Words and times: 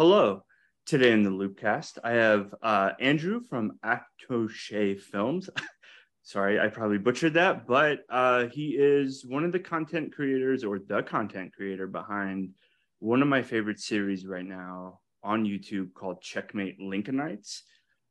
Hello. 0.00 0.42
Today 0.86 1.12
in 1.12 1.22
the 1.22 1.28
Loopcast, 1.28 1.98
I 2.02 2.12
have 2.12 2.54
uh, 2.62 2.92
Andrew 3.00 3.38
from 3.38 3.72
Atoche 3.84 4.98
Films. 4.98 5.50
Sorry, 6.22 6.58
I 6.58 6.68
probably 6.68 6.96
butchered 6.96 7.34
that, 7.34 7.66
but 7.66 7.98
uh, 8.08 8.46
he 8.46 8.68
is 8.78 9.26
one 9.26 9.44
of 9.44 9.52
the 9.52 9.58
content 9.58 10.14
creators 10.14 10.64
or 10.64 10.78
the 10.78 11.02
content 11.02 11.52
creator 11.54 11.86
behind 11.86 12.54
one 13.00 13.20
of 13.20 13.28
my 13.28 13.42
favorite 13.42 13.78
series 13.78 14.24
right 14.24 14.46
now 14.46 15.00
on 15.22 15.44
YouTube 15.44 15.92
called 15.92 16.22
Checkmate 16.22 16.80
Lincolnites. 16.80 17.60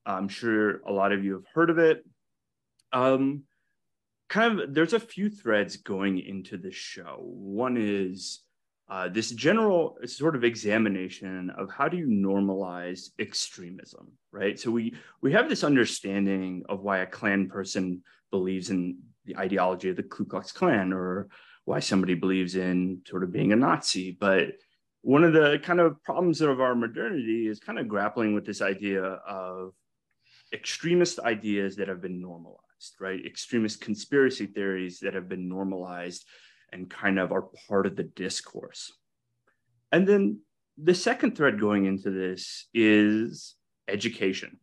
I'm 0.05 0.27
sure 0.27 0.81
a 0.81 0.91
lot 0.91 1.11
of 1.11 1.25
you 1.25 1.33
have 1.33 1.47
heard 1.55 1.71
of 1.71 1.79
it. 1.79 2.05
Um, 2.93 3.45
kind 4.29 4.59
of, 4.59 4.75
there's 4.75 4.93
a 4.93 4.99
few 4.99 5.31
threads 5.31 5.77
going 5.77 6.19
into 6.19 6.55
the 6.59 6.71
show. 6.71 7.17
One 7.19 7.77
is 7.79 8.41
uh, 8.89 9.07
this 9.07 9.29
general 9.31 9.97
sort 10.05 10.35
of 10.35 10.43
examination 10.43 11.51
of 11.57 11.69
how 11.71 11.87
do 11.87 11.97
you 11.97 12.07
normalize 12.07 13.09
extremism, 13.19 14.11
right? 14.31 14.59
So 14.59 14.71
we 14.71 14.95
we 15.21 15.31
have 15.33 15.47
this 15.47 15.63
understanding 15.63 16.63
of 16.67 16.81
why 16.81 16.99
a 16.99 17.05
Klan 17.05 17.49
person 17.49 18.01
believes 18.31 18.71
in 18.71 18.97
the 19.25 19.37
ideology 19.37 19.89
of 19.89 19.95
the 19.95 20.03
Ku 20.03 20.25
Klux 20.25 20.51
Klan, 20.51 20.91
or 20.91 21.29
why 21.65 21.79
somebody 21.79 22.15
believes 22.15 22.55
in 22.55 23.01
sort 23.07 23.23
of 23.23 23.31
being 23.31 23.53
a 23.53 23.55
Nazi. 23.55 24.17
But 24.19 24.53
one 25.01 25.23
of 25.23 25.33
the 25.33 25.59
kind 25.61 25.79
of 25.79 26.01
problems 26.03 26.41
of 26.41 26.59
our 26.59 26.73
modernity 26.73 27.47
is 27.47 27.59
kind 27.59 27.77
of 27.77 27.87
grappling 27.87 28.33
with 28.33 28.45
this 28.45 28.61
idea 28.61 29.03
of 29.03 29.73
extremist 30.51 31.19
ideas 31.19 31.75
that 31.75 31.87
have 31.87 32.01
been 32.01 32.19
normalized, 32.19 32.95
right? 32.99 33.23
Extremist 33.23 33.81
conspiracy 33.81 34.47
theories 34.47 34.99
that 35.01 35.13
have 35.13 35.29
been 35.29 35.47
normalized 35.47 36.25
and 36.73 36.89
kind 36.89 37.19
of 37.19 37.31
are 37.31 37.49
part 37.67 37.85
of 37.85 37.95
the 37.95 38.03
discourse. 38.03 38.91
And 39.91 40.07
then 40.07 40.39
the 40.77 40.95
second 40.95 41.35
thread 41.35 41.59
going 41.59 41.85
into 41.85 42.09
this 42.11 42.67
is 42.73 43.55
education. 43.87 44.59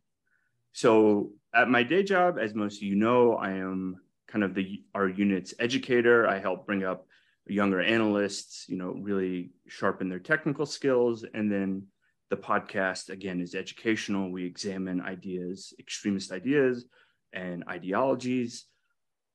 So 0.73 1.31
at 1.53 1.69
my 1.69 1.83
day 1.83 2.03
job, 2.03 2.37
as 2.39 2.53
most 2.53 2.77
of 2.77 2.83
you 2.83 2.95
know, 2.95 3.33
I 3.33 3.51
am 3.51 3.97
kind 4.27 4.43
of 4.43 4.53
the 4.53 4.83
our 4.93 5.09
unit's 5.09 5.53
educator. 5.59 6.27
I 6.27 6.39
help 6.39 6.65
bring 6.65 6.83
up 6.83 7.07
younger 7.47 7.81
analysts, 7.81 8.65
you 8.67 8.77
know, 8.77 8.91
really 8.91 9.51
sharpen 9.67 10.09
their 10.09 10.19
technical 10.19 10.65
skills. 10.65 11.25
And 11.33 11.51
then 11.51 11.83
the 12.29 12.37
podcast 12.37 13.09
again 13.09 13.39
is 13.39 13.55
educational. 13.55 14.31
We 14.31 14.45
examine 14.45 15.01
ideas, 15.01 15.73
extremist 15.79 16.31
ideas 16.31 16.85
and 17.33 17.63
ideologies 17.69 18.65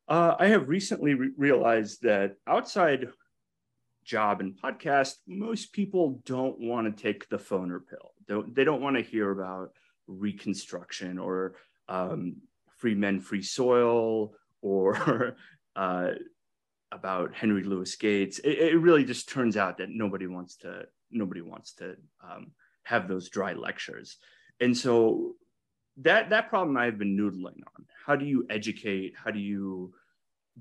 uh, 0.08 0.34
I 0.38 0.48
have 0.48 0.68
recently 0.68 1.14
re- 1.14 1.30
realized 1.36 2.02
that 2.02 2.36
outside 2.46 3.08
job 4.04 4.40
and 4.40 4.60
podcast, 4.60 5.14
most 5.26 5.72
people 5.72 6.20
don't 6.24 6.58
want 6.58 6.94
to 6.94 7.02
take 7.02 7.28
the 7.28 7.38
Foner 7.38 7.80
pill. 7.88 8.12
Don't, 8.28 8.54
they 8.54 8.64
don't 8.64 8.82
want 8.82 8.96
to 8.96 9.02
hear 9.02 9.30
about 9.30 9.72
Reconstruction 10.06 11.18
or 11.18 11.54
um, 11.88 12.36
free 12.76 12.94
men, 12.94 13.20
free 13.20 13.42
soil, 13.42 14.34
or 14.60 15.36
uh, 15.76 16.10
about 16.90 17.34
Henry 17.34 17.62
Louis 17.64 17.94
Gates. 17.96 18.38
It, 18.40 18.58
it, 18.58 18.78
really 18.78 19.04
just 19.04 19.28
turns 19.28 19.56
out 19.56 19.78
that 19.78 19.90
nobody 19.90 20.26
wants 20.26 20.56
to 20.58 20.86
nobody 21.10 21.40
wants 21.40 21.74
to 21.74 21.96
um, 22.22 22.52
have 22.84 23.08
those 23.08 23.28
dry 23.28 23.52
lectures, 23.52 24.18
and 24.60 24.76
so 24.76 25.34
that 25.98 26.30
that 26.30 26.48
problem 26.48 26.76
I've 26.76 26.98
been 26.98 27.16
noodling 27.16 27.62
on. 27.76 27.86
How 28.04 28.16
do 28.16 28.24
you 28.24 28.46
educate? 28.50 29.14
How 29.16 29.30
do 29.30 29.38
you 29.38 29.94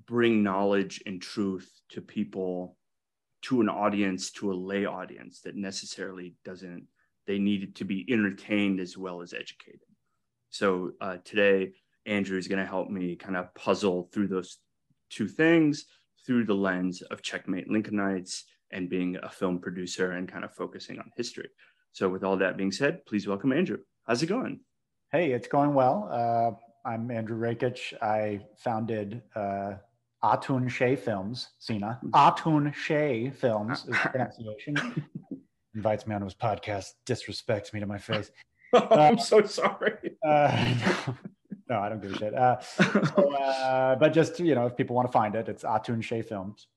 bring 0.05 0.43
knowledge 0.43 1.01
and 1.05 1.21
truth 1.21 1.69
to 1.89 2.01
people, 2.01 2.77
to 3.43 3.61
an 3.61 3.69
audience, 3.69 4.31
to 4.31 4.51
a 4.51 4.53
lay 4.53 4.85
audience 4.85 5.41
that 5.41 5.55
necessarily 5.55 6.35
doesn't? 6.45 6.87
They 7.27 7.39
need 7.39 7.75
to 7.75 7.85
be 7.85 8.05
entertained 8.09 8.79
as 8.79 8.97
well 8.97 9.21
as 9.21 9.33
educated. 9.33 9.81
So 10.49 10.91
uh, 11.01 11.17
today, 11.23 11.73
Andrew 12.05 12.37
is 12.37 12.47
going 12.47 12.59
to 12.59 12.65
help 12.65 12.89
me 12.89 13.15
kind 13.15 13.37
of 13.37 13.53
puzzle 13.55 14.09
through 14.11 14.27
those 14.27 14.57
two 15.09 15.27
things 15.27 15.85
through 16.25 16.45
the 16.45 16.53
lens 16.53 17.01
of 17.01 17.21
Checkmate 17.21 17.69
Lincolnites 17.69 18.43
and 18.71 18.89
being 18.89 19.17
a 19.23 19.29
film 19.29 19.59
producer 19.59 20.11
and 20.11 20.31
kind 20.31 20.45
of 20.45 20.53
focusing 20.53 20.99
on 20.99 21.11
history. 21.15 21.49
So, 21.93 22.07
with 22.07 22.23
all 22.23 22.37
that 22.37 22.57
being 22.57 22.71
said, 22.71 23.05
please 23.05 23.27
welcome 23.27 23.51
Andrew. 23.51 23.79
How's 24.05 24.23
it 24.23 24.27
going? 24.27 24.61
Hey, 25.11 25.31
it's 25.31 25.47
going 25.47 25.73
well. 25.73 26.07
Uh, 26.09 26.70
I'm 26.83 27.11
Andrew 27.11 27.37
Rakich. 27.37 27.93
I 28.01 28.41
founded 28.57 29.21
uh, 29.35 29.73
Atun-Shei 30.23 30.95
Films, 30.95 31.49
Sina. 31.59 31.99
Atun-Shei 32.11 33.29
Films 33.29 33.81
is 33.81 33.85
the 33.85 33.93
pronunciation. 33.93 35.05
Invites 35.75 36.07
me 36.07 36.15
on 36.15 36.23
his 36.23 36.33
podcast, 36.33 36.93
disrespects 37.05 37.71
me 37.71 37.79
to 37.79 37.85
my 37.85 37.99
face. 37.99 38.31
Oh, 38.73 38.87
I'm 38.91 39.17
uh, 39.17 39.21
so 39.21 39.43
sorry. 39.43 39.93
Uh, 40.25 40.75
no, 41.07 41.17
no, 41.69 41.79
I 41.79 41.89
don't 41.89 42.01
give 42.01 42.13
a 42.13 42.17
shit. 42.17 42.33
Uh, 42.33 42.59
so, 42.59 43.31
uh, 43.35 43.95
but 43.95 44.11
just, 44.11 44.39
you 44.39 44.55
know, 44.55 44.65
if 44.65 44.75
people 44.75 44.95
want 44.95 45.07
to 45.07 45.11
find 45.11 45.35
it, 45.35 45.47
it's 45.49 45.63
Atun-Shei 45.63 46.23
Films. 46.23 46.67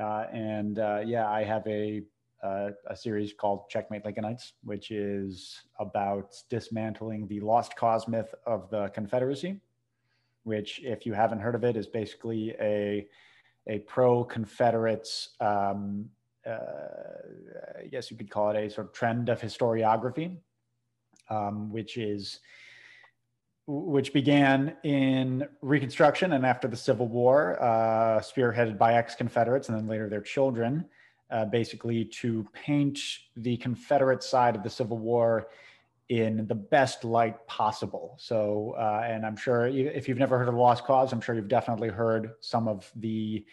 Uh, 0.00 0.26
and 0.32 0.78
uh, 0.78 1.02
yeah, 1.04 1.28
I 1.28 1.42
have 1.42 1.66
a 1.66 2.02
uh, 2.42 2.70
a 2.86 2.96
series 2.96 3.32
called 3.32 3.68
Checkmate 3.68 4.04
Lincolnites, 4.04 4.52
which 4.62 4.90
is 4.90 5.60
about 5.80 6.34
dismantling 6.48 7.26
the 7.26 7.40
lost 7.40 7.74
cause 7.76 8.06
myth 8.06 8.34
of 8.46 8.70
the 8.70 8.88
Confederacy, 8.88 9.60
which, 10.44 10.80
if 10.84 11.04
you 11.04 11.12
haven't 11.12 11.40
heard 11.40 11.54
of 11.54 11.64
it, 11.64 11.76
is 11.76 11.86
basically 11.86 12.54
a, 12.60 13.06
a 13.66 13.80
pro 13.80 14.24
Confederates, 14.24 15.30
um, 15.40 16.08
uh, 16.46 16.58
I 17.80 17.86
guess 17.90 18.10
you 18.10 18.16
could 18.16 18.30
call 18.30 18.50
it 18.50 18.56
a 18.56 18.70
sort 18.70 18.86
of 18.86 18.92
trend 18.92 19.28
of 19.28 19.40
historiography, 19.40 20.36
um, 21.28 21.70
which 21.70 21.96
is 21.96 22.40
which 23.70 24.14
began 24.14 24.74
in 24.82 25.46
Reconstruction 25.60 26.32
and 26.32 26.46
after 26.46 26.68
the 26.68 26.76
Civil 26.76 27.06
War, 27.06 27.62
uh, 27.62 28.18
spearheaded 28.20 28.78
by 28.78 28.94
ex 28.94 29.14
Confederates 29.14 29.68
and 29.68 29.76
then 29.76 29.86
later 29.86 30.08
their 30.08 30.22
children 30.22 30.86
uh, 31.30 31.44
basically 31.44 32.04
to 32.04 32.46
paint 32.52 32.98
the 33.36 33.56
Confederate 33.56 34.22
side 34.22 34.56
of 34.56 34.62
the 34.62 34.70
Civil 34.70 34.98
War 34.98 35.48
in 36.08 36.46
the 36.46 36.54
best 36.54 37.04
light 37.04 37.46
possible. 37.46 38.16
So, 38.18 38.74
uh, 38.78 39.02
and 39.04 39.26
I'm 39.26 39.36
sure 39.36 39.66
if 39.66 40.08
you've 40.08 40.18
never 40.18 40.38
heard 40.38 40.48
of 40.48 40.54
Lost 40.54 40.84
Cause, 40.84 41.12
I'm 41.12 41.20
sure 41.20 41.34
you've 41.34 41.48
definitely 41.48 41.88
heard 41.88 42.32
some 42.40 42.66
of 42.66 42.90
the 42.96 43.44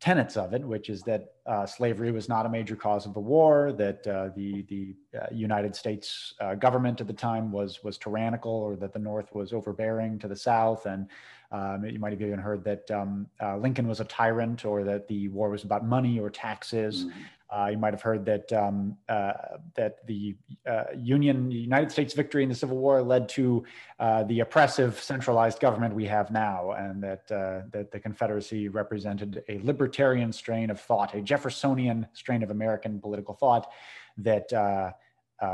tenets 0.00 0.36
of 0.36 0.54
it, 0.54 0.64
which 0.64 0.88
is 0.88 1.02
that 1.02 1.34
uh, 1.46 1.66
slavery 1.66 2.10
was 2.10 2.28
not 2.28 2.46
a 2.46 2.48
major 2.48 2.74
cause 2.74 3.04
of 3.04 3.12
the 3.12 3.20
war, 3.20 3.72
that 3.72 4.06
uh, 4.06 4.30
the 4.34 4.62
the 4.62 4.94
uh, 5.18 5.26
United 5.30 5.76
States 5.76 6.34
uh, 6.40 6.54
government 6.54 7.00
at 7.00 7.06
the 7.06 7.12
time 7.12 7.52
was 7.52 7.84
was 7.84 7.98
tyrannical, 7.98 8.52
or 8.52 8.76
that 8.76 8.92
the 8.92 8.98
North 8.98 9.34
was 9.34 9.52
overbearing 9.52 10.18
to 10.18 10.26
the 10.26 10.36
South, 10.36 10.86
and 10.86 11.06
um, 11.52 11.84
you 11.84 11.98
might 11.98 12.12
have 12.12 12.22
even 12.22 12.38
heard 12.38 12.64
that 12.64 12.90
um, 12.90 13.26
uh, 13.42 13.56
Lincoln 13.58 13.86
was 13.86 14.00
a 14.00 14.04
tyrant, 14.04 14.64
or 14.64 14.84
that 14.84 15.06
the 15.06 15.28
war 15.28 15.50
was 15.50 15.64
about 15.64 15.84
money 15.84 16.18
or 16.18 16.30
taxes. 16.30 17.04
Mm-hmm. 17.04 17.20
Uh, 17.50 17.68
you 17.72 17.78
might 17.78 17.92
have 17.92 18.02
heard 18.02 18.24
that 18.24 18.52
um, 18.52 18.96
uh, 19.08 19.32
that 19.74 20.06
the 20.06 20.36
uh, 20.66 20.84
Union 20.96 21.50
United 21.50 21.90
States 21.90 22.14
victory 22.14 22.44
in 22.44 22.48
the 22.48 22.54
Civil 22.54 22.78
War 22.78 23.02
led 23.02 23.28
to 23.30 23.64
uh, 23.98 24.22
the 24.24 24.40
oppressive 24.40 25.00
centralized 25.00 25.58
government 25.58 25.92
we 25.94 26.04
have 26.06 26.30
now, 26.30 26.70
and 26.72 27.02
that 27.02 27.30
uh, 27.32 27.62
that 27.72 27.90
the 27.90 27.98
Confederacy 27.98 28.68
represented 28.68 29.42
a 29.48 29.58
libertarian 29.64 30.32
strain 30.32 30.70
of 30.70 30.80
thought, 30.80 31.14
a 31.14 31.20
Jeffersonian 31.20 32.06
strain 32.12 32.42
of 32.42 32.50
American 32.50 33.00
political 33.00 33.34
thought 33.34 33.70
that. 34.18 34.52
Uh, 34.52 34.92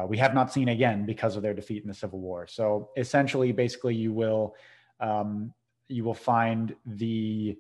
we 0.09 0.19
have 0.19 0.35
not 0.35 0.53
seen 0.53 0.71
again 0.71 1.07
because 1.07 1.37
of 1.37 1.45
their 1.45 1.55
defeat 1.55 1.81
in 1.81 1.87
the 1.87 1.95
Civil 1.95 2.19
War. 2.19 2.49
So 2.49 2.91
essentially, 2.97 3.53
basically, 3.53 3.95
you 3.95 4.13
will 4.13 4.57
um, 4.99 5.55
you 5.89 6.03
will 6.03 6.13
find 6.13 6.75
the 6.85 7.57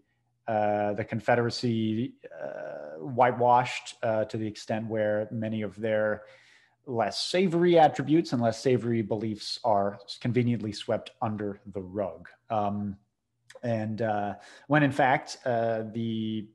uh, 0.48 0.92
the 0.94 1.04
Confederacy 1.04 2.14
uh, 2.40 2.98
whitewashed 3.00 3.96
uh, 4.02 4.24
to 4.26 4.36
the 4.36 4.46
extent 4.46 4.86
where 4.86 5.28
many 5.30 5.62
of 5.62 5.76
their 5.76 6.22
less 6.86 7.20
savory 7.20 7.78
attributes 7.78 8.32
and 8.32 8.40
less 8.40 8.62
savory 8.62 9.02
beliefs 9.02 9.58
are 9.64 9.98
conveniently 10.20 10.72
swept 10.72 11.10
under 11.20 11.60
the 11.72 11.82
rug. 11.82 12.28
Um, 12.48 12.96
and 13.62 14.02
uh, 14.02 14.34
when 14.68 14.82
in 14.82 14.92
fact, 14.92 15.38
uh, 15.44 15.82
the 15.92 16.48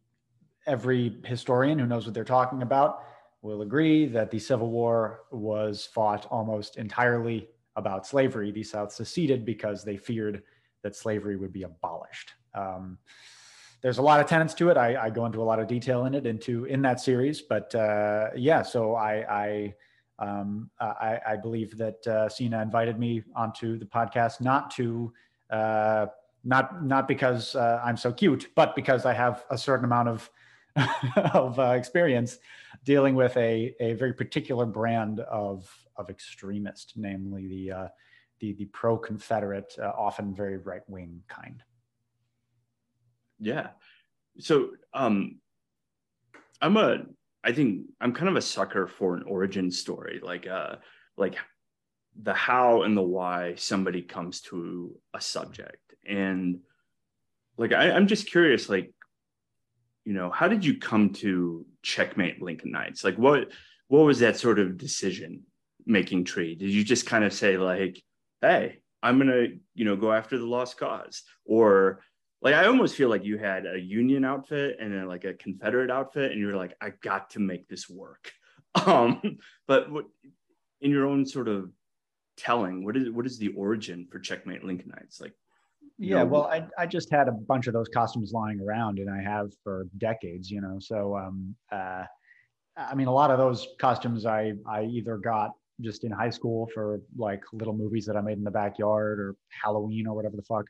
every 0.68 1.18
historian 1.26 1.80
who 1.80 1.86
knows 1.86 2.06
what 2.06 2.14
they're 2.14 2.24
talking 2.24 2.62
about 2.62 3.04
will 3.42 3.62
agree 3.62 4.06
that 4.06 4.30
the 4.32 4.40
Civil 4.40 4.70
War 4.70 5.22
was 5.32 5.86
fought 5.86 6.28
almost 6.30 6.78
entirely 6.78 7.50
about 7.76 8.06
slavery. 8.06 8.52
The 8.52 8.64
South 8.64 8.92
seceded 8.92 9.44
because 9.44 9.84
they 9.84 9.98
feared 9.98 10.44
that 10.84 10.96
slavery 10.96 11.36
would 11.36 11.52
be 11.52 11.64
abolished. 11.64 12.34
Um, 12.54 12.98
there's 13.82 13.98
a 13.98 14.02
lot 14.02 14.20
of 14.20 14.28
tenants 14.28 14.54
to 14.56 14.70
it. 14.70 14.78
I, 14.78 15.06
I, 15.06 15.10
go 15.10 15.26
into 15.26 15.42
a 15.42 15.44
lot 15.44 15.60
of 15.60 15.68
detail 15.68 16.06
in 16.06 16.14
it 16.14 16.26
into 16.26 16.66
in 16.66 16.82
that 16.84 17.00
series, 17.00 17.42
but 17.42 17.74
uh, 17.74 18.30
yeah. 18.36 18.62
So 18.62 18.96
I 18.96 19.74
I, 20.20 20.26
um, 20.26 20.70
I, 20.80 21.20
I 21.30 21.36
believe 21.36 21.78
that 21.78 22.06
uh, 22.08 22.30
invited 22.40 23.00
me 23.00 23.24
onto 23.36 23.78
the 23.78 23.86
podcast 23.86 24.42
not 24.42 24.72
to 24.72 25.12
uh, 25.50 26.08
not 26.44 26.86
not 26.86 27.08
because 27.08 27.56
uh, 27.56 27.82
I'm 27.84 27.98
so 27.98 28.12
cute, 28.12 28.50
but 28.56 28.76
because 28.76 29.06
I 29.06 29.14
have 29.14 29.46
a 29.50 29.58
certain 29.58 29.86
amount 29.86 30.10
of 30.10 30.30
of 31.34 31.60
uh, 31.60 31.72
experience 31.72 32.38
dealing 32.84 33.16
with 33.16 33.36
a, 33.38 33.76
a 33.80 33.94
very 33.94 34.14
particular 34.14 34.66
brand 34.66 35.20
of, 35.22 35.70
of 35.98 36.10
extremist, 36.10 36.94
namely 36.96 37.48
the, 37.48 37.72
uh, 37.72 37.88
the, 38.40 38.54
the 38.54 38.66
pro 38.66 38.98
Confederate, 38.98 39.74
uh, 39.82 39.92
often 39.98 40.34
very 40.34 40.58
right 40.58 40.88
wing 40.88 41.22
kind. 41.28 41.64
Yeah. 43.42 43.70
So 44.40 44.70
um, 44.94 45.40
I'm 46.62 46.78
a, 46.78 47.00
I 47.44 47.52
think 47.52 47.88
I'm 48.00 48.14
kind 48.14 48.30
of 48.30 48.36
a 48.36 48.42
sucker 48.42 48.88
for 48.88 49.18
an 49.18 49.24
origin 49.24 49.72
story, 49.72 50.22
like 50.24 50.48
uh, 50.48 50.76
like 51.18 51.36
the 52.22 52.34
how 52.34 52.84
and 52.84 52.96
the 52.96 53.02
why 53.02 53.56
somebody 53.56 54.04
comes 54.04 54.42
to 54.42 54.96
a 55.14 55.20
subject, 55.20 55.96
and 56.08 56.60
like 57.58 57.74
I, 57.74 57.92
I'm 57.92 58.08
just 58.08 58.30
curious, 58.30 58.70
like 58.70 58.94
you 60.06 60.14
know, 60.14 60.30
how 60.30 60.48
did 60.48 60.64
you 60.64 60.78
come 60.78 61.14
to 61.14 61.66
checkmate 61.82 62.42
Lincolnites? 62.42 63.04
Like 63.04 63.18
what 63.18 63.50
what 63.88 64.06
was 64.06 64.20
that 64.20 64.38
sort 64.38 64.60
of 64.60 64.78
decision 64.78 65.42
making 65.86 66.26
tree? 66.26 66.54
Did 66.54 66.70
you 66.70 66.84
just 66.84 67.08
kind 67.08 67.24
of 67.24 67.34
say 67.34 67.58
like, 67.58 68.02
hey, 68.40 68.82
I'm 69.02 69.18
gonna, 69.18 69.48
you 69.74 69.86
know, 69.86 69.96
go 69.96 70.14
after 70.14 70.38
the 70.38 70.46
lost 70.46 70.78
cause? 70.78 71.24
Or 71.44 72.02
like 72.42 72.56
I 72.56 72.66
almost 72.66 72.96
feel 72.96 73.10
like 73.10 73.24
you 73.24 73.38
had 73.38 73.66
a 73.66 73.80
Union 73.80 74.26
outfit 74.26 74.78
and 74.80 74.94
then 74.94 75.08
like 75.08 75.26
a 75.26 75.34
Confederate 75.34 75.92
outfit, 75.92 76.32
and 76.32 76.40
you're 76.40 76.58
like, 76.58 76.76
I 76.82 76.92
got 77.02 77.30
to 77.32 77.40
make 77.40 77.68
this 77.68 77.90
work. 77.90 78.32
Um, 78.86 79.38
but 79.68 79.92
what 79.92 80.06
in 80.80 80.92
your 80.92 81.06
own 81.06 81.26
sort 81.26 81.50
of 81.50 81.74
telling, 82.38 82.86
what 82.86 82.96
is 82.96 83.10
what 83.10 83.26
is 83.26 83.38
the 83.38 83.50
origin 83.50 84.08
for 84.10 84.18
checkmate 84.18 84.64
Lincolnites? 84.64 85.20
Like 85.20 85.34
yeah, 86.04 86.24
well, 86.24 86.46
I, 86.46 86.66
I 86.80 86.88
just 86.88 87.12
had 87.12 87.28
a 87.28 87.32
bunch 87.32 87.68
of 87.68 87.74
those 87.74 87.88
costumes 87.88 88.32
lying 88.34 88.60
around, 88.60 88.98
and 88.98 89.08
I 89.08 89.22
have 89.22 89.52
for 89.64 89.86
decades, 90.00 90.50
you 90.50 90.60
know. 90.60 90.78
So, 90.80 91.16
um, 91.16 91.56
uh, 91.72 92.06
I 92.76 92.96
mean, 92.96 93.08
a 93.08 93.14
lot 93.14 93.30
of 93.30 93.38
those 93.38 93.68
costumes 93.78 94.26
I 94.26 94.54
I 94.68 94.86
either 94.86 95.18
got 95.18 95.52
just 95.80 96.04
in 96.04 96.12
high 96.12 96.32
school 96.32 96.70
for 96.74 97.02
like 97.16 97.44
little 97.54 97.74
movies 97.74 98.06
that 98.08 98.18
I 98.18 98.22
made 98.22 98.40
in 98.40 98.44
the 98.44 98.52
backyard 98.52 99.20
or 99.20 99.36
Halloween 99.50 100.08
or 100.08 100.16
whatever 100.16 100.36
the 100.36 100.44
fuck. 100.44 100.66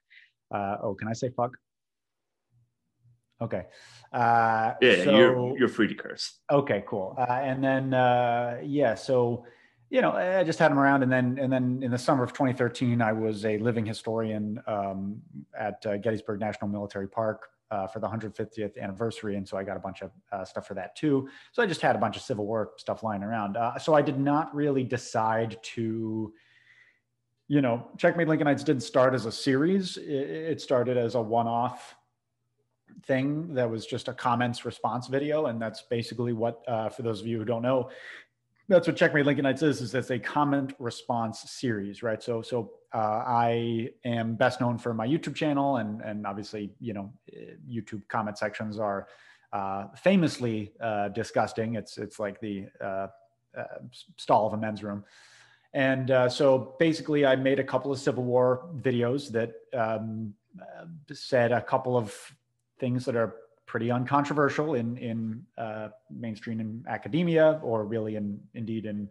Uh, 0.52 0.78
oh, 0.84 0.94
can 0.94 1.08
I 1.08 1.14
say 1.14 1.30
fuck? 1.30 1.58
Okay. 3.42 3.66
Uh, 4.14 4.74
yeah, 4.82 5.04
so, 5.04 5.18
you're 5.18 5.58
you're 5.58 5.68
free 5.68 5.88
to 5.88 5.96
curse. 5.96 6.40
Okay, 6.52 6.84
cool. 6.88 7.16
Uh, 7.18 7.32
and 7.32 7.64
then 7.64 7.94
uh, 7.94 8.60
yeah, 8.64 8.94
so 8.94 9.46
you 9.90 10.02
know, 10.02 10.12
I 10.12 10.44
just 10.44 10.58
had 10.58 10.72
him 10.72 10.80
around, 10.80 11.04
and 11.04 11.12
then 11.12 11.38
and 11.40 11.52
then 11.52 11.82
in 11.84 11.92
the 11.92 11.98
summer 11.98 12.24
of 12.24 12.32
2013, 12.32 13.02
I 13.02 13.12
was 13.12 13.46
a 13.46 13.58
living 13.58 13.86
historian 13.86 14.62
um, 14.68 15.22
at 15.58 15.86
uh, 15.86 15.98
Gettysburg 15.98 16.40
National 16.40 16.70
Military 16.70 17.08
Park 17.08 17.50
uh, 17.72 17.88
for 17.88 18.00
the 18.00 18.08
150th 18.08 18.78
anniversary, 18.80 19.36
and 19.36 19.48
so 19.48 19.58
I 19.58 19.64
got 19.64 19.78
a 19.78 19.80
bunch 19.80 20.02
of 20.02 20.12
uh, 20.32 20.46
stuff 20.46 20.68
for 20.68 20.76
that 20.76 20.96
too. 20.96 21.30
So 21.52 21.64
I 21.64 21.66
just 21.66 21.82
had 21.82 21.96
a 21.96 22.00
bunch 22.00 22.16
of 22.16 22.22
Civil 22.22 22.46
War 22.46 22.72
stuff 22.78 23.04
lying 23.04 23.24
around. 23.24 23.58
Uh, 23.58 23.78
so 23.80 23.94
I 23.94 24.02
did 24.02 24.20
not 24.20 24.54
really 24.56 24.84
decide 24.84 25.58
to, 25.64 26.34
you 27.52 27.60
know, 27.60 27.86
Checkmate 27.98 28.30
Lincolnites 28.30 28.64
didn't 28.64 28.84
start 28.84 29.14
as 29.14 29.26
a 29.26 29.32
series. 29.32 29.98
It, 29.98 30.62
started 30.62 30.96
as 30.96 31.16
a 31.16 31.22
one-off 31.22 31.98
thing 33.04 33.54
that 33.56 33.70
was 33.70 33.86
just 33.86 34.08
a 34.08 34.14
comments 34.14 34.64
response 34.64 35.08
video 35.08 35.48
and 35.48 35.62
that's 35.62 35.82
basically 35.82 36.32
what 36.32 36.64
uh, 36.70 36.88
for 36.88 37.02
those 37.02 37.20
of 37.20 37.28
you 37.28 37.38
who 37.38 37.44
don't 37.44 37.62
know 37.62 37.90
that's 38.70 38.88
what 38.88 38.96
Checkmate 38.96 39.26
Lincolnites 39.26 39.64
is, 39.64 39.82
is 39.82 39.94
it's 39.94 40.12
a 40.12 40.20
comment 40.20 40.74
response 40.80 41.42
series, 41.52 42.02
right? 42.02 42.24
So, 42.24 42.42
so 42.42 42.72
uh, 42.94 43.22
I 43.28 43.90
am 44.06 44.36
best 44.36 44.62
known 44.62 44.78
for 44.78 44.94
my 44.94 45.06
YouTube 45.06 45.36
channel 45.36 45.78
and, 45.78 46.00
and 46.02 46.26
obviously, 46.26 46.72
you 46.80 46.94
know, 46.94 47.12
YouTube 47.70 48.08
comment 48.08 48.38
sections 48.38 48.80
are 48.80 49.08
uh, 49.52 49.88
famously 49.98 50.72
uh, 50.80 51.10
disgusting. 51.10 51.76
It's, 51.76 51.98
it's 51.98 52.18
like 52.18 52.40
the 52.40 52.68
uh, 52.80 53.08
uh, 53.58 53.64
stall 54.16 54.48
of 54.48 54.54
a 54.54 54.58
men's 54.58 54.84
room. 54.84 55.04
And 55.74 56.12
uh, 56.12 56.30
so 56.30 56.76
basically 56.80 57.26
I 57.26 57.36
made 57.36 57.60
a 57.60 57.64
couple 57.64 57.92
of 57.92 58.00
Civil 58.00 58.24
War 58.24 58.68
videos 58.82 59.32
that 59.32 59.54
um, 59.74 60.34
said 61.14 61.52
a 61.52 61.62
couple 61.62 61.96
of 61.96 62.14
things 62.80 63.06
that 63.06 63.16
are 63.16 63.36
pretty 63.66 63.90
uncontroversial 63.90 64.74
in 64.74 64.98
in 64.98 65.46
uh, 65.58 65.90
mainstream 66.10 66.84
academia, 66.90 67.60
or 67.64 67.86
really 67.86 68.18
in 68.18 68.40
indeed 68.54 68.86
in 68.86 69.10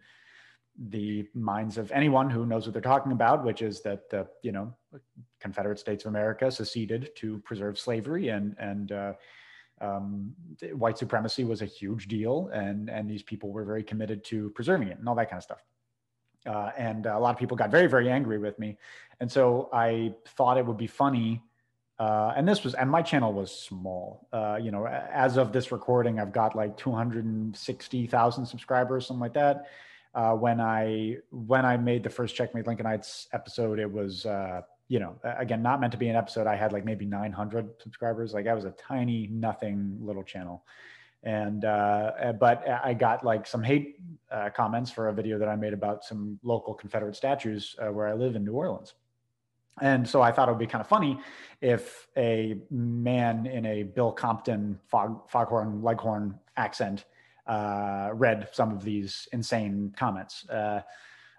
the 0.89 1.27
minds 1.35 1.79
of 1.79 1.91
anyone 1.93 2.29
who 2.29 2.45
knows 2.47 2.67
what 2.67 2.73
they're 2.75 2.83
talking 2.83 3.13
about, 3.13 3.45
which 3.45 3.63
is 3.63 3.81
that 3.83 4.11
the 4.11 4.27
you 4.43 4.53
know 4.53 4.75
Confederate 5.41 5.79
States 5.79 6.05
of 6.05 6.11
America 6.11 6.51
seceded 6.51 7.11
to 7.17 7.39
preserve 7.39 7.79
slavery, 7.79 8.29
and 8.29 8.55
and 8.59 8.93
uh, 8.93 9.13
um, 9.81 10.35
white 10.75 10.99
supremacy 10.99 11.45
was 11.45 11.63
a 11.63 11.67
huge 11.67 12.07
deal, 12.07 12.51
and 12.53 12.91
and 12.91 13.09
these 13.09 13.23
people 13.23 13.51
were 13.51 13.65
very 13.65 13.83
committed 13.83 14.23
to 14.25 14.51
preserving 14.51 14.89
it, 14.89 14.99
and 14.99 15.09
all 15.09 15.15
that 15.15 15.31
kind 15.31 15.39
of 15.39 15.45
stuff. 15.45 15.63
Uh, 16.47 16.71
and 16.77 17.07
a 17.07 17.19
lot 17.19 17.31
of 17.31 17.39
people 17.39 17.57
got 17.57 17.71
very 17.71 17.87
very 17.87 18.11
angry 18.11 18.39
with 18.39 18.59
me, 18.59 18.77
and 19.21 19.31
so 19.31 19.69
I 19.73 20.15
thought 20.37 20.59
it 20.59 20.67
would 20.67 20.79
be 20.79 20.87
funny 20.87 21.43
uh, 22.01 22.33
and 22.35 22.49
this 22.49 22.65
was, 22.65 22.73
and 22.73 22.91
my 22.91 23.03
channel 23.03 23.31
was 23.31 23.53
small. 23.55 24.27
Uh, 24.33 24.59
you 24.61 24.71
know, 24.71 24.87
as 24.87 25.37
of 25.37 25.53
this 25.53 25.71
recording, 25.71 26.19
I've 26.19 26.33
got 26.33 26.57
like 26.57 26.79
260,000 26.79 28.47
subscribers, 28.47 29.07
something 29.07 29.21
like 29.21 29.35
that. 29.35 29.67
Uh, 30.15 30.33
when 30.33 30.61
I 30.61 31.19
when 31.31 31.67
I 31.67 31.77
made 31.77 32.03
the 32.03 32.11
first 32.11 32.35
Checkmate 32.35 32.65
Lincolnites 32.65 33.27
episode, 33.35 33.79
it 33.79 33.93
was 33.93 34.25
uh, 34.25 34.63
you 34.89 34.99
know 34.99 35.15
again 35.23 35.63
not 35.63 35.79
meant 35.79 35.93
to 35.93 35.99
be 35.99 36.09
an 36.09 36.17
episode. 36.17 36.47
I 36.47 36.57
had 36.57 36.73
like 36.73 36.87
maybe 36.87 37.05
900 37.05 37.69
subscribers. 37.83 38.33
Like 38.33 38.47
I 38.49 38.55
was 38.55 38.65
a 38.65 38.73
tiny 38.73 39.29
nothing 39.31 39.99
little 40.01 40.25
channel, 40.25 40.65
and 41.23 41.65
uh, 41.65 42.33
but 42.39 42.67
I 42.69 42.95
got 42.95 43.25
like 43.25 43.47
some 43.47 43.63
hate 43.63 43.97
uh, 44.31 44.51
comments 44.51 44.91
for 44.91 45.09
a 45.09 45.13
video 45.13 45.39
that 45.39 45.49
I 45.49 45.57
made 45.57 45.73
about 45.73 46.05
some 46.05 46.39
local 46.43 46.75
Confederate 46.75 47.17
statues 47.17 47.77
where 47.79 48.09
I 48.09 48.15
live 48.15 48.37
in 48.37 48.45
New 48.45 48.55
Orleans. 48.55 48.95
And 49.81 50.07
so 50.07 50.21
I 50.21 50.31
thought 50.31 50.49
it 50.49 50.53
would 50.53 50.59
be 50.59 50.67
kind 50.67 50.83
of 50.83 50.89
funny 50.89 51.19
if 51.61 52.09
a 52.17 52.57
man 52.71 53.47
in 53.47 53.65
a 53.67 53.83
Bill 53.83 54.13
Compton 54.13 54.79
fog, 54.89 55.29
foghorn 55.31 55.83
leghorn 55.83 56.39
accent 56.57 57.05
uh, 57.47 58.11
read 58.13 58.49
some 58.53 58.73
of 58.73 58.85
these 58.85 59.27
insane 59.33 59.93
comments. 59.97 60.49
Uh, 60.49 60.83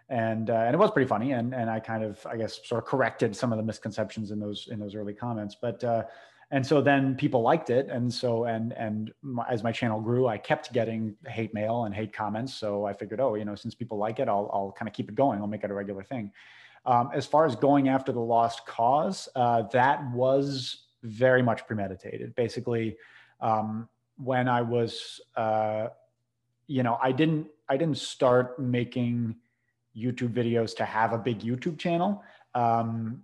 and 0.10 0.50
uh, 0.50 0.56
and 0.56 0.74
it 0.74 0.78
was 0.78 0.92
pretty 0.92 1.08
funny, 1.08 1.32
and 1.32 1.56
and 1.56 1.70
I 1.70 1.80
kind 1.80 2.04
of 2.04 2.26
I 2.30 2.36
guess 2.36 2.60
sort 2.66 2.84
of 2.84 2.90
corrected 2.90 3.34
some 3.34 3.54
of 3.54 3.58
the 3.58 3.64
misconceptions 3.64 4.32
in 4.32 4.40
those 4.42 4.68
in 4.70 4.78
those 4.78 4.94
early 4.94 5.14
comments. 5.14 5.56
But 5.60 5.82
uh, 5.86 6.04
and 6.52 6.66
so 6.66 6.82
then 6.82 7.16
people 7.16 7.42
liked 7.42 7.70
it, 7.70 7.88
and 7.90 8.14
so 8.14 8.44
and 8.46 8.74
and 8.74 9.14
my, 9.22 9.46
as 9.50 9.64
my 9.64 9.72
channel 9.72 10.02
grew, 10.02 10.28
I 10.28 10.38
kept 10.38 10.74
getting 10.74 11.16
hate 11.26 11.54
mail 11.54 11.86
and 11.86 11.96
hate 11.96 12.14
comments. 12.14 12.54
So 12.54 12.86
I 12.86 12.94
figured, 12.94 13.20
oh, 13.20 13.36
you 13.36 13.46
know, 13.46 13.56
since 13.56 13.74
people 13.74 13.98
like 13.98 14.20
it, 14.20 14.28
I'll 14.28 14.50
I'll 14.54 14.76
kind 14.78 14.88
of 14.88 14.94
keep 14.94 15.10
it 15.10 15.16
going. 15.16 15.40
I'll 15.40 15.48
make 15.48 15.64
it 15.64 15.72
a 15.72 15.74
regular 15.74 16.04
thing. 16.04 16.32
Um, 16.86 17.10
as 17.14 17.26
far 17.26 17.46
as 17.46 17.56
going 17.56 17.90
after 17.90 18.12
the 18.12 18.20
lost 18.20 18.66
cause, 18.66 19.30
uh, 19.36 19.64
that 19.72 20.12
was 20.12 20.88
very 21.04 21.42
much 21.42 21.66
premeditated. 21.68 22.36
Basically, 22.36 22.98
um, 23.40 23.88
when 24.18 24.48
I 24.48 24.62
was, 24.62 25.22
uh, 25.36 25.88
you 26.68 26.84
know, 26.84 26.98
I 27.02 27.12
didn't, 27.12 27.48
I 27.70 27.78
didn't 27.78 27.98
start 27.98 28.60
making 28.60 29.36
YouTube 29.96 30.34
videos 30.34 30.76
to 30.78 30.86
have 30.86 31.14
a 31.14 31.18
big 31.18 31.40
YouTube 31.40 31.78
channel. 31.78 32.24
Um, 32.56 33.24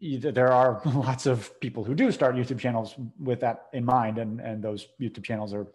there 0.00 0.52
are 0.52 0.80
lots 0.86 1.26
of 1.26 1.58
people 1.60 1.84
who 1.84 1.94
do 1.94 2.10
start 2.12 2.34
YouTube 2.34 2.58
channels 2.58 2.94
with 3.18 3.40
that 3.40 3.66
in 3.72 3.84
mind, 3.84 4.18
and 4.18 4.40
and 4.40 4.62
those 4.62 4.88
YouTube 5.00 5.24
channels 5.24 5.54
are 5.54 5.66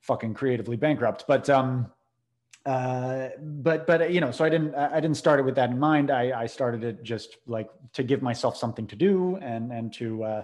fucking 0.00 0.34
creatively 0.34 0.76
bankrupt. 0.76 1.24
But 1.26 1.48
um, 1.48 1.90
uh, 2.66 3.28
but 3.40 3.86
but 3.86 4.10
you 4.10 4.20
know, 4.20 4.30
so 4.30 4.44
I 4.44 4.48
didn't 4.48 4.74
I 4.74 5.00
didn't 5.00 5.16
start 5.16 5.40
it 5.40 5.44
with 5.44 5.54
that 5.56 5.70
in 5.70 5.78
mind. 5.78 6.10
I, 6.10 6.42
I 6.42 6.46
started 6.46 6.82
it 6.84 7.02
just 7.02 7.36
like 7.46 7.68
to 7.92 8.02
give 8.02 8.22
myself 8.22 8.56
something 8.56 8.86
to 8.88 8.96
do 8.96 9.36
and 9.36 9.72
and 9.72 9.92
to 9.94 10.24
uh, 10.24 10.42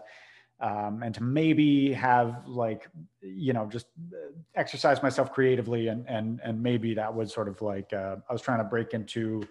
um, 0.61 1.03
and 1.03 1.15
to 1.15 1.23
maybe 1.23 1.93
have 1.95 2.47
like 2.47 2.89
you 3.23 3.53
know 3.53 3.67
just 3.67 3.87
exercise 4.55 5.03
myself 5.03 5.33
creatively 5.33 5.89
and 5.89 6.07
and 6.09 6.41
and 6.45 6.63
maybe 6.63 6.95
that 6.95 7.15
was 7.15 7.33
sort 7.33 7.49
of 7.49 7.61
like 7.63 7.93
uh, 7.93 8.17
I 8.29 8.33
was 8.33 8.43
trying 8.43 8.59
to 8.59 8.65
break 8.65 8.93
into 8.93 9.43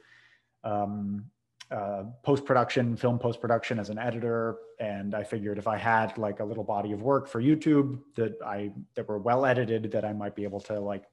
um, 0.63 1.25
uh, 1.71 2.03
post 2.23 2.45
production, 2.45 2.95
film 2.97 3.19
post 3.19 3.39
production 3.39 3.79
as 3.79 3.89
an 3.89 3.99
editor, 3.99 4.57
and 4.79 5.13
I 5.13 5.23
figured 5.23 5.57
if 5.57 5.67
I 5.67 5.77
had 5.77 6.17
like 6.17 6.39
a 6.39 6.43
little 6.43 6.63
body 6.63 6.91
of 6.91 7.01
work 7.01 7.27
for 7.27 7.41
YouTube 7.41 7.99
that 8.15 8.38
I 8.45 8.71
that 8.95 9.07
were 9.07 9.19
well 9.19 9.45
edited, 9.45 9.91
that 9.91 10.03
I 10.03 10.13
might 10.13 10.35
be 10.35 10.43
able 10.43 10.61
to 10.61 10.79
like 10.79 11.03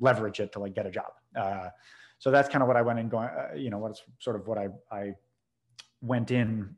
leverage 0.00 0.40
it 0.40 0.52
to 0.52 0.60
like 0.60 0.74
get 0.74 0.86
a 0.86 0.90
job. 0.90 1.12
Uh, 1.34 1.68
so 2.18 2.30
that's 2.30 2.48
kind 2.48 2.62
of 2.62 2.68
what 2.68 2.76
I 2.76 2.82
went 2.82 2.98
in 2.98 3.08
going, 3.08 3.28
uh, 3.28 3.54
you 3.54 3.70
know, 3.70 3.78
what's 3.78 4.02
sort 4.18 4.36
of 4.36 4.46
what 4.46 4.58
I, 4.58 4.68
I 4.90 5.14
went 6.00 6.30
in 6.30 6.74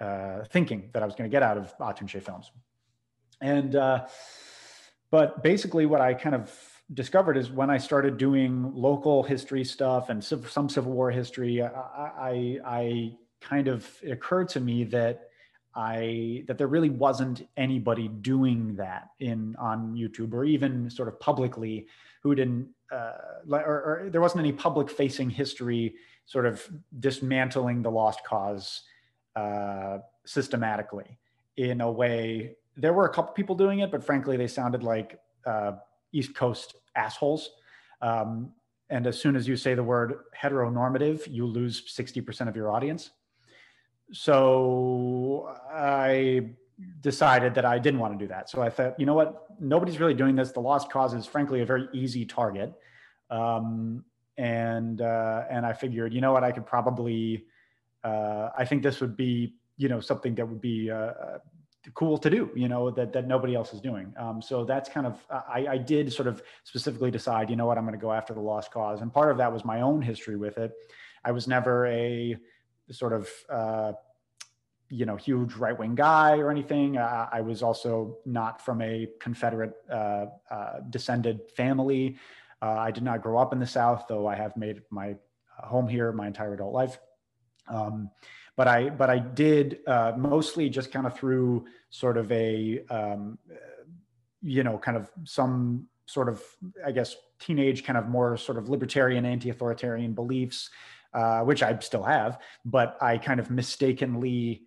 uh, 0.00 0.44
thinking 0.50 0.90
that 0.92 1.02
I 1.02 1.06
was 1.06 1.14
going 1.14 1.28
to 1.30 1.34
get 1.34 1.42
out 1.42 1.56
of 1.56 1.76
Atun-Shei 1.78 2.20
films. 2.20 2.50
And, 3.40 3.74
uh, 3.74 4.06
but 5.10 5.42
basically 5.42 5.86
what 5.86 6.00
I 6.00 6.14
kind 6.14 6.34
of 6.34 6.50
discovered 6.94 7.36
is 7.36 7.50
when 7.50 7.70
I 7.70 7.78
started 7.78 8.18
doing 8.18 8.72
local 8.74 9.22
history 9.22 9.64
stuff 9.64 10.08
and 10.08 10.22
some 10.22 10.68
Civil 10.68 10.92
War 10.92 11.10
history, 11.10 11.62
I, 11.62 11.68
I, 11.68 12.58
I 12.64 13.12
kind 13.40 13.68
of, 13.68 13.88
it 14.02 14.10
occurred 14.10 14.48
to 14.50 14.60
me 14.60 14.84
that 14.84 15.28
I 15.74 16.44
that 16.48 16.58
there 16.58 16.66
really 16.66 16.90
wasn't 16.90 17.48
anybody 17.56 18.08
doing 18.08 18.76
that 18.76 19.08
in 19.20 19.56
on 19.58 19.94
YouTube 19.94 20.34
or 20.34 20.44
even 20.44 20.90
sort 20.90 21.08
of 21.08 21.18
publicly 21.18 21.86
who 22.22 22.34
didn't 22.34 22.68
uh, 22.92 23.12
or, 23.50 23.60
or 24.04 24.08
there 24.10 24.20
wasn't 24.20 24.40
any 24.40 24.52
public 24.52 24.90
facing 24.90 25.30
history 25.30 25.94
sort 26.26 26.44
of 26.44 26.68
dismantling 27.00 27.82
the 27.82 27.90
lost 27.90 28.22
cause 28.24 28.82
uh, 29.34 29.98
systematically 30.26 31.18
in 31.56 31.80
a 31.80 31.90
way. 31.90 32.54
There 32.76 32.92
were 32.92 33.06
a 33.06 33.12
couple 33.12 33.32
people 33.32 33.54
doing 33.54 33.78
it, 33.78 33.90
but 33.90 34.04
frankly, 34.04 34.36
they 34.36 34.48
sounded 34.48 34.82
like 34.82 35.18
uh, 35.46 35.72
East 36.12 36.34
Coast 36.34 36.74
assholes. 36.94 37.50
Um, 38.00 38.52
and 38.90 39.06
as 39.06 39.18
soon 39.18 39.36
as 39.36 39.48
you 39.48 39.56
say 39.56 39.74
the 39.74 39.82
word 39.82 40.14
heteronormative, 40.38 41.26
you 41.26 41.46
lose 41.46 41.82
60% 41.96 42.48
of 42.48 42.56
your 42.56 42.70
audience. 42.70 43.10
So 44.12 45.54
I 45.72 46.50
decided 47.00 47.54
that 47.54 47.64
I 47.64 47.78
didn't 47.78 48.00
want 48.00 48.18
to 48.18 48.22
do 48.22 48.28
that. 48.28 48.50
So 48.50 48.60
I 48.60 48.68
thought, 48.68 48.98
you 48.98 49.06
know 49.06 49.14
what? 49.14 49.46
Nobody's 49.60 49.98
really 49.98 50.14
doing 50.14 50.36
this. 50.36 50.52
The 50.52 50.60
lost 50.60 50.90
cause 50.90 51.14
is 51.14 51.26
frankly 51.26 51.62
a 51.62 51.66
very 51.66 51.88
easy 51.92 52.26
target. 52.26 52.72
Um, 53.30 54.04
and 54.36 55.00
uh, 55.00 55.44
and 55.50 55.64
I 55.64 55.72
figured, 55.72 56.12
you 56.12 56.20
know 56.20 56.32
what, 56.32 56.44
I 56.44 56.52
could 56.52 56.66
probably, 56.66 57.44
uh, 58.04 58.50
I 58.56 58.64
think 58.64 58.82
this 58.82 59.00
would 59.00 59.16
be, 59.16 59.54
you 59.76 59.88
know, 59.88 60.00
something 60.00 60.34
that 60.36 60.48
would 60.48 60.60
be 60.60 60.90
uh, 60.90 61.38
cool 61.94 62.18
to 62.18 62.30
do, 62.30 62.50
you 62.54 62.68
know, 62.68 62.90
that 62.90 63.12
that 63.12 63.26
nobody 63.26 63.54
else 63.54 63.72
is 63.72 63.80
doing. 63.80 64.14
Um, 64.16 64.40
so 64.40 64.64
that's 64.64 64.88
kind 64.88 65.06
of, 65.06 65.18
I, 65.30 65.66
I 65.70 65.78
did 65.78 66.12
sort 66.12 66.28
of 66.28 66.42
specifically 66.64 67.10
decide, 67.10 67.50
you 67.50 67.56
know 67.56 67.66
what, 67.66 67.78
I'm 67.78 67.84
going 67.84 67.98
to 67.98 68.00
go 68.00 68.12
after 68.12 68.34
the 68.34 68.40
lost 68.40 68.70
cause, 68.70 69.00
and 69.00 69.12
part 69.12 69.30
of 69.30 69.38
that 69.38 69.52
was 69.52 69.64
my 69.64 69.80
own 69.80 70.02
history 70.02 70.36
with 70.36 70.58
it. 70.58 70.72
I 71.24 71.32
was 71.32 71.46
never 71.46 71.86
a 71.86 72.36
sort 72.90 73.12
of 73.12 73.28
uh, 73.48 73.92
you 74.92 75.06
know 75.06 75.16
huge 75.16 75.54
right 75.54 75.76
wing 75.78 75.94
guy 75.94 76.38
or 76.38 76.50
anything. 76.50 76.98
Uh, 76.98 77.28
I 77.32 77.40
was 77.40 77.62
also 77.62 78.18
not 78.26 78.64
from 78.64 78.82
a 78.82 79.08
Confederate 79.20 79.74
uh, 79.90 80.26
uh, 80.50 80.80
descended 80.90 81.40
family. 81.56 82.18
Uh, 82.60 82.76
I 82.78 82.90
did 82.90 83.02
not 83.02 83.22
grow 83.22 83.38
up 83.38 83.52
in 83.52 83.58
the 83.58 83.66
South, 83.66 84.04
though 84.08 84.26
I 84.26 84.36
have 84.36 84.56
made 84.56 84.82
my 84.90 85.16
uh, 85.58 85.66
home 85.66 85.88
here 85.88 86.12
my 86.12 86.26
entire 86.26 86.54
adult 86.54 86.74
life. 86.74 86.98
Um, 87.68 88.10
but 88.56 88.68
I 88.68 88.90
but 88.90 89.10
I 89.10 89.18
did 89.18 89.78
uh, 89.86 90.12
mostly 90.16 90.68
just 90.68 90.92
kind 90.92 91.06
of 91.06 91.16
through 91.16 91.66
sort 91.90 92.16
of 92.16 92.30
a 92.32 92.82
um, 92.90 93.38
you 94.42 94.62
know 94.62 94.78
kind 94.78 94.96
of 94.96 95.10
some 95.24 95.86
sort 96.06 96.28
of 96.28 96.42
I 96.84 96.92
guess 96.92 97.16
teenage 97.38 97.84
kind 97.84 97.96
of 97.96 98.08
more 98.08 98.36
sort 98.36 98.58
of 98.58 98.68
libertarian 98.68 99.24
anti-authoritarian 99.24 100.12
beliefs, 100.12 100.70
uh, 101.14 101.40
which 101.40 101.62
I 101.62 101.78
still 101.80 102.02
have, 102.02 102.38
but 102.64 102.96
I 103.00 103.18
kind 103.18 103.40
of 103.40 103.50
mistakenly 103.50 104.62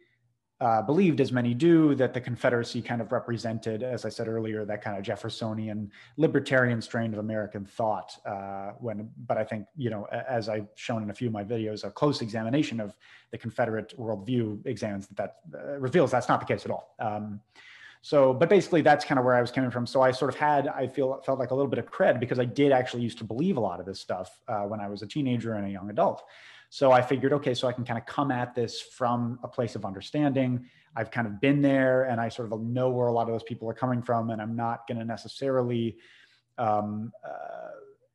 uh, 0.62 0.82
believed, 0.82 1.20
as 1.20 1.32
many 1.34 1.54
do, 1.54 1.96
that 1.96 2.14
the 2.14 2.22
Confederacy 2.22 2.82
kind 2.82 3.02
of 3.02 3.12
represented, 3.12 3.84
as 3.84 4.06
I 4.06 4.10
said 4.10 4.28
earlier, 4.28 4.64
that 4.64 4.82
kind 4.82 4.98
of 4.98 5.04
Jeffersonian 5.04 5.92
libertarian 6.16 6.82
strain 6.82 7.12
of 7.12 7.20
American 7.20 7.66
thought. 7.66 8.18
Uh, 8.26 8.72
when, 8.80 9.10
but 9.28 9.38
I 9.38 9.44
think 9.44 9.68
you 9.76 9.90
know, 9.90 10.06
as 10.06 10.48
I've 10.48 10.68
shown 10.76 11.04
in 11.04 11.10
a 11.10 11.14
few 11.14 11.28
of 11.28 11.34
my 11.34 11.44
videos, 11.44 11.84
a 11.84 11.92
close 11.92 12.22
examination 12.22 12.80
of 12.80 12.96
the 13.32 13.38
Confederate 13.38 13.94
worldview 13.98 14.66
examines 14.66 15.08
that 15.08 15.38
that 15.50 15.60
uh, 15.60 15.80
reveals 15.80 16.12
that's 16.12 16.30
not 16.30 16.40
the 16.40 16.46
case 16.46 16.64
at 16.64 16.72
all. 16.72 16.96
Um, 17.00 17.42
so, 18.02 18.36
but 18.36 18.50
basically, 18.50 18.84
that's 18.84 19.04
kind 19.04 19.18
of 19.18 19.26
where 19.26 19.34
I 19.34 19.42
was 19.42 19.50
coming 19.50 19.72
from. 19.72 19.88
So 19.88 20.04
I 20.04 20.12
sort 20.12 20.32
of 20.32 20.40
had, 20.40 20.68
I 20.68 20.86
feel, 20.86 21.20
felt 21.26 21.40
like 21.40 21.50
a 21.50 21.56
little 21.56 21.70
bit 21.70 21.80
of 21.80 21.88
cred 21.88 22.20
because 22.20 22.38
I 22.38 22.46
did 22.46 22.72
actually 22.72 23.02
used 23.02 23.18
to 23.18 23.24
believe 23.24 23.58
a 23.58 23.60
lot 23.60 23.80
of 23.80 23.88
this 23.88 24.00
stuff 24.00 24.40
uh, 24.48 24.60
when 24.60 24.80
I 24.80 24.88
was 24.88 25.02
a 25.02 25.08
teenager 25.08 25.56
and 25.56 25.66
a 25.66 25.70
young 25.72 25.90
adult. 25.90 26.24
So 26.70 26.92
I 26.92 27.02
figured, 27.02 27.34
okay, 27.34 27.54
so 27.54 27.68
I 27.68 27.72
can 27.72 27.86
kind 27.86 28.00
of 28.00 28.06
come 28.06 28.32
at 28.32 28.56
this 28.56 28.82
from 28.82 29.40
a 29.44 29.48
place 29.48 29.76
of 29.76 29.86
understanding. 29.86 30.66
I've 30.96 31.12
kind 31.12 31.28
of 31.28 31.40
been 31.42 31.62
there 31.62 32.04
and 32.04 32.20
I 32.20 32.30
sort 32.30 32.52
of 32.52 32.62
know 32.62 32.90
where 32.90 33.08
a 33.08 33.14
lot 33.14 33.24
of 33.24 33.34
those 33.34 33.44
people 33.44 33.70
are 33.70 33.74
coming 33.74 34.02
from. 34.02 34.30
And 34.30 34.42
I'm 34.42 34.56
not 34.56 34.88
going 34.88 34.98
to 34.98 35.06
necessarily, 35.06 35.98
um, 36.58 37.12
uh, 37.24 37.72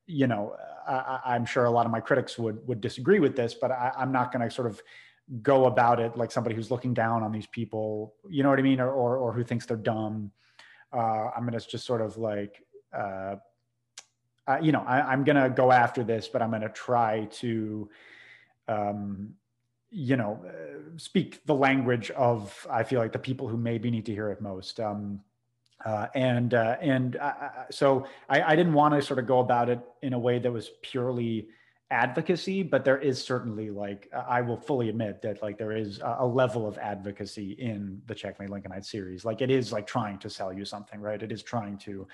you 0.06 0.26
know, 0.26 0.56
I, 0.86 1.36
am 1.36 1.44
sure 1.44 1.64
a 1.64 1.70
lot 1.70 1.86
of 1.86 1.92
my 1.92 2.00
critics 2.00 2.38
would 2.38 2.66
would 2.66 2.80
disagree 2.80 3.20
with 3.20 3.36
this, 3.36 3.54
but 3.54 3.70
I, 3.70 3.92
I'm 3.96 4.12
not 4.12 4.32
going 4.32 4.46
to 4.48 4.52
sort 4.52 4.66
of 4.66 4.80
go 5.42 5.66
about 5.66 6.00
it 6.00 6.16
like 6.16 6.32
somebody 6.32 6.56
who's 6.56 6.70
looking 6.70 6.92
down 6.92 7.22
on 7.22 7.30
these 7.30 7.46
people, 7.46 8.14
you 8.28 8.42
know 8.42 8.48
what 8.48 8.58
I 8.58 8.62
mean, 8.62 8.80
or 8.80 8.90
or, 8.90 9.18
or 9.18 9.32
who 9.32 9.44
thinks 9.44 9.66
they're 9.66 9.76
dumb. 9.76 10.32
Uh, 10.92 11.30
I'm 11.36 11.46
going 11.46 11.58
to 11.58 11.64
just 11.64 11.86
sort 11.86 12.00
of 12.00 12.16
like, 12.16 12.64
uh, 12.92 13.36
uh, 14.48 14.58
you 14.60 14.72
know, 14.72 14.82
I, 14.86 15.12
am 15.12 15.22
going 15.22 15.40
to 15.40 15.48
go 15.48 15.70
after 15.70 16.02
this, 16.02 16.26
but 16.26 16.42
I'm 16.42 16.50
going 16.50 16.62
to 16.62 16.68
try 16.68 17.28
to 17.32 17.88
um, 18.70 19.34
you 19.90 20.16
know, 20.16 20.40
uh, 20.46 20.96
speak 20.96 21.44
the 21.46 21.54
language 21.54 22.10
of 22.12 22.66
I 22.70 22.84
feel 22.84 23.00
like 23.00 23.12
the 23.12 23.18
people 23.18 23.48
who 23.48 23.56
maybe 23.56 23.90
need 23.90 24.06
to 24.06 24.12
hear 24.12 24.30
it 24.30 24.40
most. 24.40 24.78
Um, 24.78 25.20
uh, 25.84 26.06
and 26.14 26.54
uh, 26.54 26.76
and 26.80 27.18
so 27.70 28.06
I, 28.28 28.42
I 28.42 28.56
didn't 28.56 28.74
want 28.74 28.94
to 28.94 29.02
sort 29.02 29.18
of 29.18 29.26
go 29.26 29.40
about 29.40 29.68
it 29.68 29.80
in 30.02 30.12
a 30.12 30.18
way 30.18 30.38
that 30.38 30.52
was 30.52 30.70
purely 30.82 31.48
advocacy, 31.90 32.62
but 32.62 32.84
there 32.84 32.98
is 32.98 33.22
certainly 33.22 33.70
like 33.70 34.08
I 34.12 34.42
will 34.42 34.56
fully 34.56 34.88
admit 34.88 35.22
that 35.22 35.42
like 35.42 35.58
there 35.58 35.72
is 35.72 35.98
a, 35.98 36.18
a 36.20 36.26
level 36.26 36.68
of 36.68 36.78
advocacy 36.78 37.52
in 37.52 38.00
the 38.06 38.14
Checkmate 38.14 38.50
Lincolnite 38.50 38.84
series. 38.84 39.24
Like 39.24 39.40
it 39.40 39.50
is 39.50 39.72
like 39.72 39.86
trying 39.86 40.18
to 40.18 40.30
sell 40.30 40.52
you 40.52 40.64
something, 40.64 41.00
right? 41.00 41.20
It 41.20 41.32
is 41.32 41.42
trying 41.42 41.78
to 41.78 42.06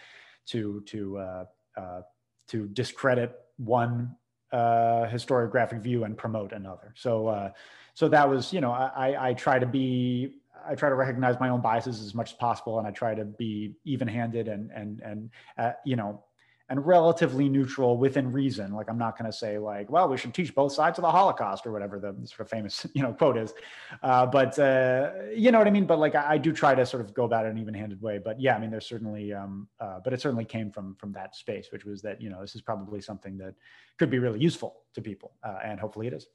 to 0.47 0.81
to 0.87 1.19
uh, 1.19 1.45
uh, 1.77 2.01
to 2.49 2.69
discredit 2.69 3.39
one 3.59 4.17
uh, 4.53 5.07
historiographic 5.07 5.81
view 5.81 6.05
and 6.05 6.17
promote 6.17 6.53
another. 6.53 6.93
So, 6.97 7.29
uh, 7.29 7.51
so 7.95 8.09
that 8.09 8.29
was, 8.29 8.53
you 8.53 8.61
know, 8.61 8.73
I, 8.73 9.31
I 9.31 9.35
try 9.35 9.59
to 9.59 9.67
be, 9.67 10.35
I 10.69 10.75
try 10.75 10.89
to 10.89 10.95
recognize 10.95 11.39
my 11.39 11.49
own 11.49 11.61
biases 11.61 12.01
as 12.01 12.15
much 12.15 12.33
as 12.33 12.37
possible, 12.39 12.79
and 12.79 12.87
I 12.87 12.91
try 12.91 13.15
to 13.15 13.25
be 13.25 13.75
even-handed 13.85 14.49
and 14.49 14.71
and 14.73 15.01
and 15.01 15.31
uh, 15.59 15.73
you 15.85 15.97
know 15.97 16.25
and 16.69 16.85
relatively 16.85 17.49
neutral 17.49 17.97
within 17.97 18.33
reason. 18.33 18.73
Like 18.73 18.89
I'm 18.91 18.99
not 18.99 19.17
going 19.17 19.31
to 19.31 19.37
say 19.37 19.57
like, 19.59 19.89
well, 19.89 20.09
we 20.09 20.17
should 20.17 20.35
teach 20.35 20.53
both 20.55 20.73
sides 20.73 20.99
of 20.99 21.03
the 21.03 21.11
Holocaust 21.11 21.65
or 21.65 21.71
whatever 21.71 22.01
the 22.01 22.15
sort 22.27 22.41
of 22.41 22.51
famous 22.51 22.85
you 22.95 23.03
know 23.03 23.13
quote 23.13 23.37
is. 23.37 23.55
Uh, 24.03 24.27
but 24.27 24.59
uh, 24.59 25.13
you 25.35 25.53
know 25.53 25.59
what 25.59 25.69
I 25.69 25.71
mean. 25.71 25.87
But 25.87 25.99
like 25.99 26.15
I, 26.15 26.35
I, 26.35 26.39
do 26.39 26.53
try 26.53 26.75
to 26.75 26.85
sort 26.85 27.05
of 27.05 27.15
go 27.15 27.25
about 27.25 27.47
it 27.47 27.51
in 27.51 27.57
an 27.57 27.63
even-handed 27.63 28.03
way. 28.03 28.19
But 28.19 28.41
yeah, 28.41 28.57
I 28.57 28.59
mean, 28.59 28.71
there's 28.71 28.87
certainly, 28.87 29.33
um, 29.33 29.69
uh, 29.81 30.01
but 30.03 30.13
it 30.13 30.21
certainly 30.21 30.45
came 30.45 30.71
from 30.71 30.97
from 30.97 31.13
that 31.13 31.37
space, 31.37 31.69
which 31.71 31.85
was 31.85 32.03
that 32.03 32.21
you 32.21 32.31
know 32.31 32.41
this 32.41 32.57
is 32.57 32.63
probably 32.63 33.01
something 33.01 33.39
that 33.39 33.55
could 33.99 34.11
be 34.11 34.19
really 34.19 34.41
useful 34.41 34.83
to 34.95 35.01
people, 35.01 35.33
uh, 35.45 35.59
and 35.65 35.79
hopefully 35.79 36.09
it 36.09 36.13
is. 36.13 36.27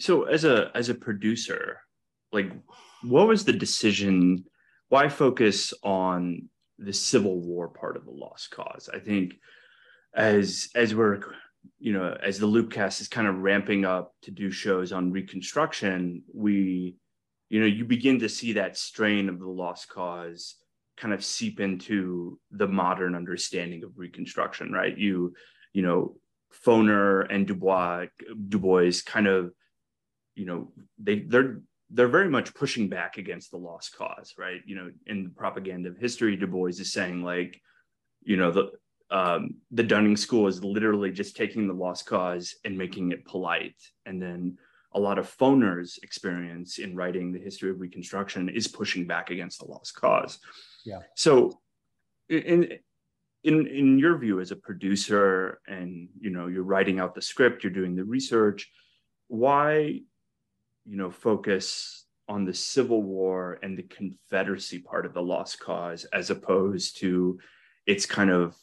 So 0.00 0.24
as 0.24 0.44
a 0.44 0.70
as 0.74 0.88
a 0.88 0.94
producer, 0.94 1.80
like, 2.32 2.52
what 3.02 3.28
was 3.28 3.44
the 3.44 3.52
decision? 3.52 4.44
Why 4.88 5.08
focus 5.08 5.74
on 5.82 6.48
the 6.78 6.92
Civil 6.92 7.40
War 7.40 7.68
part 7.68 7.96
of 7.96 8.04
the 8.04 8.10
Lost 8.10 8.50
Cause. 8.50 8.88
I 8.92 8.98
think 8.98 9.34
as 10.14 10.68
as 10.74 10.94
we're 10.94 11.20
you 11.78 11.92
know 11.92 12.16
as 12.22 12.38
the 12.38 12.46
Loopcast 12.46 13.00
is 13.00 13.08
kind 13.08 13.26
of 13.26 13.38
ramping 13.38 13.84
up 13.84 14.14
to 14.22 14.30
do 14.30 14.50
shows 14.50 14.92
on 14.92 15.12
Reconstruction, 15.12 16.22
we 16.32 16.96
you 17.48 17.60
know 17.60 17.66
you 17.66 17.84
begin 17.84 18.20
to 18.20 18.28
see 18.28 18.54
that 18.54 18.76
strain 18.76 19.28
of 19.28 19.38
the 19.38 19.48
Lost 19.48 19.88
Cause 19.88 20.56
kind 20.96 21.14
of 21.14 21.24
seep 21.24 21.60
into 21.60 22.38
the 22.50 22.66
modern 22.66 23.14
understanding 23.14 23.84
of 23.84 23.92
Reconstruction, 23.96 24.72
right? 24.72 24.96
You 24.96 25.34
you 25.72 25.82
know 25.82 26.16
Foner 26.64 27.26
and 27.30 27.46
Dubois 27.46 28.06
Du 28.48 28.58
Bois 28.58 28.92
kind 29.04 29.26
of 29.26 29.52
you 30.34 30.46
know 30.46 30.72
they 30.98 31.20
they're 31.20 31.60
they're 31.90 32.08
very 32.08 32.28
much 32.28 32.54
pushing 32.54 32.88
back 32.88 33.16
against 33.16 33.50
the 33.50 33.56
lost 33.56 33.96
cause, 33.96 34.34
right? 34.36 34.60
You 34.66 34.76
know, 34.76 34.90
in 35.06 35.24
the 35.24 35.30
propaganda 35.30 35.88
of 35.88 35.96
history, 35.96 36.36
Du 36.36 36.46
Bois 36.46 36.68
is 36.68 36.92
saying 36.92 37.22
like, 37.22 37.60
you 38.22 38.36
know, 38.36 38.50
the 38.50 38.70
um, 39.10 39.54
the 39.70 39.82
Dunning 39.82 40.16
School 40.16 40.48
is 40.48 40.62
literally 40.62 41.10
just 41.10 41.34
taking 41.34 41.66
the 41.66 41.72
lost 41.72 42.04
cause 42.04 42.54
and 42.64 42.76
making 42.76 43.12
it 43.12 43.24
polite, 43.24 43.80
and 44.04 44.20
then 44.20 44.58
a 44.92 45.00
lot 45.00 45.18
of 45.18 45.34
Foner's 45.38 45.98
experience 46.02 46.78
in 46.78 46.94
writing 46.94 47.32
the 47.32 47.38
history 47.38 47.70
of 47.70 47.80
Reconstruction 47.80 48.48
is 48.48 48.68
pushing 48.68 49.06
back 49.06 49.30
against 49.30 49.60
the 49.60 49.66
lost 49.66 49.94
cause. 49.94 50.38
Yeah. 50.84 51.00
So, 51.14 51.60
in 52.28 52.78
in 53.44 53.66
in 53.66 53.98
your 53.98 54.18
view 54.18 54.40
as 54.40 54.50
a 54.50 54.56
producer, 54.56 55.60
and 55.66 56.08
you 56.20 56.28
know, 56.28 56.46
you're 56.48 56.62
writing 56.62 57.00
out 57.00 57.14
the 57.14 57.22
script, 57.22 57.64
you're 57.64 57.72
doing 57.72 57.96
the 57.96 58.04
research, 58.04 58.70
why 59.28 60.00
you 60.88 60.96
know, 60.96 61.10
focus 61.10 62.06
on 62.28 62.44
the 62.44 62.54
Civil 62.54 63.02
War 63.02 63.58
and 63.62 63.76
the 63.76 63.82
Confederacy 63.82 64.80
part 64.80 65.06
of 65.06 65.14
the 65.14 65.22
lost 65.22 65.60
cause 65.60 66.04
as 66.12 66.30
opposed 66.30 66.98
to 66.98 67.38
its 67.86 68.06
kind 68.06 68.30
of 68.30 68.56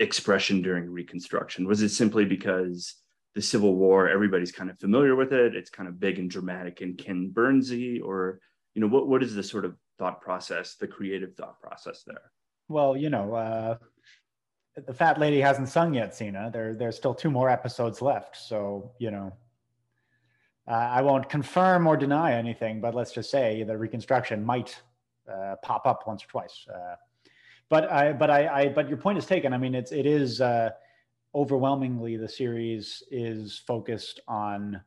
expression 0.00 0.62
during 0.62 0.90
Reconstruction? 0.90 1.66
Was 1.66 1.82
it 1.82 1.90
simply 1.90 2.24
because 2.24 2.94
the 3.34 3.42
Civil 3.42 3.74
War, 3.74 4.08
everybody's 4.08 4.52
kind 4.52 4.70
of 4.70 4.78
familiar 4.78 5.16
with 5.16 5.32
it, 5.32 5.56
it's 5.56 5.70
kind 5.70 5.88
of 5.88 5.98
big 5.98 6.18
and 6.18 6.30
dramatic 6.30 6.80
and 6.80 6.96
Ken 6.96 7.30
Burnsy, 7.32 8.00
or 8.02 8.40
you 8.74 8.80
know, 8.80 8.88
what 8.88 9.08
what 9.08 9.22
is 9.22 9.34
the 9.34 9.42
sort 9.42 9.64
of 9.64 9.76
thought 9.98 10.20
process, 10.20 10.76
the 10.76 10.86
creative 10.86 11.34
thought 11.34 11.60
process 11.60 12.04
there? 12.06 12.30
Well, 12.68 12.96
you 12.96 13.10
know, 13.10 13.34
uh, 13.34 13.76
the 14.86 14.94
fat 14.94 15.18
lady 15.18 15.40
hasn't 15.40 15.68
sung 15.68 15.94
yet, 15.94 16.14
Sina. 16.14 16.50
There, 16.52 16.74
there's 16.74 16.96
still 16.96 17.14
two 17.14 17.30
more 17.30 17.48
episodes 17.48 18.02
left, 18.02 18.36
so 18.36 18.92
you 18.98 19.10
know, 19.10 19.32
uh, 20.66 20.70
I 20.70 21.02
won't 21.02 21.28
confirm 21.28 21.86
or 21.86 21.96
deny 21.96 22.32
anything, 22.32 22.80
but 22.80 22.94
let's 22.94 23.12
just 23.12 23.30
say 23.30 23.62
the 23.62 23.76
Reconstruction 23.76 24.44
might 24.44 24.80
uh, 25.30 25.56
pop 25.62 25.86
up 25.86 26.06
once 26.06 26.24
or 26.24 26.28
twice. 26.28 26.66
Uh, 26.72 26.96
but 27.68 27.90
I, 27.90 28.12
but 28.12 28.30
I, 28.30 28.48
I, 28.48 28.68
but 28.68 28.88
your 28.88 28.98
point 28.98 29.18
is 29.18 29.26
taken. 29.26 29.52
I 29.52 29.58
mean, 29.58 29.74
it's 29.74 29.92
it 29.92 30.06
is 30.06 30.40
uh, 30.40 30.70
overwhelmingly 31.34 32.16
the 32.16 32.28
series 32.28 33.02
is 33.10 33.58
focused 33.66 34.20
on 34.28 34.80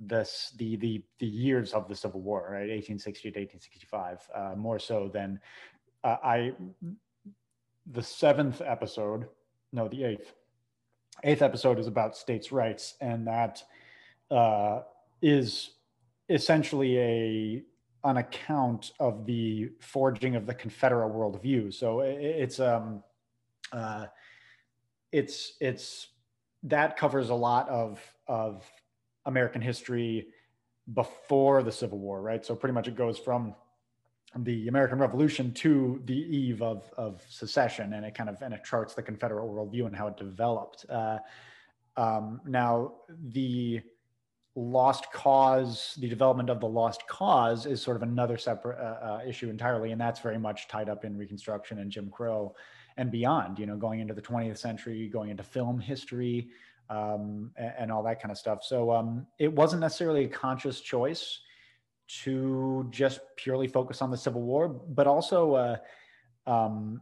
this 0.00 0.52
the 0.56 0.76
the 0.76 1.02
the 1.18 1.26
years 1.26 1.72
of 1.72 1.88
the 1.88 1.94
Civil 1.94 2.20
War, 2.20 2.42
right, 2.42 2.68
1860 2.68 3.30
to 3.30 3.40
1865, 3.40 4.28
uh, 4.34 4.56
more 4.56 4.78
so 4.78 5.10
than 5.12 5.40
uh, 6.02 6.16
I. 6.22 6.52
The 7.92 8.02
seventh 8.02 8.62
episode, 8.64 9.26
no, 9.72 9.88
the 9.88 10.04
eighth, 10.04 10.32
eighth 11.22 11.42
episode 11.42 11.78
is 11.78 11.86
about 11.86 12.16
states' 12.16 12.50
rights, 12.50 12.94
and 13.00 13.26
that 13.26 13.62
uh, 14.30 14.80
is 15.24 15.70
essentially 16.28 16.98
a 16.98 17.62
an 18.04 18.18
account 18.18 18.92
of 19.00 19.24
the 19.24 19.70
forging 19.80 20.36
of 20.36 20.44
the 20.44 20.54
Confederate 20.54 21.08
worldview. 21.08 21.72
So 21.72 22.00
it's 22.00 22.60
um, 22.60 23.02
uh, 23.72 24.06
it's 25.10 25.54
it's 25.60 26.08
that 26.64 26.98
covers 26.98 27.30
a 27.30 27.34
lot 27.34 27.68
of 27.70 27.98
of 28.28 28.70
American 29.24 29.62
history 29.62 30.28
before 30.92 31.62
the 31.62 31.72
Civil 31.72 31.98
War, 31.98 32.20
right? 32.20 32.44
So 32.44 32.54
pretty 32.54 32.74
much 32.74 32.86
it 32.88 32.94
goes 32.94 33.18
from 33.18 33.54
the 34.36 34.68
American 34.68 34.98
Revolution 34.98 35.54
to 35.54 36.02
the 36.04 36.18
eve 36.36 36.60
of 36.60 36.92
of 36.98 37.22
secession, 37.30 37.94
and 37.94 38.04
it 38.04 38.14
kind 38.14 38.28
of 38.28 38.42
and 38.42 38.52
it 38.52 38.62
charts 38.62 38.92
the 38.92 39.02
Confederate 39.02 39.46
worldview 39.46 39.86
and 39.86 39.96
how 39.96 40.08
it 40.08 40.18
developed. 40.18 40.84
Uh, 40.90 41.18
um, 41.96 42.42
now 42.44 42.92
the 43.30 43.80
lost 44.56 45.10
cause 45.12 45.96
the 45.98 46.08
development 46.08 46.48
of 46.48 46.60
the 46.60 46.68
lost 46.68 47.06
cause 47.08 47.66
is 47.66 47.82
sort 47.82 47.96
of 47.96 48.02
another 48.02 48.38
separate 48.38 48.78
uh, 48.78 49.04
uh, 49.04 49.20
issue 49.26 49.50
entirely 49.50 49.90
and 49.90 50.00
that's 50.00 50.20
very 50.20 50.38
much 50.38 50.68
tied 50.68 50.88
up 50.88 51.04
in 51.04 51.16
reconstruction 51.16 51.80
and 51.80 51.90
jim 51.90 52.08
crow 52.08 52.54
and 52.96 53.10
beyond 53.10 53.58
you 53.58 53.66
know 53.66 53.76
going 53.76 53.98
into 53.98 54.14
the 54.14 54.22
20th 54.22 54.58
century 54.58 55.08
going 55.08 55.30
into 55.30 55.42
film 55.42 55.80
history 55.80 56.50
um, 56.90 57.50
and, 57.56 57.72
and, 57.78 57.92
all 57.92 58.02
that 58.02 58.20
kind 58.20 58.30
of 58.30 58.36
stuff. 58.36 58.62
So 58.62 58.92
um, 58.92 59.26
it 59.38 59.50
wasn't 59.50 59.80
necessarily 59.80 60.24
a 60.24 60.28
conscious 60.28 60.80
choice 60.80 61.40
to 62.06 62.86
just 62.90 63.20
purely 63.36 63.66
focus 63.66 64.02
on 64.02 64.10
the 64.10 64.16
civil 64.16 64.42
war 64.42 64.68
but 64.68 65.06
also 65.06 65.54
uh, 65.54 65.76
um, 66.46 67.00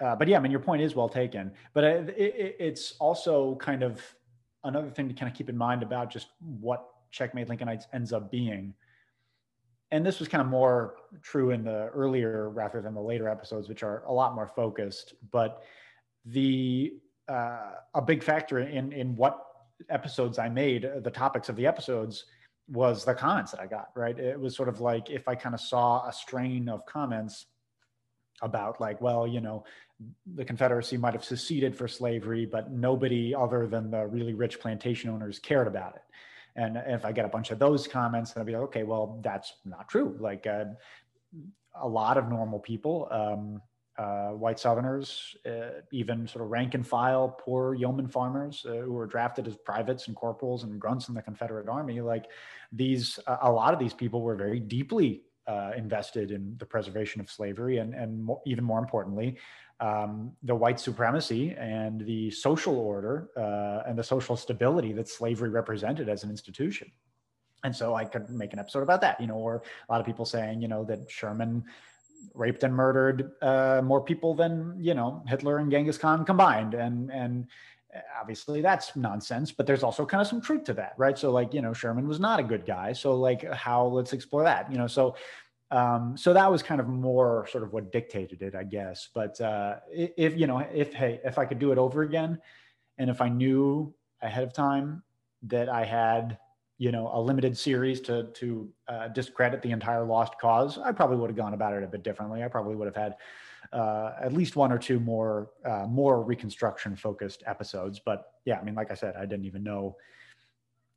uh, 0.00 0.16
but 0.16 0.26
yeah 0.26 0.36
i 0.36 0.40
mean 0.40 0.50
your 0.50 0.60
point 0.60 0.82
is 0.82 0.96
well 0.96 1.08
taken 1.08 1.52
but 1.72 1.84
uh, 1.84 1.86
it, 1.86 2.34
it, 2.36 2.56
it's 2.58 2.94
also 2.98 3.54
kind 3.56 3.82
of 3.84 4.02
another 4.64 4.90
thing 4.90 5.08
to 5.08 5.14
kind 5.14 5.30
of 5.30 5.36
keep 5.36 5.48
in 5.48 5.56
mind 5.56 5.82
about 5.82 6.10
just 6.10 6.28
what 6.60 6.86
checkmate 7.10 7.48
lincolnites 7.48 7.84
ends 7.92 8.12
up 8.12 8.30
being 8.30 8.74
and 9.90 10.04
this 10.04 10.18
was 10.18 10.28
kind 10.28 10.42
of 10.42 10.48
more 10.48 10.96
true 11.22 11.50
in 11.50 11.64
the 11.64 11.88
earlier 11.88 12.50
rather 12.50 12.80
than 12.80 12.94
the 12.94 13.00
later 13.00 13.28
episodes 13.28 13.68
which 13.68 13.82
are 13.82 14.04
a 14.06 14.12
lot 14.12 14.34
more 14.34 14.46
focused 14.46 15.14
but 15.30 15.62
the 16.26 16.94
uh, 17.28 17.72
a 17.94 18.02
big 18.02 18.22
factor 18.22 18.58
in 18.58 18.92
in 18.92 19.14
what 19.16 19.44
episodes 19.88 20.38
i 20.38 20.48
made 20.48 20.84
uh, 20.84 21.00
the 21.00 21.10
topics 21.10 21.48
of 21.48 21.56
the 21.56 21.66
episodes 21.66 22.26
was 22.68 23.04
the 23.04 23.14
comments 23.14 23.52
that 23.52 23.60
i 23.60 23.66
got 23.66 23.90
right? 23.94 24.18
It 24.18 24.38
was 24.38 24.54
sort 24.54 24.68
of 24.68 24.80
like 24.80 25.08
if 25.10 25.28
i 25.28 25.34
kind 25.34 25.54
of 25.54 25.60
saw 25.60 26.06
a 26.06 26.12
strain 26.12 26.68
of 26.68 26.84
comments 26.84 27.46
about 28.42 28.80
like 28.80 29.00
well 29.00 29.26
you 29.26 29.40
know 29.40 29.64
the 30.34 30.44
Confederacy 30.44 30.96
might 30.96 31.14
have 31.14 31.24
seceded 31.24 31.76
for 31.76 31.88
slavery, 31.88 32.46
but 32.46 32.70
nobody 32.70 33.34
other 33.34 33.66
than 33.66 33.90
the 33.90 34.06
really 34.06 34.34
rich 34.34 34.60
plantation 34.60 35.10
owners 35.10 35.38
cared 35.38 35.66
about 35.66 35.96
it. 35.96 36.02
And 36.56 36.76
if 36.86 37.04
I 37.04 37.12
get 37.12 37.24
a 37.24 37.28
bunch 37.28 37.50
of 37.50 37.58
those 37.58 37.86
comments, 37.86 38.32
then 38.32 38.40
I'll 38.40 38.46
be 38.46 38.52
like, 38.52 38.62
okay, 38.62 38.82
well, 38.82 39.20
that's 39.22 39.54
not 39.64 39.88
true. 39.88 40.16
Like 40.18 40.46
uh, 40.46 40.64
a 41.80 41.88
lot 41.88 42.16
of 42.16 42.28
normal 42.28 42.58
people, 42.58 43.08
um, 43.10 43.62
uh, 43.96 44.30
white 44.30 44.60
Southerners, 44.60 45.36
uh, 45.44 45.80
even 45.92 46.26
sort 46.28 46.44
of 46.44 46.50
rank 46.50 46.74
and 46.74 46.86
file, 46.86 47.28
poor 47.28 47.74
yeoman 47.74 48.06
farmers 48.06 48.64
uh, 48.68 48.74
who 48.74 48.92
were 48.92 49.06
drafted 49.06 49.46
as 49.48 49.56
privates 49.56 50.06
and 50.06 50.16
corporals 50.16 50.62
and 50.62 50.80
grunts 50.80 51.08
in 51.08 51.14
the 51.14 51.22
Confederate 51.22 51.68
Army, 51.68 52.00
like 52.00 52.26
these, 52.72 53.18
a 53.26 53.50
lot 53.50 53.72
of 53.74 53.80
these 53.80 53.94
people 53.94 54.22
were 54.22 54.36
very 54.36 54.60
deeply 54.60 55.22
uh, 55.48 55.72
invested 55.76 56.30
in 56.30 56.54
the 56.58 56.66
preservation 56.66 57.20
of 57.20 57.30
slavery 57.30 57.78
and, 57.78 57.94
and 57.94 58.22
more, 58.22 58.40
even 58.46 58.62
more 58.62 58.78
importantly, 58.78 59.36
um, 59.80 60.32
the 60.42 60.54
white 60.54 60.78
supremacy 60.78 61.54
and 61.58 62.00
the 62.02 62.30
social 62.30 62.76
order 62.78 63.30
uh, 63.36 63.88
and 63.88 63.98
the 63.98 64.04
social 64.04 64.36
stability 64.36 64.92
that 64.92 65.08
slavery 65.08 65.48
represented 65.48 66.08
as 66.08 66.24
an 66.24 66.30
institution. 66.30 66.90
And 67.64 67.74
so 67.74 67.94
I 67.94 68.04
could 68.04 68.28
make 68.30 68.52
an 68.52 68.58
episode 68.58 68.82
about 68.82 69.00
that, 69.00 69.20
you 69.20 69.26
know, 69.26 69.34
or 69.34 69.62
a 69.88 69.92
lot 69.92 70.00
of 70.00 70.06
people 70.06 70.24
saying, 70.24 70.62
you 70.62 70.68
know, 70.68 70.84
that 70.84 71.10
Sherman 71.10 71.64
raped 72.34 72.62
and 72.62 72.74
murdered 72.74 73.32
uh, 73.42 73.80
more 73.82 74.00
people 74.00 74.34
than, 74.34 74.76
you 74.78 74.94
know, 74.94 75.24
Hitler 75.26 75.58
and 75.58 75.70
Genghis 75.70 75.98
Khan 75.98 76.24
combined. 76.24 76.74
And, 76.74 77.10
and 77.10 77.46
obviously 78.20 78.60
that's 78.60 78.94
nonsense, 78.96 79.52
but 79.52 79.66
there's 79.66 79.82
also 79.82 80.04
kind 80.04 80.20
of 80.20 80.26
some 80.26 80.40
truth 80.40 80.64
to 80.64 80.74
that, 80.74 80.94
right? 80.98 81.18
So 81.18 81.30
like, 81.30 81.54
you 81.54 81.62
know, 81.62 81.72
Sherman 81.72 82.06
was 82.06 82.20
not 82.20 82.40
a 82.40 82.42
good 82.42 82.66
guy. 82.66 82.92
So 82.92 83.14
like 83.14 83.50
how, 83.52 83.86
let's 83.86 84.12
explore 84.12 84.44
that, 84.44 84.70
you 84.70 84.78
know, 84.78 84.86
so 84.86 85.16
um, 85.70 86.16
so 86.16 86.32
that 86.32 86.50
was 86.50 86.62
kind 86.62 86.80
of 86.80 86.88
more 86.88 87.46
sort 87.50 87.62
of 87.62 87.72
what 87.72 87.92
dictated 87.92 88.42
it, 88.42 88.54
I 88.54 88.64
guess. 88.64 89.08
But 89.14 89.40
uh, 89.40 89.76
if 89.92 90.36
you 90.36 90.46
know, 90.46 90.58
if 90.58 90.94
hey, 90.94 91.20
if 91.24 91.38
I 91.38 91.44
could 91.44 91.58
do 91.58 91.72
it 91.72 91.78
over 91.78 92.02
again, 92.02 92.40
and 92.96 93.10
if 93.10 93.20
I 93.20 93.28
knew 93.28 93.94
ahead 94.22 94.44
of 94.44 94.52
time 94.52 95.02
that 95.42 95.68
I 95.68 95.84
had 95.84 96.38
you 96.78 96.90
know 96.90 97.10
a 97.12 97.20
limited 97.20 97.56
series 97.56 98.00
to 98.02 98.24
to 98.24 98.72
uh, 98.88 99.08
discredit 99.08 99.60
the 99.60 99.72
entire 99.72 100.04
lost 100.04 100.38
cause, 100.40 100.78
I 100.78 100.92
probably 100.92 101.18
would 101.18 101.28
have 101.28 101.36
gone 101.36 101.52
about 101.52 101.74
it 101.74 101.82
a 101.82 101.86
bit 101.86 102.02
differently. 102.02 102.42
I 102.42 102.48
probably 102.48 102.74
would 102.74 102.86
have 102.86 102.96
had 102.96 103.16
uh, 103.72 104.12
at 104.20 104.32
least 104.32 104.56
one 104.56 104.72
or 104.72 104.78
two 104.78 104.98
more 105.00 105.50
uh, 105.64 105.86
more 105.86 106.22
reconstruction 106.22 106.96
focused 106.96 107.42
episodes. 107.46 108.00
But 108.04 108.32
yeah, 108.44 108.58
I 108.58 108.64
mean, 108.64 108.74
like 108.74 108.90
I 108.90 108.94
said, 108.94 109.14
I 109.16 109.26
didn't 109.26 109.44
even 109.44 109.62
know 109.62 109.96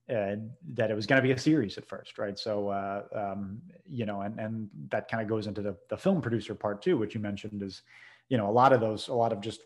uh, 0.09 0.35
that 0.73 0.91
it 0.91 0.95
was 0.95 1.05
going 1.05 1.21
to 1.21 1.27
be 1.27 1.31
a 1.31 1.37
series 1.37 1.77
at 1.77 1.87
first, 1.87 2.17
right? 2.17 2.37
So, 2.37 2.69
uh, 2.69 3.03
um, 3.13 3.61
you 3.89 4.05
know, 4.05 4.21
and 4.21 4.39
and 4.39 4.69
that 4.89 5.09
kind 5.09 5.21
of 5.21 5.29
goes 5.29 5.47
into 5.47 5.61
the 5.61 5.75
the 5.89 5.97
film 5.97 6.21
producer 6.21 6.55
part 6.55 6.81
too, 6.81 6.97
which 6.97 7.13
you 7.13 7.21
mentioned 7.21 7.61
is, 7.61 7.83
you 8.29 8.37
know, 8.37 8.49
a 8.49 8.51
lot 8.51 8.73
of 8.73 8.79
those, 8.79 9.07
a 9.07 9.13
lot 9.13 9.33
of 9.33 9.41
just 9.41 9.61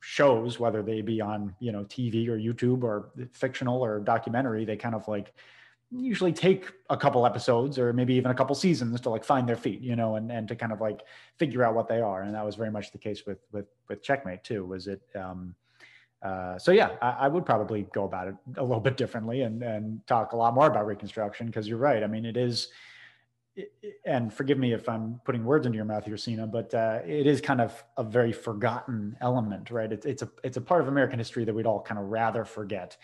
shows, 0.00 0.58
whether 0.58 0.82
they 0.82 1.02
be 1.02 1.20
on 1.20 1.54
you 1.60 1.72
know 1.72 1.84
TV 1.84 2.28
or 2.28 2.38
YouTube 2.38 2.82
or 2.82 3.10
fictional 3.32 3.84
or 3.84 4.00
documentary, 4.00 4.64
they 4.64 4.76
kind 4.76 4.94
of 4.94 5.06
like 5.08 5.34
usually 5.90 6.32
take 6.32 6.66
a 6.88 6.96
couple 6.96 7.26
episodes 7.26 7.78
or 7.78 7.92
maybe 7.92 8.14
even 8.14 8.30
a 8.30 8.34
couple 8.34 8.54
seasons 8.54 9.00
to 9.00 9.10
like 9.10 9.24
find 9.24 9.48
their 9.48 9.56
feet, 9.56 9.80
you 9.80 9.96
know, 9.96 10.16
and 10.16 10.30
and 10.30 10.48
to 10.48 10.56
kind 10.56 10.72
of 10.72 10.80
like 10.80 11.02
figure 11.36 11.64
out 11.64 11.74
what 11.74 11.88
they 11.88 12.00
are. 12.00 12.22
And 12.22 12.34
that 12.34 12.44
was 12.44 12.56
very 12.56 12.70
much 12.70 12.92
the 12.92 12.98
case 12.98 13.26
with 13.26 13.38
with 13.52 13.66
with 13.88 14.02
Checkmate 14.02 14.44
too. 14.44 14.64
Was 14.64 14.86
it? 14.86 15.02
Um, 15.14 15.54
uh, 16.22 16.58
so 16.58 16.70
yeah, 16.70 16.90
I, 17.00 17.10
I, 17.10 17.28
would 17.28 17.46
probably 17.46 17.86
go 17.94 18.04
about 18.04 18.28
it 18.28 18.34
a 18.58 18.62
little 18.62 18.80
bit 18.80 18.98
differently 18.98 19.40
and 19.40 19.62
and 19.62 20.06
talk 20.06 20.32
a 20.32 20.36
lot 20.36 20.54
more 20.54 20.66
about 20.66 20.86
Reconstruction 20.86 21.46
because 21.46 21.66
you're 21.66 21.78
right. 21.78 22.04
I 22.04 22.06
mean, 22.06 22.26
it 22.26 22.36
is, 22.36 22.68
and 24.04 24.30
forgive 24.30 24.58
me 24.58 24.74
if 24.74 24.86
I'm 24.86 25.18
putting 25.24 25.44
words 25.44 25.64
into 25.64 25.76
your 25.76 25.86
mouth 25.86 26.04
here, 26.04 26.46
but 26.46 26.74
uh, 26.74 26.98
it 27.06 27.26
is 27.26 27.40
kind 27.40 27.62
of 27.62 27.82
a 27.96 28.04
very 28.04 28.32
forgotten 28.32 29.16
element, 29.22 29.70
right? 29.70 29.90
It's 29.90 30.04
it's 30.04 30.20
a 30.20 30.30
it's 30.44 30.58
a 30.58 30.60
part 30.60 30.82
of 30.82 30.88
American 30.88 31.18
history 31.18 31.46
that 31.46 31.54
we'd 31.54 31.66
all 31.66 31.80
kind 31.80 31.98
of 31.98 32.08
rather 32.08 32.44
forget 32.44 32.98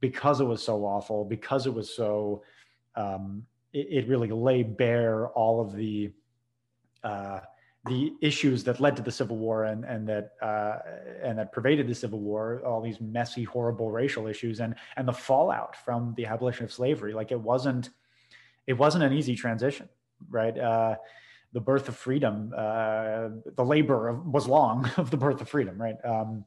because 0.00 0.40
it 0.40 0.44
was 0.44 0.62
so 0.62 0.84
awful, 0.84 1.24
because 1.24 1.66
it 1.66 1.74
was 1.74 1.94
so, 1.94 2.42
um, 2.94 3.44
it, 3.72 3.86
it 3.90 4.08
really 4.08 4.28
lay 4.28 4.62
bare 4.62 5.28
all 5.28 5.60
of 5.60 5.74
the. 5.74 6.12
Uh, 7.02 7.40
the 7.86 8.12
issues 8.20 8.64
that 8.64 8.80
led 8.80 8.96
to 8.96 9.02
the 9.02 9.12
Civil 9.12 9.36
War 9.36 9.64
and 9.64 9.84
and 9.84 10.08
that 10.08 10.32
uh, 10.42 10.78
and 11.22 11.38
that 11.38 11.52
pervaded 11.52 11.86
the 11.86 11.94
Civil 11.94 12.18
War, 12.18 12.60
all 12.66 12.80
these 12.80 13.00
messy, 13.00 13.44
horrible 13.44 13.90
racial 13.90 14.26
issues, 14.26 14.60
and 14.60 14.74
and 14.96 15.06
the 15.06 15.12
fallout 15.12 15.76
from 15.76 16.12
the 16.16 16.26
abolition 16.26 16.64
of 16.64 16.72
slavery. 16.72 17.14
Like 17.14 17.30
it 17.30 17.40
wasn't 17.40 17.90
it 18.66 18.74
wasn't 18.74 19.04
an 19.04 19.12
easy 19.12 19.36
transition, 19.36 19.88
right? 20.28 20.56
Uh, 20.58 20.96
the 21.52 21.60
birth 21.60 21.88
of 21.88 21.96
freedom, 21.96 22.52
uh, 22.56 23.28
the 23.54 23.64
labor 23.64 24.08
of, 24.08 24.26
was 24.26 24.46
long 24.46 24.90
of 24.96 25.10
the 25.10 25.16
birth 25.16 25.40
of 25.40 25.48
freedom, 25.48 25.80
right? 25.80 25.96
Um, 26.04 26.44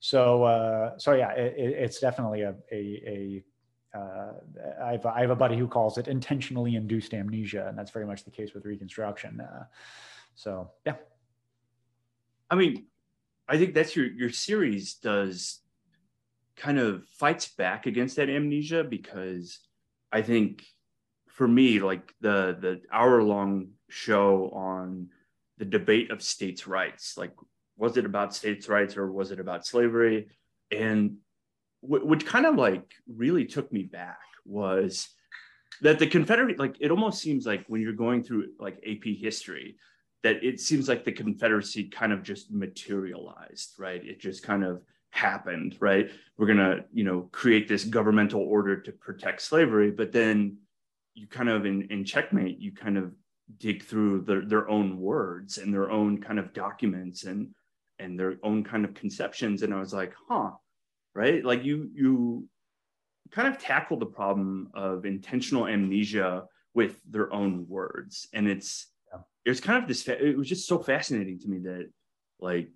so 0.00 0.44
uh, 0.44 0.98
so 0.98 1.12
yeah, 1.12 1.30
it, 1.32 1.54
it's 1.56 2.00
definitely 2.00 2.42
a 2.42 2.54
a, 2.72 3.42
a 3.94 3.98
uh, 3.98 4.32
I, 4.82 4.92
have, 4.92 5.06
I 5.06 5.20
have 5.20 5.30
a 5.30 5.36
buddy 5.36 5.56
who 5.56 5.66
calls 5.66 5.98
it 5.98 6.08
intentionally 6.08 6.76
induced 6.76 7.12
amnesia, 7.12 7.66
and 7.68 7.76
that's 7.76 7.90
very 7.90 8.06
much 8.06 8.24
the 8.24 8.30
case 8.30 8.54
with 8.54 8.64
Reconstruction. 8.64 9.40
Uh, 9.40 9.64
so 10.34 10.70
yeah. 10.86 10.96
I 12.50 12.54
mean, 12.54 12.86
I 13.46 13.58
think 13.58 13.74
that's 13.74 13.94
your 13.94 14.06
your 14.06 14.30
series 14.30 14.94
does 14.94 15.60
kind 16.56 16.78
of 16.78 17.06
fights 17.18 17.48
back 17.48 17.86
against 17.86 18.16
that 18.16 18.30
amnesia 18.30 18.84
because 18.84 19.58
I 20.12 20.22
think 20.22 20.64
for 21.28 21.46
me, 21.46 21.78
like 21.80 22.14
the 22.20 22.56
the 22.58 22.80
hour 22.90 23.22
long 23.22 23.72
show 23.88 24.50
on 24.54 25.08
the 25.58 25.64
debate 25.66 26.10
of 26.10 26.22
states' 26.22 26.66
rights, 26.66 27.18
like 27.18 27.32
was 27.80 27.96
it 27.96 28.04
about 28.04 28.34
states' 28.34 28.68
rights 28.68 28.98
or 28.98 29.10
was 29.10 29.30
it 29.30 29.40
about 29.40 29.66
slavery? 29.66 30.28
And 30.70 31.16
w- 31.82 32.04
which 32.04 32.26
kind 32.26 32.44
of 32.44 32.56
like 32.56 32.92
really 33.08 33.46
took 33.46 33.72
me 33.72 33.84
back 33.84 34.20
was 34.44 35.08
that 35.80 35.98
the 35.98 36.06
Confederate, 36.06 36.58
like 36.58 36.76
it 36.78 36.90
almost 36.90 37.22
seems 37.22 37.46
like 37.46 37.64
when 37.68 37.80
you're 37.80 37.94
going 37.94 38.22
through 38.22 38.48
like 38.58 38.84
AP 38.86 39.04
history, 39.18 39.76
that 40.22 40.44
it 40.44 40.60
seems 40.60 40.90
like 40.90 41.06
the 41.06 41.12
Confederacy 41.12 41.84
kind 41.84 42.12
of 42.12 42.22
just 42.22 42.52
materialized, 42.52 43.72
right? 43.78 44.04
It 44.04 44.20
just 44.20 44.42
kind 44.42 44.62
of 44.62 44.82
happened, 45.08 45.78
right? 45.80 46.10
We're 46.36 46.48
gonna, 46.48 46.84
you 46.92 47.04
know, 47.04 47.30
create 47.32 47.66
this 47.66 47.84
governmental 47.84 48.42
order 48.42 48.78
to 48.78 48.92
protect 48.92 49.40
slavery, 49.40 49.90
but 49.90 50.12
then 50.12 50.58
you 51.14 51.26
kind 51.26 51.48
of 51.48 51.64
in, 51.64 51.84
in 51.90 52.04
checkmate, 52.04 52.58
you 52.58 52.72
kind 52.72 52.98
of 52.98 53.12
dig 53.56 53.82
through 53.82 54.20
their, 54.20 54.44
their 54.44 54.68
own 54.68 55.00
words 55.00 55.56
and 55.56 55.72
their 55.72 55.90
own 55.90 56.20
kind 56.20 56.38
of 56.38 56.52
documents 56.52 57.24
and 57.24 57.54
and 58.00 58.18
their 58.18 58.36
own 58.42 58.64
kind 58.64 58.84
of 58.84 58.94
conceptions. 58.94 59.62
And 59.62 59.72
I 59.72 59.78
was 59.78 59.92
like, 59.92 60.14
huh, 60.28 60.50
right? 61.14 61.44
Like 61.44 61.64
you 61.64 61.90
you 61.94 62.48
kind 63.30 63.48
of 63.48 63.60
tackle 63.60 63.98
the 63.98 64.06
problem 64.06 64.70
of 64.74 65.04
intentional 65.04 65.66
amnesia 65.66 66.44
with 66.74 67.00
their 67.08 67.32
own 67.32 67.66
words. 67.68 68.28
And 68.32 68.48
it's 68.48 68.88
yeah. 69.12 69.20
it 69.44 69.50
was 69.50 69.60
kind 69.60 69.82
of 69.82 69.88
this 69.88 70.06
it 70.08 70.36
was 70.36 70.48
just 70.48 70.66
so 70.66 70.78
fascinating 70.78 71.38
to 71.40 71.48
me 71.48 71.58
that 71.60 71.90
like 72.40 72.68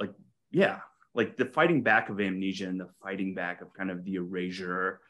like 0.00 0.14
yeah 0.50 0.80
like 1.14 1.36
the 1.36 1.46
fighting 1.46 1.82
back 1.82 2.08
of 2.08 2.20
amnesia 2.20 2.66
and 2.66 2.80
the 2.80 2.88
fighting 3.02 3.34
back 3.34 3.60
of 3.60 3.72
kind 3.74 3.90
of 3.90 4.04
the 4.04 4.14
erasure 4.14 5.00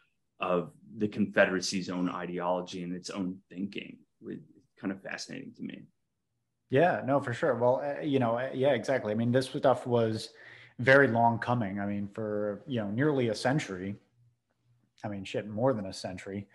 of 0.41 0.73
the 0.97 1.09
confederacy's 1.09 1.91
own 1.91 2.09
ideology 2.09 2.83
and 2.83 2.95
its 2.95 3.11
own 3.11 3.37
thinking 3.51 3.99
was 4.21 4.39
kind 4.81 4.93
of 4.93 5.03
fascinating 5.03 5.53
to 5.55 5.63
me 5.63 5.83
yeah 6.71 7.03
no 7.05 7.21
for 7.21 7.33
sure. 7.33 7.55
Well 7.55 7.83
uh, 7.85 8.03
you 8.03 8.19
know 8.19 8.39
uh, 8.39 8.51
yeah 8.55 8.71
exactly. 8.71 9.13
I 9.13 9.15
mean 9.15 9.33
this 9.33 9.47
stuff 9.47 9.87
was 9.87 10.31
very 10.79 11.09
long 11.09 11.39
coming. 11.39 11.81
I 11.81 11.87
mean 11.87 12.09
for 12.09 12.63
you 12.67 12.81
know 12.81 12.91
nearly 12.91 13.29
a 13.29 13.35
century 13.35 13.97
i 15.05 15.09
mean 15.09 15.23
shit 15.23 15.49
more 15.49 15.73
than 15.73 15.87
a 15.87 15.93
century 15.93 16.49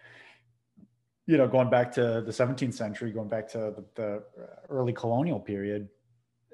you 1.27 1.37
know 1.37 1.47
going 1.47 1.69
back 1.69 1.89
to 1.93 2.21
the 2.25 2.31
17th 2.31 2.73
century 2.73 3.09
going 3.09 3.29
back 3.29 3.47
to 3.47 3.57
the, 3.57 3.85
the 3.95 4.23
early 4.69 4.91
colonial 4.91 5.39
period 5.39 5.87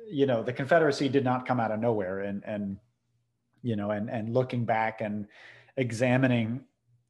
you 0.08 0.28
know 0.28 0.44
the 0.44 0.54
confederacy 0.54 1.10
did 1.10 1.24
not 1.24 1.48
come 1.48 1.60
out 1.60 1.72
of 1.72 1.80
nowhere 1.80 2.20
and 2.20 2.44
and 2.46 2.78
you 3.62 3.76
know, 3.76 3.92
and 3.92 4.10
and 4.10 4.34
looking 4.34 4.66
back 4.66 5.02
and 5.02 5.28
examining 5.78 6.62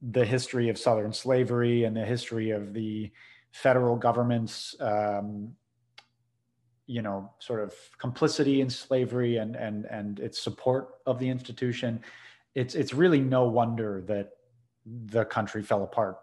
the 0.02 0.26
history 0.26 0.70
of 0.70 0.78
Southern 0.78 1.14
slavery 1.14 1.84
and 1.84 1.96
the 1.96 2.06
history 2.06 2.52
of 2.52 2.74
the 2.74 3.12
federal 3.52 3.96
government's, 3.96 4.76
um, 4.80 5.54
you 6.90 7.04
know, 7.04 7.30
sort 7.38 7.60
of 7.62 7.76
complicity 8.00 8.62
in 8.62 8.70
slavery 8.70 9.38
and 9.38 9.56
and 9.56 9.86
and 9.86 10.20
its 10.20 10.42
support 10.42 10.96
of 11.06 11.20
the 11.20 11.30
institution, 11.30 12.02
it's 12.56 12.74
it's 12.74 12.96
really 12.96 13.20
no 13.20 13.44
wonder 13.44 14.02
that 14.08 14.32
the 14.86 15.24
country 15.24 15.62
fell 15.62 15.84
apart 15.84 16.18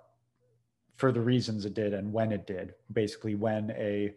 for 0.97 1.13
the 1.13 1.21
reasons 1.21 1.65
it 1.65 1.75
did 1.75 1.95
and 1.95 2.13
when 2.13 2.33
it 2.33 2.49
did. 2.49 2.75
Basically, 2.93 3.37
when 3.37 3.71
a 3.71 4.13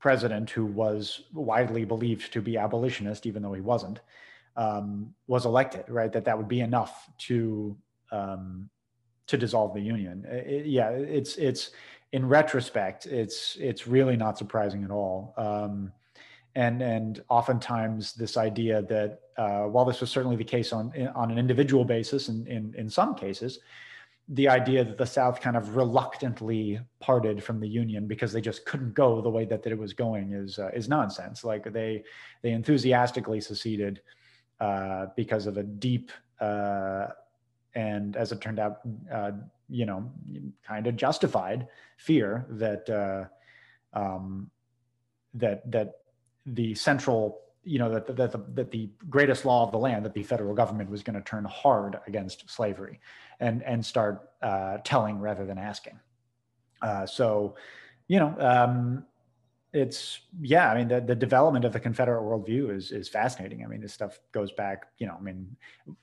president 0.00 0.50
who 0.50 0.66
was 0.66 1.22
widely 1.32 1.86
believed 1.86 2.30
to 2.34 2.42
be 2.42 2.58
abolitionist, 2.58 3.24
even 3.24 3.42
though 3.42 3.54
he 3.54 3.62
wasn't, 3.62 4.00
um, 4.54 5.14
was 5.28 5.46
elected, 5.46 5.84
right? 5.88 6.12
That 6.12 6.26
that 6.26 6.36
would 6.36 6.48
be 6.48 6.60
enough 6.60 7.08
to 7.20 7.74
um, 8.12 8.68
to 9.28 9.38
dissolve 9.38 9.72
the 9.72 9.80
union. 9.80 10.26
It, 10.28 10.66
yeah, 10.66 10.90
it's 10.90 11.36
it's 11.36 11.70
in 12.12 12.26
retrospect, 12.26 13.06
it's 13.06 13.56
it's 13.60 13.86
really 13.86 14.16
not 14.16 14.38
surprising 14.38 14.84
at 14.84 14.90
all. 14.90 15.34
Um, 15.36 15.92
and 16.54 16.82
and 16.82 17.22
oftentimes 17.28 18.14
this 18.14 18.36
idea 18.36 18.82
that 18.82 19.20
uh, 19.36 19.64
while 19.64 19.84
this 19.84 20.00
was 20.00 20.10
certainly 20.10 20.36
the 20.36 20.44
case 20.44 20.72
on 20.72 20.92
on 21.14 21.30
an 21.30 21.38
individual 21.38 21.84
basis, 21.84 22.28
and 22.28 22.46
in, 22.48 22.74
in 22.76 22.88
some 22.88 23.14
cases, 23.14 23.60
the 24.28 24.48
idea 24.48 24.84
that 24.84 24.98
the 24.98 25.06
South 25.06 25.40
kind 25.40 25.56
of 25.56 25.76
reluctantly 25.76 26.80
parted 27.00 27.42
from 27.42 27.60
the 27.60 27.68
Union 27.68 28.06
because 28.06 28.32
they 28.32 28.40
just 28.40 28.64
couldn't 28.64 28.94
go 28.94 29.20
the 29.20 29.30
way 29.30 29.44
that, 29.44 29.62
that 29.62 29.72
it 29.72 29.78
was 29.78 29.92
going 29.92 30.32
is 30.32 30.58
uh, 30.58 30.70
is 30.74 30.88
nonsense. 30.88 31.44
Like 31.44 31.72
they 31.72 32.04
they 32.42 32.52
enthusiastically 32.52 33.40
seceded 33.40 34.00
uh, 34.60 35.06
because 35.16 35.46
of 35.46 35.58
a 35.58 35.62
deep 35.62 36.10
uh, 36.40 37.08
and, 37.74 38.16
as 38.16 38.32
it 38.32 38.40
turned 38.40 38.58
out, 38.58 38.80
uh, 39.12 39.32
you 39.68 39.86
know, 39.86 40.10
kind 40.66 40.86
of 40.86 40.96
justified 40.96 41.68
fear 41.96 42.46
that 42.50 42.88
uh, 42.88 43.98
um, 43.98 44.50
that 45.34 45.70
that 45.70 45.92
the 46.46 46.74
central, 46.74 47.40
you 47.64 47.78
know, 47.78 47.90
that 47.90 48.06
that 48.16 48.32
the, 48.32 48.44
that 48.54 48.70
the 48.70 48.90
greatest 49.08 49.44
law 49.44 49.64
of 49.64 49.72
the 49.72 49.78
land, 49.78 50.04
that 50.04 50.14
the 50.14 50.22
federal 50.22 50.54
government 50.54 50.90
was 50.90 51.02
going 51.02 51.16
to 51.16 51.22
turn 51.22 51.44
hard 51.44 51.98
against 52.06 52.48
slavery, 52.48 53.00
and 53.40 53.62
and 53.62 53.84
start 53.84 54.30
uh, 54.42 54.78
telling 54.84 55.18
rather 55.18 55.44
than 55.44 55.58
asking. 55.58 55.98
so, 57.06 57.56
you 58.06 58.18
know. 58.18 58.34
Um, 58.38 59.04
it's 59.72 60.20
yeah 60.40 60.70
i 60.70 60.78
mean 60.78 60.88
the, 60.88 61.00
the 61.00 61.14
development 61.14 61.64
of 61.64 61.72
the 61.74 61.80
confederate 61.80 62.22
worldview 62.22 62.74
is 62.74 62.90
is 62.90 63.06
fascinating. 63.06 63.62
I 63.62 63.66
mean 63.66 63.82
this 63.82 63.92
stuff 63.92 64.18
goes 64.32 64.50
back 64.52 64.86
you 64.96 65.06
know 65.06 65.14
i 65.18 65.20
mean 65.20 65.56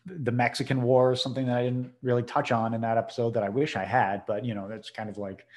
the 0.06 0.32
mexican 0.32 0.84
war 0.84 1.14
is 1.14 1.22
something 1.22 1.48
that 1.48 1.58
i 1.58 1.64
didn't 1.64 1.92
really 2.04 2.22
touch 2.22 2.52
on 2.52 2.76
in 2.76 2.82
that 2.82 2.98
episode 2.98 3.34
that 3.34 3.44
i 3.44 3.50
wish 3.50 3.76
i 3.76 3.84
had 3.84 4.24
but 4.28 4.46
you 4.46 4.54
know 4.54 4.68
it's 4.70 4.92
kind 4.92 5.10
of 5.10 5.18
like 5.18 5.48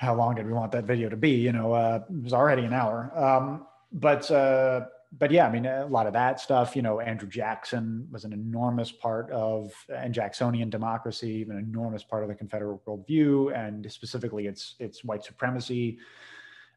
how 0.00 0.14
long 0.14 0.34
did 0.34 0.46
we 0.46 0.52
want 0.54 0.72
that 0.72 0.84
video 0.84 1.10
to 1.10 1.16
be? 1.16 1.32
You 1.32 1.52
know 1.52 1.74
uh, 1.74 2.02
it 2.08 2.22
was 2.22 2.32
already 2.32 2.64
an 2.64 2.72
hour. 2.72 3.12
Um, 3.14 3.66
but 3.92 4.30
uh, 4.30 4.86
but 5.18 5.30
yeah 5.30 5.44
i 5.44 5.50
mean 5.50 5.66
a 5.66 5.86
lot 5.86 6.06
of 6.06 6.12
that 6.12 6.38
stuff 6.38 6.76
you 6.76 6.82
know 6.82 7.00
andrew 7.00 7.28
jackson 7.28 8.06
was 8.12 8.24
an 8.24 8.32
enormous 8.32 8.92
part 8.92 9.28
of 9.32 9.72
and 9.88 10.14
jacksonian 10.14 10.70
democracy 10.70 11.42
an 11.42 11.58
enormous 11.58 12.04
part 12.04 12.22
of 12.22 12.28
the 12.28 12.34
confederate 12.34 12.78
worldview 12.86 13.52
and 13.52 13.90
specifically 13.90 14.46
its 14.46 14.76
its 14.78 15.02
white 15.02 15.24
supremacy 15.24 15.98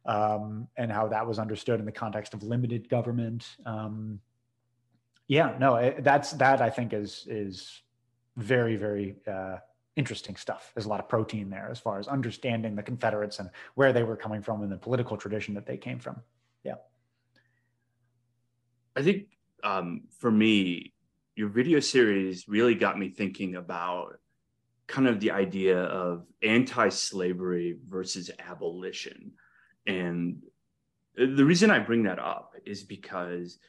um, 0.05 0.67
and 0.77 0.91
how 0.91 1.07
that 1.07 1.27
was 1.27 1.39
understood 1.39 1.79
in 1.79 1.85
the 1.85 1.91
context 1.91 2.33
of 2.33 2.43
limited 2.43 2.89
government. 2.89 3.55
Um, 3.65 4.19
yeah, 5.27 5.55
no, 5.59 5.75
it, 5.75 6.03
that's 6.03 6.31
that 6.33 6.61
I 6.61 6.69
think 6.69 6.93
is 6.93 7.25
is 7.29 7.81
very 8.35 8.75
very 8.75 9.15
uh, 9.27 9.57
interesting 9.95 10.35
stuff. 10.35 10.71
There's 10.73 10.85
a 10.85 10.89
lot 10.89 10.99
of 10.99 11.07
protein 11.07 11.49
there 11.49 11.69
as 11.71 11.79
far 11.79 11.99
as 11.99 12.07
understanding 12.07 12.75
the 12.75 12.83
Confederates 12.83 13.39
and 13.39 13.49
where 13.75 13.93
they 13.93 14.03
were 14.03 14.17
coming 14.17 14.41
from 14.41 14.61
and 14.61 14.71
the 14.71 14.77
political 14.77 15.17
tradition 15.17 15.53
that 15.55 15.65
they 15.65 15.77
came 15.77 15.99
from. 15.99 16.21
Yeah, 16.63 16.75
I 18.95 19.01
think 19.01 19.27
um, 19.63 20.03
for 20.19 20.29
me, 20.29 20.93
your 21.35 21.49
video 21.49 21.79
series 21.79 22.47
really 22.47 22.75
got 22.75 22.99
me 22.99 23.09
thinking 23.09 23.55
about 23.55 24.19
kind 24.87 25.07
of 25.07 25.19
the 25.21 25.31
idea 25.31 25.79
of 25.79 26.25
anti-slavery 26.43 27.77
versus 27.87 28.29
abolition 28.37 29.31
and 29.85 30.41
the 31.15 31.45
reason 31.45 31.69
I 31.69 31.79
bring 31.79 32.03
that 32.03 32.19
up 32.19 32.53
is 32.65 32.83
because 32.83 33.59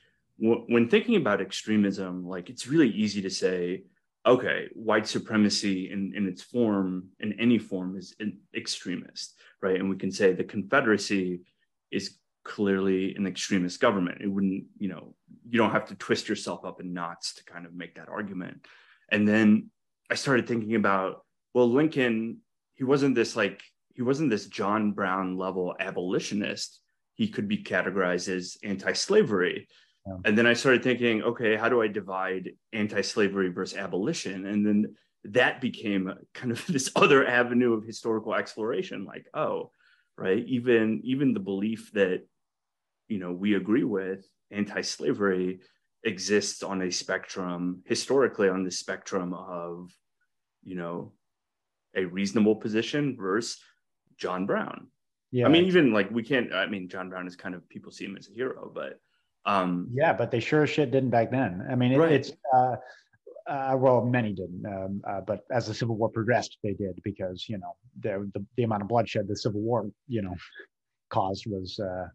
w- 0.41 0.65
when 0.69 0.89
thinking 0.89 1.17
about 1.17 1.41
extremism, 1.41 2.27
like 2.27 2.49
it's 2.51 2.67
really 2.67 2.89
easy 2.91 3.23
to 3.23 3.31
say, 3.31 3.83
okay, 4.27 4.69
white 4.73 5.07
supremacy 5.07 5.91
in, 5.91 6.15
in 6.17 6.27
its 6.27 6.43
form, 6.43 7.09
in 7.21 7.39
any 7.39 7.59
form, 7.59 7.97
is 7.97 8.15
an 8.21 8.39
extremist, 8.57 9.35
right? 9.61 9.79
And 9.79 9.91
we 9.91 9.97
can 9.97 10.11
say 10.11 10.33
the 10.33 10.45
Confederacy 10.45 11.41
is 11.91 12.19
clearly 12.43 13.15
an 13.17 13.27
extremist 13.27 13.81
government. 13.81 14.23
It 14.23 14.29
wouldn't, 14.29 14.65
you 14.79 14.89
know, 14.89 15.15
you 15.49 15.59
don't 15.59 15.73
have 15.73 15.87
to 15.89 15.95
twist 15.95 16.29
yourself 16.29 16.65
up 16.65 16.81
in 16.81 16.95
knots 16.95 17.35
to 17.35 17.45
kind 17.45 17.67
of 17.67 17.75
make 17.75 17.97
that 17.97 18.09
argument. 18.09 18.67
And 19.11 19.29
then 19.29 19.71
I 20.11 20.15
started 20.15 20.47
thinking 20.47 20.75
about, 20.75 21.25
well, 21.53 21.71
Lincoln, 21.71 22.39
he 22.75 22.85
wasn't 22.85 23.15
this 23.15 23.37
like 23.37 23.63
he 23.95 24.03
wasn't 24.03 24.31
this 24.31 24.47
John 24.47 24.93
Brown 24.93 25.39
level 25.39 25.75
abolitionist. 25.79 26.81
He 27.15 27.29
could 27.29 27.49
be 27.49 27.59
categorized 27.59 28.29
as 28.29 28.57
anti-slavery. 28.65 29.69
Yeah. 30.07 30.17
And 30.25 30.37
then 30.37 30.47
I 30.47 30.55
started 30.55 30.83
thinking, 30.83 31.23
okay, 31.23 31.57
how 31.57 31.69
do 31.69 31.81
I 31.81 31.87
divide 31.87 32.51
anti-slavery 32.73 33.49
versus 33.51 33.79
abolition? 33.79 34.47
And 34.47 34.67
then 34.67 34.97
that 35.25 35.61
became 35.61 36.13
kind 36.35 36.53
of 36.53 36.65
this 36.69 36.91
other 36.97 37.27
avenue 37.27 37.73
of 37.73 37.85
historical 37.85 38.35
exploration. 38.35 39.05
Like, 39.05 39.27
oh, 39.33 39.71
right, 40.19 40.45
even 40.47 41.01
even 41.05 41.33
the 41.33 41.41
belief 41.41 41.93
that 41.93 42.27
you 43.09 43.19
know 43.19 43.33
we 43.33 43.55
agree 43.55 43.85
with 43.85 44.27
anti-slavery 44.51 45.61
exists 46.05 46.63
on 46.63 46.83
a 46.83 46.91
spectrum 46.91 47.83
historically 47.87 48.49
on 48.49 48.63
the 48.63 48.71
spectrum 48.71 49.33
of 49.33 49.91
you 50.63 50.77
know 50.77 51.13
a 51.97 52.05
reasonable 52.05 52.57
position 52.57 53.17
versus 53.19 53.59
John 54.17 54.47
Brown. 54.47 54.89
Yeah. 55.31 55.47
I 55.47 55.49
mean, 55.49 55.65
even 55.65 55.93
like 55.93 56.11
we 56.11 56.23
can't, 56.23 56.53
I 56.53 56.67
mean, 56.67 56.89
John 56.89 57.09
Brown 57.09 57.27
is 57.27 57.37
kind 57.37 57.55
of, 57.55 57.69
people 57.69 57.91
see 57.91 58.05
him 58.05 58.17
as 58.17 58.29
a 58.29 58.33
hero, 58.33 58.71
but. 58.75 59.01
um 59.47 59.89
Yeah, 59.93 60.13
but 60.13 60.31
they 60.31 60.41
sure 60.41 60.63
as 60.63 60.71
shit 60.71 60.91
didn't 60.91 61.11
back 61.11 61.31
then. 61.31 61.67
I 61.71 61.75
mean, 61.75 61.93
it, 61.93 61.99
right. 61.99 62.13
it's, 62.13 62.33
uh, 62.55 62.77
uh, 63.47 63.77
well, 63.77 64.05
many 64.05 64.33
didn't, 64.33 64.65
um, 64.67 65.03
uh, 65.07 65.21
but 65.21 65.41
as 65.51 65.67
the 65.67 65.75
Civil 65.75 65.97
War 65.97 66.09
progressed, 66.09 66.57
they 66.63 66.73
did 66.73 67.01
because 67.03 67.47
you 67.49 67.59
know 67.59 67.77
the, 68.01 68.31
the, 68.35 68.47
the 68.57 68.63
amount 68.63 68.83
of 68.83 68.89
bloodshed 68.89 69.29
the 69.29 69.37
Civil 69.37 69.61
War 69.61 69.91
you 70.09 70.23
know 70.23 70.35
caused 71.11 71.47
was 71.47 71.79
uh, 71.79 72.07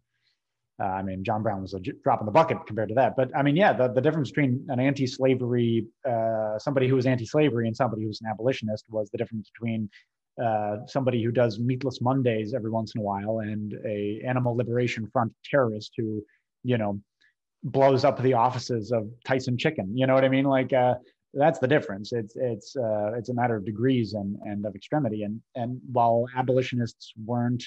Uh, 0.82 1.00
I 1.00 1.04
mean, 1.04 1.24
John 1.28 1.44
Brown 1.44 1.62
was 1.62 1.74
a 1.74 1.82
drop 2.06 2.22
in 2.22 2.26
the 2.26 2.32
bucket 2.32 2.58
compared 2.66 2.90
to 2.90 2.96
that. 2.96 3.12
But 3.20 3.28
I 3.36 3.42
mean, 3.44 3.58
yeah, 3.58 3.74
the, 3.74 3.88
the 3.92 4.00
difference 4.06 4.30
between 4.32 4.66
an 4.70 4.80
anti-slavery, 4.80 5.88
uh, 6.12 6.58
somebody 6.58 6.88
who 6.88 6.96
was 6.96 7.06
anti-slavery 7.06 7.68
and 7.68 7.76
somebody 7.76 8.02
who 8.04 8.08
was 8.08 8.22
an 8.22 8.28
abolitionist 8.32 8.86
was 8.90 9.10
the 9.12 9.18
difference 9.18 9.52
between 9.54 9.90
uh, 10.44 10.78
somebody 10.88 11.24
who 11.24 11.32
does 11.32 11.60
meatless 11.60 12.02
Mondays 12.02 12.54
every 12.54 12.72
once 12.72 12.94
in 12.96 13.02
a 13.02 13.04
while 13.04 13.40
and 13.40 13.74
a 13.86 14.22
animal 14.26 14.56
liberation 14.56 15.08
front 15.08 15.34
terrorist 15.44 15.94
who, 15.98 16.24
you 16.64 16.78
know, 16.78 17.00
blows 17.64 18.06
up 18.06 18.22
the 18.22 18.34
offices 18.34 18.92
of 18.92 19.08
Tyson 19.26 19.58
Chicken. 19.58 19.98
You 19.98 20.08
know 20.08 20.14
what 20.14 20.24
I 20.24 20.30
mean? 20.30 20.46
Like 20.46 20.72
uh, 20.72 20.96
that's 21.34 21.60
the 21.60 21.68
difference. 21.68 22.14
It's 22.14 22.36
it's 22.36 22.76
uh, 22.76 23.12
it's 23.18 23.30
a 23.30 23.34
matter 23.34 23.56
of 23.56 23.66
degrees 23.66 24.14
and 24.14 24.38
and 24.44 24.66
of 24.66 24.76
extremity. 24.76 25.24
And 25.24 25.42
and 25.56 25.80
while 25.92 26.26
abolitionists 26.36 27.14
weren't 27.26 27.64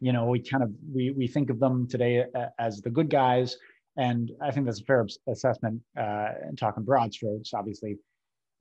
you 0.00 0.12
know, 0.12 0.26
we 0.26 0.40
kind 0.40 0.62
of 0.62 0.70
we 0.92 1.10
we 1.10 1.28
think 1.28 1.50
of 1.50 1.60
them 1.60 1.86
today 1.86 2.24
as 2.58 2.80
the 2.80 2.90
good 2.90 3.10
guys, 3.10 3.56
and 3.96 4.32
I 4.42 4.50
think 4.50 4.66
that's 4.66 4.80
a 4.80 4.84
fair 4.84 5.06
assessment. 5.28 5.82
Uh, 5.96 6.28
and 6.42 6.58
talking 6.58 6.84
broad 6.84 7.12
strokes, 7.12 7.52
obviously, 7.52 7.98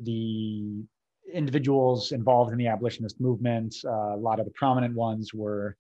the 0.02 0.84
individuals 1.34 2.12
involved 2.12 2.52
in 2.52 2.58
the 2.58 2.68
abolitionist 2.68 3.20
movement, 3.20 3.76
uh, 3.86 4.16
a 4.16 4.18
lot 4.18 4.40
of 4.40 4.46
the 4.46 4.52
prominent 4.52 4.96
ones 4.96 5.34
were 5.34 5.76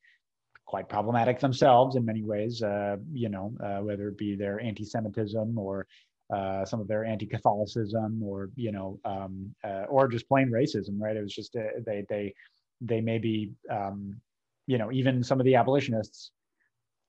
quite 0.65 0.87
problematic 0.87 1.39
themselves 1.39 1.95
in 1.95 2.05
many 2.05 2.21
ways. 2.21 2.61
Uh, 2.61 2.97
you 3.11 3.29
know, 3.29 3.53
uh, 3.63 3.79
whether 3.79 4.09
it 4.09 4.17
be 4.17 4.35
their 4.35 4.59
anti-Semitism 4.59 5.57
or 5.57 5.87
uh, 6.33 6.63
some 6.63 6.79
of 6.79 6.87
their 6.87 7.03
anti-Catholicism, 7.03 8.21
or 8.23 8.49
you 8.55 8.71
know, 8.71 8.99
um, 9.03 9.53
uh, 9.63 9.85
or 9.89 10.07
just 10.07 10.27
plain 10.27 10.49
racism. 10.51 10.99
Right? 10.99 11.17
It 11.17 11.21
was 11.21 11.33
just 11.33 11.55
uh, 11.55 11.79
they 11.85 12.05
they 12.07 12.33
they 12.81 13.01
maybe 13.01 13.51
um, 13.69 14.21
you 14.67 14.77
know, 14.77 14.91
even 14.91 15.23
some 15.23 15.39
of 15.39 15.45
the 15.45 15.55
abolitionists 15.55 16.31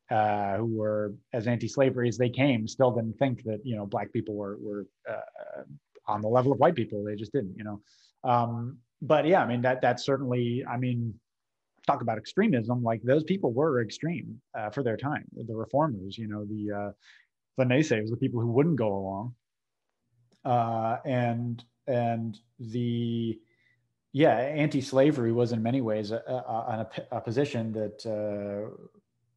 who 0.09 0.67
were 0.67 1.15
as 1.33 1.47
anti-slavery 1.47 2.09
as 2.09 2.19
they 2.19 2.31
came 2.31 2.67
still 2.67 2.91
didn't 2.91 3.17
think 3.19 3.45
that 3.45 3.61
you 3.63 3.77
know 3.77 3.87
black 3.87 4.13
people 4.13 4.35
were 4.35 4.57
were 4.61 4.87
on 6.07 6.23
the 6.23 6.29
level 6.29 6.53
of 6.53 6.59
white 6.59 6.75
people. 6.75 7.05
They 7.05 7.15
just 7.15 7.33
didn't, 7.33 7.55
you 7.57 7.65
know. 7.65 7.81
Um, 8.25 8.79
but 9.03 9.27
yeah, 9.27 9.43
I 9.43 9.47
mean 9.47 9.63
that 9.63 9.81
that's 9.81 10.05
certainly. 10.05 10.65
I 10.71 10.77
mean, 10.77 11.15
talk 11.87 12.03
about 12.03 12.19
extremism. 12.19 12.83
Like 12.83 13.03
those 13.03 13.25
people 13.25 13.53
were 13.53 13.83
extreme 13.83 14.41
uh, 14.57 14.71
for 14.71 14.83
their 14.83 14.97
time. 14.97 15.25
The 15.35 15.55
reformers, 15.55 16.19
you 16.19 16.29
know, 16.29 16.45
the 16.45 16.73
uh, 16.73 16.93
the 17.57 17.65
naysayers, 17.65 18.11
the 18.11 18.17
people 18.17 18.41
who 18.41 18.51
wouldn't 18.51 18.77
go 18.77 18.93
along, 18.93 19.35
uh, 20.45 20.99
and 21.05 21.65
and 21.87 22.39
the 22.59 23.39
yeah, 24.13 24.37
anti-slavery 24.37 25.33
was 25.33 25.53
in 25.53 25.63
many 25.63 25.81
ways 25.81 26.11
a, 26.11 26.23
a, 26.27 26.33
a, 26.33 26.89
a 27.13 27.21
position 27.21 27.73
that 27.73 28.05
uh, 28.07 28.75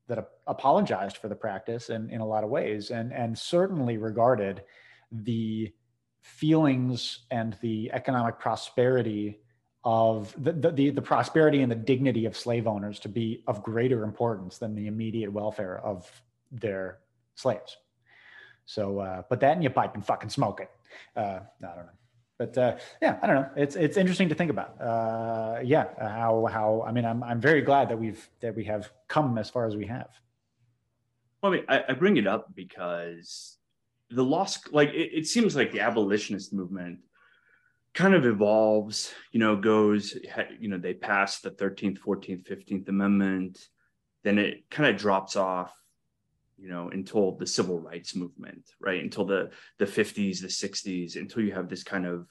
that 0.07 0.29
apologized 0.47 1.17
for 1.17 1.29
the 1.29 1.35
practice 1.35 1.89
in, 1.89 2.09
in 2.09 2.21
a 2.21 2.25
lot 2.25 2.43
of 2.43 2.49
ways, 2.49 2.89
and 2.89 3.13
and 3.13 3.37
certainly 3.37 3.97
regarded 3.97 4.63
the 5.11 5.71
feelings 6.23 7.19
and 7.29 7.55
the 7.61 7.91
economic 7.93 8.39
prosperity 8.39 9.39
of 9.83 10.33
the, 10.41 10.71
the, 10.71 10.89
the 10.89 11.01
prosperity 11.01 11.61
and 11.61 11.71
the 11.71 11.75
dignity 11.75 12.25
of 12.25 12.35
slave 12.35 12.67
owners 12.67 12.99
to 12.99 13.09
be 13.09 13.43
of 13.47 13.61
greater 13.61 14.03
importance 14.03 14.57
than 14.57 14.73
the 14.73 14.87
immediate 14.87 15.31
welfare 15.31 15.79
of 15.79 16.09
their 16.51 16.99
slaves. 17.35 17.77
So, 18.65 18.99
uh, 18.99 19.21
put 19.23 19.41
that 19.41 19.57
in 19.57 19.61
your 19.61 19.71
pipe 19.71 19.93
and 19.93 20.05
fucking 20.05 20.29
smoke 20.29 20.61
it. 20.61 20.71
Uh, 21.15 21.39
I 21.61 21.75
don't 21.75 21.85
know 21.85 21.89
but 22.37 22.57
uh, 22.57 22.75
yeah, 23.01 23.19
I 23.21 23.27
don't 23.27 23.35
know. 23.35 23.49
It's 23.55 23.75
it's 23.75 23.97
interesting 23.97 24.29
to 24.29 24.35
think 24.35 24.51
about. 24.51 24.81
Uh, 24.81 25.59
yeah, 25.63 25.87
how 25.99 26.47
how 26.51 26.83
I 26.85 26.91
mean, 26.91 27.05
I'm 27.05 27.23
I'm 27.23 27.39
very 27.39 27.61
glad 27.61 27.89
that 27.89 27.99
we've 27.99 28.27
that 28.41 28.55
we 28.55 28.63
have 28.65 28.91
come 29.07 29.37
as 29.37 29.49
far 29.49 29.65
as 29.65 29.75
we 29.75 29.85
have. 29.87 30.09
Well, 31.41 31.53
I 31.53 31.55
mean, 31.55 31.65
I, 31.69 31.83
I 31.89 31.93
bring 31.93 32.17
it 32.17 32.27
up 32.27 32.53
because 32.55 33.57
the 34.13 34.23
lost, 34.23 34.73
like 34.73 34.89
it, 34.89 35.11
it 35.13 35.27
seems 35.27 35.55
like 35.55 35.71
the 35.71 35.81
abolitionist 35.81 36.53
movement 36.53 36.99
kind 37.93 38.13
of 38.13 38.25
evolves. 38.25 39.13
You 39.31 39.39
know, 39.39 39.55
goes. 39.55 40.17
You 40.59 40.69
know, 40.69 40.77
they 40.77 40.93
pass 40.93 41.39
the 41.39 41.51
Thirteenth, 41.51 41.99
Fourteenth, 41.99 42.47
Fifteenth 42.47 42.87
Amendment, 42.89 43.67
then 44.23 44.39
it 44.39 44.69
kind 44.69 44.89
of 44.89 44.99
drops 44.99 45.35
off 45.35 45.73
you 46.57 46.69
know 46.69 46.89
until 46.89 47.33
the 47.33 47.47
civil 47.47 47.79
rights 47.79 48.15
movement 48.15 48.63
right 48.79 49.03
until 49.03 49.25
the 49.25 49.49
the 49.79 49.85
50s 49.85 50.39
the 50.41 50.47
60s 50.47 51.15
until 51.15 51.43
you 51.43 51.51
have 51.51 51.69
this 51.69 51.83
kind 51.83 52.05
of 52.05 52.27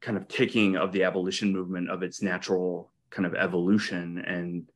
kind 0.00 0.16
of 0.16 0.28
taking 0.28 0.76
of 0.76 0.92
the 0.92 1.02
abolition 1.02 1.52
movement 1.52 1.90
of 1.90 2.02
its 2.02 2.22
natural 2.22 2.92
kind 3.10 3.26
of 3.26 3.34
evolution 3.34 4.22
and 4.26 4.70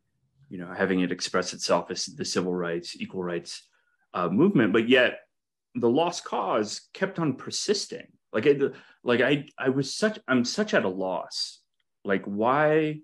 you 0.49 0.59
know 0.59 0.73
having 0.77 1.01
it 1.01 1.13
express 1.13 1.53
itself 1.53 1.91
as 1.91 2.07
the 2.07 2.25
civil 2.25 2.55
rights 2.55 2.97
equal 3.01 3.23
rights 3.23 3.69
uh, 4.15 4.29
movement 4.29 4.73
but 4.73 4.89
yet 4.89 5.21
the 5.75 5.89
lost 5.89 6.25
cause 6.25 6.89
kept 6.93 7.19
on 7.19 7.35
persisting. 7.35 8.07
Like 8.33 8.47
I, 8.47 8.57
like 9.05 9.21
i 9.21 9.47
i 9.59 9.69
was 9.69 9.95
such 9.95 10.19
i'm 10.27 10.45
such 10.45 10.75
at 10.75 10.85
a 10.85 10.89
loss. 10.89 11.61
Like 12.05 12.25
why 12.25 13.01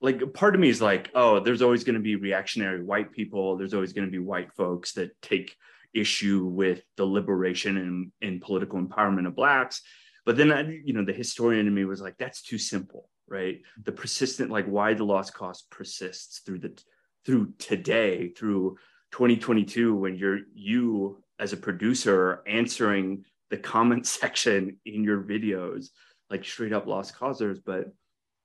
like 0.00 0.32
part 0.32 0.54
of 0.54 0.60
me 0.60 0.68
is 0.68 0.80
like 0.80 1.10
oh 1.14 1.40
there's 1.40 1.62
always 1.62 1.84
going 1.84 1.94
to 1.94 2.00
be 2.00 2.16
reactionary 2.16 2.82
white 2.82 3.12
people. 3.12 3.56
There's 3.56 3.74
always 3.74 3.92
going 3.92 4.06
to 4.06 4.12
be 4.12 4.18
white 4.18 4.52
folks 4.54 4.92
that 4.94 5.10
take 5.22 5.54
issue 5.94 6.44
with 6.44 6.82
the 6.96 7.04
liberation 7.04 7.78
and, 7.78 8.12
and 8.20 8.40
political 8.42 8.78
empowerment 8.78 9.26
of 9.26 9.34
blacks. 9.34 9.80
But 10.26 10.36
then 10.36 10.52
I, 10.52 10.60
you 10.84 10.92
know 10.92 11.04
the 11.04 11.12
historian 11.12 11.66
in 11.66 11.74
me 11.74 11.84
was 11.84 12.00
like 12.00 12.16
that's 12.18 12.42
too 12.42 12.58
simple 12.58 13.08
right? 13.28 13.60
The 13.84 13.92
persistent 13.92 14.50
like 14.50 14.66
why 14.66 14.94
the 14.94 15.04
lost 15.04 15.34
cause 15.34 15.62
persists 15.70 16.40
through 16.40 16.60
the 16.60 16.82
through 17.24 17.52
today 17.58 18.30
through 18.30 18.78
2022 19.12 19.94
when 19.94 20.16
you're 20.16 20.40
you 20.54 21.22
as 21.38 21.52
a 21.52 21.56
producer 21.56 22.42
answering 22.46 23.24
the 23.50 23.56
comment 23.56 24.06
section 24.20 24.76
in 24.84 25.04
your 25.04 25.22
videos 25.22 25.88
like 26.30 26.44
straight 26.44 26.72
up 26.72 26.86
lost 26.86 27.14
causers 27.14 27.58
but 27.60 27.86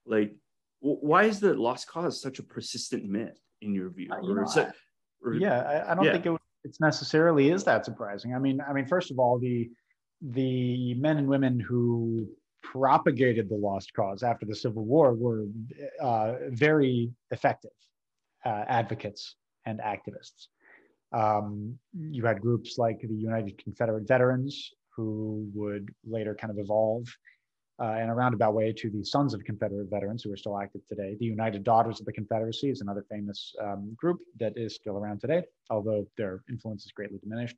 like 0.06 0.34
why 0.84 1.24
is 1.24 1.40
the 1.40 1.54
lost 1.54 1.88
cause 1.88 2.22
such 2.22 2.40
a 2.40 2.44
persistent 2.44 3.06
myth 3.06 3.40
in 3.62 3.74
your 3.74 3.90
view? 3.90 4.10
Uh, 4.12 4.22
you 4.22 4.36
know, 4.36 4.46
it, 4.56 4.74
or, 5.24 5.34
yeah, 5.34 5.62
I, 5.62 5.92
I 5.92 5.96
don't 5.96 6.04
yeah. 6.04 6.12
think 6.12 6.26
it, 6.26 6.42
it's 6.66 6.82
necessarily 6.82 7.50
is 7.50 7.64
that 7.64 7.86
surprising. 7.86 8.36
I 8.36 8.40
mean, 8.40 8.60
I 8.68 8.74
mean, 8.74 8.86
first 8.86 9.10
of 9.10 9.18
all, 9.18 9.40
the 9.40 9.70
the 10.22 10.94
men 10.96 11.18
and 11.18 11.28
women 11.28 11.60
who 11.60 12.28
propagated 12.62 13.50
the 13.50 13.56
lost 13.56 13.94
cause 13.94 14.24
after 14.24 14.46
the 14.46 14.56
Civil 14.56 14.84
War 14.84 15.14
were 15.14 15.46
uh, 16.02 16.36
very 16.50 17.12
effective 17.32 17.72
uh, 18.46 18.66
advocates 18.68 19.36
and 19.66 19.80
activists. 19.80 20.48
Um, 21.14 21.78
you 21.94 22.26
had 22.26 22.42
groups 22.42 22.78
like 22.78 23.00
the 23.02 23.14
United 23.14 23.58
Confederate 23.58 24.08
Veterans 24.08 24.72
who 24.96 25.50
would 25.54 25.90
later 26.06 26.36
kind 26.36 26.52
of 26.52 26.58
evolve 26.60 27.06
uh, 27.82 27.96
in 28.02 28.10
a 28.10 28.16
roundabout 28.16 28.54
way 28.54 28.72
to 28.72 28.90
the 28.90 29.04
Sons 29.04 29.34
of 29.34 29.44
Confederate 29.44 29.90
Veterans 29.90 30.24
who 30.24 30.32
are 30.32 30.38
still 30.38 30.60
active 30.60 30.82
today. 30.88 31.16
The 31.20 31.26
United 31.26 31.64
Daughters 31.64 32.00
of 32.00 32.06
the 32.06 32.14
Confederacy 32.14 32.70
is 32.70 32.82
another 32.82 33.06
famous 33.10 33.54
um, 33.62 33.94
group 33.96 34.20
that 34.40 34.54
is 34.56 34.76
still 34.76 34.98
around 34.98 35.20
today, 35.22 35.44
although 35.70 36.08
their 36.18 36.44
influence 36.50 36.86
is 36.86 36.92
greatly 36.92 37.18
diminished. 37.20 37.56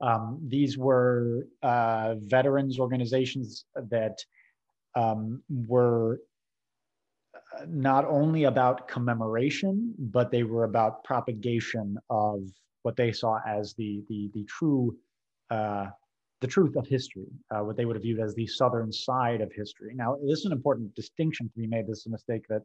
Um, 0.00 0.38
these 0.46 0.78
were 0.78 1.46
uh, 1.62 2.14
veterans 2.18 2.78
organizations 2.78 3.64
that 3.74 4.18
um, 4.94 5.42
were 5.48 6.20
not 7.66 8.04
only 8.04 8.44
about 8.44 8.88
commemoration, 8.88 9.94
but 9.98 10.30
they 10.30 10.42
were 10.42 10.64
about 10.64 11.04
propagation 11.04 11.96
of 12.10 12.40
what 12.82 12.96
they 12.96 13.12
saw 13.12 13.38
as 13.46 13.74
the 13.74 14.02
the 14.08 14.30
the 14.34 14.44
true 14.44 14.96
uh, 15.50 15.86
the 16.40 16.46
truth 16.46 16.76
of 16.76 16.86
history, 16.86 17.26
uh, 17.50 17.60
what 17.60 17.76
they 17.76 17.84
would 17.84 17.96
have 17.96 18.02
viewed 18.02 18.20
as 18.20 18.34
the 18.34 18.46
southern 18.46 18.92
side 18.92 19.40
of 19.40 19.50
history. 19.52 19.92
Now, 19.94 20.16
this 20.22 20.40
is 20.40 20.44
an 20.44 20.52
important 20.52 20.94
distinction 20.94 21.48
to 21.48 21.58
be 21.58 21.66
made. 21.66 21.86
This 21.86 22.00
is 22.00 22.06
a 22.06 22.10
mistake 22.10 22.42
that 22.48 22.62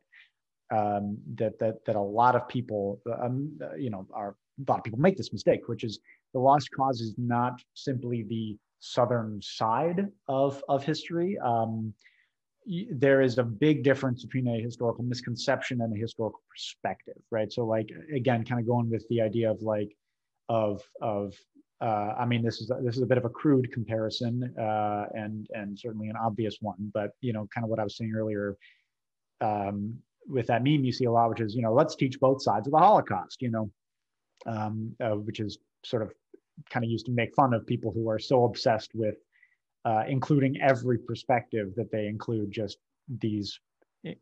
um, 0.71 1.17
that 1.35 1.57
that 1.59 1.83
that 1.85 1.95
a 1.95 2.01
lot 2.01 2.35
of 2.35 2.47
people, 2.47 3.01
um, 3.21 3.57
you 3.77 3.89
know, 3.89 4.07
are 4.13 4.35
a 4.67 4.71
lot 4.71 4.79
of 4.79 4.83
people 4.83 4.99
make 4.99 5.17
this 5.17 5.33
mistake, 5.33 5.67
which 5.67 5.83
is 5.83 5.99
the 6.33 6.39
lost 6.39 6.69
cause 6.75 7.01
is 7.01 7.15
not 7.17 7.61
simply 7.73 8.23
the 8.23 8.57
southern 8.79 9.41
side 9.41 10.07
of 10.27 10.63
of 10.67 10.83
history. 10.83 11.37
Um, 11.39 11.93
there 12.91 13.21
is 13.21 13.37
a 13.37 13.43
big 13.43 13.83
difference 13.83 14.23
between 14.23 14.47
a 14.47 14.61
historical 14.61 15.03
misconception 15.03 15.81
and 15.81 15.95
a 15.95 15.99
historical 15.99 16.41
perspective, 16.49 17.17
right? 17.31 17.51
So, 17.51 17.65
like 17.65 17.89
again, 18.13 18.45
kind 18.45 18.61
of 18.61 18.67
going 18.67 18.89
with 18.89 19.05
the 19.09 19.21
idea 19.21 19.49
of 19.49 19.61
like 19.61 19.95
of 20.49 20.81
of 21.01 21.33
uh, 21.81 22.13
I 22.19 22.25
mean, 22.25 22.43
this 22.43 22.61
is 22.61 22.71
this 22.83 22.95
is 22.95 23.01
a 23.01 23.07
bit 23.07 23.17
of 23.17 23.25
a 23.25 23.29
crude 23.29 23.71
comparison, 23.71 24.53
uh, 24.59 25.05
and 25.13 25.47
and 25.51 25.77
certainly 25.77 26.09
an 26.09 26.15
obvious 26.15 26.57
one. 26.61 26.91
But 26.93 27.11
you 27.21 27.33
know, 27.33 27.47
kind 27.53 27.65
of 27.65 27.69
what 27.69 27.79
I 27.79 27.83
was 27.83 27.97
saying 27.97 28.13
earlier, 28.15 28.55
um, 29.41 29.95
with 30.27 30.47
that 30.47 30.63
meme 30.63 30.83
you 30.83 30.91
see 30.91 31.05
a 31.05 31.11
lot, 31.11 31.29
which 31.29 31.41
is 31.41 31.55
you 31.55 31.63
know, 31.63 31.73
let's 31.73 31.95
teach 31.95 32.19
both 32.19 32.43
sides 32.43 32.67
of 32.67 32.73
the 32.73 32.77
Holocaust. 32.77 33.41
You 33.41 33.49
know, 33.49 33.71
um, 34.45 34.95
uh, 35.03 35.15
which 35.15 35.39
is 35.39 35.57
sort 35.83 36.03
of 36.03 36.11
kind 36.69 36.85
of 36.85 36.91
used 36.91 37.07
to 37.07 37.11
make 37.11 37.33
fun 37.33 37.55
of 37.55 37.65
people 37.65 37.91
who 37.91 38.07
are 38.09 38.19
so 38.19 38.45
obsessed 38.45 38.91
with 38.93 39.15
uh, 39.85 40.03
including 40.07 40.59
every 40.61 40.97
perspective 40.97 41.69
that 41.75 41.91
they 41.91 42.07
include 42.07 42.51
just 42.51 42.77
these 43.19 43.59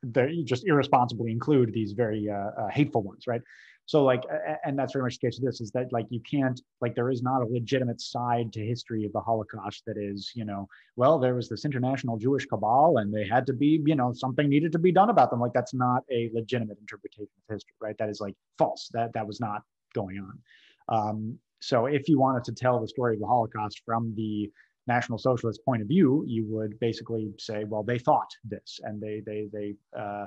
they 0.04 0.44
just 0.44 0.68
irresponsibly 0.68 1.32
include 1.32 1.74
these 1.74 1.94
very 1.94 2.30
uh, 2.30 2.52
uh, 2.62 2.68
hateful 2.70 3.02
ones, 3.02 3.28
right? 3.28 3.42
So 3.86 4.04
like, 4.04 4.22
and 4.66 4.78
that's 4.78 4.94
very 4.94 5.04
much 5.04 5.18
the 5.18 5.28
case 5.28 5.40
of 5.40 5.46
this 5.46 5.62
is 5.62 5.72
that 5.72 5.92
like 5.92 6.06
you 6.10 6.22
can't 6.30 6.62
like 6.80 6.94
there 6.94 7.10
is 7.10 7.24
not 7.24 7.42
a 7.42 7.46
legitimate 7.46 8.00
side 8.00 8.54
to 8.54 8.64
history 8.64 9.04
of 9.04 9.12
the 9.14 9.20
Holocaust 9.20 9.82
that 9.88 9.98
is 9.98 10.32
you 10.36 10.46
know 10.46 10.68
well 10.96 11.18
there 11.18 11.34
was 11.34 11.50
this 11.50 11.66
international 11.66 12.16
Jewish 12.16 12.46
cabal 12.46 12.98
and 12.98 13.12
they 13.12 13.26
had 13.26 13.48
to 13.48 13.54
be 13.54 13.82
you 13.84 13.96
know 13.96 14.14
something 14.14 14.48
needed 14.48 14.72
to 14.74 14.80
be 14.80 14.92
done 14.92 15.10
about 15.10 15.32
them 15.32 15.40
like 15.40 15.54
that's 15.54 15.74
not 15.74 16.04
a 16.12 16.30
legitimate 16.34 16.78
interpretation 16.80 17.32
of 17.50 17.56
history 17.56 17.74
right 17.82 17.98
that 17.98 18.10
is 18.10 18.22
like 18.22 18.36
false 18.60 18.90
that 18.94 19.12
that 19.14 19.26
was 19.26 19.40
not 19.40 19.64
going 19.96 20.20
on. 20.20 20.40
Um, 20.88 21.40
so 21.60 21.88
if 21.88 22.08
you 22.08 22.20
wanted 22.20 22.44
to 22.44 22.52
tell 22.52 22.80
the 22.80 22.88
story 22.88 23.16
of 23.16 23.22
the 23.22 23.28
Holocaust 23.28 23.82
from 23.86 24.14
the 24.16 24.52
National 24.90 25.18
Socialist 25.18 25.64
point 25.64 25.82
of 25.82 25.88
view, 25.88 26.24
you 26.28 26.46
would 26.48 26.80
basically 26.80 27.32
say, 27.38 27.64
well, 27.64 27.84
they 27.84 28.00
thought 28.00 28.30
this, 28.44 28.80
and 28.84 29.02
they 29.02 29.22
they 29.26 29.48
they 29.52 29.76
uh, 29.98 30.26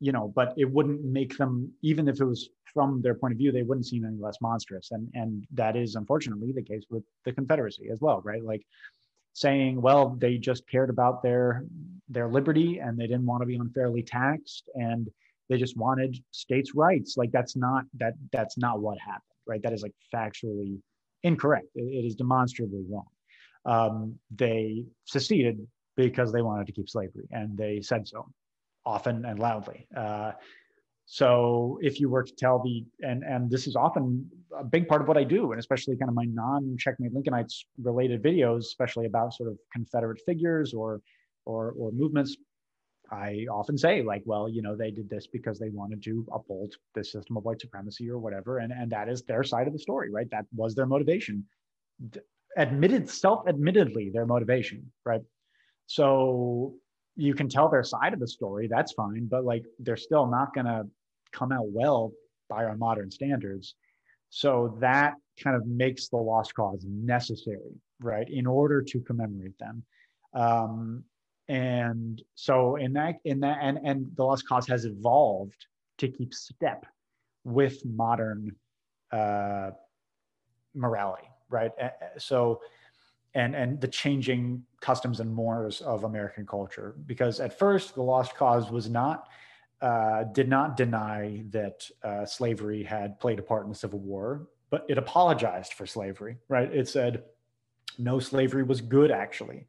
you 0.00 0.12
know, 0.12 0.32
but 0.34 0.54
it 0.56 0.70
wouldn't 0.70 1.04
make 1.04 1.36
them 1.36 1.72
even 1.82 2.08
if 2.08 2.20
it 2.20 2.24
was 2.24 2.50
from 2.74 3.02
their 3.02 3.14
point 3.14 3.32
of 3.32 3.38
view, 3.38 3.52
they 3.52 3.62
wouldn't 3.62 3.86
seem 3.86 4.04
any 4.04 4.18
less 4.18 4.38
monstrous, 4.40 4.90
and 4.92 5.08
and 5.14 5.46
that 5.52 5.76
is 5.76 5.94
unfortunately 5.96 6.52
the 6.52 6.62
case 6.62 6.84
with 6.90 7.04
the 7.24 7.32
Confederacy 7.32 7.88
as 7.90 8.00
well, 8.00 8.20
right? 8.24 8.44
Like 8.44 8.64
saying, 9.34 9.80
well, 9.80 10.16
they 10.18 10.36
just 10.38 10.68
cared 10.68 10.90
about 10.90 11.22
their 11.22 11.64
their 12.08 12.28
liberty 12.28 12.78
and 12.78 12.98
they 12.98 13.06
didn't 13.06 13.26
want 13.26 13.40
to 13.42 13.46
be 13.46 13.56
unfairly 13.56 14.02
taxed 14.02 14.68
and 14.74 15.08
they 15.48 15.56
just 15.56 15.76
wanted 15.76 16.22
states' 16.30 16.74
rights. 16.74 17.16
Like 17.16 17.32
that's 17.32 17.56
not 17.56 17.84
that 17.98 18.14
that's 18.32 18.58
not 18.58 18.80
what 18.80 18.98
happened 18.98 19.32
right? 19.46 19.62
That 19.62 19.72
is 19.72 19.82
like 19.82 19.94
factually 20.14 20.80
incorrect. 21.22 21.68
it, 21.74 21.82
it 21.82 22.06
is 22.06 22.14
demonstrably 22.14 22.84
wrong. 22.88 23.06
Um, 23.64 24.18
they 24.30 24.84
seceded 25.04 25.66
because 25.96 26.32
they 26.32 26.42
wanted 26.42 26.66
to 26.66 26.72
keep 26.72 26.88
slavery, 26.88 27.26
and 27.30 27.56
they 27.56 27.80
said 27.80 28.08
so 28.08 28.26
often 28.84 29.24
and 29.24 29.38
loudly. 29.38 29.86
Uh, 29.96 30.32
so 31.04 31.78
if 31.82 32.00
you 32.00 32.08
were 32.08 32.22
to 32.22 32.34
tell 32.34 32.62
the 32.62 32.84
and 33.00 33.22
and 33.22 33.50
this 33.50 33.66
is 33.66 33.76
often 33.76 34.28
a 34.56 34.64
big 34.64 34.88
part 34.88 35.02
of 35.02 35.08
what 35.08 35.16
I 35.16 35.24
do, 35.24 35.52
and 35.52 35.58
especially 35.58 35.96
kind 35.96 36.08
of 36.08 36.14
my 36.14 36.24
non-checkmate 36.24 37.12
Lincolnites 37.12 37.64
related 37.80 38.22
videos, 38.22 38.60
especially 38.60 39.06
about 39.06 39.34
sort 39.34 39.48
of 39.48 39.58
Confederate 39.72 40.20
figures 40.24 40.72
or 40.74 41.00
or 41.44 41.74
or 41.76 41.92
movements 41.92 42.36
I 43.12 43.46
often 43.52 43.76
say, 43.76 44.02
like, 44.02 44.22
well, 44.24 44.48
you 44.48 44.62
know, 44.62 44.74
they 44.74 44.90
did 44.90 45.10
this 45.10 45.26
because 45.26 45.58
they 45.58 45.68
wanted 45.68 46.02
to 46.04 46.26
uphold 46.32 46.74
the 46.94 47.04
system 47.04 47.36
of 47.36 47.44
white 47.44 47.60
supremacy 47.60 48.08
or 48.08 48.18
whatever. 48.18 48.58
And, 48.58 48.72
and 48.72 48.90
that 48.90 49.10
is 49.10 49.22
their 49.22 49.44
side 49.44 49.66
of 49.66 49.74
the 49.74 49.78
story, 49.78 50.10
right? 50.10 50.30
That 50.30 50.46
was 50.54 50.74
their 50.74 50.86
motivation. 50.86 51.44
Admitted, 52.56 53.08
self 53.08 53.48
admittedly, 53.48 54.10
their 54.12 54.26
motivation, 54.26 54.92
right? 55.04 55.22
So 55.86 56.74
you 57.16 57.34
can 57.34 57.48
tell 57.48 57.68
their 57.68 57.82
side 57.82 58.12
of 58.12 58.20
the 58.20 58.28
story, 58.28 58.68
that's 58.68 58.92
fine, 58.92 59.26
but 59.26 59.44
like 59.44 59.64
they're 59.78 59.96
still 59.96 60.26
not 60.26 60.54
going 60.54 60.66
to 60.66 60.86
come 61.32 61.52
out 61.52 61.68
well 61.68 62.12
by 62.48 62.64
our 62.64 62.76
modern 62.76 63.10
standards. 63.10 63.74
So 64.30 64.76
that 64.80 65.14
kind 65.42 65.56
of 65.56 65.66
makes 65.66 66.08
the 66.08 66.16
lost 66.16 66.54
cause 66.54 66.84
necessary, 66.86 67.74
right, 68.00 68.28
in 68.28 68.46
order 68.46 68.82
to 68.82 69.00
commemorate 69.00 69.58
them. 69.58 69.82
Um, 70.34 71.04
and 71.48 72.22
so 72.34 72.76
in 72.76 72.92
that 72.94 73.16
in 73.24 73.40
that 73.40 73.58
and 73.60 73.78
and 73.84 74.06
the 74.16 74.24
lost 74.24 74.46
cause 74.48 74.66
has 74.68 74.84
evolved 74.84 75.66
to 75.98 76.08
keep 76.08 76.32
step 76.32 76.86
with 77.44 77.84
modern 77.84 78.54
uh, 79.12 79.70
morality 80.74 81.28
right? 81.52 81.72
So 82.18 82.60
and 83.34 83.54
and 83.54 83.80
the 83.80 83.88
changing 83.88 84.64
customs 84.80 85.20
and 85.20 85.32
mores 85.32 85.80
of 85.80 86.04
american 86.04 86.46
culture. 86.46 86.94
Because 87.06 87.40
at 87.40 87.58
first 87.58 87.94
the 87.94 88.02
lost 88.02 88.34
cause 88.34 88.70
was 88.70 88.88
not 88.88 89.28
uh, 89.80 90.24
did 90.24 90.48
not 90.48 90.76
deny 90.76 91.42
that 91.50 91.88
uh, 92.04 92.24
slavery 92.24 92.84
had 92.84 93.18
played 93.18 93.38
a 93.40 93.42
part 93.42 93.64
in 93.64 93.68
the 93.68 93.74
civil 93.74 93.98
war 93.98 94.46
but 94.70 94.86
it 94.88 94.98
apologized 94.98 95.72
for 95.74 95.86
slavery 95.86 96.36
right? 96.48 96.72
It 96.72 96.88
said 96.88 97.24
no 97.98 98.18
slavery 98.18 98.62
was 98.62 98.80
good 98.80 99.10
actually. 99.10 99.66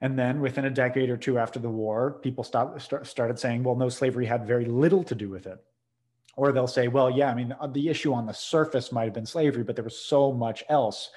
And 0.00 0.18
then 0.18 0.40
within 0.40 0.66
a 0.66 0.70
decade 0.70 1.08
or 1.08 1.16
two 1.16 1.38
after 1.38 1.58
the 1.58 1.70
war, 1.70 2.18
people 2.22 2.44
stopped, 2.44 2.80
start, 2.82 3.06
started 3.06 3.38
saying, 3.38 3.62
well, 3.62 3.76
no, 3.76 3.88
slavery 3.88 4.26
had 4.26 4.46
very 4.46 4.66
little 4.66 5.02
to 5.04 5.14
do 5.14 5.30
with 5.30 5.46
it. 5.46 5.58
Or 6.36 6.52
they'll 6.52 6.66
say, 6.66 6.88
well, 6.88 7.10
yeah, 7.10 7.30
I 7.30 7.34
mean, 7.34 7.54
uh, 7.58 7.66
the 7.66 7.88
issue 7.88 8.12
on 8.12 8.26
the 8.26 8.34
surface 8.34 8.92
might 8.92 9.04
have 9.04 9.14
been 9.14 9.26
slavery, 9.26 9.64
but 9.64 9.74
there 9.74 9.84
was 9.84 9.98
so 9.98 10.32
much 10.32 10.62
else 10.68 11.10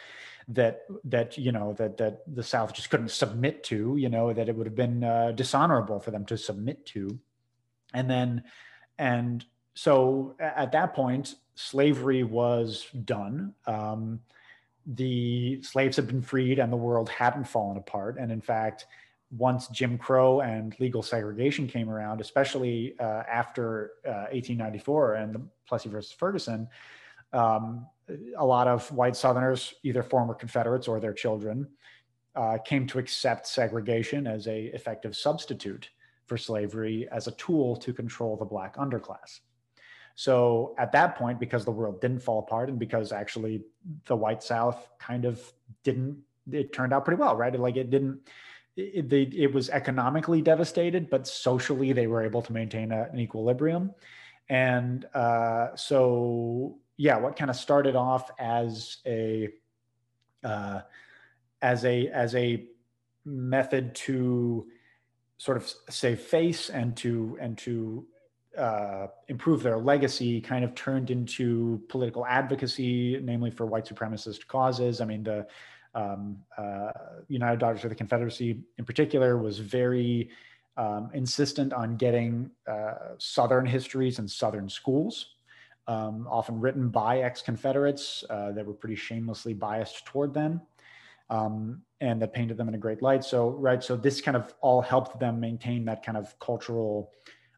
that 0.47 0.81
that 1.03 1.37
you 1.37 1.51
know 1.51 1.73
that 1.73 1.97
that 1.97 2.23
the 2.35 2.41
South 2.41 2.73
just 2.73 2.89
couldn't 2.89 3.11
submit 3.11 3.63
to, 3.65 3.97
you 3.97 4.09
know, 4.09 4.33
that 4.33 4.49
it 4.49 4.55
would 4.55 4.65
have 4.65 4.75
been 4.75 5.03
uh, 5.03 5.31
dishonorable 5.31 5.99
for 5.99 6.11
them 6.11 6.25
to 6.25 6.37
submit 6.37 6.85
to. 6.87 7.19
And 7.93 8.09
then, 8.09 8.43
and 8.97 9.45
so 9.73 10.35
at 10.39 10.71
that 10.71 10.93
point, 10.93 11.35
slavery 11.55 12.23
was 12.23 12.87
done. 13.05 13.53
Um, 13.65 14.21
the 14.85 15.61
slaves 15.61 15.97
had 15.97 16.07
been 16.07 16.21
freed 16.21 16.59
and 16.59 16.71
the 16.71 16.77
world 16.77 17.09
hadn't 17.09 17.47
fallen 17.47 17.77
apart. 17.77 18.17
And 18.19 18.31
in 18.31 18.41
fact, 18.41 18.87
once 19.31 19.67
Jim 19.67 19.97
Crow 19.97 20.41
and 20.41 20.75
legal 20.79 21.03
segregation 21.03 21.67
came 21.67 21.89
around, 21.89 22.19
especially 22.19 22.95
uh, 22.99 23.23
after 23.29 23.91
uh, 24.05 24.31
1894 24.31 25.15
and 25.15 25.35
the 25.35 25.41
Plessy 25.67 25.89
versus 25.89 26.11
Ferguson, 26.11 26.67
um, 27.33 27.85
a 28.37 28.45
lot 28.45 28.67
of 28.67 28.91
white 28.91 29.15
Southerners, 29.15 29.75
either 29.83 30.01
former 30.01 30.33
Confederates 30.33 30.87
or 30.87 30.99
their 30.99 31.13
children, 31.13 31.67
uh, 32.35 32.57
came 32.65 32.87
to 32.87 32.97
accept 32.99 33.47
segregation 33.47 34.25
as 34.25 34.47
a 34.47 34.65
effective 34.73 35.15
substitute 35.15 35.89
for 36.25 36.37
slavery 36.37 37.07
as 37.11 37.27
a 37.27 37.31
tool 37.31 37.75
to 37.75 37.93
control 37.93 38.35
the 38.35 38.45
black 38.45 38.77
underclass. 38.77 39.39
So 40.15 40.75
at 40.77 40.91
that 40.91 41.15
point, 41.15 41.39
because 41.39 41.65
the 41.65 41.71
world 41.71 42.01
didn't 42.01 42.19
fall 42.19 42.39
apart 42.39 42.69
and 42.69 42.77
because 42.77 43.11
actually 43.11 43.63
the 44.05 44.15
white 44.15 44.43
South 44.43 44.89
kind 44.99 45.25
of 45.25 45.41
didn't, 45.83 46.17
it 46.51 46.73
turned 46.73 46.93
out 46.93 47.05
pretty 47.05 47.19
well, 47.19 47.35
right? 47.35 47.57
Like 47.57 47.77
it 47.77 47.89
didn't, 47.89 48.19
it, 48.79 49.09
they, 49.09 49.23
it 49.23 49.53
was 49.53 49.69
economically 49.69 50.41
devastated, 50.41 51.09
but 51.09 51.27
socially 51.27 51.93
they 51.93 52.07
were 52.07 52.23
able 52.23 52.41
to 52.41 52.53
maintain 52.53 52.91
a, 52.91 53.09
an 53.11 53.19
equilibrium. 53.19 53.91
And 54.49 55.05
uh, 55.13 55.75
so, 55.75 56.77
yeah, 56.97 57.17
what 57.17 57.35
kind 57.35 57.49
of 57.49 57.55
started 57.55 57.95
off 57.95 58.31
as 58.39 58.97
a, 59.05 59.49
uh, 60.43 60.81
as 61.61 61.85
a, 61.85 62.07
as 62.07 62.35
a 62.35 62.65
method 63.25 63.95
to 63.95 64.67
sort 65.37 65.57
of 65.57 65.71
save 65.89 66.19
face 66.19 66.69
and 66.69 66.97
to, 66.97 67.37
and 67.39 67.57
to 67.59 68.05
uh, 68.57 69.07
improve 69.27 69.61
their 69.63 69.77
legacy 69.77 70.41
kind 70.41 70.65
of 70.65 70.73
turned 70.75 71.11
into 71.11 71.81
political 71.87 72.25
advocacy, 72.25 73.19
namely 73.23 73.51
for 73.51 73.65
white 73.65 73.85
supremacist 73.85 74.47
causes. 74.47 74.99
I 74.99 75.05
mean, 75.05 75.23
the 75.23 75.47
um, 75.95 76.37
uh, 76.57 76.91
United 77.27 77.59
Daughters 77.59 77.83
of 77.83 77.89
the 77.89 77.95
Confederacy, 77.95 78.61
in 78.77 78.85
particular, 78.85 79.37
was 79.37 79.59
very 79.59 80.29
um, 80.77 81.09
insistent 81.13 81.73
on 81.73 81.97
getting 81.97 82.49
uh, 82.67 83.15
Southern 83.17 83.65
histories 83.65 84.19
in 84.19 84.27
Southern 84.27 84.69
schools, 84.69 85.35
um, 85.87 86.27
often 86.29 86.59
written 86.59 86.89
by 86.89 87.19
ex 87.19 87.41
Confederates 87.41 88.23
uh, 88.29 88.51
that 88.51 88.65
were 88.65 88.73
pretty 88.73 88.95
shamelessly 88.95 89.53
biased 89.53 90.05
toward 90.05 90.33
them. 90.33 90.61
Um, 91.29 91.83
and 92.01 92.19
that 92.21 92.33
painted 92.33 92.57
them 92.57 92.69
in 92.69 92.75
a 92.75 92.77
great 92.77 93.03
light. 93.03 93.23
So, 93.23 93.49
right, 93.49 93.83
so 93.83 93.95
this 93.95 94.19
kind 94.19 94.35
of 94.35 94.53
all 94.61 94.81
helped 94.81 95.19
them 95.19 95.39
maintain 95.39 95.85
that 95.85 96.03
kind 96.03 96.17
of 96.17 96.37
cultural 96.39 97.11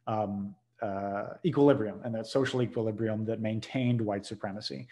um, 0.08 0.56
uh, 0.82 1.36
equilibrium 1.46 2.02
and 2.04 2.14
that 2.16 2.28
social 2.28 2.62
equilibrium 2.62 3.24
that 3.26 3.40
maintained 3.40 4.02
white 4.02 4.26
supremacy. 4.26 4.88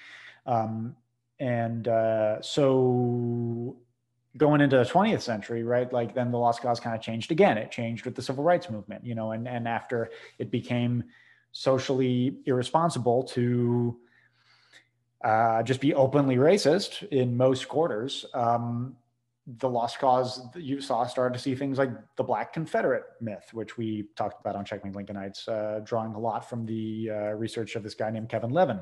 Um, 0.45 0.95
and 1.39 1.87
uh, 1.87 2.41
so 2.41 3.77
going 4.37 4.61
into 4.61 4.77
the 4.77 4.83
20th 4.83 5.21
century, 5.21 5.63
right, 5.63 5.91
like 5.91 6.13
then 6.13 6.31
the 6.31 6.37
lost 6.37 6.61
cause 6.61 6.79
kind 6.79 6.95
of 6.95 7.01
changed 7.01 7.31
again. 7.31 7.57
It 7.57 7.71
changed 7.71 8.05
with 8.05 8.15
the 8.15 8.21
civil 8.21 8.43
rights 8.43 8.69
movement, 8.69 9.05
you 9.05 9.15
know, 9.15 9.31
and, 9.31 9.47
and 9.47 9.67
after 9.67 10.09
it 10.37 10.51
became 10.51 11.03
socially 11.51 12.37
irresponsible 12.45 13.23
to 13.23 13.97
uh, 15.23 15.63
just 15.63 15.81
be 15.81 15.93
openly 15.93 16.35
racist 16.35 17.07
in 17.09 17.35
most 17.35 17.67
quarters, 17.67 18.25
um, 18.33 18.95
the 19.57 19.69
lost 19.69 19.97
cause 19.99 20.41
you 20.55 20.79
saw 20.79 21.05
started 21.07 21.33
to 21.33 21.39
see 21.39 21.55
things 21.55 21.79
like 21.79 21.89
the 22.17 22.23
black 22.23 22.53
confederate 22.53 23.03
myth 23.19 23.49
which 23.51 23.77
we 23.77 24.07
talked 24.15 24.39
about 24.41 24.55
on 24.55 24.63
checkmate 24.63 24.93
lincolnites 24.93 25.47
uh, 25.47 25.79
drawing 25.79 26.13
a 26.13 26.19
lot 26.19 26.47
from 26.47 26.67
the 26.67 27.09
uh, 27.09 27.15
research 27.33 27.75
of 27.75 27.81
this 27.81 27.95
guy 27.95 28.11
named 28.11 28.29
kevin 28.29 28.51
levin 28.51 28.79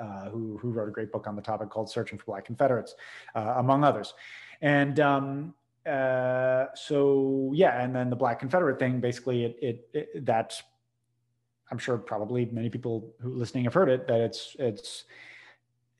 uh, 0.00 0.28
who, 0.30 0.58
who 0.58 0.70
wrote 0.70 0.88
a 0.88 0.92
great 0.92 1.12
book 1.12 1.26
on 1.26 1.36
the 1.36 1.42
topic 1.42 1.70
called 1.70 1.90
searching 1.90 2.18
for 2.18 2.24
black 2.24 2.44
confederates 2.44 2.94
uh, 3.34 3.54
among 3.56 3.84
others 3.84 4.14
and 4.62 5.00
um, 5.00 5.54
uh, 5.86 6.66
so 6.74 7.50
yeah 7.54 7.82
and 7.82 7.94
then 7.94 8.10
the 8.10 8.16
black 8.16 8.38
confederate 8.38 8.78
thing 8.78 9.00
basically 9.00 9.44
it, 9.44 9.56
it, 9.60 9.88
it 9.92 10.26
that 10.26 10.60
i'm 11.70 11.78
sure 11.78 11.98
probably 11.98 12.46
many 12.46 12.68
people 12.68 13.14
who 13.20 13.34
listening 13.34 13.64
have 13.64 13.74
heard 13.74 13.88
it 13.88 14.06
that 14.06 14.20
it's 14.20 14.56
it's 14.58 15.04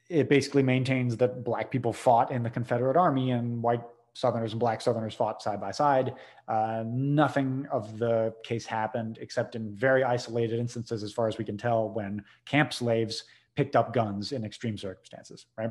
it 0.08 0.28
basically 0.28 0.62
maintains 0.62 1.16
that 1.16 1.44
black 1.44 1.70
people 1.70 1.92
fought 1.92 2.30
in 2.30 2.42
the 2.42 2.50
Confederate 2.50 2.96
Army 2.96 3.32
and 3.32 3.62
white 3.62 3.82
Southerners 4.14 4.52
and 4.52 4.60
Black 4.60 4.80
Southerners 4.80 5.14
fought 5.14 5.42
side 5.42 5.60
by 5.60 5.70
side. 5.70 6.14
Uh, 6.48 6.84
nothing 6.86 7.66
of 7.70 7.98
the 7.98 8.32
case 8.44 8.64
happened 8.64 9.18
except 9.20 9.56
in 9.56 9.74
very 9.74 10.04
isolated 10.04 10.58
instances, 10.58 11.02
as 11.02 11.12
far 11.12 11.28
as 11.28 11.36
we 11.36 11.44
can 11.44 11.58
tell, 11.58 11.90
when 11.90 12.24
camp 12.46 12.72
slaves 12.72 13.24
picked 13.56 13.74
up 13.74 13.92
guns 13.92 14.32
in 14.32 14.44
extreme 14.44 14.78
circumstances, 14.78 15.46
right? 15.56 15.70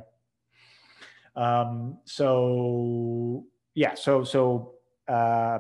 Um, 1.36 2.00
so 2.06 3.46
yeah, 3.74 3.94
so 3.94 4.24
so 4.24 4.74
uh, 5.08 5.60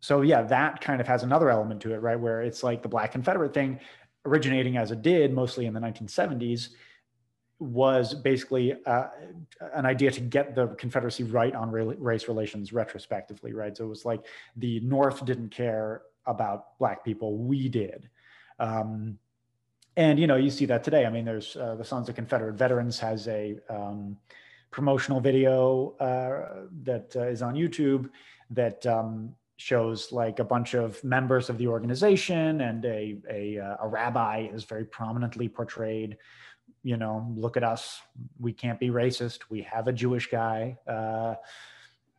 so 0.00 0.20
yeah, 0.20 0.42
that 0.42 0.80
kind 0.80 1.00
of 1.00 1.06
has 1.06 1.22
another 1.22 1.50
element 1.50 1.80
to 1.82 1.94
it, 1.94 1.98
right? 1.98 2.18
Where 2.18 2.42
it's 2.42 2.62
like 2.62 2.82
the 2.82 2.88
Black 2.88 3.12
Confederate 3.12 3.54
thing, 3.54 3.80
originating 4.26 4.76
as 4.76 4.90
it 4.90 5.02
did 5.02 5.32
mostly 5.32 5.66
in 5.66 5.74
the 5.74 5.80
1970s 5.80 6.70
was 7.58 8.14
basically 8.14 8.74
uh, 8.84 9.06
an 9.74 9.86
idea 9.86 10.10
to 10.10 10.20
get 10.20 10.54
the 10.54 10.68
Confederacy 10.68 11.24
right 11.24 11.54
on 11.54 11.70
race 11.70 12.28
relations 12.28 12.72
retrospectively, 12.72 13.52
right? 13.52 13.76
So 13.76 13.84
it 13.84 13.88
was 13.88 14.04
like 14.04 14.26
the 14.56 14.80
North 14.80 15.24
didn't 15.24 15.50
care 15.50 16.02
about 16.26 16.78
Black 16.78 17.04
people, 17.04 17.38
we 17.38 17.68
did. 17.68 18.08
Um, 18.58 19.18
and 19.96 20.18
you 20.18 20.26
know, 20.26 20.36
you 20.36 20.50
see 20.50 20.66
that 20.66 20.84
today. 20.84 21.06
I 21.06 21.10
mean, 21.10 21.24
there's 21.24 21.56
uh, 21.56 21.74
the 21.76 21.84
Sons 21.84 22.08
of 22.08 22.14
Confederate 22.14 22.54
Veterans 22.54 22.98
has 23.00 23.28
a 23.28 23.58
um, 23.68 24.16
promotional 24.70 25.20
video 25.20 25.94
uh, 26.00 26.66
that 26.82 27.14
uh, 27.16 27.22
is 27.22 27.42
on 27.42 27.54
YouTube 27.54 28.10
that 28.50 28.84
um, 28.86 29.34
shows 29.56 30.12
like 30.12 30.38
a 30.38 30.44
bunch 30.44 30.74
of 30.74 31.02
members 31.04 31.48
of 31.48 31.58
the 31.58 31.66
organization 31.66 32.60
and 32.60 32.84
a 32.84 33.16
a, 33.30 33.58
uh, 33.58 33.76
a 33.80 33.88
rabbi 33.88 34.48
is 34.52 34.64
very 34.64 34.84
prominently 34.84 35.48
portrayed 35.48 36.16
you 36.84 36.98
know, 36.98 37.26
look 37.34 37.56
at 37.56 37.64
us. 37.64 38.00
We 38.38 38.52
can't 38.52 38.78
be 38.78 38.90
racist. 38.90 39.40
We 39.48 39.62
have 39.62 39.88
a 39.88 39.92
Jewish 39.92 40.30
guy. 40.30 40.76
Uh, 40.86 41.34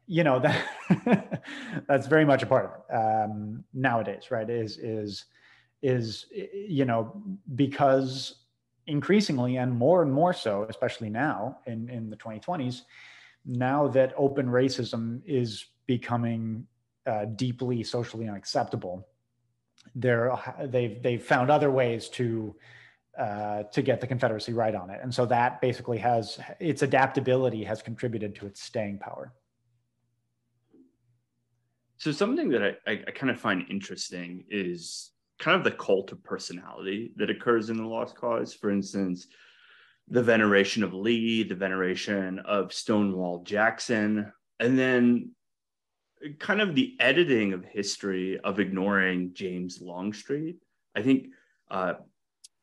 you 0.08 0.24
know 0.24 0.40
that 0.40 1.44
that's 1.88 2.06
very 2.08 2.26
much 2.26 2.44
a 2.44 2.46
part 2.46 2.66
of 2.66 2.72
it 2.72 2.96
um, 2.96 3.64
nowadays, 3.74 4.30
right? 4.30 4.50
Is 4.50 4.78
is 4.78 5.26
is 5.82 6.26
you 6.32 6.86
know 6.86 7.22
because 7.56 8.46
increasingly 8.88 9.58
and 9.58 9.72
more 9.74 10.02
and 10.02 10.12
more 10.12 10.34
so, 10.34 10.66
especially 10.70 11.10
now 11.10 11.60
in 11.66 11.90
in 11.90 12.10
the 12.10 12.18
2020s, 12.18 12.82
now 13.46 13.88
that 13.88 14.14
open 14.18 14.48
racism 14.48 15.22
is 15.26 15.66
becoming 15.86 16.66
uh, 17.06 17.26
deeply 17.26 17.84
socially 17.84 18.28
unacceptable, 18.28 19.08
they're 19.96 20.36
they've 20.64 21.02
they've 21.02 21.24
found 21.24 21.50
other 21.50 21.72
ways 21.72 22.10
to 22.10 22.56
uh, 23.18 23.64
to 23.64 23.82
get 23.82 24.02
the 24.02 24.08
Confederacy 24.08 24.54
right 24.54 24.76
on 24.76 24.90
it. 24.90 25.00
And 25.02 25.14
so 25.14 25.26
that 25.28 25.62
basically 25.62 25.98
has 26.00 26.40
its 26.60 26.82
adaptability 26.82 27.64
has 27.64 27.82
contributed 27.82 28.36
to 28.36 28.46
its 28.46 28.62
staying 28.62 29.00
power. 29.00 29.34
So 31.98 32.12
something 32.12 32.50
that 32.50 32.62
I, 32.62 32.92
I, 32.92 33.04
I 33.08 33.12
kind 33.12 33.30
of 33.30 33.40
find 33.40 33.66
interesting 33.70 34.44
is 34.50 35.12
kind 35.40 35.58
of 35.58 35.64
the 35.64 35.72
cult 35.72 36.12
of 36.12 36.24
personality 36.24 37.12
that 37.18 37.30
occurs 37.30 37.70
in 37.70 37.78
the 37.78 37.84
Lost 37.84 38.16
Cause. 38.16 38.54
For 38.54 38.70
instance, 38.70 39.28
the 40.08 40.24
veneration 40.24 40.84
of 40.84 40.94
Lee, 40.94 41.44
the 41.44 41.56
veneration 41.56 42.40
of 42.40 42.74
Stonewall 42.74 43.44
Jackson, 43.44 44.32
and 44.60 44.78
then 44.78 45.32
kind 46.40 46.62
of 46.62 46.76
the 46.76 46.96
editing 47.00 47.54
of 47.54 47.66
history 47.66 48.40
of 48.40 48.60
ignoring 48.60 49.32
James 49.34 49.82
Longstreet. 49.82 50.58
I 50.96 51.02
think 51.02 51.28
uh, 51.70 51.96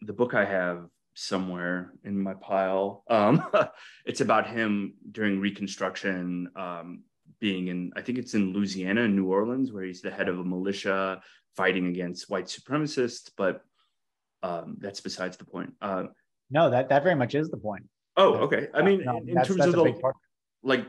the 0.00 0.12
book 0.12 0.34
I 0.34 0.44
have 0.44 0.86
somewhere 1.14 1.92
in 2.04 2.20
my 2.20 2.34
pile. 2.34 3.04
Um, 3.08 3.44
it's 4.06 4.20
about 4.20 4.48
him 4.48 4.94
during 5.10 5.40
Reconstruction, 5.40 6.48
um, 6.56 7.02
being 7.40 7.68
in, 7.68 7.92
I 7.96 8.02
think 8.02 8.18
it's 8.18 8.34
in 8.34 8.52
Louisiana, 8.52 9.08
New 9.08 9.26
Orleans, 9.26 9.72
where 9.72 9.84
he's 9.84 10.00
the 10.00 10.10
head 10.10 10.28
of 10.28 10.38
a 10.38 10.44
militia 10.44 11.20
fighting 11.56 11.86
against 11.88 12.30
white 12.30 12.46
supremacists. 12.46 13.30
But 13.36 13.62
um, 14.42 14.76
that's 14.80 15.00
besides 15.00 15.36
the 15.36 15.44
point. 15.44 15.74
Uh, 15.80 16.04
no, 16.50 16.70
that 16.70 16.88
that 16.88 17.02
very 17.02 17.16
much 17.16 17.34
is 17.34 17.48
the 17.50 17.56
point. 17.56 17.84
Oh, 18.16 18.34
okay. 18.34 18.68
I 18.74 18.82
mean, 18.82 19.04
no, 19.04 19.16
in 19.18 19.42
terms 19.42 19.64
of 19.64 19.72
the 19.72 20.12
like 20.62 20.86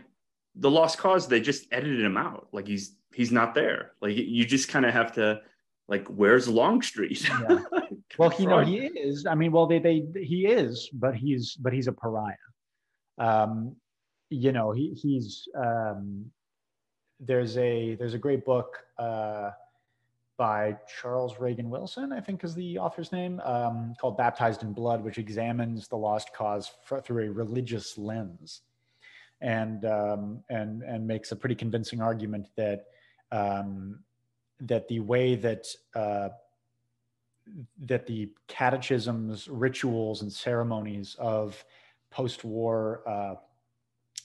the 0.55 0.69
lost 0.69 0.97
cause, 0.97 1.27
they 1.27 1.39
just 1.39 1.67
edited 1.71 2.01
him 2.01 2.17
out. 2.17 2.47
Like 2.51 2.67
he's 2.67 2.95
he's 3.13 3.31
not 3.31 3.55
there. 3.55 3.91
Like 4.01 4.15
you 4.15 4.45
just 4.45 4.67
kind 4.69 4.85
of 4.85 4.93
have 4.93 5.13
to 5.13 5.41
like 5.87 6.07
where's 6.07 6.47
Longstreet? 6.47 7.27
yeah. 7.29 7.59
Well, 8.19 8.29
he 8.29 8.45
know 8.45 8.59
he 8.59 8.77
is. 8.77 9.25
I 9.25 9.33
mean, 9.33 9.51
well, 9.51 9.65
they 9.65 9.79
they 9.79 10.03
he 10.15 10.45
is, 10.45 10.89
but 10.93 11.15
he's 11.15 11.55
but 11.55 11.73
he's 11.73 11.87
a 11.87 11.91
pariah. 11.91 12.35
Um, 13.17 13.75
you 14.29 14.51
know, 14.51 14.71
he 14.71 14.93
he's 14.93 15.47
um, 15.57 16.25
there's 17.19 17.57
a 17.57 17.95
there's 17.95 18.13
a 18.13 18.19
great 18.19 18.45
book 18.45 18.77
uh, 18.99 19.49
by 20.37 20.75
Charles 21.01 21.39
Reagan 21.39 21.69
Wilson, 21.69 22.11
I 22.11 22.19
think 22.19 22.43
is 22.43 22.55
the 22.55 22.77
author's 22.79 23.11
name, 23.11 23.39
um, 23.41 23.93
called 23.99 24.17
Baptized 24.17 24.63
in 24.63 24.73
Blood, 24.73 25.03
which 25.03 25.17
examines 25.17 25.87
the 25.87 25.97
lost 25.97 26.33
cause 26.33 26.71
for, 26.83 27.01
through 27.01 27.25
a 27.25 27.31
religious 27.31 27.97
lens, 27.97 28.61
and 29.41 29.85
um, 29.85 30.43
and 30.49 30.81
and 30.83 31.07
makes 31.07 31.31
a 31.31 31.35
pretty 31.35 31.55
convincing 31.55 32.01
argument 32.01 32.47
that 32.55 32.85
um, 33.31 33.99
that 34.61 34.87
the 34.87 34.99
way 35.01 35.35
that 35.35 35.67
uh, 35.95 36.29
that 37.79 38.07
the 38.07 38.29
catechisms, 38.47 39.47
rituals, 39.47 40.21
and 40.21 40.31
ceremonies 40.31 41.15
of 41.19 41.63
post-war 42.09 43.01
uh, 43.07 43.35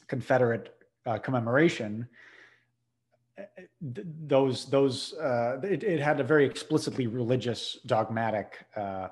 Confederate 0.07 0.75
uh, 1.05 1.19
commemoration, 1.19 2.09
those 3.81 4.67
those 4.67 5.15
uh, 5.15 5.61
it, 5.63 5.83
it, 5.83 6.01
had 6.01 6.21
a 6.21 6.25
very 6.25 6.45
explicitly 6.45 7.07
religious, 7.07 7.79
dogmatic 7.87 8.67
uh, 8.77 9.09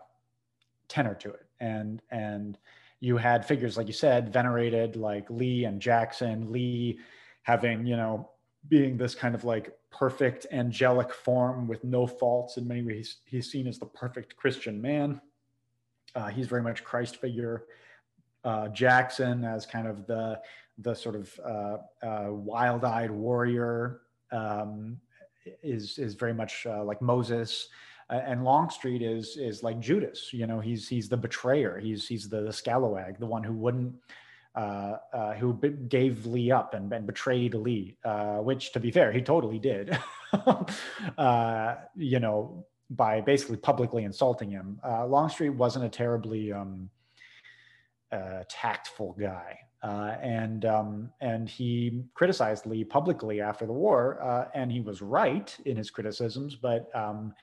tenor 0.88 1.14
to 1.14 1.30
it, 1.30 1.46
and 1.60 2.02
and 2.10 2.58
you 3.00 3.16
had 3.16 3.46
figures 3.46 3.76
like 3.76 3.86
you 3.86 3.92
said, 3.92 4.32
venerated 4.32 4.96
like 4.96 5.28
Lee 5.30 5.64
and 5.64 5.80
Jackson. 5.80 6.50
Lee 6.52 6.98
having 7.42 7.86
you 7.86 7.96
know 7.96 8.30
being 8.68 8.96
this 8.96 9.14
kind 9.14 9.34
of 9.34 9.44
like 9.44 9.72
perfect 9.90 10.46
angelic 10.52 11.12
form 11.12 11.68
with 11.68 11.84
no 11.84 12.06
faults 12.06 12.56
in 12.56 12.66
many 12.66 12.82
ways. 12.82 13.18
He's 13.24 13.50
seen 13.50 13.66
as 13.66 13.78
the 13.78 13.86
perfect 13.86 14.36
Christian 14.36 14.80
man. 14.80 15.20
Uh, 16.14 16.28
he's 16.28 16.48
very 16.48 16.62
much 16.62 16.82
Christ 16.82 17.16
figure. 17.16 17.64
Uh, 18.44 18.68
Jackson 18.68 19.44
as 19.44 19.66
kind 19.66 19.86
of 19.86 20.06
the 20.06 20.40
the 20.78 20.94
sort 20.94 21.14
of 21.14 21.40
uh, 21.44 21.76
uh 22.06 22.28
wild-eyed 22.30 23.10
warrior 23.10 24.00
um, 24.32 25.00
is 25.62 25.98
is 25.98 26.14
very 26.14 26.34
much 26.34 26.66
uh, 26.66 26.82
like 26.84 27.00
Moses. 27.00 27.68
and 28.08 28.44
Longstreet 28.44 29.02
is 29.02 29.36
is 29.36 29.62
like 29.62 29.80
Judas. 29.80 30.32
You 30.32 30.46
know, 30.46 30.60
he's 30.60 30.88
he's 30.88 31.08
the 31.08 31.16
betrayer. 31.16 31.78
He's 31.78 32.06
he's 32.06 32.28
the, 32.28 32.42
the 32.42 32.50
scalawag, 32.50 33.18
the 33.18 33.26
one 33.26 33.42
who 33.42 33.52
wouldn't 33.52 33.94
uh, 34.56 34.96
uh, 35.12 35.34
who 35.34 35.52
gave 35.88 36.24
Lee 36.24 36.50
up 36.50 36.72
and, 36.72 36.90
and 36.90 37.06
betrayed 37.06 37.54
Lee, 37.54 37.98
uh, 38.04 38.38
which, 38.38 38.72
to 38.72 38.80
be 38.80 38.90
fair, 38.90 39.12
he 39.12 39.20
totally 39.20 39.58
did. 39.58 39.96
Uh, 41.16 41.76
you 41.94 42.20
know, 42.20 42.66
by 42.90 43.22
basically 43.22 43.56
publicly 43.56 44.04
insulting 44.04 44.50
him. 44.50 44.78
Uh, 44.84 45.06
Longstreet 45.06 45.54
wasn't 45.54 45.84
a 45.84 45.88
terribly 45.88 46.52
um, 46.52 46.90
uh, 48.12 48.42
tactful 48.50 49.16
guy, 49.18 49.58
and 49.86 50.64
um, 50.64 51.10
and 51.20 51.48
he 51.48 52.04
criticized 52.14 52.66
Lee 52.66 52.84
publicly 52.84 53.40
after 53.40 53.66
the 53.66 53.72
war, 53.72 54.48
and 54.54 54.70
he 54.70 54.80
was 54.80 55.02
right 55.02 55.56
in 55.64 55.76
his 55.76 55.90
criticisms, 55.90 56.56
but. 56.56 56.88
Um, 56.94 57.34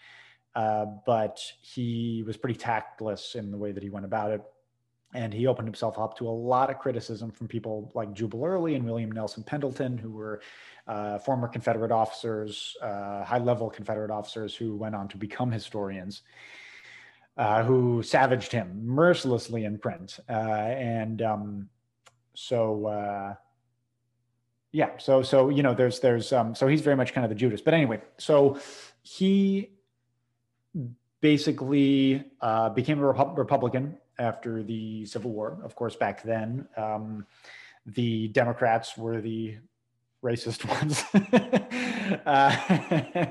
but 0.55 1.41
he 1.61 2.23
was 2.27 2.37
pretty 2.37 2.59
tactless 2.59 3.33
in 3.33 3.49
the 3.49 3.57
way 3.57 3.71
that 3.71 3.81
he 3.81 3.89
went 3.89 4.05
about 4.05 4.29
it 4.29 4.43
and 5.13 5.33
he 5.33 5.47
opened 5.47 5.67
himself 5.67 5.97
up 5.99 6.17
to 6.17 6.27
a 6.27 6.31
lot 6.31 6.69
of 6.69 6.79
criticism 6.79 7.31
from 7.31 7.47
people 7.47 7.91
like 7.93 8.13
Jubal 8.13 8.43
Early 8.43 8.75
and 8.75 8.85
William 8.85 9.11
Nelson 9.11 9.43
Pendleton, 9.43 9.97
who 9.97 10.11
were 10.11 10.41
uh, 10.87 11.19
former 11.19 11.47
Confederate 11.47 11.91
officers, 11.91 12.75
uh, 12.81 13.23
high 13.23 13.37
level 13.37 13.69
Confederate 13.69 14.11
officers 14.11 14.55
who 14.55 14.75
went 14.75 14.95
on 14.95 15.07
to 15.09 15.17
become 15.17 15.51
historians, 15.51 16.23
uh, 17.37 17.63
who 17.63 18.01
savaged 18.01 18.51
him 18.51 18.85
mercilessly 18.85 19.65
in 19.65 19.77
print. 19.77 20.19
Uh, 20.27 20.33
and 20.33 21.21
um, 21.21 21.69
so, 22.33 22.87
uh, 22.87 23.35
yeah, 24.71 24.97
so 24.97 25.21
so 25.21 25.49
you 25.49 25.61
know, 25.61 25.73
there's 25.73 25.99
there's 25.99 26.33
um, 26.33 26.55
so 26.55 26.67
he's 26.67 26.81
very 26.81 26.95
much 26.95 27.13
kind 27.13 27.23
of 27.23 27.29
the 27.29 27.35
Judas. 27.35 27.61
But 27.61 27.75
anyway, 27.75 28.01
so 28.17 28.59
he 29.03 29.69
basically 31.21 32.23
uh, 32.41 32.69
became 32.69 32.99
a 32.99 33.03
Repu- 33.03 33.37
Republican 33.37 33.97
after 34.17 34.63
the 34.63 35.05
Civil 35.05 35.31
War. 35.31 35.59
Of 35.63 35.75
course, 35.75 35.95
back 35.95 36.23
then, 36.23 36.67
um, 36.75 37.25
the 37.85 38.29
Democrats 38.29 38.97
were 38.97 39.21
the 39.21 39.57
racist 40.23 40.65
ones, 40.79 41.03
uh, 42.25 43.27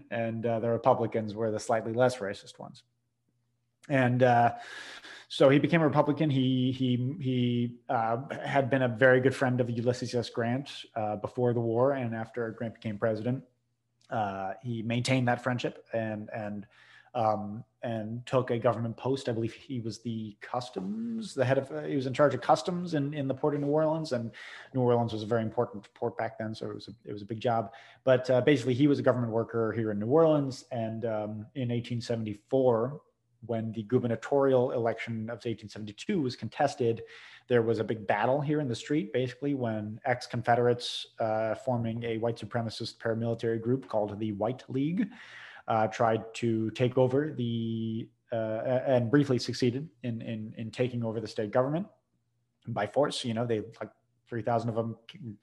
and 0.10 0.46
uh, 0.46 0.60
the 0.60 0.68
Republicans 0.70 1.34
were 1.34 1.50
the 1.50 1.60
slightly 1.60 1.92
less 1.92 2.16
racist 2.16 2.58
ones. 2.58 2.82
and 3.88 4.22
uh, 4.22 4.52
so 5.32 5.48
he 5.48 5.60
became 5.60 5.80
a 5.80 5.86
Republican. 5.86 6.28
He 6.28 6.72
he 6.72 7.14
he 7.20 7.76
uh, 7.88 8.16
had 8.44 8.68
been 8.68 8.82
a 8.82 8.88
very 8.88 9.20
good 9.20 9.34
friend 9.34 9.60
of 9.60 9.70
Ulysses 9.70 10.12
S. 10.12 10.28
Grant 10.28 10.68
uh, 10.96 11.16
before 11.16 11.54
the 11.54 11.60
war, 11.60 11.92
and 11.92 12.16
after 12.16 12.50
Grant 12.50 12.74
became 12.74 12.98
president, 12.98 13.44
uh, 14.10 14.54
he 14.60 14.82
maintained 14.82 15.28
that 15.28 15.40
friendship 15.40 15.86
and 15.92 16.28
and 16.34 16.66
um, 17.14 17.62
and 17.84 18.26
took 18.26 18.50
a 18.50 18.58
government 18.58 18.96
post. 18.96 19.28
I 19.28 19.32
believe 19.32 19.54
he 19.54 19.80
was 19.80 20.00
the 20.00 20.36
customs, 20.40 21.32
the 21.34 21.44
head 21.44 21.58
of, 21.58 21.70
uh, 21.70 21.82
he 21.82 21.94
was 21.94 22.06
in 22.06 22.12
charge 22.12 22.34
of 22.34 22.40
customs 22.40 22.94
in, 22.94 23.14
in 23.14 23.28
the 23.28 23.34
port 23.34 23.54
of 23.54 23.60
New 23.60 23.68
Orleans. 23.68 24.12
And 24.12 24.32
New 24.74 24.80
Orleans 24.80 25.12
was 25.12 25.22
a 25.22 25.26
very 25.26 25.42
important 25.42 25.88
port 25.94 26.18
back 26.18 26.38
then. 26.38 26.54
So 26.54 26.70
it 26.70 26.74
was 26.74 26.88
a, 26.88 27.08
it 27.08 27.12
was 27.12 27.22
a 27.22 27.24
big 27.24 27.40
job. 27.40 27.72
But 28.04 28.28
uh, 28.30 28.40
basically, 28.42 28.74
he 28.74 28.86
was 28.86 28.98
a 28.98 29.02
government 29.02 29.32
worker 29.32 29.72
here 29.72 29.92
in 29.92 29.98
New 29.98 30.06
Orleans. 30.06 30.64
And 30.70 31.04
um, 31.04 31.46
in 31.54 31.68
1874, 31.70 33.00
when 33.46 33.72
the 33.72 33.82
gubernatorial 33.84 34.72
election 34.72 35.24
of 35.24 35.38
1872 35.44 36.20
was 36.20 36.36
contested, 36.36 37.02
there 37.48 37.62
was 37.62 37.78
a 37.78 37.84
big 37.84 38.06
battle 38.06 38.40
here 38.40 38.60
in 38.60 38.68
the 38.68 38.74
street, 38.74 39.12
basically, 39.12 39.54
when 39.54 40.00
ex 40.04 40.26
Confederates 40.26 41.06
uh, 41.18 41.54
forming 41.54 42.04
a 42.04 42.18
white 42.18 42.36
supremacist 42.36 42.98
paramilitary 42.98 43.60
group 43.60 43.88
called 43.88 44.18
the 44.18 44.32
White 44.32 44.64
League 44.68 45.08
uh, 45.70 45.86
tried 45.86 46.22
to 46.34 46.70
take 46.70 46.98
over 46.98 47.32
the 47.32 48.08
uh, 48.32 48.80
and 48.86 49.10
briefly 49.10 49.38
succeeded 49.38 49.88
in, 50.02 50.20
in 50.20 50.52
in 50.58 50.70
taking 50.70 51.04
over 51.04 51.20
the 51.20 51.28
state 51.28 51.50
government 51.50 51.86
by 52.68 52.86
force. 52.86 53.24
You 53.24 53.34
know, 53.34 53.46
they 53.46 53.60
like 53.80 53.90
three 54.30 54.40
thousand 54.40 54.70
of 54.70 54.76
them 54.76 54.96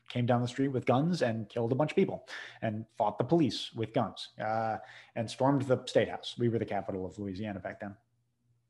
came 0.10 0.26
down 0.26 0.42
the 0.42 0.48
street 0.48 0.70
with 0.70 0.86
guns 0.86 1.22
and 1.22 1.48
killed 1.50 1.72
a 1.74 1.76
bunch 1.76 1.92
of 1.92 1.96
people 1.96 2.28
and 2.62 2.86
fought 2.98 3.18
the 3.18 3.24
police 3.24 3.72
with 3.76 3.94
guns 3.94 4.30
uh, 4.44 4.78
and 5.16 5.30
stormed 5.30 5.62
the 5.64 5.78
state 5.86 6.10
house. 6.10 6.36
We 6.40 6.48
were 6.50 6.58
the 6.58 6.66
capital 6.66 7.06
of 7.06 7.20
Louisiana 7.20 7.60
back 7.60 7.82
then. 7.82 7.96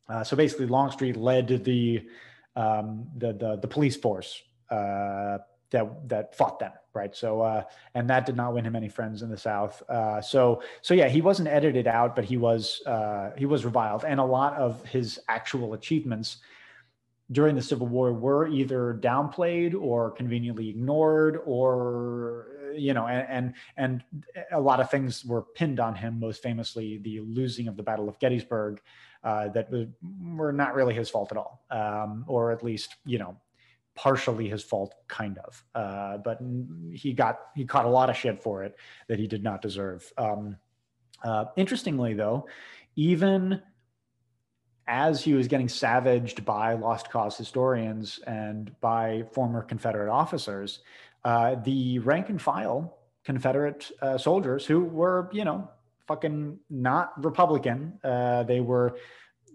Uh, 0.10 0.24
so 0.24 0.36
basically, 0.36 0.66
Longstreet 0.66 1.16
led 1.16 1.64
the 1.64 2.08
um, 2.56 3.08
the, 3.16 3.34
the, 3.34 3.58
the 3.58 3.68
police 3.68 3.96
force 3.96 4.42
uh, 4.72 5.38
that 5.70 6.10
that 6.10 6.36
fought 6.36 6.60
them, 6.60 6.72
right? 6.94 7.16
So 7.16 7.42
uh, 7.42 7.64
and 7.94 8.10
that 8.10 8.26
did 8.26 8.36
not 8.36 8.54
win 8.54 8.66
him 8.66 8.76
any 8.76 8.90
friends 8.90 9.22
in 9.22 9.30
the 9.30 9.38
South. 9.38 9.84
Uh, 9.88 10.22
so 10.22 10.64
so 10.82 10.94
yeah, 10.94 11.10
he 11.10 11.22
wasn't 11.22 11.50
edited 11.50 11.88
out, 11.88 12.16
but 12.16 12.26
he 12.26 12.38
was 12.38 12.82
uh, 12.86 13.32
he 13.38 13.46
was 13.46 13.66
reviled, 13.66 14.04
and 14.04 14.20
a 14.20 14.26
lot 14.26 14.56
of 14.56 14.84
his 14.86 15.20
actual 15.28 15.74
achievements 15.74 16.38
during 17.32 17.56
the 17.56 17.62
Civil 17.62 17.88
War 17.88 18.14
were 18.14 18.48
either 18.48 18.98
downplayed 19.02 19.76
or 19.80 20.12
conveniently 20.12 20.70
ignored, 20.70 21.40
or 21.46 22.48
you 22.76 22.94
know, 22.94 23.08
and 23.08 23.54
and, 23.78 24.04
and 24.12 24.48
a 24.52 24.60
lot 24.60 24.80
of 24.80 24.90
things 24.90 25.26
were 25.26 25.42
pinned 25.42 25.80
on 25.80 25.96
him. 25.96 26.20
Most 26.20 26.42
famously, 26.42 26.98
the 27.00 27.22
losing 27.22 27.68
of 27.68 27.78
the 27.78 27.84
Battle 27.84 28.08
of 28.10 28.20
Gettysburg. 28.20 28.82
Uh, 29.24 29.50
that 29.50 29.68
were 30.22 30.54
not 30.54 30.76
really 30.76 30.94
his 30.94 31.10
fault 31.10 31.32
at 31.32 31.38
all, 31.38 31.66
um, 31.72 32.24
or 32.28 32.52
at 32.52 32.64
least 32.64 32.96
you 33.04 33.18
know 33.18 33.36
partially 33.98 34.48
his 34.48 34.64
fault, 34.64 34.94
kind 35.08 35.38
of. 35.40 35.64
Uh, 35.76 36.18
but 36.20 36.40
he 36.94 37.12
got 37.12 37.40
he 37.56 37.66
caught 37.66 37.84
a 37.84 37.90
lot 37.90 38.10
of 38.10 38.16
shit 38.16 38.42
for 38.42 38.64
it 38.64 38.76
that 39.10 39.20
he 39.20 39.28
did 39.28 39.44
not 39.44 39.62
deserve. 39.62 40.10
Um, 40.18 40.56
uh, 41.24 41.46
interestingly, 41.58 42.14
though, 42.14 42.48
even 42.96 43.62
as 44.88 45.24
he 45.24 45.34
was 45.34 45.48
getting 45.48 45.68
savaged 45.68 46.46
by 46.46 46.74
lost 46.74 47.10
cause 47.10 47.38
historians 47.38 48.20
and 48.26 48.72
by 48.80 49.24
former 49.34 49.62
Confederate 49.62 50.10
officers, 50.10 50.80
uh, 51.26 51.56
the 51.56 52.00
rank 52.00 52.30
and 52.30 52.42
file 52.42 52.98
Confederate 53.26 53.92
uh, 54.02 54.18
soldiers 54.18 54.66
who 54.66 54.86
were, 54.86 55.30
you 55.34 55.44
know, 55.44 55.70
fucking 56.08 56.58
not 56.70 57.22
Republican, 57.22 58.00
uh, 58.04 58.44
they 58.44 58.62
were 58.62 58.98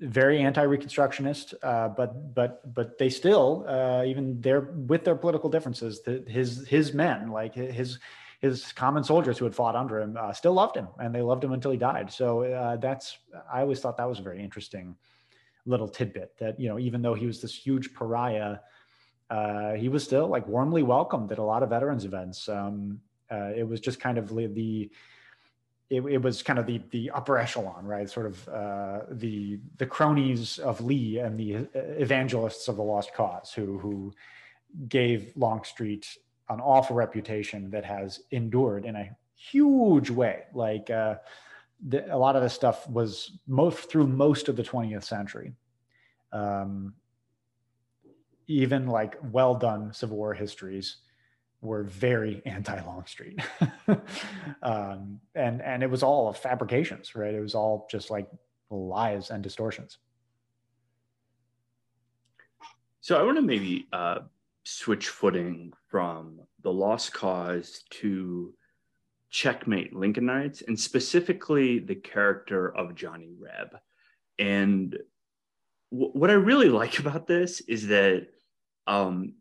very 0.01 0.43
anti-reconstructionist, 0.43 1.55
uh, 1.63 1.89
but 1.89 2.35
but 2.35 2.75
but 2.75 2.99
they 2.99 3.09
still, 3.09 3.65
uh, 3.67 4.05
even 4.05 4.41
their 4.43 4.61
with 4.61 5.05
their 5.05 5.15
political 5.15 5.49
differences, 5.49 6.03
the, 6.03 6.23
his 6.27 6.67
his 6.69 6.93
men, 6.93 7.31
like 7.31 7.55
his 7.55 7.99
his 8.41 8.73
common 8.73 9.05
soldiers 9.05 9.39
who 9.39 9.47
had 9.47 9.55
fought 9.55 9.77
under 9.77 10.01
him, 10.01 10.17
uh, 10.19 10.33
still 10.33 10.53
loved 10.53 10.77
him, 10.77 10.89
and 10.99 11.15
they 11.15 11.23
loved 11.23 11.43
him 11.43 11.53
until 11.53 11.71
he 11.71 11.79
died. 11.79 12.13
So 12.13 12.77
that's 12.83 13.17
I 13.51 13.61
always 13.63 13.81
thought 13.81 13.97
that 13.97 14.09
was 14.09 14.19
very 14.19 14.43
interesting 14.43 14.97
little 15.67 15.89
tidbit. 15.89 16.39
That 16.39 16.59
you 16.61 16.69
know, 16.69 16.79
even 16.79 17.03
though 17.03 17.15
he 17.15 17.27
was 17.27 17.41
this 17.41 17.55
huge 17.55 17.95
pariah, 17.95 18.59
uh, 19.31 19.73
he 19.73 19.89
was 19.89 20.05
still 20.05 20.29
like 20.29 20.47
warmly 20.47 20.83
welcomed 20.83 21.33
at 21.33 21.39
a 21.39 21.43
lot 21.43 21.63
of 21.63 21.71
veterans 21.71 22.05
events. 22.05 22.49
Um, 22.49 23.01
uh, 23.31 23.51
it 23.57 23.67
was 23.67 23.81
just 23.81 24.01
kind 24.01 24.19
of 24.19 24.29
the 24.29 24.91
it, 25.93 26.01
it, 26.07 26.23
was 26.23 26.43
kind 26.43 26.59
of 26.59 26.67
the 26.67 26.81
the 26.91 27.11
upper 27.11 27.39
echelon, 27.39 27.85
right? 27.85 28.09
Sort 28.09 28.27
of 28.27 28.49
uh, 28.49 29.01
the 29.11 29.59
the 29.77 29.87
cronies 29.87 30.59
of 30.59 30.81
Lee 30.81 31.19
and 31.19 31.39
the 31.39 31.57
uh, 31.57 31.61
evangelists 31.75 32.69
of 32.69 32.77
the 32.77 32.83
Lost 32.83 33.13
Cause, 33.15 33.53
who 33.53 33.79
who 33.79 34.13
gave 34.89 35.33
Longstreet 35.37 36.17
an 36.49 36.61
awful 36.61 36.97
reputation 36.97 37.71
that 37.71 37.85
has 37.85 38.21
endured 38.31 38.85
in 38.87 38.97
a 38.97 39.11
huge 39.35 40.11
way. 40.11 40.45
Like 40.55 40.89
uh, 40.91 41.17
the, 41.87 42.15
a 42.15 42.17
lot 42.17 42.37
of 42.37 42.43
this 42.43 42.55
stuff 42.55 42.89
was 42.89 43.39
most 43.47 43.91
through 43.91 44.07
most 44.07 44.49
of 44.49 44.57
the 44.57 44.63
20th 44.63 45.05
century. 45.05 45.53
Um, 46.33 46.95
even 48.47 48.87
like 48.87 49.17
well 49.23 49.55
done 49.55 49.93
Civil 49.93 50.17
War 50.17 50.35
histories 50.35 50.97
were 51.61 51.85
very 51.85 52.43
anti 52.47 52.81
Longstreet, 52.83 53.41
um, 54.63 55.21
and 55.35 55.63
and 55.63 55.83
it 55.83 55.91
was 55.91 56.03
all 56.03 56.33
fabrications, 56.33 57.15
right? 57.15 57.35
It 57.35 57.41
was 57.41 57.55
all 57.55 57.87
just 57.91 58.11
like 58.11 58.29
lies 58.71 59.31
and 59.31 59.43
distortions. 59.43 59.99
So 63.01 63.19
I 63.19 63.23
want 63.25 63.37
to 63.37 63.43
maybe 63.43 63.89
uh, 63.93 64.21
switch 64.65 65.09
footing 65.09 65.73
from 65.89 66.41
the 66.63 66.73
Lost 66.73 67.13
Cause 67.13 67.85
to 67.91 68.55
Checkmate 69.33 69.95
Lincolnites, 69.95 70.63
and 70.67 70.79
specifically 70.79 71.79
the 71.79 71.95
character 71.95 72.77
of 72.77 72.95
Johnny 72.95 73.31
Reb. 73.41 73.79
And 74.39 74.97
w- 75.91 76.13
what 76.13 76.31
I 76.31 76.35
really 76.35 76.69
like 76.81 76.99
about 76.99 77.27
this 77.27 77.61
is 77.63 77.89
that 77.89 78.29
um, 78.87 79.35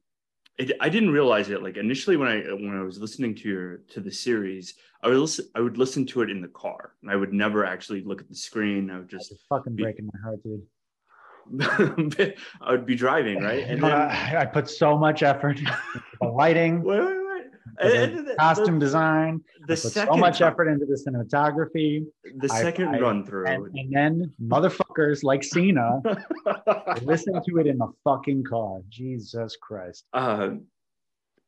it, 0.57 0.71
I 0.79 0.87
didn't 0.87 1.11
realize 1.11 1.49
it. 1.49 1.61
Like 1.61 1.75
initially, 1.75 2.15
when 2.15 2.29
I 2.29 2.39
when 2.53 2.77
I 2.77 2.83
was 2.83 2.99
listening 2.99 3.35
to 3.35 3.49
your 3.49 3.77
to 3.89 3.99
the 3.99 4.11
series, 4.11 4.75
I 5.03 5.09
would 5.09 5.17
listen. 5.17 5.45
I 5.55 5.59
would 5.59 5.77
listen 5.77 6.05
to 6.07 6.21
it 6.21 6.29
in 6.29 6.41
the 6.41 6.47
car, 6.47 6.93
and 7.01 7.11
I 7.11 7.17
would 7.17 7.33
never 7.33 7.65
actually 7.65 8.01
look 8.01 8.21
at 8.21 8.29
the 8.29 8.35
screen. 8.35 8.89
I 8.89 8.97
would 8.97 9.09
just 9.09 9.33
fucking 9.49 9.75
be, 9.75 9.83
breaking 9.83 10.09
my 10.13 10.19
heart, 10.23 10.41
dude. 10.41 10.61
I 12.61 12.71
would 12.71 12.85
be 12.85 12.95
driving, 12.95 13.41
right? 13.41 13.63
And 13.67 13.83
then, 13.83 13.91
I 13.91 14.45
put 14.45 14.69
so 14.69 14.97
much 14.97 15.21
effort 15.21 15.59
the 16.21 16.27
lighting. 16.27 16.81
The 17.79 18.35
costume 18.39 18.79
the, 18.79 18.85
design. 18.85 19.41
The 19.67 19.77
second 19.77 20.15
so 20.15 20.19
much 20.19 20.41
effort 20.41 20.67
into 20.67 20.85
the 20.85 20.95
cinematography. 20.95 22.05
The 22.37 22.49
second 22.49 22.95
I, 22.95 22.99
run 22.99 23.25
through, 23.25 23.47
and, 23.47 23.67
and, 23.75 23.93
then 23.93 24.33
motherfuckers 24.41 25.23
like 25.23 25.43
Sina 25.43 26.01
listen 27.03 27.33
to 27.33 27.57
it 27.57 27.67
in 27.67 27.77
the 27.77 27.91
fucking 28.03 28.43
car. 28.43 28.79
Jesus 28.89 29.57
Christ. 29.61 30.05
Uh, 30.13 30.51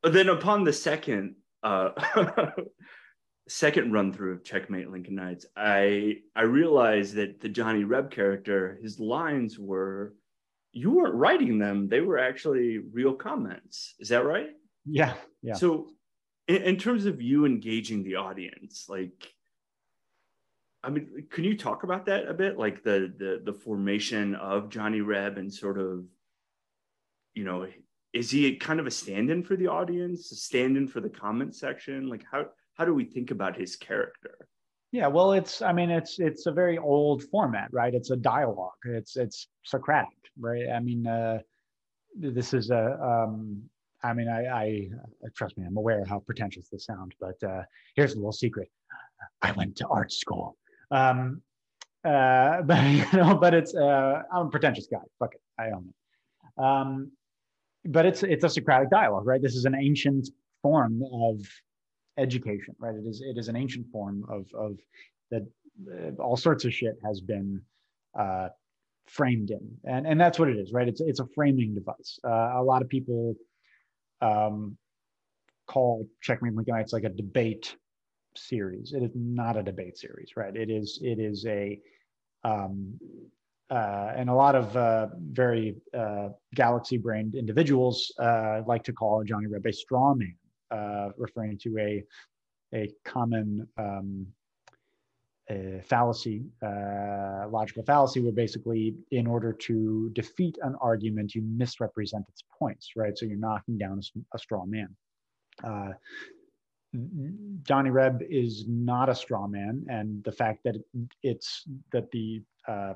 then 0.04 0.30
upon 0.30 0.64
the 0.64 0.74
second 0.74 1.36
uh, 1.64 1.90
second 3.48 3.92
run 3.92 4.14
through 4.14 4.34
of 4.34 4.44
Checkmate 4.44 4.90
Lincoln 4.90 5.18
Lincolnites, 5.18 5.46
I 5.56 6.18
I 6.36 6.44
realized 6.44 7.16
that 7.16 7.40
the 7.40 7.50
Johnny 7.50 7.84
Reb 7.84 8.12
character, 8.12 8.78
his 8.82 9.00
lines 9.00 9.58
were 9.60 10.14
you 10.72 10.92
weren't 10.92 11.16
writing 11.16 11.60
them; 11.60 11.88
they 11.88 12.02
were 12.02 12.20
actually 12.20 12.80
real 12.80 13.14
comments. 13.14 13.96
Is 14.00 14.10
that 14.10 14.26
right? 14.26 14.50
Yeah, 14.86 15.14
yeah. 15.42 15.54
So 15.54 15.88
in, 16.48 16.58
in 16.58 16.78
terms 16.78 17.06
of 17.06 17.22
you 17.22 17.46
engaging 17.46 18.04
the 18.04 18.16
audience, 18.16 18.86
like 18.90 19.34
I 20.84 20.90
mean, 20.90 21.28
can 21.30 21.46
you 21.46 21.58
talk 21.58 21.84
about 21.84 22.06
that 22.08 22.28
a 22.28 22.34
bit? 22.34 22.60
Like 22.60 22.84
the 22.84 23.14
the 23.18 23.42
the 23.44 23.54
formation 23.54 24.36
of 24.36 24.70
Johnny 24.70 25.02
Reb 25.02 25.38
and 25.38 25.54
sort 25.54 25.80
of, 25.80 26.04
you 27.34 27.46
know, 27.46 27.68
is 28.12 28.30
he 28.30 28.56
kind 28.58 28.80
of 28.80 28.88
a 28.88 28.92
stand-in 28.92 29.44
for 29.44 29.56
the 29.56 29.68
audience, 29.68 30.32
a 30.32 30.36
stand-in 30.36 30.88
for 30.88 31.00
the 31.00 31.10
comment 31.10 31.56
section? 31.56 32.08
Like 32.08 32.24
how 32.30 32.48
how 32.74 32.86
do 32.86 32.94
we 32.94 33.06
think 33.06 33.32
about 33.32 33.58
his 33.58 33.76
character? 33.76 34.48
Yeah, 34.92 35.08
well, 35.08 35.32
it's 35.34 35.62
I 35.62 35.72
mean, 35.72 35.90
it's 35.90 36.20
it's 36.20 36.48
a 36.48 36.52
very 36.52 36.78
old 36.78 37.24
format, 37.24 37.70
right? 37.72 37.94
It's 37.94 38.12
a 38.12 38.18
dialogue. 38.18 38.72
It's 38.84 39.16
it's 39.16 39.48
Socratic, 39.64 40.18
right? 40.38 40.70
I 40.70 40.80
mean, 40.82 41.08
uh, 41.08 41.40
this 42.16 42.54
is 42.54 42.70
a 42.70 43.00
um, 43.02 43.64
I 44.04 44.14
mean, 44.14 44.28
I, 44.28 44.46
I, 44.48 44.90
trust 45.36 45.58
me, 45.58 45.66
I'm 45.66 45.78
aware 45.78 46.04
how 46.06 46.20
pretentious 46.20 46.68
this 46.70 46.86
sounds, 46.86 47.16
but 47.20 47.42
uh, 47.44 47.64
here's 47.96 48.14
a 48.14 48.18
little 48.18 48.34
secret. 48.34 48.70
I 49.42 49.52
went 49.54 49.78
to 49.78 49.88
art 49.88 50.12
school. 50.12 50.58
Um, 50.92 51.42
uh, 52.04 52.62
but 52.66 52.84
you 52.84 53.06
know, 53.14 53.36
but 53.36 53.54
it's 53.54 53.74
uh, 53.74 54.24
I'm 54.32 54.48
a 54.48 54.50
pretentious 54.50 54.88
guy. 54.88 55.00
Fuck 55.20 55.36
it, 55.36 55.42
I 55.58 55.68
own 55.68 55.90
it. 55.90 56.64
Um, 56.64 57.12
but 57.86 58.06
it's 58.06 58.24
it's 58.24 58.44
a 58.44 58.50
Socratic 58.50 58.90
dialogue, 58.90 59.26
right? 59.26 59.42
This 59.42 59.56
is 59.56 59.66
an 59.66 59.76
ancient 59.76 60.30
form 60.62 61.02
of 61.12 61.40
education, 62.18 62.76
right? 62.80 62.96
It 62.96 63.08
is 63.08 63.22
it 63.22 63.38
is 63.38 63.48
an 63.48 63.56
ancient 63.56 63.88
form 63.92 64.26
of 64.30 64.46
of 64.54 64.78
that 65.32 65.48
uh, 65.92 66.22
all 66.22 66.38
sorts 66.38 66.66
of 66.66 66.74
shit 66.74 66.98
has 67.06 67.22
been 67.22 67.62
uh, 68.18 68.50
framed 69.08 69.52
in, 69.52 69.78
and 69.86 70.06
and 70.06 70.20
that's 70.20 70.40
what 70.40 70.50
it 70.50 70.58
is, 70.58 70.74
right? 70.74 70.88
It's 70.88 71.02
it's 71.02 71.20
a 71.20 71.28
framing 71.36 71.74
device. 71.74 72.20
Uh, 72.24 72.54
a 72.56 72.64
lot 72.64 72.82
of 72.82 72.90
people 72.90 73.36
um, 74.22 74.78
call 75.68 76.08
Checkmate 76.22 76.56
Lincolnites 76.56 76.94
like 76.94 77.04
a 77.04 77.10
debate 77.10 77.76
series. 78.36 78.94
It 78.94 79.04
is 79.04 79.12
not 79.16 79.58
a 79.58 79.64
debate 79.64 79.98
series, 79.98 80.32
right? 80.36 80.56
It 80.56 80.70
is 80.70 81.00
it 81.02 81.20
is 81.20 81.46
a 81.46 81.80
um, 82.44 83.00
uh, 83.70 84.14
and 84.16 84.30
a 84.30 84.34
lot 84.34 84.56
of 84.56 84.76
uh, 84.76 85.08
very 85.32 85.76
uh, 85.98 86.30
galaxy 86.54 86.98
brained 86.98 87.36
individuals 87.36 88.12
uh, 88.20 88.62
like 88.68 88.84
to 88.84 88.94
call 88.94 89.24
Johnny 89.24 89.48
Reb 89.48 89.66
a 89.66 89.74
straw 89.74 90.14
man, 90.14 90.36
uh, 90.72 91.10
referring 91.18 91.58
to 91.60 91.78
a 91.80 92.04
a 92.74 92.92
common 93.06 93.68
um, 93.78 94.28
a 95.50 95.82
fallacy, 95.84 96.44
uh, 96.66 97.48
logical 97.50 97.84
fallacy, 97.84 98.22
where 98.22 98.32
basically, 98.32 98.96
in 99.12 99.28
order 99.28 99.52
to 99.52 100.10
defeat 100.14 100.58
an 100.62 100.76
argument, 100.82 101.36
you 101.36 101.42
misrepresent 101.42 102.26
its 102.30 102.44
points, 102.58 102.92
right? 102.96 103.18
So 103.18 103.26
you're 103.26 103.38
knocking 103.38 103.78
down 103.78 104.00
a, 104.00 104.36
a 104.36 104.40
straw 104.40 104.66
man. 104.66 104.90
Uh, 105.64 105.92
Johnny 107.64 107.90
Reb 107.90 108.22
is 108.30 108.66
not 108.68 109.10
a 109.10 109.16
straw 109.16 109.48
man, 109.48 109.86
and 109.90 110.24
the 110.24 110.32
fact 110.32 110.64
that 110.64 110.76
it's 111.24 111.64
that 111.92 112.10
the 112.12 112.42
uh, 112.68 112.94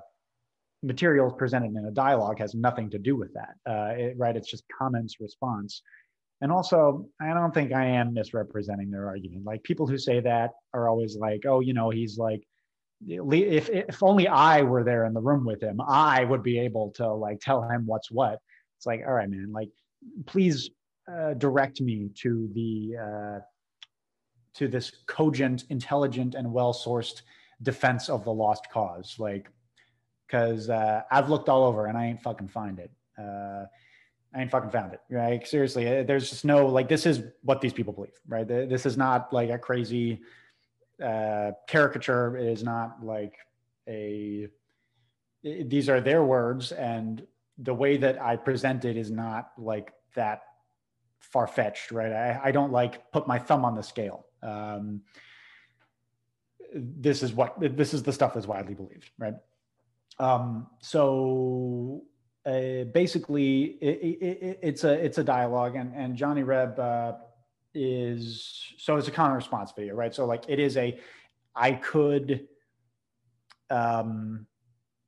materials 0.84 1.34
presented 1.38 1.76
in 1.76 1.86
a 1.86 1.92
dialogue 1.92 2.40
has 2.40 2.54
nothing 2.54 2.90
to 2.92 3.00
do 3.00 3.16
with 3.16 3.34
that, 3.34 3.56
uh, 3.70 3.94
it, 3.96 4.16
right? 4.18 4.36
It's 4.36 4.50
just 4.50 4.64
comments 4.78 5.20
response. 5.20 5.82
And 6.42 6.52
also, 6.52 7.08
I 7.20 7.34
don't 7.34 7.54
think 7.54 7.74
I 7.74 7.86
am 7.86 8.14
misrepresenting 8.14 8.92
their 8.92 9.08
argument. 9.08 9.44
Like 9.46 9.64
people 9.64 9.88
who 9.88 9.98
say 9.98 10.20
that 10.20 10.52
are 10.74 10.88
always 10.88 11.16
like, 11.16 11.46
oh, 11.48 11.62
you 11.62 11.74
know, 11.74 11.90
he's 11.90 12.18
like, 12.18 12.44
if 13.08 13.70
if 13.70 14.02
only 14.02 14.28
I 14.28 14.64
were 14.64 14.84
there 14.84 15.06
in 15.06 15.14
the 15.14 15.22
room 15.22 15.46
with 15.46 15.62
him, 15.62 15.80
I 15.82 16.24
would 16.24 16.44
be 16.44 16.60
able 16.60 16.92
to 16.98 17.12
like 17.14 17.40
tell 17.40 17.62
him 17.68 17.86
what's 17.86 18.12
what. 18.12 18.40
It's 18.78 18.86
like, 18.86 19.02
all 19.06 19.14
right, 19.14 19.30
man, 19.30 19.52
like 19.52 19.70
please 20.26 20.70
uh, 21.12 21.34
direct 21.34 21.82
me 21.82 22.10
to 22.22 22.50
the 22.54 22.98
uh, 22.98 23.40
to 24.56 24.68
this 24.68 24.92
cogent, 25.06 25.66
intelligent, 25.70 26.36
and 26.36 26.52
well-sourced 26.52 27.22
defense 27.62 28.10
of 28.10 28.24
the 28.24 28.34
lost 28.34 28.68
cause. 28.72 29.16
Like, 29.20 29.48
because 30.28 30.70
uh, 30.70 31.02
I've 31.12 31.30
looked 31.30 31.50
all 31.50 31.64
over 31.64 31.86
and 31.86 31.98
I 31.98 32.06
ain't 32.06 32.22
fucking 32.22 32.48
find 32.48 32.80
it. 32.80 32.92
Uh, 33.18 33.66
I 34.34 34.42
ain't 34.42 34.52
fucking 34.52 34.72
found 34.72 34.94
it. 34.94 35.02
Right? 35.10 35.46
Seriously, 35.48 35.88
uh, 35.88 36.04
there's 36.04 36.30
just 36.30 36.46
no 36.46 36.68
like. 36.68 36.90
This 36.90 37.06
is 37.06 37.24
what 37.42 37.62
these 37.62 37.74
people 37.74 37.94
believe, 37.94 38.20
right? 38.28 38.48
This 38.48 38.86
is 38.86 38.98
not 38.98 39.32
like 39.34 39.50
a 39.50 39.58
crazy 39.58 40.22
uh, 41.04 41.52
caricature. 41.68 42.38
It 42.38 42.48
is 42.48 42.64
not 42.64 43.04
like 43.04 43.34
a. 43.88 44.48
It, 45.44 45.70
these 45.70 45.90
are 45.90 46.02
their 46.02 46.24
words, 46.24 46.72
and 46.72 47.26
the 47.58 47.74
way 47.74 47.98
that 47.98 48.22
I 48.22 48.36
present 48.36 48.86
it 48.86 48.98
is 48.98 49.12
not 49.12 49.52
like 49.58 49.94
that 50.16 50.42
far 51.20 51.48
fetched, 51.48 51.92
right? 51.92 52.12
I, 52.12 52.42
I 52.46 52.52
don't 52.52 52.72
like 52.72 53.12
put 53.12 53.28
my 53.28 53.40
thumb 53.40 53.66
on 53.66 53.76
the 53.76 53.84
scale. 53.84 54.26
Um, 54.44 55.02
this 56.74 57.24
is 57.24 57.34
what 57.34 57.56
this 57.60 57.94
is 57.94 58.04
the 58.04 58.14
stuff 58.14 58.34
that's 58.34 58.48
widely 58.48 58.74
believed, 58.74 59.10
right? 59.18 59.36
Um, 60.20 60.68
so 60.80 62.04
uh, 62.48 62.86
basically, 62.86 63.78
it, 63.82 64.22
it, 64.22 64.60
it's 64.64 64.84
a 64.86 64.94
it's 64.94 65.18
a 65.18 65.24
dialogue, 65.24 65.76
and 65.76 65.94
and 65.94 66.16
Johnny 66.16 66.44
Reb 66.44 66.80
uh, 66.80 67.14
is 67.74 68.74
so 68.78 68.96
it's 68.96 69.10
a 69.10 69.12
counter 69.12 69.36
response 69.36 69.74
video, 69.76 69.96
right? 69.96 70.16
So 70.16 70.26
like 70.26 70.46
it 70.48 70.60
is 70.60 70.78
a 70.78 70.98
I 71.54 71.74
could, 71.74 72.48
um, 73.70 74.46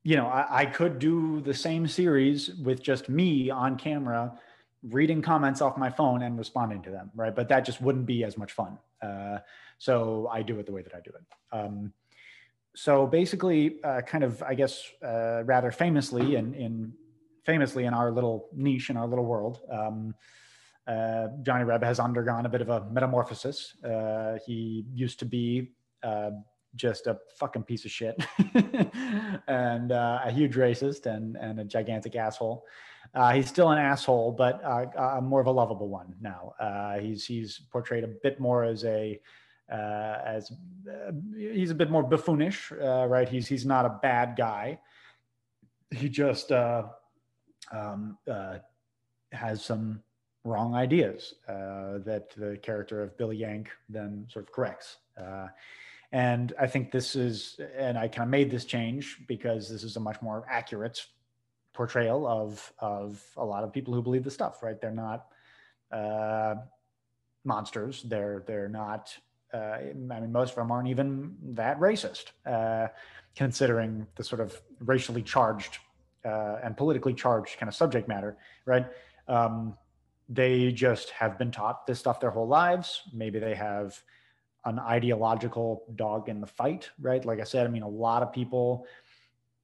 you 0.03 0.17
know, 0.17 0.27
I, 0.27 0.61
I 0.61 0.65
could 0.65 0.99
do 0.99 1.39
the 1.41 1.53
same 1.53 1.87
series 1.87 2.53
with 2.55 2.83
just 2.83 3.07
me 3.07 3.49
on 3.49 3.77
camera 3.77 4.37
reading 4.83 5.21
comments 5.21 5.61
off 5.61 5.77
my 5.77 5.89
phone 5.89 6.23
and 6.23 6.37
responding 6.37 6.81
to 6.81 6.89
them, 6.89 7.11
right? 7.15 7.35
But 7.35 7.49
that 7.49 7.65
just 7.65 7.81
wouldn't 7.81 8.05
be 8.05 8.23
as 8.23 8.37
much 8.37 8.51
fun. 8.51 8.77
Uh, 9.01 9.39
so 9.77 10.27
I 10.31 10.41
do 10.41 10.59
it 10.59 10.65
the 10.65 10.71
way 10.71 10.81
that 10.81 10.93
I 10.93 10.99
do 10.99 11.11
it. 11.11 11.57
Um, 11.57 11.93
so 12.75 13.05
basically, 13.05 13.83
uh, 13.83 14.01
kind 14.01 14.23
of, 14.23 14.41
I 14.43 14.55
guess, 14.55 14.81
uh, 15.03 15.43
rather 15.45 15.71
famously 15.71 16.35
in, 16.35 16.53
in 16.53 16.93
famously 17.45 17.85
in 17.85 17.93
our 17.93 18.11
little 18.11 18.47
niche 18.53 18.89
in 18.89 18.97
our 18.97 19.07
little 19.07 19.25
world, 19.25 19.61
um, 19.71 20.13
uh, 20.87 21.27
Johnny 21.43 21.63
Reb 21.63 21.83
has 21.83 21.99
undergone 21.99 22.45
a 22.45 22.49
bit 22.49 22.61
of 22.61 22.69
a 22.69 22.89
metamorphosis. 22.89 23.75
Uh, 23.83 24.37
he 24.45 24.85
used 24.93 25.19
to 25.19 25.25
be 25.25 25.71
uh, 26.01 26.31
just 26.75 27.07
a 27.07 27.17
fucking 27.37 27.63
piece 27.63 27.85
of 27.85 27.91
shit 27.91 28.15
and 29.47 29.91
a 29.91 30.31
huge 30.31 30.55
racist 30.55 31.05
and, 31.05 31.35
and 31.37 31.59
a 31.59 31.63
gigantic 31.63 32.15
asshole. 32.15 32.65
Uh, 33.13 33.31
he's 33.31 33.47
still 33.47 33.69
an 33.69 33.77
asshole, 33.77 34.31
but 34.31 34.63
uh, 34.63 34.85
uh, 34.97 35.21
more 35.21 35.41
of 35.41 35.47
a 35.47 35.51
lovable 35.51 35.89
one 35.89 36.13
now. 36.21 36.53
Uh, 36.59 36.99
he's 36.99 37.25
he's 37.25 37.59
portrayed 37.71 38.03
a 38.03 38.07
bit 38.07 38.39
more 38.39 38.63
as 38.63 38.85
a 38.85 39.19
uh, 39.71 40.17
as 40.25 40.51
uh, 40.87 41.11
he's 41.35 41.71
a 41.71 41.75
bit 41.75 41.89
more 41.89 42.03
buffoonish, 42.03 42.71
right? 43.09 43.27
He's 43.27 43.47
he's 43.47 43.65
not 43.65 43.85
a 43.85 43.99
bad 44.01 44.35
guy. 44.37 44.79
He 45.91 46.07
just 46.07 46.51
um, 47.71 48.17
has 49.31 49.63
some 49.63 50.01
wrong 50.43 50.73
ideas 50.73 51.35
that 51.47 52.29
the 52.35 52.57
character 52.61 53.03
of 53.03 53.17
Billy 53.17 53.37
Yank 53.37 53.69
then 53.89 54.25
sort 54.31 54.45
of 54.45 54.51
corrects. 54.51 54.97
and 56.11 56.53
I 56.59 56.65
think 56.67 56.91
this 56.91 57.15
is, 57.15 57.59
and 57.77 57.97
I 57.97 58.07
kind 58.07 58.23
of 58.23 58.29
made 58.29 58.49
this 58.49 58.65
change 58.65 59.17
because 59.27 59.69
this 59.69 59.83
is 59.83 59.95
a 59.95 59.99
much 59.99 60.21
more 60.21 60.45
accurate 60.49 61.05
portrayal 61.73 62.27
of 62.27 62.73
of 62.79 63.23
a 63.37 63.45
lot 63.45 63.63
of 63.63 63.71
people 63.71 63.93
who 63.93 64.01
believe 64.01 64.25
the 64.25 64.31
stuff. 64.31 64.61
Right? 64.61 64.79
They're 64.81 64.91
not 64.91 65.27
uh, 65.91 66.55
monsters. 67.43 68.03
They're 68.03 68.43
they're 68.45 68.69
not. 68.69 69.15
Uh, 69.53 69.57
I 69.57 69.93
mean, 69.93 70.31
most 70.31 70.51
of 70.51 70.57
them 70.57 70.71
aren't 70.71 70.89
even 70.89 71.35
that 71.55 71.79
racist, 71.79 72.25
uh, 72.45 72.87
considering 73.35 74.05
the 74.15 74.23
sort 74.23 74.41
of 74.41 74.61
racially 74.81 75.23
charged 75.23 75.79
uh, 76.25 76.57
and 76.63 76.75
politically 76.77 77.13
charged 77.13 77.57
kind 77.57 77.67
of 77.67 77.75
subject 77.75 78.07
matter. 78.07 78.37
Right? 78.65 78.85
Um, 79.27 79.75
they 80.27 80.71
just 80.71 81.09
have 81.09 81.37
been 81.39 81.51
taught 81.51 81.87
this 81.87 81.99
stuff 81.99 82.19
their 82.19 82.29
whole 82.29 82.47
lives. 82.47 83.01
Maybe 83.13 83.39
they 83.39 83.55
have 83.55 83.99
an 84.65 84.77
ideological 84.77 85.83
dog 85.95 86.29
in 86.29 86.41
the 86.41 86.47
fight, 86.47 86.89
right? 87.01 87.23
Like 87.25 87.39
I 87.39 87.43
said, 87.43 87.65
I 87.65 87.69
mean, 87.69 87.81
a 87.81 87.87
lot 87.87 88.21
of 88.21 88.31
people 88.31 88.85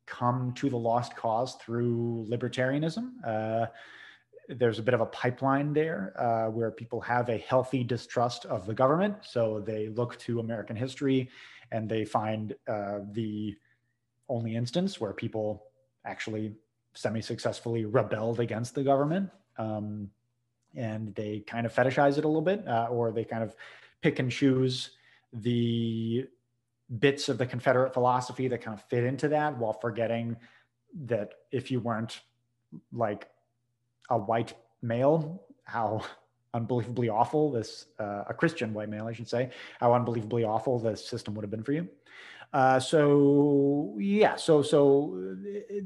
come 0.06 0.54
to 0.54 0.70
the 0.70 0.78
lost 0.78 1.16
cause 1.16 1.56
through 1.56 2.26
libertarianism. 2.30 3.12
Uh, 3.26 3.68
there's 4.48 4.80
a 4.80 4.84
bit 4.84 4.94
of 4.94 5.02
a 5.02 5.06
pipeline 5.08 5.74
there 5.74 6.14
uh, 6.20 6.50
where 6.50 6.72
people 6.72 7.02
have 7.02 7.30
a 7.30 7.38
healthy 7.38 7.84
distrust 7.84 8.46
of 8.46 8.66
the 8.66 8.74
government. 8.74 9.16
So 9.22 9.60
they 9.60 9.90
look 9.90 10.18
to 10.20 10.40
American 10.40 10.76
history 10.76 11.30
and 11.72 11.90
they 11.90 12.06
find 12.06 12.54
uh, 12.68 13.00
the 13.12 13.56
only 14.30 14.56
instance 14.56 15.00
where 15.00 15.14
people 15.14 15.65
actually 16.06 16.54
semi 16.94 17.22
successfully 17.22 17.86
rebelled 17.86 18.40
against 18.40 18.76
the 18.76 18.84
government. 18.84 19.30
Um, 19.58 20.10
and 20.76 21.16
they 21.16 21.40
kind 21.40 21.66
of 21.66 21.74
fetishize 21.74 22.18
it 22.18 22.26
a 22.26 22.28
little 22.28 22.42
bit, 22.42 22.68
uh, 22.68 22.88
or 22.90 23.12
they 23.12 23.24
kind 23.24 23.44
of 23.44 23.56
pick 24.02 24.20
and 24.20 24.30
choose 24.30 24.92
the 25.34 26.28
bits 27.00 27.30
of 27.30 27.38
the 27.38 27.46
Confederate 27.46 27.94
philosophy 27.94 28.48
that 28.48 28.62
kind 28.62 28.78
of 28.78 28.84
fit 28.86 29.04
into 29.04 29.30
that 29.30 29.58
while 29.58 29.74
forgetting 29.74 30.36
that 31.06 31.34
if 31.52 31.72
you 31.72 31.80
weren't 31.80 32.22
like 32.94 33.28
a 34.10 34.18
white 34.18 34.54
male, 34.82 35.44
how 35.64 36.02
unbelievably 36.54 37.10
awful 37.10 37.52
this, 37.52 37.88
uh, 38.00 38.24
a 38.28 38.34
Christian 38.34 38.74
white 38.74 38.90
male, 38.90 39.08
I 39.08 39.14
should 39.14 39.28
say, 39.28 39.50
how 39.80 39.94
unbelievably 39.94 40.44
awful 40.44 40.80
the 40.80 40.96
system 40.96 41.34
would 41.36 41.44
have 41.44 41.52
been 41.52 41.64
for 41.64 41.74
you. 41.74 41.88
Uh, 42.54 42.80
so 42.80 43.96
yeah, 44.00 44.36
so 44.36 44.62
so 44.62 45.25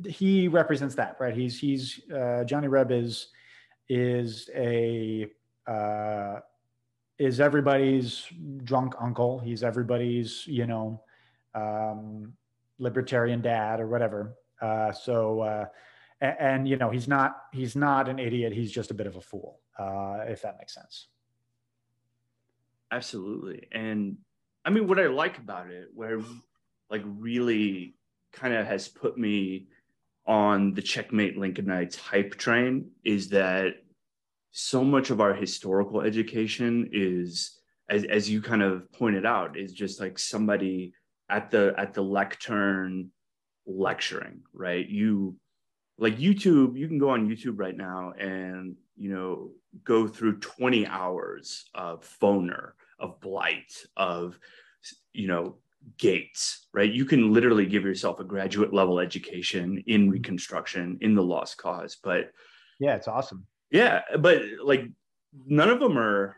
he 0.07 0.47
represents 0.47 0.95
that, 0.95 1.17
right? 1.19 1.35
He's 1.35 1.59
he's 1.59 2.01
uh, 2.11 2.43
Johnny 2.43 2.67
Reb 2.67 2.91
is 2.91 3.27
is 3.87 4.49
a 4.55 5.27
uh, 5.67 6.39
is 7.17 7.39
everybody's 7.39 8.25
drunk 8.63 8.95
uncle. 8.99 9.39
He's 9.39 9.63
everybody's, 9.63 10.47
you 10.47 10.65
know, 10.65 11.03
um, 11.53 12.33
libertarian 12.79 13.41
dad 13.41 13.79
or 13.79 13.87
whatever. 13.87 14.35
Uh, 14.61 14.91
so, 14.91 15.41
uh, 15.41 15.65
and, 16.21 16.35
and, 16.39 16.67
you 16.67 16.77
know, 16.77 16.89
he's 16.89 17.07
not 17.07 17.43
he's 17.51 17.75
not 17.75 18.07
an 18.09 18.19
idiot. 18.19 18.53
He's 18.53 18.71
just 18.71 18.91
a 18.91 18.93
bit 18.93 19.07
of 19.07 19.15
a 19.15 19.21
fool, 19.21 19.59
uh, 19.77 20.19
if 20.27 20.41
that 20.41 20.57
makes 20.57 20.73
sense. 20.73 21.07
Absolutely, 22.91 23.67
and 23.71 24.17
I 24.65 24.71
mean, 24.71 24.87
what 24.87 24.99
I 24.99 25.07
like 25.07 25.37
about 25.37 25.69
it, 25.69 25.89
where 25.93 26.19
like 26.89 27.03
really 27.05 27.95
kind 28.31 28.53
of 28.53 28.65
has 28.65 28.87
put 28.87 29.17
me 29.17 29.67
on 30.29 30.75
the 30.75 30.81
checkmate 30.81 31.37
Lincolnites 31.37 31.97
hype 31.97 32.35
train, 32.35 32.91
is 33.03 33.29
that 33.29 33.73
so 34.51 34.83
much 34.83 35.09
of 35.09 35.19
our 35.19 35.33
historical 35.33 36.01
education 36.01 36.89
is 36.93 37.59
as, 37.89 38.03
as 38.03 38.29
you 38.29 38.39
kind 38.39 38.61
of 38.61 38.89
pointed 38.93 39.25
out 39.25 39.57
is 39.57 39.73
just 39.73 39.99
like 39.99 40.19
somebody 40.19 40.93
at 41.29 41.49
the 41.49 41.73
at 41.77 41.95
the 41.95 42.03
lectern 42.03 43.09
lecturing, 43.65 44.41
right? 44.53 44.87
You 44.87 45.35
like 45.97 46.17
YouTube, 46.17 46.77
you 46.77 46.87
can 46.87 46.99
go 46.99 47.09
on 47.09 47.27
YouTube 47.27 47.57
right 47.57 47.75
now 47.75 48.11
and 48.11 48.75
you 48.95 49.09
know 49.11 49.49
go 49.83 50.07
through 50.07 50.39
20 50.39 50.85
hours 50.85 51.65
of 51.73 52.07
Foner, 52.21 52.73
of 52.99 53.19
blight, 53.19 53.73
of 53.97 54.37
you 55.13 55.27
know 55.27 55.55
gates, 55.97 56.67
right? 56.73 56.91
You 56.91 57.05
can 57.05 57.33
literally 57.33 57.65
give 57.65 57.83
yourself 57.83 58.19
a 58.19 58.23
graduate 58.23 58.73
level 58.73 58.99
education 58.99 59.83
in 59.87 60.09
reconstruction, 60.09 60.97
in 61.01 61.15
the 61.15 61.23
lost 61.23 61.57
cause. 61.57 61.97
But 62.01 62.31
yeah, 62.79 62.95
it's 62.95 63.07
awesome. 63.07 63.45
Yeah, 63.71 64.01
but 64.19 64.41
like 64.63 64.85
none 65.45 65.69
of 65.69 65.79
them 65.79 65.97
are 65.97 66.35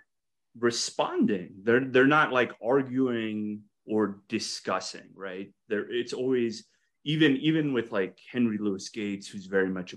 responding. 0.59 1.51
They're 1.63 1.85
they're 1.85 2.07
not 2.07 2.33
like 2.33 2.51
arguing 2.63 3.61
or 3.85 4.21
discussing, 4.27 5.09
right? 5.15 5.51
There 5.69 5.89
it's 5.89 6.13
always 6.13 6.65
even 7.03 7.37
even 7.37 7.73
with 7.73 7.91
like 7.91 8.19
Henry 8.31 8.57
Louis 8.57 8.87
Gates, 8.89 9.27
who's 9.27 9.45
very 9.45 9.69
much 9.69 9.95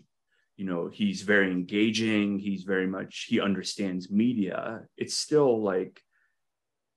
you 0.57 0.65
know 0.65 0.89
he's 0.93 1.23
very 1.23 1.51
engaging 1.51 2.39
he's 2.39 2.63
very 2.63 2.87
much 2.87 3.27
he 3.29 3.41
understands 3.41 4.11
media 4.11 4.83
it's 4.97 5.15
still 5.15 5.63
like 5.63 6.01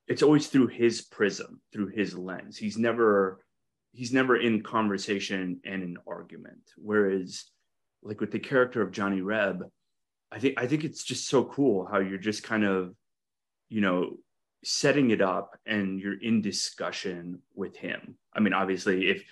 it's 0.07 0.23
always 0.23 0.47
through 0.47 0.67
his 0.67 1.01
prism 1.01 1.61
through 1.73 1.87
his 1.87 2.17
lens. 2.17 2.57
He's 2.57 2.77
never 2.77 3.43
he's 3.93 4.13
never 4.13 4.37
in 4.37 4.61
conversation 4.61 5.59
and 5.65 5.83
an 5.83 5.97
argument. 6.07 6.71
Whereas 6.77 7.45
like 8.03 8.21
with 8.21 8.31
the 8.31 8.39
character 8.39 8.81
of 8.81 8.91
johnny 8.91 9.21
reb 9.21 9.63
i 10.31 10.39
think 10.39 10.55
i 10.57 10.67
think 10.67 10.83
it's 10.83 11.03
just 11.03 11.27
so 11.27 11.43
cool 11.45 11.85
how 11.85 11.99
you're 11.99 12.17
just 12.17 12.43
kind 12.43 12.63
of 12.63 12.93
you 13.69 13.81
know 13.81 14.17
setting 14.63 15.11
it 15.11 15.21
up 15.21 15.57
and 15.65 15.99
you're 15.99 16.19
in 16.19 16.41
discussion 16.41 17.39
with 17.55 17.75
him. 17.75 18.17
I 18.33 18.39
mean 18.39 18.53
obviously 18.53 19.09
if 19.09 19.23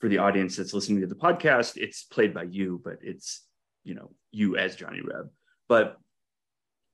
for 0.00 0.08
the 0.08 0.18
audience 0.18 0.56
that's 0.56 0.74
listening 0.74 1.00
to 1.00 1.06
the 1.06 1.14
podcast 1.14 1.76
it's 1.76 2.02
played 2.02 2.34
by 2.34 2.42
you 2.42 2.80
but 2.84 2.98
it's 3.02 3.42
you 3.84 3.94
know 3.94 4.10
you 4.30 4.56
as 4.56 4.76
johnny 4.76 5.00
reb. 5.00 5.30
But 5.68 5.96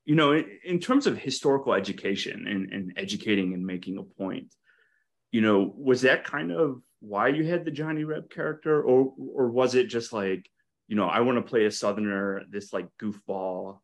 you 0.09 0.15
know, 0.15 0.33
in, 0.33 0.47
in 0.65 0.81
terms 0.81 1.07
of 1.07 1.19
historical 1.19 1.75
education 1.75 2.47
and, 2.49 2.73
and 2.73 2.95
educating 2.97 3.53
and 3.53 3.67
making 3.67 3.99
a 3.99 4.03
point, 4.03 4.55
you 5.33 5.43
know, 5.43 5.71
was 5.77 6.01
that 6.01 6.25
kind 6.25 6.51
of 6.51 6.81
why 7.01 7.29
you 7.29 7.45
had 7.45 7.67
the 7.67 7.71
Johnny 7.71 8.05
Reb 8.05 8.31
character, 8.31 8.83
or 8.83 9.13
or 9.19 9.51
was 9.51 9.75
it 9.75 9.89
just 9.89 10.15
like, 10.15 10.49
you 10.89 10.97
know, 10.97 11.05
I 11.05 11.21
want 11.21 11.37
to 11.37 11.43
play 11.43 11.67
a 11.67 11.71
Southerner, 11.71 12.41
this 12.49 12.73
like 12.73 12.89
goofball, 12.99 13.81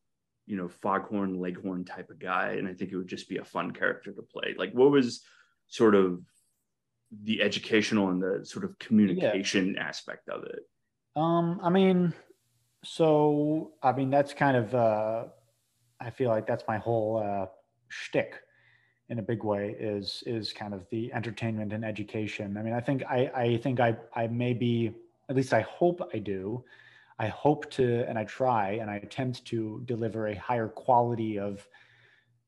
you 0.46 0.56
know, 0.56 0.66
foghorn 0.66 1.38
leghorn 1.38 1.84
type 1.84 2.08
of 2.08 2.18
guy, 2.18 2.52
and 2.52 2.66
I 2.66 2.72
think 2.72 2.90
it 2.90 2.96
would 2.96 3.06
just 3.06 3.28
be 3.28 3.36
a 3.36 3.44
fun 3.44 3.72
character 3.72 4.10
to 4.10 4.22
play. 4.22 4.54
Like, 4.56 4.72
what 4.72 4.90
was 4.90 5.20
sort 5.66 5.94
of 5.94 6.22
the 7.22 7.42
educational 7.42 8.08
and 8.08 8.22
the 8.22 8.46
sort 8.46 8.64
of 8.64 8.78
communication 8.78 9.74
yeah. 9.74 9.86
aspect 9.86 10.30
of 10.30 10.44
it? 10.44 10.60
Um, 11.16 11.60
I 11.62 11.68
mean, 11.68 12.14
so 12.82 13.72
I 13.82 13.92
mean 13.92 14.08
that's 14.08 14.32
kind 14.32 14.56
of 14.56 14.74
uh 14.74 15.24
I 16.04 16.10
feel 16.10 16.30
like 16.30 16.46
that's 16.46 16.64
my 16.68 16.78
whole 16.78 17.22
uh, 17.24 17.46
shtick 17.88 18.40
in 19.08 19.18
a 19.18 19.22
big 19.22 19.44
way 19.44 19.76
is 19.78 20.22
is 20.26 20.52
kind 20.52 20.72
of 20.74 20.86
the 20.90 21.12
entertainment 21.12 21.72
and 21.72 21.84
education. 21.84 22.56
I 22.56 22.62
mean, 22.62 22.74
I 22.74 22.80
think 22.80 23.02
I 23.04 23.30
I 23.34 23.56
think 23.58 23.80
I 23.80 23.96
I 24.14 24.26
maybe 24.28 24.94
at 25.28 25.36
least 25.36 25.52
I 25.52 25.60
hope 25.62 26.10
I 26.12 26.18
do. 26.18 26.64
I 27.18 27.28
hope 27.28 27.70
to 27.72 28.04
and 28.08 28.18
I 28.18 28.24
try 28.24 28.72
and 28.72 28.90
I 28.90 28.96
attempt 28.96 29.44
to 29.46 29.82
deliver 29.84 30.28
a 30.28 30.34
higher 30.34 30.68
quality 30.68 31.38
of 31.38 31.66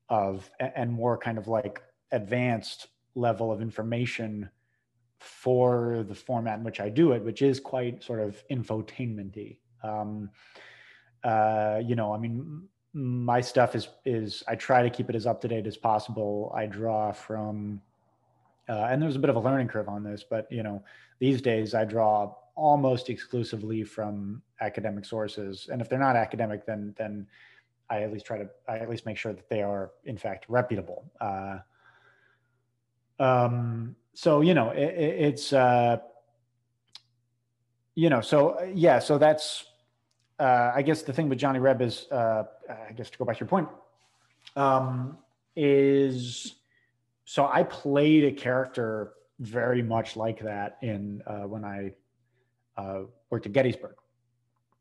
of 0.09 0.49
and 0.59 0.91
more 0.91 1.17
kind 1.17 1.37
of 1.37 1.47
like 1.47 1.81
advanced 2.11 2.87
level 3.15 3.51
of 3.51 3.61
information 3.61 4.49
for 5.19 6.05
the 6.07 6.15
format 6.15 6.59
in 6.59 6.63
which 6.63 6.79
I 6.79 6.89
do 6.89 7.11
it, 7.11 7.23
which 7.23 7.41
is 7.41 7.59
quite 7.59 8.03
sort 8.03 8.19
of 8.19 8.43
infotainmenty. 8.49 9.57
Um, 9.83 10.29
uh, 11.23 11.81
you 11.83 11.95
know, 11.95 12.13
I 12.13 12.17
mean, 12.17 12.67
my 12.93 13.41
stuff 13.41 13.75
is 13.75 13.89
is 14.05 14.43
I 14.47 14.55
try 14.55 14.81
to 14.81 14.89
keep 14.89 15.09
it 15.09 15.15
as 15.15 15.27
up 15.27 15.41
to 15.41 15.47
date 15.47 15.67
as 15.67 15.77
possible. 15.77 16.51
I 16.55 16.65
draw 16.65 17.11
from, 17.11 17.81
uh, 18.69 18.87
and 18.89 19.01
there's 19.01 19.15
a 19.15 19.19
bit 19.19 19.29
of 19.29 19.35
a 19.35 19.39
learning 19.39 19.67
curve 19.67 19.89
on 19.89 20.03
this, 20.03 20.23
but 20.27 20.51
you 20.51 20.63
know, 20.63 20.83
these 21.19 21.41
days 21.41 21.73
I 21.73 21.85
draw 21.85 22.33
almost 22.55 23.09
exclusively 23.09 23.83
from 23.83 24.41
academic 24.61 25.05
sources, 25.05 25.69
and 25.71 25.81
if 25.81 25.89
they're 25.89 25.99
not 25.99 26.15
academic, 26.15 26.65
then 26.65 26.93
then 26.97 27.27
I 27.89 28.03
at 28.03 28.11
least 28.11 28.25
try 28.25 28.37
to 28.39 28.49
I 28.67 28.77
at 28.79 28.89
least 28.89 29.05
make 29.05 29.17
sure 29.17 29.33
that 29.33 29.49
they 29.49 29.61
are 29.61 29.91
in 30.05 30.17
fact 30.17 30.45
reputable. 30.47 31.05
Uh, 31.21 31.59
um, 33.19 33.95
so 34.13 34.41
you 34.41 34.53
know, 34.53 34.71
it, 34.71 34.93
it's 34.95 35.53
uh, 35.53 35.97
you 37.95 38.09
know, 38.09 38.21
so 38.21 38.71
yeah, 38.73 38.99
so 38.99 39.17
that's 39.17 39.65
uh, 40.39 40.71
I 40.75 40.81
guess 40.81 41.01
the 41.01 41.13
thing 41.13 41.29
with 41.29 41.39
Johnny 41.39 41.59
Reb 41.59 41.81
is, 41.81 42.05
uh, 42.11 42.43
I 42.69 42.91
guess 42.93 43.09
to 43.09 43.17
go 43.17 43.25
back 43.25 43.37
to 43.37 43.41
your 43.41 43.49
point, 43.49 43.69
um, 44.55 45.17
is 45.55 46.55
so 47.25 47.49
I 47.51 47.63
played 47.63 48.23
a 48.23 48.31
character 48.31 49.13
very 49.39 49.81
much 49.81 50.15
like 50.15 50.39
that 50.41 50.77
in 50.81 51.21
uh, 51.27 51.47
when 51.47 51.65
I 51.65 51.93
uh, 52.77 53.01
worked 53.29 53.45
at 53.45 53.53
Gettysburg, 53.53 53.95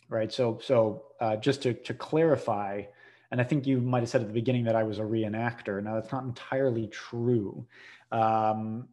right? 0.08 0.32
So, 0.32 0.58
so 0.62 1.04
uh, 1.20 1.36
just 1.36 1.62
to 1.62 1.74
to 1.74 1.94
clarify, 1.94 2.82
and 3.30 3.40
I 3.40 3.44
think 3.44 3.66
you 3.66 3.80
might 3.80 4.00
have 4.00 4.08
said 4.08 4.20
at 4.20 4.28
the 4.28 4.34
beginning 4.34 4.64
that 4.64 4.76
I 4.76 4.82
was 4.82 4.98
a 4.98 5.02
reenactor. 5.02 5.82
Now 5.82 5.94
that's 5.94 6.12
not 6.12 6.24
entirely 6.24 6.86
true. 6.88 7.66
Um, 8.12 8.88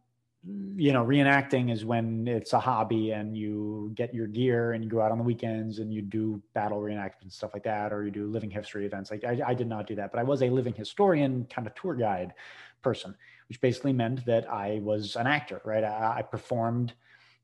you 0.76 0.92
know, 0.92 1.04
reenacting 1.04 1.72
is 1.72 1.84
when 1.84 2.28
it's 2.28 2.52
a 2.52 2.60
hobby 2.60 3.12
and 3.12 3.36
you 3.36 3.92
get 3.94 4.12
your 4.12 4.26
gear 4.26 4.72
and 4.72 4.84
you 4.84 4.90
go 4.90 5.00
out 5.00 5.10
on 5.10 5.18
the 5.18 5.24
weekends 5.24 5.78
and 5.78 5.92
you 5.92 6.02
do 6.02 6.42
battle 6.52 6.80
reenactments 6.80 7.32
stuff 7.32 7.50
like 7.54 7.62
that, 7.64 7.92
or 7.92 8.04
you 8.04 8.10
do 8.10 8.26
living 8.26 8.50
history 8.50 8.84
events. 8.84 9.10
Like 9.10 9.24
I, 9.24 9.40
I 9.46 9.54
did 9.54 9.68
not 9.68 9.86
do 9.86 9.94
that, 9.94 10.12
but 10.12 10.18
I 10.18 10.22
was 10.22 10.42
a 10.42 10.50
living 10.50 10.74
historian 10.74 11.46
kind 11.48 11.66
of 11.66 11.74
tour 11.74 11.94
guide 11.94 12.34
person, 12.82 13.14
which 13.48 13.60
basically 13.60 13.92
meant 13.92 14.26
that 14.26 14.50
I 14.50 14.80
was 14.82 15.16
an 15.16 15.26
actor, 15.26 15.62
right? 15.64 15.84
I, 15.84 16.18
I 16.18 16.22
performed, 16.22 16.92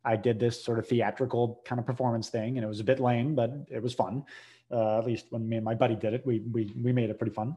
I 0.05 0.17
did 0.17 0.39
this 0.39 0.63
sort 0.63 0.79
of 0.79 0.87
theatrical 0.87 1.63
kind 1.65 1.79
of 1.79 1.87
performance 1.87 2.29
thing, 2.29 2.59
and 2.59 2.65
it 2.65 2.69
was 2.69 2.81
a 2.81 2.85
bit 2.85 3.01
lame, 3.01 3.35
but 3.35 3.51
it 3.71 3.83
was 3.83 3.95
fun. 3.95 4.25
Uh, 4.71 4.99
at 4.99 5.07
least 5.07 5.27
when 5.31 5.49
me 5.49 5.57
and 5.57 5.65
my 5.65 5.75
buddy 5.75 5.97
did 5.97 6.15
it, 6.15 6.25
we 6.27 6.41
we 6.41 6.73
we 6.81 6.93
made 6.93 7.11
it 7.11 7.19
pretty 7.19 7.35
fun 7.35 7.57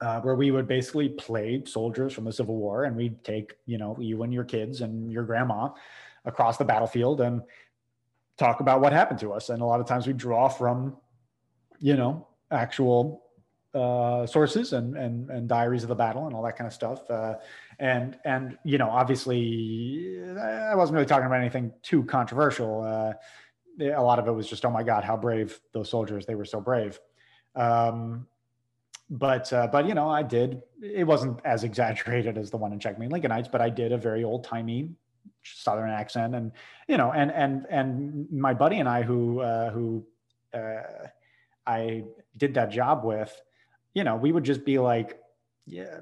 uh, 0.00 0.20
where 0.20 0.34
we 0.34 0.50
would 0.50 0.68
basically 0.68 1.08
play 1.08 1.62
soldiers 1.66 2.12
from 2.12 2.24
the 2.24 2.32
Civil 2.32 2.56
War, 2.56 2.84
and 2.84 2.96
we'd 2.96 3.22
take 3.24 3.54
you 3.66 3.78
know 3.78 3.96
you 3.98 4.22
and 4.22 4.32
your 4.32 4.44
kids 4.44 4.80
and 4.80 5.12
your 5.12 5.24
grandma 5.24 5.70
across 6.24 6.56
the 6.56 6.64
battlefield 6.64 7.20
and 7.20 7.42
talk 8.36 8.60
about 8.60 8.80
what 8.80 8.92
happened 8.92 9.18
to 9.20 9.32
us. 9.32 9.48
And 9.48 9.60
a 9.60 9.64
lot 9.64 9.80
of 9.80 9.86
times 9.86 10.06
we 10.06 10.12
draw 10.12 10.48
from 10.48 10.96
you 11.80 11.96
know 11.96 12.26
actual 12.50 13.24
uh, 13.74 14.26
sources 14.26 14.72
and, 14.72 14.96
and 14.96 15.30
and 15.30 15.48
diaries 15.48 15.82
of 15.82 15.88
the 15.88 15.94
battle 15.94 16.26
and 16.26 16.34
all 16.34 16.42
that 16.42 16.56
kind 16.56 16.66
of 16.66 16.72
stuff. 16.72 17.10
Uh, 17.10 17.34
and 17.80 18.18
and 18.24 18.56
you 18.64 18.78
know 18.78 18.88
obviously 18.88 20.20
I 20.40 20.74
wasn't 20.74 20.94
really 20.94 21.06
talking 21.06 21.26
about 21.26 21.40
anything 21.40 21.72
too 21.82 22.04
controversial. 22.04 22.82
Uh, 22.82 23.12
a 23.84 24.02
lot 24.02 24.18
of 24.18 24.26
it 24.26 24.32
was 24.32 24.48
just 24.48 24.64
oh 24.64 24.70
my 24.70 24.82
god 24.82 25.04
how 25.04 25.16
brave 25.16 25.60
those 25.72 25.88
soldiers 25.88 26.24
they 26.24 26.34
were 26.34 26.44
so 26.44 26.60
brave. 26.60 26.98
Um, 27.54 28.26
but 29.10 29.52
uh, 29.52 29.66
but 29.66 29.86
you 29.86 29.94
know 29.94 30.08
I 30.08 30.22
did 30.22 30.62
it 30.82 31.06
wasn't 31.06 31.40
as 31.44 31.64
exaggerated 31.64 32.36
as 32.38 32.50
the 32.50 32.56
one 32.56 32.72
in 32.72 32.80
Checkmate 32.80 33.10
Lincolnites, 33.10 33.50
but 33.50 33.60
I 33.60 33.70
did 33.70 33.92
a 33.92 33.98
very 33.98 34.24
old 34.24 34.44
timey 34.44 34.90
Southern 35.42 35.90
accent, 35.90 36.34
and 36.34 36.52
you 36.88 36.96
know 36.96 37.12
and 37.12 37.30
and 37.32 37.66
and 37.70 38.30
my 38.30 38.54
buddy 38.54 38.78
and 38.78 38.88
I 38.88 39.02
who 39.02 39.40
uh, 39.40 39.70
who 39.70 40.04
uh, 40.54 41.08
I 41.68 42.04
did 42.36 42.54
that 42.54 42.70
job 42.70 43.04
with, 43.04 43.30
you 43.92 44.02
know, 44.02 44.16
we 44.16 44.32
would 44.32 44.44
just 44.44 44.64
be 44.64 44.78
like, 44.78 45.20
yeah. 45.66 46.00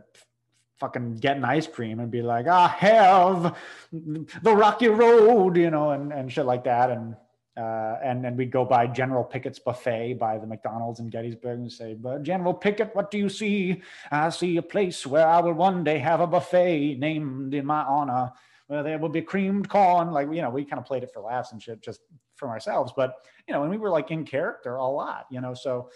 Fucking 0.79 1.15
getting 1.15 1.43
ice 1.43 1.67
cream 1.67 2.01
and 2.01 2.11
be 2.11 2.21
like, 2.21 2.47
I 2.47 2.69
have 2.69 3.57
the 3.91 4.55
rocky 4.55 4.89
road, 4.89 5.57
you 5.57 5.71
know, 5.71 5.93
and, 5.93 6.13
and 6.13 6.31
shit 6.31 6.45
like 6.45 6.65
that. 6.65 6.91
And 6.91 7.17
uh, 7.57 7.97
and 8.05 8.23
then 8.23 8.37
we'd 8.37 8.51
go 8.51 8.65
by 8.65 8.87
General 8.87 9.25
Pickett's 9.25 9.59
buffet 9.59 10.15
by 10.15 10.37
the 10.37 10.47
McDonald's 10.47 11.01
in 11.01 11.09
Gettysburg 11.09 11.59
and 11.59 11.73
say, 11.73 11.95
"But 11.95 12.23
General 12.23 12.53
Pickett, 12.53 12.95
what 12.95 13.11
do 13.11 13.17
you 13.17 13.31
see? 13.31 13.83
I 14.11 14.29
see 14.29 14.59
a 14.59 14.63
place 14.63 15.07
where 15.07 15.27
I 15.27 15.41
will 15.41 15.55
one 15.55 15.83
day 15.83 15.99
have 15.99 16.21
a 16.21 16.27
buffet 16.27 16.97
named 16.99 17.55
in 17.55 17.65
my 17.65 17.83
honor, 17.83 18.33
where 18.67 18.83
there 18.83 18.99
will 18.99 19.09
be 19.09 19.23
creamed 19.23 19.71
corn." 19.71 20.11
Like 20.11 20.29
you 20.33 20.43
know, 20.43 20.51
we 20.51 20.67
kind 20.67 20.79
of 20.79 20.85
played 20.85 21.03
it 21.03 21.13
for 21.15 21.23
laughs 21.23 21.53
and 21.53 21.63
shit, 21.63 21.83
just 21.83 22.01
from 22.35 22.51
ourselves. 22.51 22.93
But 22.95 23.15
you 23.49 23.55
know, 23.55 23.63
and 23.63 23.71
we 23.71 23.79
were 23.79 23.91
like 23.91 24.11
in 24.11 24.27
character 24.27 24.77
a 24.77 24.87
lot, 24.87 25.27
you 25.31 25.41
know, 25.41 25.55
so. 25.55 25.91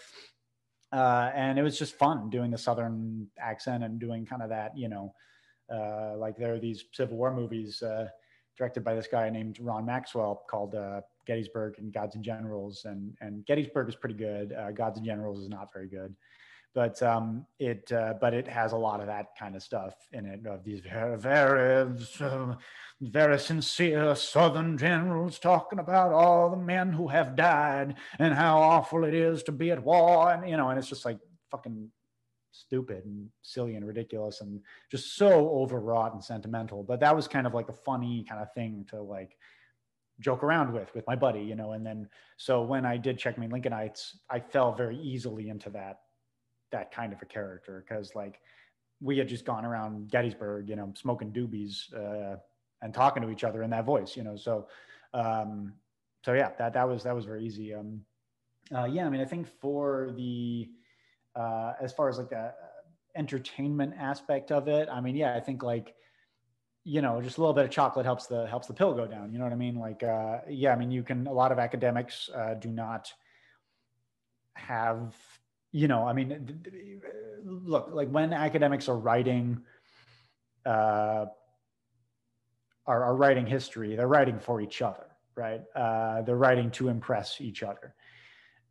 Uh, 0.92 1.30
and 1.36 1.56
it 1.56 1.62
was 1.62 1.78
just 1.78 1.94
fun 1.94 2.28
doing 2.30 2.50
the 2.50 2.58
southern 2.58 3.28
accent 3.38 3.84
and 3.84 4.00
doing 4.00 4.26
kind 4.26 4.42
of 4.42 4.48
that, 4.48 4.76
you 4.76 4.88
know, 4.88 5.14
uh, 5.72 6.16
like 6.16 6.36
there 6.36 6.52
are 6.52 6.58
these 6.58 6.84
Civil 6.92 7.16
War 7.16 7.32
movies 7.32 7.80
uh, 7.80 8.08
directed 8.58 8.82
by 8.82 8.96
this 8.96 9.06
guy 9.06 9.30
named 9.30 9.60
Ron 9.60 9.86
Maxwell 9.86 10.42
called 10.50 10.74
uh, 10.74 11.00
Gettysburg 11.26 11.74
and 11.78 11.92
Gods 11.92 12.14
and 12.14 12.24
Generals, 12.24 12.84
and 12.84 13.16
and 13.20 13.44
Gettysburg 13.46 13.88
is 13.88 13.96
pretty 13.96 14.14
good. 14.14 14.52
Uh, 14.52 14.70
Gods 14.70 14.98
and 14.98 15.06
Generals 15.06 15.40
is 15.40 15.48
not 15.48 15.72
very 15.72 15.88
good, 15.88 16.14
but 16.74 17.02
um, 17.02 17.46
it 17.58 17.90
uh, 17.92 18.14
but 18.20 18.34
it 18.34 18.46
has 18.46 18.72
a 18.72 18.76
lot 18.76 19.00
of 19.00 19.06
that 19.06 19.28
kind 19.38 19.56
of 19.56 19.62
stuff 19.62 19.94
in 20.12 20.26
it 20.26 20.46
of 20.46 20.64
these 20.64 20.80
very 20.80 21.18
very 21.18 21.94
uh, 22.20 22.54
very 23.00 23.38
sincere 23.38 24.14
Southern 24.14 24.76
generals 24.76 25.38
talking 25.38 25.78
about 25.78 26.12
all 26.12 26.50
the 26.50 26.56
men 26.56 26.92
who 26.92 27.08
have 27.08 27.36
died 27.36 27.94
and 28.18 28.34
how 28.34 28.58
awful 28.60 29.04
it 29.04 29.14
is 29.14 29.42
to 29.44 29.52
be 29.52 29.70
at 29.70 29.82
war, 29.82 30.32
and 30.32 30.48
you 30.48 30.56
know, 30.56 30.70
and 30.70 30.78
it's 30.78 30.88
just 30.88 31.04
like 31.04 31.18
fucking 31.50 31.90
stupid 32.52 33.04
and 33.04 33.28
silly 33.42 33.76
and 33.76 33.86
ridiculous 33.86 34.40
and 34.40 34.60
just 34.90 35.16
so 35.16 35.50
overwrought 35.50 36.12
and 36.12 36.22
sentimental. 36.22 36.82
But 36.82 37.00
that 37.00 37.14
was 37.14 37.28
kind 37.28 37.46
of 37.46 37.54
like 37.54 37.68
a 37.68 37.72
funny 37.72 38.24
kind 38.28 38.42
of 38.42 38.52
thing 38.52 38.86
to 38.90 39.00
like 39.00 39.36
joke 40.20 40.42
around 40.42 40.72
with 40.72 40.94
with 40.94 41.06
my 41.06 41.16
buddy, 41.16 41.40
you 41.40 41.56
know. 41.56 41.72
And 41.72 41.84
then 41.84 42.08
so 42.36 42.62
when 42.62 42.86
I 42.86 42.96
did 42.96 43.18
Checkmate 43.18 43.50
Lincolnites, 43.50 44.16
I 44.30 44.40
fell 44.40 44.72
very 44.72 44.98
easily 44.98 45.48
into 45.48 45.70
that 45.70 46.00
that 46.72 46.92
kind 46.92 47.12
of 47.12 47.20
a 47.22 47.26
character 47.26 47.84
because 47.86 48.14
like 48.14 48.40
we 49.00 49.18
had 49.18 49.28
just 49.28 49.44
gone 49.44 49.64
around 49.64 50.10
Gettysburg, 50.10 50.68
you 50.68 50.76
know, 50.76 50.92
smoking 50.94 51.32
doobies 51.32 51.92
uh, 51.94 52.36
and 52.82 52.92
talking 52.94 53.22
to 53.22 53.30
each 53.30 53.44
other 53.44 53.62
in 53.62 53.70
that 53.70 53.86
voice, 53.86 54.16
you 54.16 54.22
know. 54.22 54.36
So 54.36 54.68
um, 55.14 55.72
so 56.24 56.34
yeah, 56.34 56.50
that 56.58 56.74
that 56.74 56.88
was 56.88 57.02
that 57.04 57.14
was 57.14 57.24
very 57.24 57.44
easy. 57.44 57.74
Um, 57.74 58.02
uh, 58.74 58.84
yeah, 58.84 59.06
I 59.06 59.10
mean, 59.10 59.20
I 59.20 59.24
think 59.24 59.48
for 59.60 60.12
the 60.16 60.68
uh, 61.34 61.72
as 61.80 61.92
far 61.92 62.08
as 62.08 62.18
like 62.18 62.30
the 62.30 62.52
entertainment 63.16 63.94
aspect 63.98 64.52
of 64.52 64.68
it, 64.68 64.88
I 64.90 65.00
mean, 65.00 65.16
yeah, 65.16 65.34
I 65.34 65.40
think 65.40 65.62
like 65.62 65.94
you 66.84 67.02
know 67.02 67.20
just 67.20 67.38
a 67.38 67.40
little 67.40 67.54
bit 67.54 67.64
of 67.64 67.70
chocolate 67.70 68.06
helps 68.06 68.26
the 68.26 68.46
helps 68.46 68.66
the 68.66 68.72
pill 68.72 68.94
go 68.94 69.06
down 69.06 69.32
you 69.32 69.38
know 69.38 69.44
what 69.44 69.52
i 69.52 69.56
mean? 69.56 69.76
Like 69.76 70.02
uh 70.02 70.38
yeah 70.48 70.72
i 70.72 70.76
mean 70.76 70.90
you 70.90 71.02
can 71.02 71.26
a 71.26 71.32
lot 71.32 71.52
of 71.52 71.58
academics 71.58 72.30
uh, 72.34 72.54
do 72.54 72.68
not 72.70 73.12
have 74.54 75.14
you 75.72 75.88
know 75.88 76.06
i 76.06 76.12
mean 76.12 76.60
look 77.44 77.90
like 77.92 78.08
when 78.08 78.32
academics 78.32 78.88
are 78.88 78.98
writing 78.98 79.62
uh 80.66 81.26
are, 82.86 83.04
are 83.04 83.16
writing 83.16 83.46
history 83.46 83.96
they're 83.96 84.08
writing 84.08 84.38
for 84.38 84.60
each 84.60 84.82
other 84.82 85.06
right? 85.36 85.62
Uh 85.74 86.22
they're 86.22 86.36
writing 86.36 86.70
to 86.72 86.88
impress 86.88 87.40
each 87.40 87.62
other. 87.62 87.94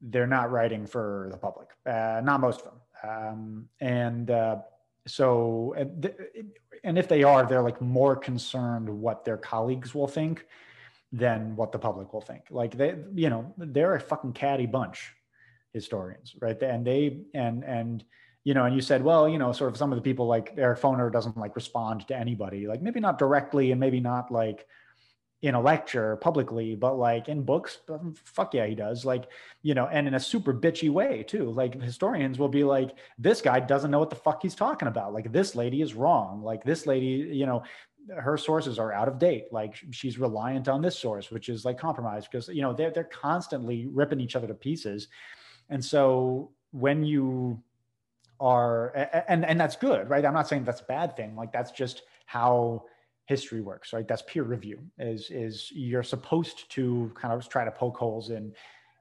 They're 0.01 0.27
not 0.27 0.51
writing 0.51 0.85
for 0.85 1.27
the 1.31 1.37
public 1.37 1.69
uh 1.85 2.21
not 2.23 2.39
most 2.41 2.61
of 2.61 2.65
them. 2.65 2.79
Um 3.09 3.69
and 3.79 4.29
uh 4.29 4.57
so 5.07 5.73
and 6.83 6.97
if 6.97 7.07
they 7.07 7.23
are 7.23 7.45
they're 7.45 7.61
like 7.61 7.81
more 7.81 8.15
concerned 8.15 8.89
what 8.89 9.25
their 9.25 9.37
colleagues 9.37 9.93
will 9.95 10.07
think 10.07 10.45
than 11.11 11.55
what 11.55 11.71
the 11.71 11.79
public 11.79 12.13
will 12.13 12.21
think. 12.21 12.43
Like 12.49 12.77
they 12.77 12.95
you 13.15 13.29
know 13.29 13.53
they're 13.57 13.95
a 13.95 13.99
fucking 13.99 14.33
catty 14.33 14.65
bunch 14.65 15.11
historians 15.73 16.35
right? 16.39 16.61
And 16.61 16.85
they 16.85 17.21
and 17.33 17.63
and 17.63 18.03
you 18.43 18.53
know 18.53 18.65
and 18.65 18.75
you 18.75 18.81
said 18.81 19.03
well 19.03 19.27
you 19.27 19.37
know 19.37 19.51
sort 19.51 19.71
of 19.71 19.77
some 19.77 19.91
of 19.91 19.97
the 19.97 20.01
people 20.01 20.25
like 20.25 20.53
eric 20.57 20.79
foner 20.79 21.11
doesn't 21.11 21.37
like 21.37 21.55
respond 21.55 22.07
to 22.07 22.15
anybody 22.15 22.67
like 22.67 22.81
maybe 22.81 22.99
not 22.99 23.19
directly 23.19 23.71
and 23.71 23.79
maybe 23.79 23.99
not 23.99 24.31
like 24.31 24.65
in 25.41 25.55
a 25.55 25.61
lecture 25.61 26.17
publicly, 26.17 26.75
but 26.75 26.97
like 26.97 27.29
in 27.29 27.43
books, 27.43 27.77
fuck 28.25 28.53
yeah, 28.53 28.65
he 28.65 28.75
does. 28.75 29.05
Like, 29.05 29.25
you 29.61 29.73
know, 29.73 29.87
and 29.87 30.05
in 30.05 30.15
a 30.15 30.19
super 30.19 30.53
bitchy 30.53 30.89
way 30.89 31.23
too. 31.23 31.49
Like 31.51 31.81
historians 31.81 32.37
will 32.37 32.49
be 32.49 32.65
like, 32.65 32.97
this 33.17 33.41
guy 33.41 33.61
doesn't 33.61 33.89
know 33.89 33.99
what 33.99 34.09
the 34.09 34.17
fuck 34.17 34.41
he's 34.41 34.55
talking 34.55 34.89
about. 34.89 35.13
Like, 35.13 35.31
this 35.31 35.55
lady 35.55 35.81
is 35.81 35.93
wrong. 35.93 36.43
Like, 36.43 36.65
this 36.65 36.85
lady, 36.85 37.29
you 37.31 37.45
know, 37.45 37.63
her 38.17 38.37
sources 38.37 38.77
are 38.79 38.91
out 38.91 39.07
of 39.07 39.17
date. 39.17 39.45
Like, 39.51 39.75
she's 39.91 40.19
reliant 40.19 40.67
on 40.67 40.81
this 40.81 40.99
source, 40.99 41.31
which 41.31 41.47
is 41.47 41.63
like 41.63 41.77
compromised 41.77 42.27
because, 42.29 42.49
you 42.49 42.61
know, 42.61 42.73
they're, 42.73 42.91
they're 42.91 43.05
constantly 43.05 43.87
ripping 43.87 44.19
each 44.19 44.35
other 44.35 44.47
to 44.47 44.53
pieces. 44.53 45.07
And 45.69 45.83
so 45.83 46.51
when 46.71 47.05
you 47.05 47.63
are, 48.41 48.89
and, 49.29 49.45
and 49.45 49.57
that's 49.57 49.77
good, 49.77 50.09
right? 50.09 50.25
I'm 50.25 50.33
not 50.33 50.49
saying 50.49 50.65
that's 50.65 50.81
a 50.81 50.85
bad 50.85 51.15
thing. 51.15 51.37
Like, 51.37 51.53
that's 51.53 51.71
just 51.71 52.01
how, 52.25 52.83
history 53.29 53.61
works, 53.61 53.93
right? 53.93 54.07
That's 54.07 54.23
peer 54.23 54.43
review. 54.43 54.79
Is 54.97 55.29
is 55.29 55.71
you're 55.71 56.03
supposed 56.03 56.69
to 56.71 57.11
kind 57.13 57.31
of 57.31 57.47
try 57.47 57.63
to 57.63 57.71
poke 57.71 57.95
holes 57.95 58.31
in 58.31 58.53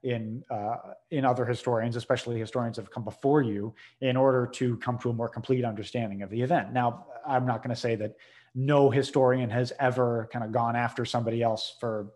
in 0.03 0.45
uh, 0.51 0.77
in 1.11 1.25
other 1.25 1.47
historians, 1.47 1.97
especially 1.97 2.39
historians 2.39 2.77
that 2.77 2.83
have 2.83 2.91
come 2.91 3.05
before 3.05 3.41
you, 3.41 3.75
in 4.03 4.17
order 4.17 4.47
to 4.47 4.77
come 4.77 4.99
to 4.99 5.09
a 5.09 5.15
more 5.15 5.31
complete 5.31 5.65
understanding 5.65 6.21
of 6.23 6.29
the 6.29 6.43
event. 6.43 6.75
Now, 6.75 7.07
I'm 7.27 7.47
not 7.47 7.63
going 7.63 7.75
to 7.75 7.81
say 7.81 7.97
that 7.97 8.17
no 8.55 8.91
historian 8.91 9.49
has 9.49 9.73
ever 9.81 10.29
kind 10.31 10.45
of 10.45 10.53
gone 10.53 10.77
after 10.77 11.07
somebody 11.07 11.43
else 11.43 11.75
for 11.81 12.13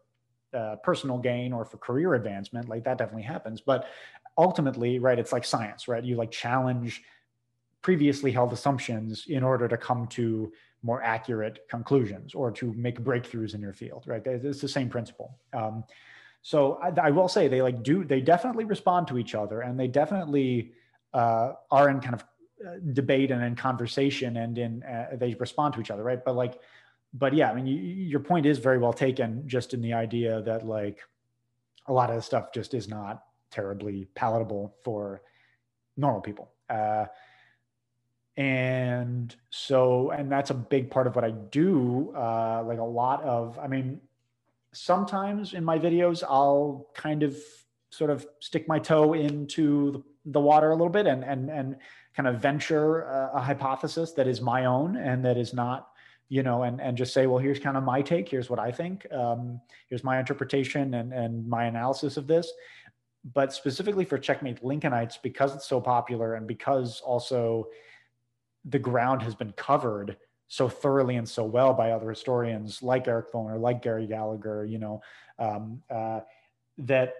uh, 0.52 0.76
personal 0.84 1.16
gain 1.16 1.50
or 1.54 1.64
for 1.64 1.78
career 1.78 2.12
advancement. 2.12 2.68
Like 2.68 2.84
that 2.84 2.98
definitely 2.98 3.22
happens, 3.22 3.62
but 3.62 3.86
ultimately, 4.36 4.98
right? 4.98 5.18
It's 5.18 5.32
like 5.32 5.46
science, 5.46 5.88
right? 5.88 6.04
You 6.04 6.16
like 6.16 6.30
challenge 6.30 7.02
previously 7.80 8.30
held 8.30 8.52
assumptions 8.52 9.24
in 9.28 9.42
order 9.42 9.66
to 9.66 9.78
come 9.78 10.06
to 10.08 10.52
more 10.82 11.02
accurate 11.02 11.60
conclusions 11.68 12.34
or 12.34 12.50
to 12.50 12.72
make 12.74 13.00
breakthroughs 13.00 13.54
in 13.54 13.60
your 13.60 13.72
field, 13.72 14.04
right? 14.06 14.26
It's 14.26 14.60
the 14.60 14.68
same 14.68 14.88
principle. 14.88 15.38
Um, 15.52 15.84
so 16.42 16.80
I, 16.82 16.92
I, 17.00 17.10
will 17.10 17.28
say 17.28 17.46
they 17.46 17.62
like 17.62 17.84
do 17.84 18.04
they 18.04 18.20
definitely 18.20 18.64
respond 18.64 19.06
to 19.08 19.18
each 19.18 19.36
other 19.36 19.60
and 19.60 19.78
they 19.78 19.86
definitely 19.86 20.72
uh, 21.14 21.52
are 21.70 21.88
in 21.88 22.00
kind 22.00 22.14
of 22.14 22.24
uh, 22.66 22.78
debate 22.92 23.30
and 23.30 23.42
in 23.44 23.54
conversation 23.54 24.36
and 24.36 24.58
in 24.58 24.82
uh, 24.82 25.16
they 25.16 25.34
respond 25.34 25.74
to 25.74 25.80
each 25.80 25.90
other, 25.90 26.02
right? 26.02 26.24
But 26.24 26.34
like, 26.34 26.60
but 27.14 27.32
yeah, 27.32 27.50
I 27.50 27.54
mean, 27.54 27.66
you, 27.66 27.76
your 27.76 28.20
point 28.20 28.46
is 28.46 28.58
very 28.58 28.78
well 28.78 28.92
taken, 28.92 29.46
just 29.46 29.74
in 29.74 29.80
the 29.80 29.92
idea 29.92 30.42
that 30.42 30.66
like 30.66 30.98
a 31.86 31.92
lot 31.92 32.10
of 32.10 32.16
the 32.16 32.22
stuff 32.22 32.52
just 32.52 32.74
is 32.74 32.88
not 32.88 33.22
terribly 33.50 34.08
palatable 34.14 34.74
for 34.82 35.22
normal 35.96 36.20
people. 36.20 36.50
Uh, 36.68 37.06
and 38.36 39.36
so 39.50 40.10
and 40.10 40.32
that's 40.32 40.50
a 40.50 40.54
big 40.54 40.90
part 40.90 41.06
of 41.06 41.14
what 41.14 41.24
i 41.24 41.30
do 41.30 42.12
uh, 42.16 42.62
like 42.66 42.78
a 42.78 42.84
lot 42.84 43.22
of 43.22 43.58
i 43.58 43.66
mean 43.66 44.00
sometimes 44.72 45.52
in 45.52 45.62
my 45.64 45.78
videos 45.78 46.22
i'll 46.28 46.88
kind 46.94 47.22
of 47.22 47.36
sort 47.90 48.10
of 48.10 48.26
stick 48.40 48.66
my 48.66 48.78
toe 48.78 49.12
into 49.12 50.02
the, 50.24 50.40
water 50.40 50.70
a 50.70 50.74
little 50.74 50.88
bit 50.88 51.06
and 51.06 51.24
and 51.24 51.50
and 51.50 51.76
kind 52.16 52.26
of 52.26 52.40
venture 52.40 53.02
a, 53.02 53.32
a 53.34 53.40
hypothesis 53.40 54.12
that 54.12 54.26
is 54.26 54.40
my 54.40 54.64
own 54.64 54.96
and 54.96 55.22
that 55.24 55.36
is 55.36 55.52
not 55.52 55.88
you 56.30 56.42
know 56.42 56.62
and 56.62 56.80
and 56.80 56.96
just 56.96 57.12
say 57.12 57.26
well 57.26 57.38
here's 57.38 57.58
kind 57.58 57.76
of 57.76 57.82
my 57.82 58.00
take 58.00 58.26
here's 58.26 58.48
what 58.48 58.58
i 58.58 58.72
think 58.72 59.06
um, 59.12 59.60
here's 59.88 60.02
my 60.02 60.18
interpretation 60.18 60.94
and 60.94 61.12
and 61.12 61.46
my 61.46 61.66
analysis 61.66 62.16
of 62.16 62.26
this. 62.26 62.50
But 63.34 63.52
specifically 63.52 64.06
for 64.06 64.16
checkmate 64.16 64.62
lincolnites 64.62 65.18
because 65.22 65.54
it's 65.54 65.66
so 65.68 65.82
popular 65.82 66.34
and 66.34 66.46
because 66.46 67.02
also 67.02 67.68
the 68.64 68.78
ground 68.78 69.22
has 69.22 69.34
been 69.34 69.52
covered 69.52 70.16
so 70.48 70.68
thoroughly 70.68 71.16
and 71.16 71.28
so 71.28 71.44
well 71.44 71.72
by 71.72 71.92
other 71.92 72.10
historians 72.10 72.82
like 72.82 73.08
Eric 73.08 73.32
Foner, 73.32 73.58
like 73.58 73.82
Gary 73.82 74.06
Gallagher, 74.06 74.66
you 74.66 74.78
know, 74.78 75.00
um, 75.38 75.82
uh, 75.90 76.20
that 76.78 77.14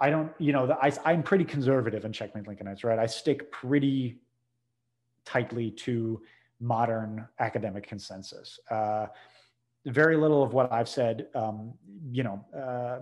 I 0.00 0.10
don't, 0.10 0.32
you 0.38 0.52
know, 0.52 0.66
the, 0.66 0.76
I, 0.76 0.92
I'm 1.04 1.22
pretty 1.22 1.44
conservative 1.44 2.04
in 2.04 2.12
Checkmate 2.12 2.44
Lincolnites, 2.44 2.84
right? 2.84 2.98
I 2.98 3.06
stick 3.06 3.50
pretty 3.52 4.18
tightly 5.24 5.70
to 5.70 6.20
modern 6.60 7.26
academic 7.38 7.86
consensus. 7.86 8.58
Uh, 8.70 9.06
very 9.86 10.16
little 10.16 10.42
of 10.42 10.52
what 10.52 10.72
I've 10.72 10.88
said, 10.88 11.28
um, 11.34 11.74
you 12.10 12.24
know, 12.24 12.44
uh, 12.56 12.98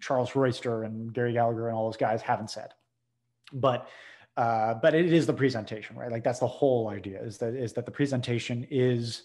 Charles 0.00 0.36
Royster 0.36 0.84
and 0.84 1.12
Gary 1.12 1.32
Gallagher 1.32 1.68
and 1.68 1.76
all 1.76 1.86
those 1.86 1.96
guys 1.96 2.20
haven't 2.20 2.50
said. 2.50 2.74
But 3.52 3.88
uh, 4.36 4.74
but 4.74 4.94
it 4.94 5.12
is 5.12 5.26
the 5.26 5.32
presentation, 5.32 5.96
right? 5.96 6.10
Like 6.10 6.24
that's 6.24 6.40
the 6.40 6.46
whole 6.46 6.88
idea 6.88 7.22
is 7.22 7.38
that 7.38 7.54
is 7.54 7.72
that 7.74 7.84
the 7.84 7.92
presentation 7.92 8.66
is 8.70 9.22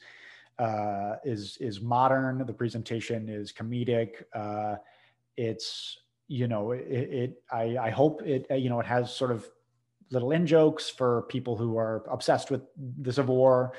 uh, 0.60 1.16
is 1.24 1.58
is 1.62 1.82
modern. 1.82 2.46
The 2.46 2.54
presentation 2.54 3.30
is 3.30 3.54
comedic. 3.54 4.24
Uh, 4.34 4.76
it's 5.38 6.00
you 6.28 6.48
know 6.48 6.72
it, 6.72 6.82
it 6.82 7.44
I, 7.52 7.78
I 7.78 7.90
hope 7.90 8.22
it 8.24 8.48
you 8.60 8.70
know 8.70 8.80
it 8.80 8.86
has 8.86 9.14
sort 9.14 9.32
of 9.32 9.48
little 10.10 10.32
in 10.32 10.46
jokes 10.46 10.90
for 10.90 11.24
people 11.24 11.56
who 11.56 11.78
are 11.78 12.04
obsessed 12.10 12.52
with 12.52 12.62
the 13.02 13.14
Civil 13.14 13.36
War 13.36 13.74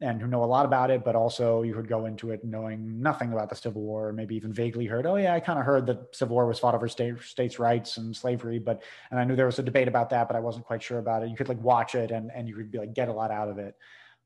and 0.00 0.20
who 0.20 0.26
know 0.26 0.44
a 0.44 0.46
lot 0.46 0.66
about 0.66 0.90
it, 0.90 1.04
but 1.04 1.16
also 1.16 1.62
you 1.62 1.74
could 1.74 1.88
go 1.88 2.06
into 2.06 2.30
it 2.30 2.44
knowing 2.44 3.00
nothing 3.00 3.32
about 3.32 3.48
the 3.48 3.56
Civil 3.56 3.82
War, 3.82 4.12
maybe 4.12 4.36
even 4.36 4.52
vaguely 4.52 4.84
heard, 4.86 5.06
oh 5.06 5.16
yeah, 5.16 5.34
I 5.34 5.40
kind 5.40 5.58
of 5.58 5.64
heard 5.64 5.86
that 5.86 6.14
Civil 6.14 6.36
War 6.36 6.46
was 6.46 6.58
fought 6.58 6.74
over 6.74 6.86
state, 6.86 7.20
states' 7.22 7.58
rights 7.58 7.96
and 7.96 8.14
slavery, 8.14 8.58
but 8.58 8.82
and 9.10 9.18
I 9.18 9.24
knew 9.24 9.36
there 9.36 9.46
was 9.46 9.58
a 9.58 9.62
debate 9.62 9.88
about 9.88 10.10
that, 10.10 10.28
but 10.28 10.36
I 10.36 10.40
wasn't 10.40 10.66
quite 10.66 10.82
sure 10.82 10.98
about 10.98 11.22
it. 11.22 11.30
You 11.30 11.36
could 11.36 11.48
like 11.48 11.62
watch 11.62 11.94
it 11.94 12.10
and 12.10 12.30
and 12.34 12.46
you 12.46 12.54
could 12.54 12.70
be 12.70 12.78
like 12.78 12.94
get 12.94 13.08
a 13.08 13.12
lot 13.12 13.30
out 13.30 13.48
of 13.48 13.58
it. 13.58 13.74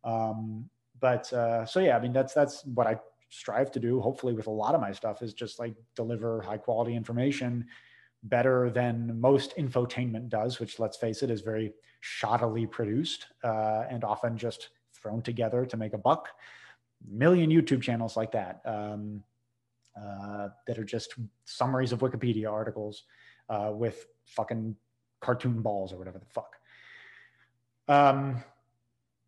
Um, 0.05 0.69
but 1.01 1.33
uh, 1.33 1.65
so 1.65 1.81
yeah, 1.81 1.97
I 1.97 2.01
mean 2.01 2.13
that's 2.13 2.35
that's 2.35 2.65
what 2.65 2.87
I 2.87 2.99
strive 3.31 3.71
to 3.73 3.81
do. 3.81 4.01
Hopefully, 4.01 4.33
with 4.33 4.49
a 4.49 4.51
lot 4.51 4.75
of 4.75 4.81
my 4.81 4.93
stuff 4.93 5.23
is 5.23 5.35
just 5.35 5.59
like 5.59 5.75
deliver 5.95 6.43
high 6.43 6.59
quality 6.59 6.97
information 6.97 7.67
better 8.25 8.71
than 8.71 9.21
most 9.21 9.57
infotainment 9.57 10.29
does, 10.29 10.59
which 10.59 10.81
let's 10.81 10.97
face 10.97 11.23
it 11.23 11.31
is 11.31 11.41
very 11.41 11.73
shoddily 12.03 12.69
produced 12.69 13.27
uh, 13.45 13.85
and 13.89 14.05
often 14.05 14.37
just 14.37 14.71
thrown 15.01 15.23
together 15.23 15.67
to 15.67 15.77
make 15.77 15.93
a 15.93 15.99
buck. 15.99 16.29
Million 17.09 17.51
YouTube 17.51 17.83
channels 17.83 18.17
like 18.17 18.33
that 18.33 18.61
um, 18.65 19.23
uh, 19.97 20.49
that 20.67 20.79
are 20.79 20.85
just 20.85 21.15
summaries 21.45 21.93
of 21.93 22.01
Wikipedia 22.01 22.51
articles 22.51 23.05
uh, 23.49 23.71
with 23.73 24.07
fucking 24.25 24.77
cartoon 25.21 25.63
balls 25.63 25.93
or 25.93 25.99
whatever 25.99 26.19
the 26.19 26.27
fuck. 26.27 26.57
Um, 27.89 28.43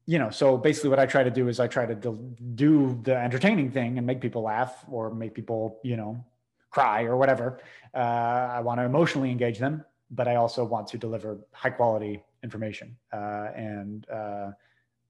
you 0.07 0.19
know, 0.19 0.31
so 0.31 0.57
basically 0.57 0.91
what 0.91 0.99
I 0.99 1.07
try 1.07 1.23
to 1.23 1.31
do 1.31 1.49
is 1.49 1.61
I 1.61 1.69
try 1.69 1.87
to 1.87 1.95
do 1.95 3.01
the 3.03 3.17
entertaining 3.17 3.71
thing 3.71 3.99
and 3.99 4.07
make 4.07 4.21
people 4.21 4.43
laugh 4.43 4.85
or 4.91 5.15
make 5.15 5.35
people, 5.35 5.79
you 5.85 5.97
know, 5.97 6.25
cry 6.71 7.05
or 7.05 7.17
whatever. 7.17 7.61
Uh, 7.95 7.99
I 7.99 8.61
want 8.61 8.81
to 8.81 8.85
emotionally 8.85 9.31
engage 9.31 9.59
them, 9.59 9.85
but 10.11 10.27
I 10.27 10.37
also 10.37 10.65
want 10.65 10.89
to 10.89 10.99
deliver 10.99 11.39
high 11.53 11.71
quality 11.71 12.23
information. 12.43 12.97
Uh, 13.13 13.49
and, 13.55 14.09
uh, 14.11 14.51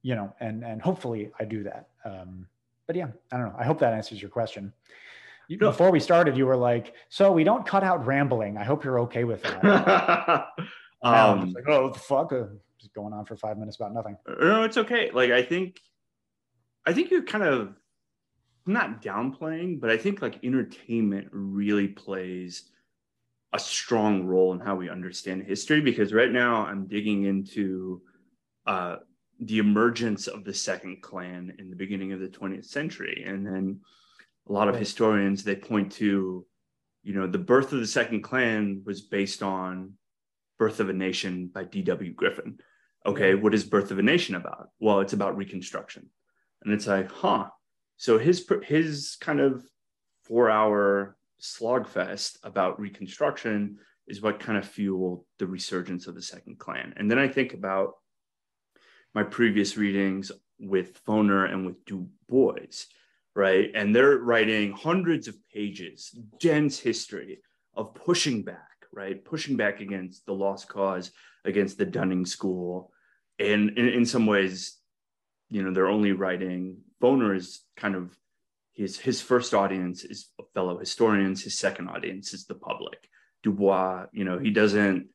you 0.02 0.14
know, 0.14 0.34
and, 0.40 0.64
and 0.64 0.80
hopefully 0.80 1.30
I 1.38 1.44
do 1.44 1.62
that. 1.64 1.88
Um, 2.04 2.46
but 2.86 2.96
yeah, 2.96 3.08
I 3.32 3.36
don't 3.36 3.46
know. 3.46 3.56
I 3.58 3.64
hope 3.64 3.78
that 3.80 3.92
answers 3.92 4.20
your 4.20 4.30
question. 4.30 4.72
Before 5.58 5.90
we 5.90 5.98
started, 5.98 6.36
you 6.36 6.46
were 6.46 6.56
like, 6.56 6.94
so 7.08 7.32
we 7.32 7.42
don't 7.42 7.66
cut 7.66 7.82
out 7.82 8.06
rambling. 8.06 8.56
I 8.56 8.62
hope 8.62 8.84
you're 8.84 9.00
okay 9.00 9.24
with 9.24 9.42
that. 9.42 10.46
um, 11.02 11.52
like, 11.52 11.68
oh, 11.68 11.90
the 11.90 11.98
fuck? 11.98 12.32
Uh, 12.32 12.44
just 12.78 12.94
going 12.94 13.12
on 13.12 13.24
for 13.24 13.36
five 13.36 13.58
minutes 13.58 13.76
about 13.76 13.92
nothing. 13.92 14.16
No, 14.40 14.62
it's 14.62 14.76
okay. 14.76 15.10
Like, 15.10 15.32
I 15.32 15.42
think, 15.42 15.80
I 16.86 16.92
think 16.92 17.10
you're 17.10 17.24
kind 17.24 17.42
of 17.42 17.74
not 18.64 19.02
downplaying, 19.02 19.80
but 19.80 19.90
I 19.90 19.96
think 19.96 20.22
like 20.22 20.44
entertainment 20.44 21.28
really 21.32 21.88
plays 21.88 22.70
a 23.52 23.58
strong 23.58 24.26
role 24.26 24.52
in 24.52 24.60
how 24.60 24.76
we 24.76 24.88
understand 24.88 25.42
history 25.42 25.80
because 25.80 26.12
right 26.12 26.30
now 26.30 26.64
I'm 26.64 26.86
digging 26.86 27.24
into 27.24 28.02
uh, 28.66 28.96
the 29.40 29.58
emergence 29.58 30.26
of 30.26 30.44
the 30.44 30.54
second 30.54 31.02
Klan 31.02 31.54
in 31.58 31.70
the 31.70 31.76
beginning 31.76 32.12
of 32.12 32.20
the 32.20 32.28
20th 32.28 32.66
century. 32.66 33.24
And 33.26 33.46
then 33.46 33.80
a 34.48 34.52
lot 34.52 34.68
of 34.68 34.76
historians, 34.76 35.42
they 35.42 35.56
point 35.56 35.92
to, 35.92 36.44
you 37.02 37.14
know, 37.14 37.26
the 37.26 37.38
birth 37.38 37.72
of 37.72 37.80
the 37.80 37.86
second 37.86 38.22
Klan 38.22 38.82
was 38.84 39.02
based 39.02 39.42
on 39.42 39.94
Birth 40.58 40.80
of 40.80 40.90
a 40.90 40.92
Nation 40.92 41.50
by 41.52 41.64
D.W. 41.64 42.12
Griffith 42.12 42.60
Okay, 43.06 43.34
what 43.34 43.54
is 43.54 43.64
Birth 43.64 43.90
of 43.90 43.98
a 43.98 44.02
Nation 44.02 44.34
about? 44.34 44.68
Well, 44.78 45.00
it's 45.00 45.14
about 45.14 45.36
Reconstruction. 45.36 46.10
And 46.62 46.74
it's 46.74 46.86
like, 46.86 47.10
huh, 47.10 47.46
so 47.96 48.18
his 48.18 48.46
his 48.64 49.16
kind 49.20 49.40
of 49.40 49.64
four 50.24 50.50
hour 50.50 51.16
slogfest 51.40 52.36
about 52.42 52.78
Reconstruction 52.78 53.78
is 54.06 54.20
what 54.20 54.40
kind 54.40 54.58
of 54.58 54.68
fueled 54.68 55.24
the 55.38 55.46
resurgence 55.46 56.06
of 56.06 56.14
the 56.14 56.22
Second 56.22 56.58
Klan. 56.58 56.92
And 56.96 57.10
then 57.10 57.18
I 57.18 57.28
think 57.28 57.54
about 57.54 57.94
my 59.14 59.22
previous 59.22 59.76
readings 59.76 60.30
with 60.58 61.04
Foner 61.04 61.50
and 61.50 61.66
with 61.66 61.84
Du 61.84 62.08
Bois, 62.28 62.84
right? 63.34 63.70
And 63.74 63.94
they're 63.94 64.18
writing 64.18 64.72
hundreds 64.72 65.28
of 65.28 65.36
pages, 65.52 66.14
dense 66.38 66.78
history 66.78 67.40
of 67.74 67.94
pushing 67.94 68.42
back, 68.42 68.86
right? 68.92 69.24
Pushing 69.24 69.56
back 69.56 69.80
against 69.80 70.26
the 70.26 70.34
lost 70.34 70.68
cause, 70.68 71.10
against 71.44 71.78
the 71.78 71.86
Dunning 71.86 72.26
School. 72.26 72.92
And 73.38 73.70
in, 73.78 73.88
in 73.88 74.04
some 74.04 74.26
ways, 74.26 74.76
you 75.48 75.62
know, 75.62 75.72
they're 75.72 75.88
only 75.88 76.12
writing 76.12 76.78
Foner 77.02 77.34
is 77.34 77.62
kind 77.76 77.94
of 77.94 78.16
his 78.74 78.98
his 78.98 79.20
first 79.20 79.54
audience 79.54 80.04
is 80.04 80.28
fellow 80.54 80.78
historians. 80.78 81.42
His 81.42 81.58
second 81.58 81.88
audience 81.88 82.32
is 82.32 82.46
the 82.46 82.54
public. 82.54 83.08
Du 83.42 83.52
Bois, 83.52 84.06
you 84.12 84.24
know, 84.24 84.38
he 84.38 84.50
doesn't 84.50 85.08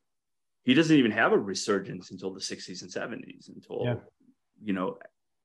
he 0.66 0.74
doesn't 0.74 0.96
even 0.96 1.10
have 1.10 1.32
a 1.32 1.38
resurgence 1.38 2.10
until 2.10 2.34
the 2.34 2.40
60s 2.40 2.82
and 2.82 2.90
70s, 2.90 3.48
until 3.48 3.80
yeah. 3.82 3.94
you 4.62 4.74
know, 4.74 4.98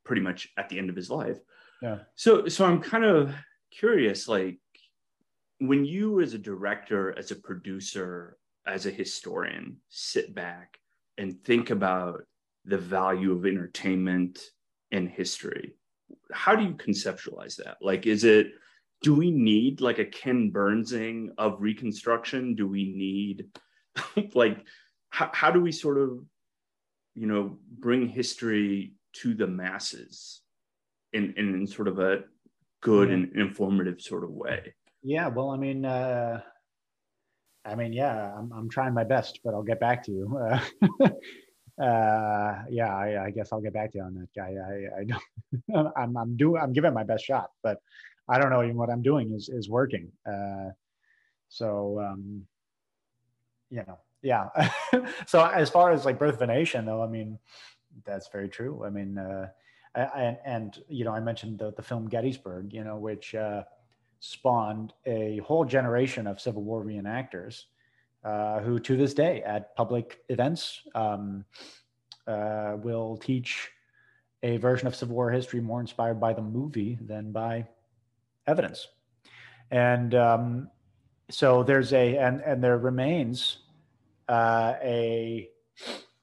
pretty 0.04 0.22
much 0.22 0.50
at 0.58 0.68
the 0.68 0.78
end 0.78 0.90
of 0.90 0.96
his 0.96 1.10
life. 1.10 1.38
Yeah. 1.82 2.00
So 2.16 2.48
so 2.48 2.66
I'm 2.66 2.82
kind 2.82 3.06
of 3.06 3.34
curious, 3.72 4.28
like 4.28 4.60
when 5.60 5.86
you 5.86 6.20
as 6.20 6.34
a 6.34 6.38
director, 6.38 7.18
as 7.18 7.32
a 7.32 7.36
producer, 7.36 8.38
as 8.68 8.86
a 8.86 8.92
historian, 8.92 9.78
sit 9.88 10.36
back 10.36 10.78
and 11.18 11.42
think 11.44 11.70
about 11.70 12.24
the 12.66 12.78
value 12.78 13.32
of 13.32 13.46
entertainment 13.46 14.40
in 14.92 15.08
history 15.08 15.76
how 16.32 16.56
do 16.56 16.64
you 16.64 16.74
conceptualize 16.74 17.58
that? 17.58 17.78
Like, 17.82 18.06
is 18.06 18.24
it, 18.24 18.54
do 19.02 19.14
we 19.14 19.32
need 19.32 19.82
like 19.82 20.00
a 20.00 20.06
Ken 20.06 20.50
Burnsing 20.50 21.32
of 21.38 21.62
Reconstruction? 21.62 22.56
Do 22.56 22.68
we 22.68 22.86
need, 22.86 23.48
like, 24.34 24.66
how, 25.12 25.30
how 25.34 25.52
do 25.52 25.62
we 25.62 25.72
sort 25.72 25.98
of, 25.98 26.20
you 27.16 27.28
know, 27.28 27.58
bring 27.80 28.08
history 28.08 28.94
to 29.14 29.34
the 29.34 29.46
masses 29.48 30.42
in, 31.14 31.34
in, 31.38 31.54
in 31.54 31.68
sort 31.68 31.88
of 31.88 32.00
a 32.00 32.24
good 32.82 33.10
yeah. 33.10 33.16
and 33.16 33.36
informative 33.36 34.02
sort 34.02 34.24
of 34.24 34.32
way? 34.32 34.74
Yeah, 35.04 35.28
well, 35.28 35.50
I 35.50 35.58
mean, 35.58 35.86
uh, 35.86 36.42
I 37.66 37.76
mean, 37.76 37.94
yeah, 37.94 38.34
I'm, 38.36 38.52
I'm 38.54 38.70
trying 38.70 38.94
my 38.94 39.04
best, 39.04 39.40
but 39.44 39.54
I'll 39.54 39.64
get 39.64 39.80
back 39.80 40.04
to 40.06 40.12
you. 40.12 40.38
Uh, 40.38 40.60
uh, 41.84 42.64
yeah, 42.70 42.96
I, 42.96 43.26
I, 43.26 43.32
guess 43.32 43.50
I'll 43.52 43.62
get 43.62 43.74
back 43.74 43.92
to 43.92 43.98
you 43.98 44.04
on 44.04 44.16
that 44.16 44.30
guy. 44.36 44.56
I, 44.56 45.02
I 45.02 45.04
don't, 45.04 45.94
I'm, 45.98 46.18
I'm 46.18 46.38
doing, 46.38 46.62
I'm 46.62 46.74
giving 46.74 46.94
my 46.94 47.04
best 47.04 47.26
shot, 47.26 47.50
but 47.62 47.80
I 48.30 48.40
don't 48.40 48.50
know 48.50 48.64
even 48.64 48.78
what 48.78 48.90
I'm 48.90 49.02
doing 49.02 49.34
is, 49.34 49.50
is 49.50 49.70
working. 49.70 50.12
Uh, 50.26 50.70
so, 51.50 52.00
um, 52.00 52.44
you 53.70 53.84
know, 53.88 54.00
yeah. 54.22 54.50
so 55.26 55.46
as 55.46 55.70
far 55.70 55.92
as 55.92 56.06
like 56.06 56.20
birth 56.20 56.36
of 56.36 56.42
a 56.42 56.48
nation 56.48 56.86
though, 56.86 57.04
I 57.04 57.08
mean, 57.08 57.40
that's 58.06 58.30
very 58.30 58.50
true. 58.50 58.84
I 58.86 58.90
mean, 58.90 59.18
uh, 59.18 59.50
I, 59.94 60.38
and, 60.46 60.82
you 60.88 61.04
know, 61.04 61.12
I 61.12 61.20
mentioned 61.20 61.60
the, 61.60 61.74
the 61.74 61.82
film 61.82 62.08
Gettysburg, 62.08 62.74
you 62.74 62.84
know, 62.84 62.98
which, 62.98 63.36
uh, 63.36 63.64
spawned 64.22 64.94
a 65.08 65.40
whole 65.40 65.66
generation 65.66 66.28
of 66.28 66.40
Civil 66.40 66.64
War 66.64 66.86
reenactors 66.86 67.66
uh, 68.24 68.60
who 68.60 68.80
to 68.80 68.96
this 68.96 69.14
day 69.14 69.42
at 69.42 69.76
public 69.76 70.22
events 70.30 70.82
um, 70.94 71.44
uh, 72.28 72.78
will 72.82 73.18
teach 73.18 73.70
a 74.44 74.58
version 74.58 74.88
of 74.88 74.96
Civil 74.96 75.16
War 75.16 75.32
history 75.32 75.60
more 75.60 75.82
inspired 75.82 76.20
by 76.20 76.34
the 76.34 76.42
movie 76.42 77.00
than 77.02 77.32
by 77.32 77.68
evidence. 78.48 78.88
And 79.72 80.14
um, 80.14 80.70
so 81.30 81.64
there's 81.64 81.92
a, 81.94 82.18
and, 82.18 82.42
and 82.42 82.64
there 82.64 82.78
remains 82.78 83.58
uh, 84.32 84.76
a, 84.82 85.50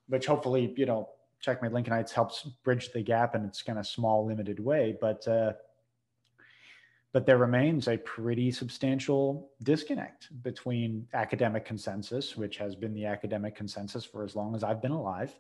which 0.09 0.26
hopefully, 0.26 0.72
you 0.76 0.86
know, 0.86 1.11
Checkmate 1.40 1.72
Lincolnites 1.72 2.11
helps 2.11 2.42
bridge 2.64 2.90
the 2.92 3.02
gap 3.02 3.34
in 3.34 3.44
its 3.44 3.62
kind 3.62 3.78
of 3.78 3.86
small, 3.86 4.26
limited 4.26 4.59
way. 4.59 4.96
But 4.98 5.28
uh, 5.28 5.52
but 7.12 7.26
there 7.26 7.38
remains 7.38 7.88
a 7.88 7.96
pretty 7.98 8.50
substantial 8.50 9.50
disconnect 9.62 10.28
between 10.42 11.06
academic 11.14 11.64
consensus, 11.64 12.36
which 12.36 12.59
has 12.59 12.74
been 12.74 12.94
the 12.94 13.06
academic 13.06 13.54
consensus 13.54 14.04
for 14.04 14.24
as 14.24 14.34
long 14.34 14.54
as 14.54 14.62
I've 14.64 14.82
been 14.82 14.92
alive, 14.92 15.32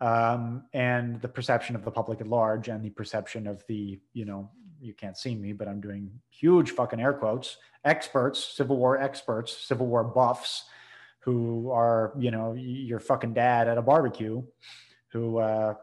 um, 0.00 0.64
and 0.72 1.20
the 1.20 1.28
perception 1.28 1.76
of 1.76 1.84
the 1.84 1.90
public 1.90 2.20
at 2.20 2.26
large 2.26 2.68
and 2.68 2.82
the 2.82 2.90
perception 2.90 3.46
of 3.46 3.62
the, 3.68 4.00
you 4.14 4.24
know, 4.24 4.50
you 4.80 4.94
can't 4.94 5.18
see 5.18 5.34
me, 5.34 5.52
but 5.52 5.68
I'm 5.68 5.80
doing 5.80 6.10
huge 6.30 6.70
fucking 6.70 7.00
air 7.00 7.12
quotes, 7.12 7.58
experts, 7.84 8.42
Civil 8.42 8.76
War 8.76 8.98
experts, 8.98 9.56
Civil 9.56 9.86
War 9.86 10.02
buffs, 10.02 10.64
who 11.20 11.70
are, 11.70 12.12
you 12.18 12.30
know, 12.30 12.54
your 12.54 12.98
fucking 12.98 13.34
dad 13.34 13.68
at 13.68 13.78
a 13.78 13.82
barbecue, 13.82 14.42
who, 15.08 15.38
uh, 15.38 15.74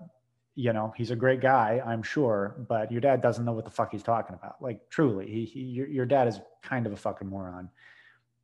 you 0.56 0.74
know, 0.74 0.94
he's 0.98 1.12
a 1.12 1.16
great 1.16 1.40
guy, 1.40 1.82
I'm 1.86 2.02
sure, 2.02 2.56
but 2.68 2.92
your 2.92 3.02
dad 3.02 3.22
doesn't 3.22 3.46
know 3.46 3.54
what 3.54 3.66
the 3.66 3.72
fuck 3.72 3.92
he's 3.92 4.02
talking 4.02 4.36
about. 4.36 4.62
Like, 4.62 4.90
truly, 4.90 5.28
he, 5.28 5.46
he 5.46 5.60
your, 5.60 5.88
your, 5.88 6.06
dad 6.06 6.28
is 6.28 6.40
kind 6.64 6.88
of 6.88 6.94
a 6.94 6.96
fucking 6.96 7.28
moron 7.28 7.70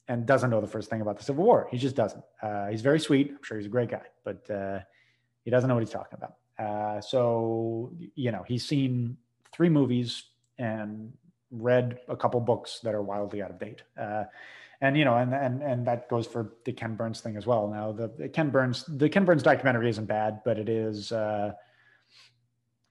and 0.07 0.25
doesn't 0.25 0.51
know 0.51 0.61
the 0.61 0.67
first 0.67 0.91
thing 0.91 1.01
about 1.01 1.17
the 1.17 1.23
Civil 1.23 1.43
War. 1.43 1.67
He 1.71 1.77
just 1.79 1.95
doesn't. 1.95 2.23
Uh, 2.41 2.67
he's 2.67 2.81
very 2.81 2.99
sweet. 2.99 3.31
I'm 3.31 3.39
sure 3.41 3.57
he's 3.57 3.65
a 3.65 3.69
great 3.69 3.89
guy, 3.89 4.03
but 4.23 4.47
uh, 4.51 4.79
he 5.43 5.49
doesn't 5.49 5.67
know 5.67 5.73
what 5.73 5.83
he's 5.83 5.89
talking 5.89 6.19
about. 6.19 6.35
Uh, 6.59 7.01
so, 7.01 7.91
you 8.13 8.31
know, 8.31 8.43
he's 8.47 8.63
seen 8.63 9.17
three 9.51 9.69
movies 9.69 10.25
and 10.59 11.13
read 11.49 11.99
a 12.07 12.15
couple 12.15 12.39
books 12.41 12.79
that 12.83 12.93
are 12.93 13.01
wildly 13.01 13.41
out 13.41 13.49
of 13.49 13.59
date. 13.59 13.81
And 14.83 14.97
you 14.97 15.05
know, 15.05 15.15
and 15.15 15.33
and 15.33 15.63
and 15.63 15.87
that 15.87 16.09
goes 16.09 16.27
for 16.27 16.55
the 16.65 16.73
Ken 16.73 16.95
Burns 16.95 17.21
thing 17.21 17.37
as 17.37 17.45
well. 17.45 17.69
Now, 17.69 17.93
the, 17.93 18.11
the 18.17 18.27
Ken 18.27 18.49
Burns, 18.49 18.83
the 18.83 19.07
Ken 19.07 19.23
Burns 19.23 19.41
documentary 19.41 19.89
isn't 19.89 20.07
bad, 20.07 20.41
but 20.43 20.59
it 20.59 20.67
is 20.67 21.13
uh, 21.13 21.53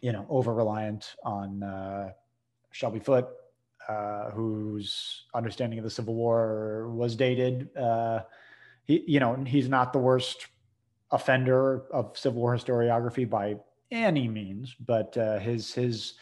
you 0.00 0.10
know, 0.10 0.24
over 0.28 0.52
reliant 0.52 1.14
on 1.22 1.62
uh, 1.62 2.10
Shelby 2.70 2.98
Foote, 2.98 3.28
uh, 3.88 4.30
whose 4.30 5.24
understanding 5.34 5.78
of 5.78 5.84
the 5.84 5.90
Civil 5.90 6.14
War 6.14 6.90
was 6.90 7.14
dated. 7.14 7.74
Uh, 7.76 8.20
he, 8.84 9.04
you 9.06 9.20
know, 9.20 9.34
he's 9.46 9.68
not 9.68 9.92
the 9.92 9.98
worst 9.98 10.46
offender 11.10 11.84
of 11.92 12.16
Civil 12.16 12.40
War 12.40 12.56
historiography 12.56 13.28
by 13.28 13.56
any 13.90 14.28
means, 14.28 14.74
but 14.86 15.14
uh, 15.16 15.38
his 15.38 15.74
his 15.74 16.14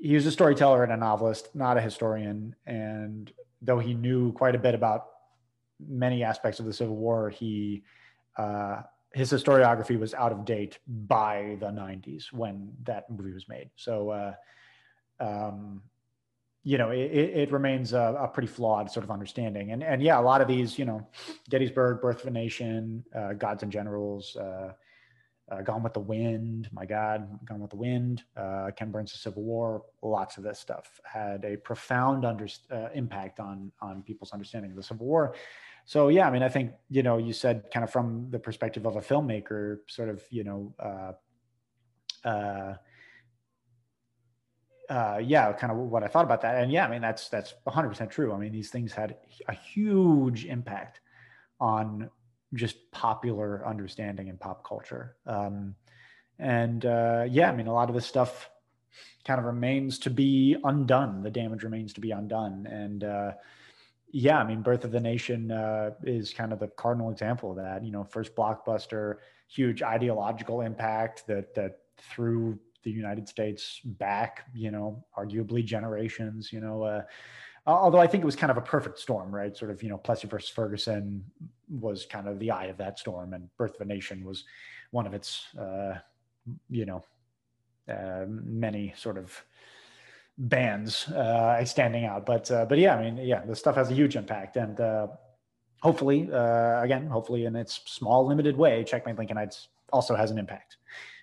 he 0.00 0.14
was 0.14 0.26
a 0.26 0.30
storyteller 0.30 0.84
and 0.84 0.92
a 0.92 0.96
novelist, 0.96 1.54
not 1.56 1.76
a 1.76 1.80
historian. 1.80 2.54
And 2.66 3.32
though 3.62 3.78
he 3.78 3.94
knew 3.94 4.32
quite 4.32 4.54
a 4.54 4.58
bit 4.58 4.74
about 4.74 5.06
many 5.80 6.22
aspects 6.22 6.60
of 6.60 6.66
the 6.66 6.72
Civil 6.72 6.96
War, 6.96 7.30
he 7.30 7.82
uh, 8.36 8.82
his 9.14 9.32
historiography 9.32 9.98
was 9.98 10.12
out 10.12 10.30
of 10.30 10.44
date 10.44 10.78
by 10.86 11.56
the 11.60 11.66
90s 11.66 12.32
when 12.32 12.70
that 12.82 13.08
movie 13.08 13.32
was 13.32 13.48
made. 13.48 13.70
So, 13.74 14.10
uh, 14.10 14.34
um, 15.20 15.82
you 16.62 16.76
know, 16.76 16.90
it, 16.90 17.10
it 17.12 17.52
remains 17.52 17.94
a, 17.94 18.14
a, 18.20 18.28
pretty 18.28 18.48
flawed 18.48 18.90
sort 18.90 19.04
of 19.04 19.10
understanding. 19.10 19.70
And 19.70 19.82
and 19.82 20.02
yeah, 20.02 20.18
a 20.18 20.20
lot 20.20 20.40
of 20.40 20.48
these, 20.48 20.78
you 20.78 20.84
know, 20.84 21.06
Gettysburg, 21.48 22.02
Birth 22.02 22.22
of 22.22 22.26
a 22.26 22.30
Nation, 22.30 23.04
uh, 23.14 23.32
Gods 23.34 23.62
and 23.62 23.72
Generals, 23.72 24.36
uh, 24.36 24.72
uh, 25.50 25.62
Gone 25.62 25.82
with 25.82 25.94
the 25.94 26.00
Wind, 26.00 26.68
my 26.72 26.84
God, 26.84 27.38
Gone 27.44 27.60
with 27.60 27.70
the 27.70 27.76
Wind, 27.76 28.24
uh, 28.36 28.70
Ken 28.76 28.90
Burns' 28.90 29.12
Civil 29.12 29.42
War, 29.42 29.84
lots 30.02 30.36
of 30.38 30.42
this 30.42 30.58
stuff 30.58 31.00
had 31.04 31.44
a 31.44 31.56
profound 31.56 32.24
under, 32.24 32.48
uh, 32.70 32.88
impact 32.94 33.40
on 33.40 33.70
on 33.80 34.02
people's 34.02 34.32
understanding 34.32 34.70
of 34.70 34.76
the 34.76 34.82
Civil 34.82 35.06
War. 35.06 35.34
So 35.84 36.08
yeah, 36.08 36.26
I 36.26 36.30
mean, 36.30 36.42
I 36.42 36.48
think 36.48 36.72
you 36.90 37.02
know, 37.02 37.18
you 37.18 37.32
said 37.32 37.70
kind 37.72 37.84
of 37.84 37.90
from 37.90 38.28
the 38.30 38.38
perspective 38.38 38.86
of 38.86 38.96
a 38.96 39.00
filmmaker, 39.00 39.78
sort 39.86 40.08
of, 40.08 40.22
you 40.30 40.44
know. 40.44 40.74
Uh, 40.78 41.12
uh, 42.26 42.74
uh, 44.88 45.20
yeah, 45.22 45.52
kind 45.52 45.72
of 45.72 45.78
what 45.78 46.02
I 46.02 46.08
thought 46.08 46.24
about 46.24 46.40
that. 46.42 46.62
And 46.62 46.70
yeah, 46.70 46.86
I 46.86 46.90
mean, 46.90 47.02
that's, 47.02 47.28
that's 47.28 47.54
100% 47.66 48.10
true. 48.10 48.32
I 48.32 48.38
mean, 48.38 48.52
these 48.52 48.70
things 48.70 48.92
had 48.92 49.16
a 49.48 49.52
huge 49.52 50.44
impact 50.44 51.00
on 51.60 52.10
just 52.54 52.90
popular 52.92 53.66
understanding 53.66 54.28
in 54.28 54.36
pop 54.36 54.66
culture. 54.66 55.16
Um, 55.26 55.74
and 56.38 56.84
uh, 56.84 57.24
yeah, 57.28 57.50
I 57.50 57.54
mean, 57.54 57.66
a 57.66 57.72
lot 57.72 57.88
of 57.88 57.94
this 57.94 58.06
stuff 58.06 58.50
kind 59.24 59.38
of 59.38 59.46
remains 59.46 59.98
to 60.00 60.10
be 60.10 60.56
undone. 60.64 61.22
The 61.22 61.30
damage 61.30 61.62
remains 61.62 61.92
to 61.94 62.00
be 62.00 62.10
undone. 62.10 62.66
And 62.70 63.04
uh, 63.04 63.32
yeah, 64.10 64.38
I 64.38 64.44
mean, 64.44 64.62
Birth 64.62 64.84
of 64.84 64.92
the 64.92 65.00
Nation 65.00 65.50
uh, 65.50 65.90
is 66.04 66.32
kind 66.32 66.52
of 66.52 66.60
the 66.60 66.68
cardinal 66.68 67.10
example 67.10 67.50
of 67.50 67.56
that. 67.56 67.84
You 67.84 67.90
know, 67.90 68.04
first 68.04 68.34
blockbuster, 68.34 69.16
huge 69.48 69.82
ideological 69.82 70.60
impact 70.60 71.26
that 71.26 71.54
that 71.54 71.78
threw 71.98 72.58
the 72.82 72.90
United 72.90 73.28
States 73.28 73.80
back, 73.84 74.46
you 74.54 74.70
know, 74.70 75.04
arguably 75.18 75.64
generations, 75.64 76.52
you 76.52 76.60
know. 76.60 77.02
Although 77.66 77.98
I 77.98 78.06
think 78.06 78.22
it 78.22 78.26
was 78.26 78.36
kind 78.36 78.50
of 78.50 78.56
a 78.56 78.62
perfect 78.62 78.98
storm, 78.98 79.34
right? 79.34 79.56
Sort 79.56 79.72
of, 79.72 79.82
you 79.82 79.88
know, 79.88 79.98
Plessy 79.98 80.28
versus 80.28 80.48
Ferguson 80.48 81.24
was 81.68 82.06
kind 82.06 82.28
of 82.28 82.38
the 82.38 82.52
eye 82.52 82.66
of 82.66 82.76
that 82.78 82.98
storm, 82.98 83.32
and 83.32 83.48
Birth 83.56 83.74
of 83.74 83.80
a 83.80 83.84
Nation 83.84 84.24
was 84.24 84.44
one 84.92 85.06
of 85.06 85.14
its, 85.14 85.46
uh, 85.56 85.94
you 86.70 86.84
know, 86.84 87.02
uh, 87.88 88.24
many 88.28 88.94
sort 88.96 89.18
of 89.18 89.44
bands 90.38 91.08
uh, 91.08 91.64
standing 91.64 92.04
out. 92.04 92.24
But 92.24 92.50
uh, 92.50 92.66
but 92.66 92.78
yeah, 92.78 92.96
I 92.96 93.10
mean, 93.10 93.26
yeah, 93.26 93.44
the 93.44 93.56
stuff 93.56 93.74
has 93.74 93.90
a 93.90 93.94
huge 93.94 94.14
impact, 94.14 94.56
and 94.56 94.80
uh, 94.80 95.08
hopefully, 95.82 96.28
uh, 96.32 96.82
again, 96.82 97.08
hopefully, 97.08 97.46
in 97.46 97.56
its 97.56 97.80
small, 97.86 98.26
limited 98.26 98.56
way, 98.56 98.84
Checkmate 98.84 99.16
Lincolnites 99.16 99.66
also 99.92 100.14
has 100.14 100.30
an 100.30 100.38
impact 100.38 100.76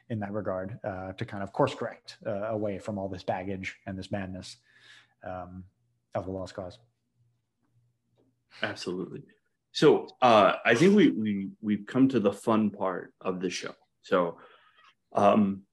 in 0.09 0.19
that 0.19 0.33
regard 0.33 0.79
uh, 0.83 1.13
to 1.13 1.25
kind 1.25 1.41
of 1.41 1.53
course 1.53 1.73
correct 1.73 2.17
uh, 2.25 2.49
away 2.49 2.77
from 2.79 2.97
all 2.97 3.07
this 3.07 3.23
baggage 3.23 3.77
and 3.85 3.97
this 3.97 4.11
madness 4.11 4.57
um, 5.25 5.63
of 6.15 6.25
the 6.25 6.31
lost 6.31 6.53
cause. 6.53 6.79
Absolutely. 8.61 9.23
So 9.71 10.07
uh, 10.21 10.53
I 10.65 10.75
think 10.75 10.95
we 10.95 11.09
we 11.09 11.49
we've 11.61 11.85
come 11.87 12.07
to 12.09 12.19
the 12.19 12.31
fun 12.31 12.69
part 12.69 13.13
of 13.21 13.39
the 13.39 13.49
show. 13.49 13.73
So 14.03 14.37
um, 15.13 15.63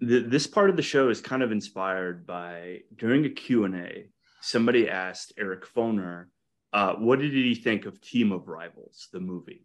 th- 0.00 0.26
this 0.26 0.46
part 0.46 0.68
of 0.68 0.76
the 0.76 0.82
show 0.82 1.08
is 1.08 1.20
kind 1.20 1.42
of 1.42 1.50
inspired 1.50 2.26
by 2.26 2.80
during 2.96 3.24
a 3.24 3.30
Q 3.30 3.64
and 3.64 3.74
A, 3.74 4.06
somebody 4.42 4.88
asked 4.88 5.32
Eric 5.38 5.64
Foner, 5.66 6.26
uh, 6.74 6.94
"What 6.94 7.20
did 7.20 7.32
he 7.32 7.54
think 7.54 7.86
of 7.86 8.00
Team 8.00 8.32
of 8.32 8.48
Rivals, 8.48 9.08
the 9.12 9.20
movie?" 9.20 9.64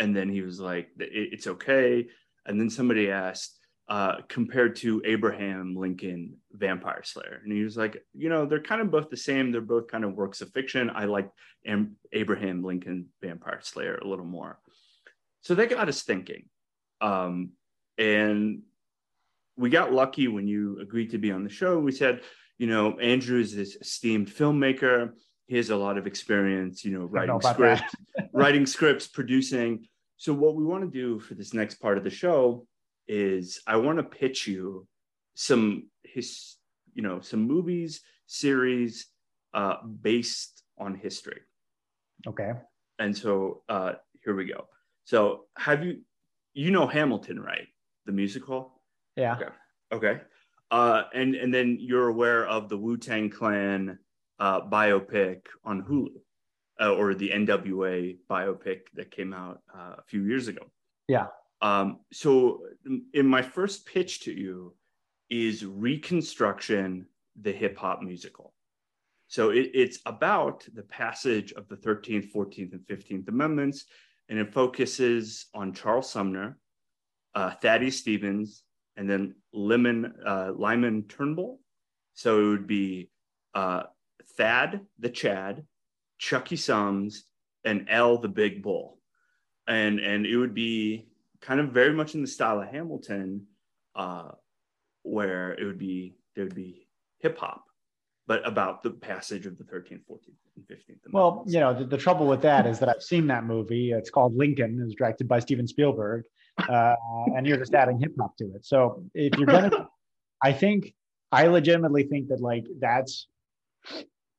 And 0.00 0.14
then 0.14 0.28
he 0.28 0.42
was 0.42 0.58
like, 0.58 0.88
"It's 0.98 1.46
okay." 1.46 2.08
And 2.46 2.60
then 2.60 2.68
somebody 2.68 3.10
asked, 3.10 3.58
uh, 3.88 4.16
compared 4.28 4.76
to 4.76 5.02
Abraham 5.04 5.76
Lincoln 5.76 6.36
Vampire 6.52 7.02
Slayer. 7.04 7.40
And 7.42 7.52
he 7.52 7.62
was 7.62 7.76
like, 7.76 8.02
you 8.14 8.30
know, 8.30 8.46
they're 8.46 8.62
kind 8.62 8.80
of 8.80 8.90
both 8.90 9.10
the 9.10 9.16
same. 9.16 9.52
They're 9.52 9.60
both 9.60 9.88
kind 9.88 10.04
of 10.04 10.14
works 10.14 10.40
of 10.40 10.50
fiction. 10.52 10.90
I 10.94 11.04
like 11.04 11.28
Am- 11.66 11.96
Abraham 12.12 12.62
Lincoln 12.62 13.08
Vampire 13.22 13.60
Slayer 13.62 13.96
a 13.96 14.06
little 14.06 14.24
more. 14.24 14.58
So 15.42 15.54
they 15.54 15.66
got 15.66 15.88
us 15.88 16.02
thinking. 16.02 16.48
Um, 17.02 17.50
and 17.98 18.62
we 19.56 19.68
got 19.68 19.92
lucky 19.92 20.28
when 20.28 20.48
you 20.48 20.80
agreed 20.80 21.10
to 21.10 21.18
be 21.18 21.30
on 21.30 21.44
the 21.44 21.50
show. 21.50 21.78
We 21.78 21.92
said, 21.92 22.22
you 22.56 22.66
know, 22.66 22.98
Andrew 22.98 23.38
is 23.38 23.54
this 23.54 23.76
esteemed 23.76 24.28
filmmaker. 24.28 25.10
He 25.46 25.56
has 25.56 25.68
a 25.68 25.76
lot 25.76 25.98
of 25.98 26.06
experience, 26.06 26.84
you 26.86 26.98
know, 26.98 27.04
writing 27.04 27.34
know 27.34 27.50
scripts, 27.50 27.94
writing 28.32 28.64
scripts, 28.64 29.06
producing. 29.06 29.86
So 30.16 30.32
what 30.32 30.54
we 30.54 30.64
want 30.64 30.84
to 30.84 30.90
do 30.90 31.20
for 31.20 31.34
this 31.34 31.52
next 31.52 31.74
part 31.74 31.98
of 31.98 32.04
the 32.04 32.10
show 32.10 32.66
is 33.08 33.60
I 33.66 33.76
want 33.76 33.98
to 33.98 34.04
pitch 34.04 34.46
you 34.46 34.86
some 35.34 35.88
his 36.02 36.56
you 36.94 37.02
know 37.02 37.20
some 37.20 37.40
movies 37.40 38.00
series 38.26 39.06
uh, 39.52 39.76
based 40.02 40.62
on 40.78 40.94
history. 40.94 41.40
Okay. 42.26 42.52
And 42.98 43.16
so 43.16 43.62
uh, 43.68 43.92
here 44.24 44.34
we 44.34 44.46
go. 44.46 44.66
So 45.04 45.46
have 45.56 45.84
you 45.84 46.00
you 46.54 46.70
know 46.70 46.86
Hamilton 46.86 47.40
right? 47.40 47.66
The 48.06 48.12
musical. 48.12 48.80
Yeah. 49.16 49.36
Okay. 49.36 49.52
Okay. 49.92 50.20
Uh, 50.70 51.04
and 51.12 51.34
and 51.34 51.52
then 51.52 51.76
you're 51.80 52.08
aware 52.08 52.46
of 52.46 52.68
the 52.68 52.76
Wu 52.76 52.96
Tang 52.96 53.30
Clan 53.30 53.98
uh, 54.38 54.60
biopic 54.62 55.42
on 55.64 55.82
Hulu 55.82 56.08
uh, 56.80 56.94
or 56.94 57.14
the 57.14 57.30
NWA 57.30 58.18
biopic 58.28 58.80
that 58.94 59.10
came 59.10 59.32
out 59.32 59.62
uh, 59.74 59.94
a 59.98 60.02
few 60.06 60.24
years 60.24 60.48
ago. 60.48 60.66
Yeah. 61.08 61.26
Um, 61.64 62.00
so, 62.12 62.60
in 63.14 63.26
my 63.26 63.40
first 63.40 63.86
pitch 63.86 64.20
to 64.24 64.32
you 64.32 64.74
is 65.30 65.64
Reconstruction, 65.64 67.06
the 67.40 67.52
hip 67.52 67.78
hop 67.78 68.02
musical. 68.02 68.52
So, 69.28 69.48
it, 69.48 69.70
it's 69.72 69.98
about 70.04 70.66
the 70.74 70.82
passage 70.82 71.52
of 71.52 71.66
the 71.68 71.76
13th, 71.76 72.30
14th, 72.30 72.72
and 72.74 72.82
15th 72.82 73.28
Amendments, 73.28 73.86
and 74.28 74.38
it 74.38 74.52
focuses 74.52 75.46
on 75.54 75.72
Charles 75.72 76.10
Sumner, 76.10 76.58
uh, 77.34 77.52
Thaddeus 77.52 77.98
Stevens, 77.98 78.62
and 78.98 79.08
then 79.08 79.34
Lyman, 79.54 80.12
uh, 80.24 80.52
Lyman 80.54 81.04
Turnbull. 81.04 81.60
So, 82.12 82.40
it 82.40 82.48
would 82.48 82.66
be 82.66 83.10
uh, 83.54 83.84
Thad 84.36 84.82
the 84.98 85.08
Chad, 85.08 85.64
Chucky 86.18 86.56
Sums, 86.56 87.24
and 87.64 87.86
L 87.88 88.18
the 88.18 88.28
Big 88.28 88.62
Bull. 88.62 88.98
And 89.66 89.98
and 89.98 90.26
it 90.26 90.36
would 90.36 90.52
be 90.52 91.08
kind 91.44 91.60
of 91.60 91.70
very 91.70 91.92
much 91.92 92.14
in 92.14 92.22
the 92.22 92.26
style 92.26 92.60
of 92.60 92.68
Hamilton, 92.68 93.46
uh, 93.94 94.30
where 95.02 95.52
it 95.52 95.64
would 95.64 95.78
be 95.78 96.16
there 96.34 96.44
would 96.44 96.54
be 96.54 96.88
hip 97.18 97.38
hop, 97.38 97.64
but 98.26 98.46
about 98.46 98.82
the 98.82 98.90
passage 98.90 99.46
of 99.46 99.56
the 99.58 99.64
13th, 99.64 100.00
14th, 100.10 100.40
and 100.56 100.66
15th. 100.66 101.12
Well, 101.12 101.44
you 101.46 101.60
know, 101.60 101.74
the, 101.74 101.84
the, 101.84 101.98
trouble 101.98 102.26
with 102.26 102.42
that 102.42 102.66
is 102.66 102.78
that 102.80 102.88
I've 102.88 103.02
seen 103.02 103.26
that 103.28 103.44
movie. 103.44 103.92
It's 103.92 104.10
called 104.10 104.34
Lincoln. 104.34 104.78
It 104.80 104.84
was 104.84 104.94
directed 104.94 105.28
by 105.28 105.38
Steven 105.38 105.68
Spielberg, 105.68 106.24
uh, 106.68 106.94
and 107.36 107.46
you're 107.46 107.58
just 107.58 107.74
adding 107.74 108.00
hip 108.00 108.14
hop 108.18 108.36
to 108.38 108.44
it. 108.54 108.64
So 108.64 109.04
if 109.14 109.38
you're 109.38 109.46
gonna, 109.46 109.88
I 110.42 110.52
think 110.52 110.94
I 111.30 111.46
legitimately 111.46 112.04
think 112.04 112.28
that 112.28 112.40
like 112.40 112.64
that's 112.80 113.28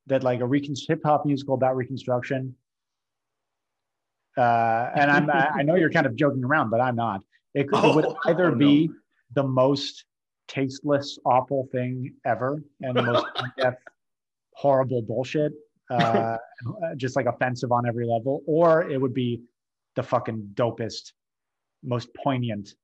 that 0.08 0.24
like 0.24 0.42
a 0.42 0.46
recon- 0.48 0.76
hip 0.88 1.02
hop 1.06 1.26
musical 1.26 1.54
about 1.54 1.76
Reconstruction. 1.76 2.56
Uh, 4.38 4.92
and 4.96 5.12
I'm 5.12 5.30
I 5.30 5.62
know 5.64 5.76
you're 5.76 5.92
kind 5.92 6.06
of 6.06 6.16
joking 6.16 6.44
around, 6.44 6.70
but 6.70 6.82
I'm 6.82 6.96
not. 6.96 7.22
It, 7.54 7.68
oh, 7.72 7.90
it 7.92 7.96
would 7.96 8.06
oh, 8.10 8.18
either 8.28 8.52
oh, 8.52 8.56
be 8.56 8.90
the 9.34 9.44
most 9.44 10.06
tasteless, 10.48 11.18
awful 11.26 11.68
thing 11.72 12.14
ever, 12.26 12.62
and 12.82 12.96
the 12.96 13.04
most 13.04 13.26
horrible 14.54 15.02
bullshit, 15.02 15.54
uh, 15.90 16.38
just 16.98 17.16
like 17.16 17.26
offensive 17.26 17.72
on 17.72 17.88
every 17.88 18.06
level, 18.06 18.42
or 18.46 18.90
it 18.90 19.00
would 19.00 19.14
be 19.14 19.42
the 19.96 20.04
fucking 20.04 20.52
dopest, 20.56 21.14
most 21.84 22.10
poignant 22.16 22.76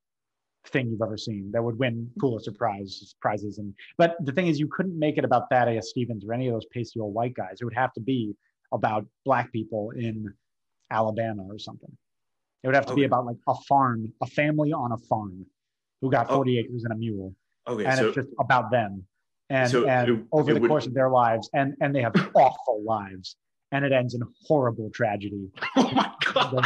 thing 0.67 0.89
you've 0.89 1.01
ever 1.01 1.17
seen 1.17 1.49
that 1.51 1.63
would 1.63 1.77
win 1.79 2.09
Pulitzer 2.19 2.51
Prize 2.51 3.15
prizes. 3.19 3.57
And 3.57 3.73
but 3.97 4.15
the 4.23 4.31
thing 4.31 4.47
is, 4.47 4.59
you 4.59 4.67
couldn't 4.67 4.97
make 4.97 5.17
it 5.17 5.25
about 5.25 5.49
Thaddeus 5.49 5.89
Stevens 5.89 6.23
or 6.23 6.33
any 6.33 6.47
of 6.47 6.53
those 6.53 6.65
pasty 6.71 6.99
old 6.99 7.13
white 7.13 7.33
guys. 7.33 7.57
It 7.59 7.65
would 7.65 7.73
have 7.73 7.93
to 7.93 7.99
be 7.99 8.35
about 8.71 9.05
black 9.25 9.51
people 9.51 9.91
in 9.91 10.33
Alabama 10.91 11.43
or 11.43 11.57
something. 11.57 11.91
It 12.63 12.67
would 12.67 12.75
have 12.75 12.85
to 12.87 12.91
okay. 12.93 13.01
be 13.01 13.05
about 13.05 13.25
like 13.25 13.37
a 13.47 13.55
farm, 13.67 14.13
a 14.21 14.27
family 14.27 14.71
on 14.71 14.91
a 14.91 14.97
farm 14.97 15.45
who 16.01 16.11
got 16.11 16.29
40 16.29 16.57
oh. 16.57 16.59
acres 16.59 16.83
and 16.83 16.93
a 16.93 16.95
mule. 16.95 17.33
Okay, 17.67 17.85
and 17.85 17.97
so, 17.97 18.07
it's 18.07 18.15
just 18.15 18.29
about 18.39 18.71
them. 18.71 19.03
And, 19.49 19.69
so 19.69 19.87
and 19.87 20.09
it, 20.09 20.25
over 20.31 20.51
it 20.51 20.55
the 20.55 20.59
would, 20.61 20.69
course 20.69 20.87
of 20.87 20.93
their 20.93 21.09
lives, 21.09 21.49
and 21.53 21.75
and 21.81 21.95
they 21.95 22.01
have 22.01 22.13
awful 22.35 22.83
lives, 22.85 23.35
and 23.71 23.83
it 23.85 23.91
ends 23.91 24.13
in 24.13 24.21
horrible 24.47 24.89
tragedy. 24.93 25.49
Oh 25.75 25.91
my 25.93 26.11
god! 26.33 26.65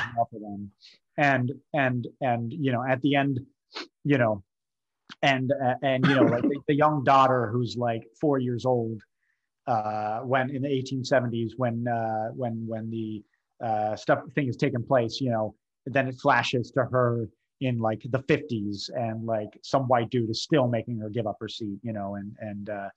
And 1.18 1.52
and 1.74 2.08
and 2.22 2.54
you 2.54 2.72
know, 2.72 2.84
at 2.88 3.02
the 3.02 3.16
end, 3.16 3.40
you 4.04 4.18
know, 4.18 4.44
and 5.22 5.52
uh, 5.52 5.76
and 5.82 6.06
you 6.06 6.16
know, 6.16 6.24
like 6.24 6.44
the, 6.44 6.60
the, 6.68 6.76
young 6.76 7.04
daughter 7.04 7.50
who's 7.52 7.76
like 7.76 8.04
four 8.22 8.38
years 8.38 8.66
old, 8.66 9.02
uh, 9.68 10.20
when 10.20 10.50
in 10.50 10.62
the 10.62 10.68
1870s, 10.68 11.52
when 11.58 11.88
uh, 11.88 12.30
when 12.36 12.66
when 12.68 12.90
the 12.90 13.24
uh, 13.64 13.96
stuff 13.96 14.20
thing 14.34 14.48
is 14.48 14.58
taking 14.58 14.84
place, 14.84 15.20
you 15.22 15.32
know, 15.32 15.56
then 15.86 16.08
it 16.08 16.16
flashes 16.16 16.72
to 16.72 16.84
her 16.84 17.30
in 17.62 17.80
like 17.80 18.02
the 18.10 18.20
50s, 18.20 18.90
and 18.94 19.26
like 19.26 19.58
some 19.64 19.84
white 19.84 20.10
dude 20.10 20.30
is 20.30 20.44
still 20.44 20.68
making 20.68 21.00
her 21.00 21.10
give 21.10 21.28
up 21.28 21.38
her 21.40 21.48
seat, 21.48 21.80
you 21.84 21.94
know, 21.94 22.16
and 22.16 22.36
and 22.40 22.70
uh, 22.70 22.90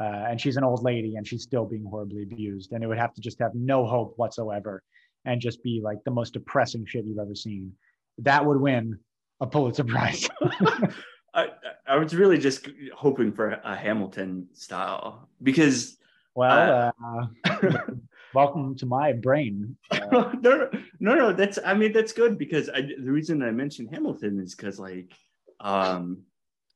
uh, 0.00 0.26
and 0.28 0.40
she's 0.40 0.56
an 0.56 0.64
old 0.64 0.82
lady 0.82 1.16
and 1.16 1.26
she's 1.26 1.42
still 1.42 1.66
being 1.66 1.84
horribly 1.84 2.22
abused 2.22 2.72
and 2.72 2.82
it 2.82 2.86
would 2.86 2.98
have 2.98 3.12
to 3.12 3.20
just 3.20 3.38
have 3.38 3.54
no 3.54 3.84
hope 3.84 4.14
whatsoever 4.16 4.82
and 5.26 5.40
just 5.40 5.62
be 5.62 5.80
like 5.82 5.98
the 6.04 6.10
most 6.10 6.32
depressing 6.32 6.86
shit 6.86 7.04
you've 7.04 7.18
ever 7.18 7.34
seen. 7.34 7.72
That 8.18 8.44
would 8.44 8.58
win 8.58 8.98
a 9.40 9.46
pulitzer 9.46 9.84
prize. 9.84 10.26
I, 11.34 11.48
I 11.86 11.96
was 11.96 12.14
really 12.14 12.38
just 12.38 12.68
hoping 12.94 13.32
for 13.32 13.60
a 13.62 13.76
Hamilton 13.76 14.48
style 14.52 15.28
because 15.42 15.98
well 16.34 16.92
uh, 17.02 17.26
uh, 17.44 17.70
welcome 18.34 18.76
to 18.76 18.86
my 18.86 19.12
brain. 19.12 19.76
Uh, 20.12 20.32
no, 20.40 20.68
no 20.98 21.14
no 21.14 21.32
that's 21.32 21.56
i 21.64 21.72
mean 21.72 21.92
that's 21.92 22.12
good 22.12 22.36
because 22.36 22.68
I, 22.68 22.80
the 22.80 23.12
reason 23.12 23.44
i 23.44 23.52
mentioned 23.52 23.90
hamilton 23.92 24.40
is 24.40 24.56
because 24.56 24.76
like 24.80 25.12
um 25.60 26.22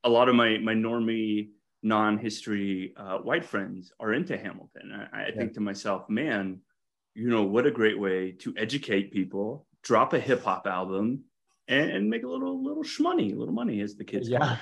a 0.05 0.09
lot 0.09 0.29
of 0.29 0.35
my 0.35 0.57
my 0.59 0.73
normie 0.73 1.49
non-history 1.83 2.93
uh, 2.95 3.17
white 3.17 3.43
friends 3.43 3.91
are 3.99 4.13
into 4.13 4.37
hamilton. 4.37 4.93
I, 4.93 5.23
I 5.23 5.27
yeah. 5.27 5.35
think 5.35 5.53
to 5.55 5.59
myself 5.59 6.09
man 6.09 6.61
you 7.13 7.29
know 7.29 7.43
what 7.43 7.65
a 7.65 7.71
great 7.71 7.99
way 7.99 8.31
to 8.39 8.53
educate 8.55 9.11
people 9.11 9.67
drop 9.83 10.13
a 10.13 10.19
hip-hop 10.19 10.65
album 10.65 11.25
and, 11.67 11.91
and 11.91 12.09
make 12.09 12.23
a 12.23 12.29
little 12.29 12.63
little 12.63 12.83
shmoney 12.83 13.35
a 13.35 13.37
little 13.37 13.53
money 13.53 13.81
as 13.81 13.95
the 13.95 14.05
kids 14.05 14.29
yeah. 14.29 14.57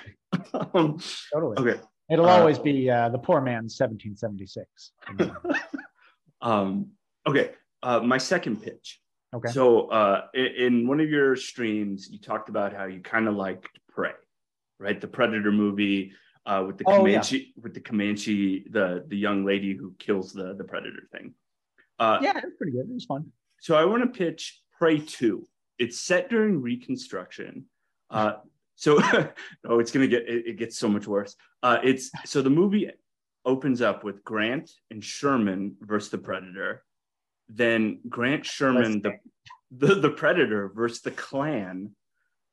um, 0.73 0.97
totally. 1.31 1.57
Okay 1.59 1.79
it'll 2.09 2.25
uh, 2.25 2.39
always 2.39 2.57
be 2.57 2.89
uh, 2.89 3.09
the 3.09 3.19
poor 3.19 3.39
man's 3.39 3.79
1776 3.79 4.91
um 6.43 6.91
okay 7.25 7.51
uh 7.81 7.99
my 7.99 8.19
second 8.19 8.61
pitch 8.61 9.01
okay 9.33 9.51
so 9.51 9.87
uh 9.87 10.27
in, 10.35 10.87
one 10.87 10.99
of 10.99 11.09
your 11.09 11.35
streams 11.35 12.09
you 12.11 12.19
talked 12.19 12.49
about 12.49 12.73
how 12.73 12.85
you 12.85 13.01
kind 13.01 13.27
of 13.27 13.35
liked 13.35 13.79
prey 13.89 14.11
right 14.79 15.01
the 15.01 15.07
predator 15.07 15.51
movie 15.51 16.13
uh, 16.45 16.63
with 16.65 16.77
the 16.77 16.83
oh, 16.87 16.97
Comanche, 16.97 17.37
yeah. 17.37 17.63
with 17.63 17.73
the 17.73 17.79
Comanche, 17.79 18.65
the 18.69 19.05
the 19.07 19.17
young 19.17 19.45
lady 19.45 19.75
who 19.75 19.93
kills 19.97 20.33
the 20.33 20.53
the 20.55 20.63
predator 20.63 21.07
thing. 21.11 21.33
Uh, 21.99 22.19
yeah, 22.21 22.37
it's 22.37 22.57
pretty 22.57 22.73
good. 22.73 22.89
It 22.89 22.93
was 22.93 23.05
fun. 23.05 23.31
So 23.61 23.75
I 23.75 23.85
want 23.85 24.03
to 24.03 24.17
pitch 24.17 24.61
Prey 24.77 24.99
Two. 24.99 25.47
It's 25.79 25.99
set 25.99 26.29
during 26.29 26.61
Reconstruction. 26.61 27.65
Uh, 28.09 28.33
so 28.75 28.99
oh, 29.65 29.79
it's 29.79 29.91
gonna 29.91 30.07
get 30.07 30.27
it, 30.27 30.47
it 30.47 30.57
gets 30.57 30.77
so 30.77 30.89
much 30.89 31.07
worse. 31.07 31.35
Uh, 31.61 31.77
it's 31.83 32.11
so 32.25 32.41
the 32.41 32.49
movie 32.49 32.89
opens 33.45 33.81
up 33.81 34.03
with 34.03 34.23
Grant 34.23 34.71
and 34.91 35.03
Sherman 35.03 35.75
versus 35.81 36.09
the 36.09 36.17
Predator. 36.17 36.83
Then 37.49 37.99
Grant 38.09 38.45
Sherman, 38.45 39.01
the, 39.01 39.17
the 39.71 39.95
the 39.95 40.09
Predator 40.09 40.69
versus 40.73 41.01
the 41.01 41.11
Klan 41.11 41.91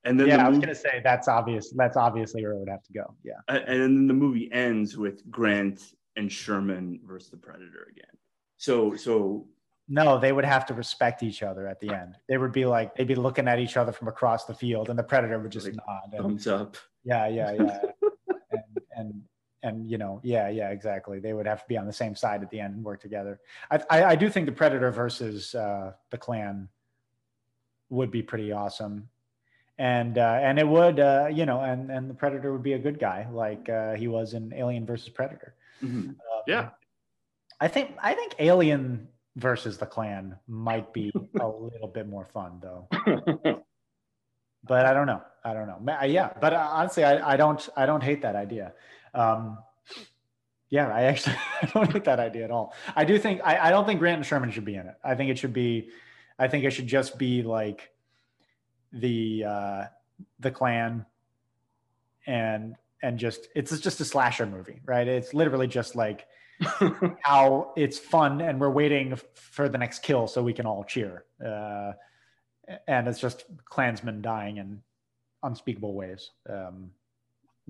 and 0.04 0.18
then 0.18 0.28
yeah, 0.28 0.38
the 0.38 0.44
I 0.44 0.48
was 0.48 0.58
gonna 0.58 0.74
say 0.74 1.00
that's 1.04 1.28
obvious. 1.28 1.72
That's 1.76 1.96
obviously 1.96 2.42
where 2.42 2.52
it 2.52 2.58
would 2.58 2.68
have 2.68 2.82
to 2.84 2.92
go. 2.92 3.14
Yeah. 3.22 3.40
And 3.48 3.82
then 3.82 4.06
the 4.06 4.14
movie 4.14 4.50
ends 4.52 4.96
with 4.96 5.28
Grant 5.30 5.82
and 6.16 6.32
Sherman 6.32 7.00
versus 7.04 7.30
the 7.30 7.36
Predator 7.36 7.88
again. 7.90 8.16
So 8.56 8.96
so 8.96 9.46
no, 9.88 10.18
they 10.18 10.32
would 10.32 10.44
have 10.44 10.64
to 10.66 10.74
respect 10.74 11.22
each 11.22 11.42
other 11.42 11.66
at 11.66 11.80
the 11.80 11.90
end. 11.90 12.16
They 12.28 12.38
would 12.38 12.52
be 12.52 12.64
like 12.64 12.94
they'd 12.94 13.06
be 13.06 13.14
looking 13.14 13.46
at 13.46 13.58
each 13.58 13.76
other 13.76 13.92
from 13.92 14.08
across 14.08 14.46
the 14.46 14.54
field, 14.54 14.88
and 14.88 14.98
the 14.98 15.02
Predator 15.02 15.38
would 15.38 15.52
just 15.52 15.66
like, 15.66 15.76
nod. 15.76 16.12
And, 16.12 16.22
thumbs 16.22 16.46
up. 16.46 16.76
Yeah, 17.04 17.28
yeah, 17.28 17.52
yeah. 17.52 17.80
and, 18.52 18.62
and 18.92 19.22
and 19.62 19.90
you 19.90 19.98
know, 19.98 20.20
yeah, 20.22 20.48
yeah, 20.48 20.70
exactly. 20.70 21.20
They 21.20 21.32
would 21.32 21.46
have 21.46 21.62
to 21.62 21.68
be 21.68 21.76
on 21.76 21.86
the 21.86 21.92
same 21.92 22.14
side 22.14 22.42
at 22.42 22.50
the 22.50 22.60
end 22.60 22.74
and 22.74 22.84
work 22.84 23.00
together. 23.00 23.40
I 23.70 23.80
I, 23.90 24.04
I 24.04 24.16
do 24.16 24.30
think 24.30 24.46
the 24.46 24.52
Predator 24.52 24.90
versus 24.90 25.54
uh, 25.54 25.92
the 26.10 26.18
clan 26.18 26.68
would 27.90 28.10
be 28.10 28.22
pretty 28.22 28.52
awesome. 28.52 29.08
And 29.78 30.18
uh, 30.18 30.38
and 30.40 30.58
it 30.58 30.66
would 30.66 31.00
uh, 31.00 31.28
you 31.30 31.46
know 31.46 31.60
and 31.60 31.90
and 31.90 32.08
the 32.08 32.14
predator 32.14 32.52
would 32.52 32.62
be 32.62 32.74
a 32.74 32.78
good 32.78 32.98
guy 32.98 33.26
like 33.30 33.68
uh, 33.68 33.94
he 33.94 34.08
was 34.08 34.34
in 34.34 34.52
alien 34.54 34.86
versus 34.86 35.08
predator. 35.08 35.54
Mm-hmm. 35.82 36.10
Um, 36.10 36.42
yeah. 36.46 36.70
I 37.62 37.68
think 37.68 37.92
i 38.02 38.14
think 38.14 38.34
alien 38.38 39.08
versus 39.36 39.78
the 39.78 39.86
clan 39.86 40.36
might 40.46 40.92
be 40.92 41.12
a 41.40 41.46
little 41.46 41.88
bit 41.88 42.08
more 42.08 42.24
fun 42.24 42.60
though. 42.62 42.88
But 44.62 44.84
i 44.84 44.92
don't 44.92 45.06
know. 45.06 45.22
I 45.42 45.54
don't 45.54 45.66
know. 45.66 45.80
Yeah 46.04 46.30
but 46.40 46.52
uh, 46.52 46.68
honestly 46.70 47.04
I, 47.04 47.32
I 47.32 47.36
don't 47.36 47.66
i 47.76 47.86
don't 47.86 48.02
hate 48.02 48.20
that 48.22 48.36
idea 48.36 48.74
um, 49.14 49.58
yeah 50.68 50.88
i 50.88 51.02
actually 51.02 51.36
I 51.62 51.66
don't 51.66 51.92
hate 51.92 52.04
that 52.04 52.20
idea 52.20 52.44
at 52.44 52.50
all 52.50 52.74
i 52.94 53.04
do 53.04 53.18
think 53.18 53.40
I, 53.44 53.68
I 53.68 53.70
don't 53.70 53.86
think 53.86 54.00
grant 54.00 54.18
and 54.18 54.26
sherman 54.26 54.50
should 54.50 54.64
be 54.64 54.76
in 54.76 54.86
it 54.86 54.94
i 55.04 55.14
think 55.14 55.30
it 55.30 55.38
should 55.38 55.52
be 55.52 55.90
i 56.38 56.48
think 56.48 56.64
it 56.64 56.70
should 56.70 56.86
just 56.86 57.18
be 57.18 57.42
like 57.42 57.90
the 58.92 59.44
uh, 59.44 59.84
the 60.38 60.50
clan 60.50 61.06
and 62.26 62.76
and 63.02 63.18
just 63.18 63.48
it's 63.54 63.78
just 63.80 64.00
a 64.00 64.04
slasher 64.04 64.46
movie, 64.46 64.80
right? 64.84 65.06
It's 65.06 65.32
literally 65.32 65.66
just 65.66 65.96
like 65.96 66.26
how 67.22 67.72
it's 67.76 67.98
fun 67.98 68.40
and 68.40 68.60
we're 68.60 68.70
waiting 68.70 69.18
for 69.34 69.68
the 69.68 69.78
next 69.78 70.02
kill 70.02 70.26
so 70.26 70.42
we 70.42 70.52
can 70.52 70.66
all 70.66 70.84
cheer. 70.84 71.24
Uh, 71.44 71.92
and 72.86 73.08
it's 73.08 73.18
just 73.18 73.44
Klansmen 73.64 74.20
dying 74.20 74.58
in 74.58 74.82
unspeakable 75.42 75.94
ways. 75.94 76.30
Um, 76.48 76.90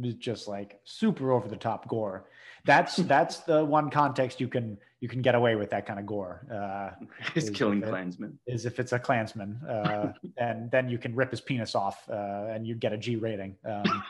just 0.02 0.48
like 0.48 0.80
super 0.84 1.32
over 1.32 1.48
the 1.48 1.56
top 1.56 1.88
gore. 1.88 2.26
That's 2.64 2.96
that's 2.96 3.38
the 3.38 3.64
one 3.64 3.90
context 3.90 4.40
you 4.40 4.48
can 4.48 4.78
you 5.00 5.08
can 5.08 5.22
get 5.22 5.34
away 5.34 5.56
with 5.56 5.70
that 5.70 5.86
kind 5.86 5.98
of 5.98 6.06
gore. 6.06 6.46
Uh, 6.52 7.04
is, 7.34 7.44
is 7.44 7.50
killing 7.50 7.80
Klansmen. 7.80 8.38
Is 8.46 8.66
if 8.66 8.78
it's 8.78 8.92
a 8.92 8.98
Klansman, 8.98 9.60
uh, 9.66 10.12
and 10.36 10.70
then 10.70 10.88
you 10.88 10.98
can 10.98 11.14
rip 11.14 11.30
his 11.30 11.40
penis 11.40 11.74
off, 11.74 12.08
uh, 12.10 12.48
and 12.50 12.66
you 12.66 12.74
get 12.74 12.92
a 12.92 12.98
G 12.98 13.16
rating 13.16 13.56
um, 13.64 14.02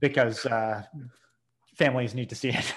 because 0.00 0.46
uh, 0.46 0.82
families 1.76 2.14
need 2.14 2.30
to 2.30 2.34
see 2.34 2.50
it. 2.50 2.74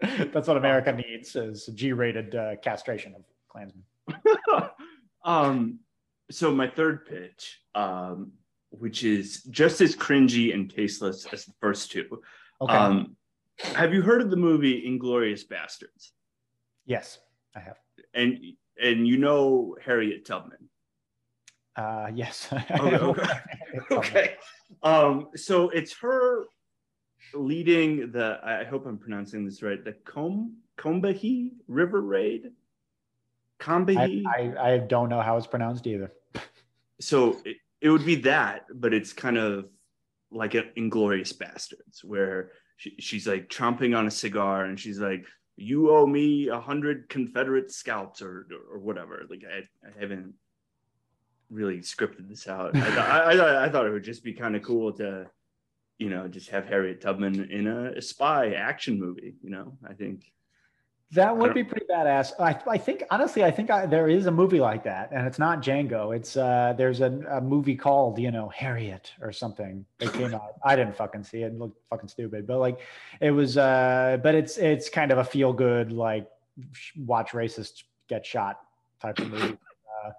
That's 0.32 0.48
what 0.48 0.56
America 0.56 0.92
needs: 0.92 1.36
is 1.36 1.66
G-rated 1.66 2.34
uh, 2.34 2.56
castration 2.56 3.14
of 3.14 3.22
Klansmen. 3.48 3.84
um, 5.24 5.80
so 6.30 6.52
my 6.52 6.68
third 6.68 7.06
pitch, 7.06 7.60
um, 7.74 8.32
which 8.70 9.04
is 9.04 9.42
just 9.44 9.80
as 9.80 9.94
cringy 9.96 10.54
and 10.54 10.70
tasteless 10.70 11.26
as 11.32 11.44
the 11.44 11.52
first 11.60 11.90
two. 11.90 12.22
Okay. 12.60 12.72
Um, 12.72 13.16
have 13.62 13.92
you 13.92 14.02
heard 14.02 14.22
of 14.22 14.30
the 14.30 14.36
movie 14.36 14.86
Inglourious 14.88 15.46
Basterds? 15.46 16.10
Yes, 16.86 17.18
I 17.54 17.60
have. 17.60 17.76
And 18.14 18.38
and 18.80 19.06
you 19.06 19.18
know 19.18 19.76
Harriet 19.84 20.24
Tubman. 20.24 20.68
Uh, 21.76 22.10
yes. 22.14 22.48
okay. 22.70 22.96
Okay. 22.96 23.28
okay. 23.90 24.34
Um, 24.82 25.28
so 25.36 25.68
it's 25.70 25.92
her 25.94 26.44
leading 27.34 28.12
the. 28.12 28.40
I 28.42 28.64
hope 28.64 28.86
I'm 28.86 28.98
pronouncing 28.98 29.44
this 29.44 29.62
right. 29.62 29.82
The 29.84 29.92
Com 30.04 30.56
Combahee 30.78 31.50
River 31.68 32.00
Raid. 32.00 32.50
Combahee. 33.60 34.24
I, 34.26 34.54
I, 34.58 34.72
I 34.72 34.78
don't 34.78 35.10
know 35.10 35.20
how 35.20 35.36
it's 35.36 35.46
pronounced 35.46 35.86
either. 35.86 36.12
so 37.00 37.36
it, 37.44 37.58
it 37.80 37.90
would 37.90 38.04
be 38.04 38.16
that, 38.16 38.66
but 38.74 38.92
it's 38.92 39.12
kind 39.12 39.38
of 39.38 39.66
like 40.30 40.54
an 40.54 40.70
Inglourious 40.76 41.36
Basterds, 41.36 42.04
where 42.04 42.52
she, 42.76 42.94
she's 42.98 43.26
like 43.26 43.48
chomping 43.48 43.96
on 43.96 44.06
a 44.06 44.10
cigar 44.10 44.64
and 44.64 44.78
she's 44.78 44.98
like, 44.98 45.24
"You 45.56 45.90
owe 45.90 46.06
me 46.06 46.48
a 46.48 46.60
hundred 46.60 47.08
Confederate 47.08 47.70
scalps 47.70 48.22
or 48.22 48.46
or 48.70 48.78
whatever." 48.78 49.22
Like 49.28 49.42
I, 49.44 49.58
I 49.86 50.00
haven't 50.00 50.34
really 51.50 51.78
scripted 51.78 52.28
this 52.28 52.46
out. 52.46 52.76
I, 52.76 52.96
I, 52.96 53.34
I, 53.34 53.64
I 53.66 53.68
thought 53.68 53.86
it 53.86 53.90
would 53.90 54.04
just 54.04 54.22
be 54.22 54.32
kind 54.32 54.54
of 54.54 54.62
cool 54.62 54.92
to, 54.94 55.26
you 55.98 56.08
know, 56.08 56.28
just 56.28 56.50
have 56.50 56.66
Harriet 56.66 57.00
Tubman 57.00 57.50
in 57.50 57.66
a, 57.66 57.92
a 57.96 58.02
spy 58.02 58.52
action 58.52 59.00
movie. 59.00 59.34
You 59.42 59.50
know, 59.50 59.76
I 59.88 59.94
think 59.94 60.24
that 61.12 61.36
would 61.36 61.54
be 61.54 61.64
pretty 61.64 61.86
badass. 61.86 62.32
I, 62.38 62.56
I 62.68 62.78
think 62.78 63.02
honestly, 63.10 63.42
I 63.42 63.50
think 63.50 63.68
I, 63.70 63.86
there 63.86 64.08
is 64.08 64.26
a 64.26 64.30
movie 64.30 64.60
like 64.60 64.84
that, 64.84 65.10
and 65.10 65.26
it's 65.26 65.40
not 65.40 65.60
Django. 65.60 66.14
It's 66.14 66.36
uh, 66.36 66.74
there's 66.78 67.00
a, 67.00 67.10
a 67.28 67.40
movie 67.40 67.74
called 67.74 68.18
you 68.18 68.30
know 68.30 68.48
Harriet 68.48 69.12
or 69.20 69.32
something 69.32 69.84
that 69.98 70.12
came 70.12 70.34
out. 70.34 70.54
I 70.62 70.76
didn't 70.76 70.96
fucking 70.96 71.24
see 71.24 71.42
it; 71.42 71.46
it 71.46 71.58
looked 71.58 71.80
fucking 71.88 72.08
stupid. 72.08 72.46
But 72.46 72.58
like, 72.58 72.78
it 73.20 73.32
was. 73.32 73.56
Uh, 73.56 74.18
but 74.22 74.36
it's 74.36 74.56
it's 74.56 74.88
kind 74.88 75.10
of 75.10 75.18
a 75.18 75.24
feel 75.24 75.52
good 75.52 75.90
like 75.90 76.28
watch 76.96 77.32
racists 77.32 77.82
get 78.08 78.24
shot 78.24 78.60
type 79.02 79.18
of 79.18 79.30
movie. 79.30 79.58
Uh, 80.04 80.10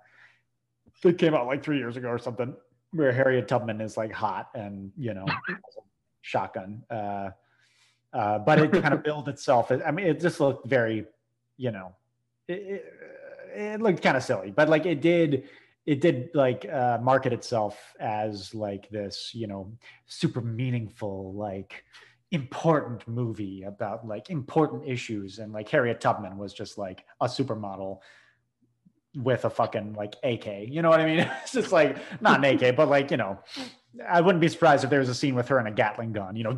it 1.06 1.18
came 1.18 1.34
out 1.34 1.48
like 1.48 1.64
three 1.64 1.78
years 1.78 1.96
ago 1.96 2.10
or 2.10 2.20
something, 2.20 2.54
where 2.92 3.14
Harriet 3.14 3.48
Tubman 3.48 3.80
is 3.80 3.96
like 3.96 4.12
hot 4.12 4.50
and 4.56 4.92
you 4.98 5.14
know 5.14 5.26
shotgun. 6.22 6.84
Uh, 6.90 7.30
uh, 8.14 8.40
but 8.40 8.60
it 8.60 8.72
kind 8.72 8.94
of 8.94 9.04
built 9.10 9.28
itself. 9.28 9.72
I 9.72 9.92
mean, 9.92 10.08
it 10.08 10.20
just 10.20 10.40
looked 10.40 10.68
very, 10.68 11.06
you 11.58 11.72
know, 11.72 11.94
it, 12.48 12.54
it, 12.54 12.94
it 13.54 13.82
looked 13.82 14.02
kind 14.02 14.18
of 14.18 14.24
silly, 14.24 14.52
but 14.52 14.70
like 14.70 14.86
it 14.86 15.02
did, 15.02 15.50
it 15.86 16.02
did 16.02 16.30
like 16.34 16.68
uh, 16.70 17.00
market 17.02 17.34
itself 17.34 17.94
as 18.00 18.54
like 18.54 18.90
this, 18.90 19.32
you 19.34 19.48
know, 19.48 19.72
super 20.06 20.42
meaningful, 20.42 21.34
like 21.34 21.84
important 22.32 23.06
movie 23.08 23.64
about 23.64 24.08
like 24.08 24.30
important 24.30 24.88
issues. 24.88 25.40
And 25.40 25.52
like 25.52 25.68
Harriet 25.70 26.00
Tubman 26.00 26.38
was 26.38 26.54
just 26.54 26.78
like 26.78 27.06
a 27.20 27.26
supermodel 27.26 28.00
with 29.16 29.44
a 29.44 29.50
fucking 29.50 29.94
like 29.94 30.16
AK. 30.24 30.70
You 30.70 30.82
know 30.82 30.90
what 30.90 31.02
I 31.02 31.06
mean? 31.06 31.20
It's 31.44 31.52
just 31.52 31.72
like 31.72 31.98
not 32.22 32.44
an 32.44 32.64
AK, 32.64 32.76
but 32.76 32.90
like, 32.90 33.12
you 33.12 33.18
know, 33.18 33.40
I 34.08 34.22
wouldn't 34.22 34.42
be 34.42 34.48
surprised 34.48 34.84
if 34.84 34.90
there 34.90 35.00
was 35.00 35.10
a 35.10 35.16
scene 35.16 35.36
with 35.36 35.48
her 35.50 35.58
and 35.58 35.68
a 35.68 35.72
Gatling 35.72 36.14
gun, 36.14 36.36
you 36.36 36.44
know. 36.44 36.52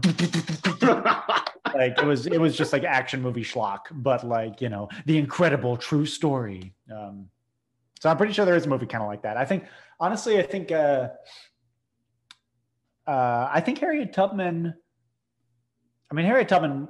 like 1.73 1.97
it 1.97 2.05
was 2.05 2.27
it 2.27 2.39
was 2.39 2.55
just 2.55 2.73
like 2.73 2.83
action 2.83 3.21
movie 3.21 3.43
schlock, 3.43 3.79
but 3.91 4.25
like 4.25 4.61
you 4.61 4.69
know 4.69 4.89
the 5.05 5.17
incredible 5.17 5.77
true 5.77 6.05
story. 6.05 6.73
Um, 6.93 7.29
so 7.99 8.09
I'm 8.09 8.17
pretty 8.17 8.33
sure 8.33 8.45
there 8.45 8.55
is 8.55 8.65
a 8.65 8.69
movie 8.69 8.85
kind 8.85 9.01
of 9.01 9.09
like 9.09 9.23
that. 9.23 9.37
I 9.37 9.45
think 9.45 9.65
honestly, 9.99 10.37
I 10.37 10.43
think 10.43 10.71
uh, 10.71 11.09
uh, 13.07 13.49
I 13.51 13.61
think 13.61 13.79
Harriet 13.79 14.13
Tubman. 14.13 14.73
I 16.11 16.15
mean, 16.15 16.25
Harriet 16.25 16.49
Tubman 16.49 16.87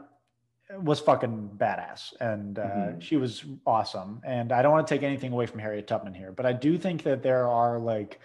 was 0.82 1.00
fucking 1.00 1.52
badass 1.58 2.14
and 2.20 2.58
uh, 2.58 2.64
mm-hmm. 2.64 3.00
she 3.00 3.16
was 3.16 3.46
awesome. 3.66 4.22
And 4.26 4.52
I 4.52 4.62
don't 4.62 4.72
want 4.72 4.88
to 4.88 4.94
take 4.94 5.04
anything 5.04 5.32
away 5.32 5.46
from 5.46 5.60
Harriet 5.60 5.88
Tubman 5.88 6.14
here, 6.14 6.32
but 6.32 6.46
I 6.46 6.54
do 6.54 6.78
think 6.78 7.04
that 7.04 7.22
there 7.22 7.48
are 7.48 7.80
like 7.80 8.20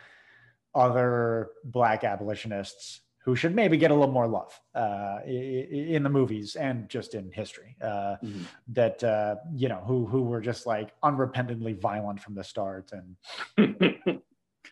other 0.79 1.51
black 1.65 2.05
abolitionists 2.05 3.03
who 3.25 3.37
should 3.37 3.55
maybe 3.55 3.77
get 3.77 3.91
a 3.91 3.95
little 3.95 4.15
more 4.15 4.27
love 4.27 4.59
uh, 4.75 5.19
in 5.27 6.03
the 6.03 6.09
movies 6.09 6.57
and 6.57 6.89
just 6.89 7.15
in 7.15 7.31
history. 7.31 7.77
Uh, 7.83 8.17
mm-hmm. 8.25 8.43
That 8.69 9.05
uh, 9.05 9.37
you 9.55 9.69
know 9.69 9.83
who 9.87 10.07
who 10.07 10.23
were 10.23 10.41
just 10.41 10.67
like 10.67 10.99
unrepentantly 11.03 11.79
violent 11.79 12.21
from 12.21 12.35
the 12.35 12.45
start 12.45 12.91
and 12.93 13.77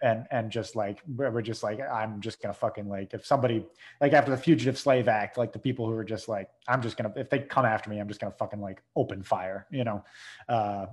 and 0.03 0.27
and 0.31 0.51
just 0.51 0.77
like 0.77 1.01
we're 1.07 1.43
just 1.43 1.63
like 1.63 1.81
i'm 1.81 2.21
just 2.21 2.41
gonna 2.41 2.55
fucking 2.55 2.89
like 2.89 3.15
if 3.15 3.25
somebody 3.25 3.65
like 4.01 4.13
after 4.13 4.31
the 4.31 4.37
fugitive 4.37 4.79
slave 4.79 5.09
act 5.09 5.39
like 5.39 5.53
the 5.53 5.59
people 5.59 5.87
who 5.87 5.93
are 5.93 6.05
just 6.05 6.29
like 6.29 6.49
i'm 6.69 6.83
just 6.83 6.97
gonna 6.97 7.13
if 7.17 7.31
they 7.31 7.39
come 7.39 7.65
after 7.65 7.89
me 7.91 7.99
i'm 7.99 8.09
just 8.09 8.21
gonna 8.21 8.35
fucking 8.39 8.61
like 8.61 8.83
open 8.95 9.23
fire 9.23 9.67
you 9.71 9.85
know 9.85 10.05
uh 10.49 10.87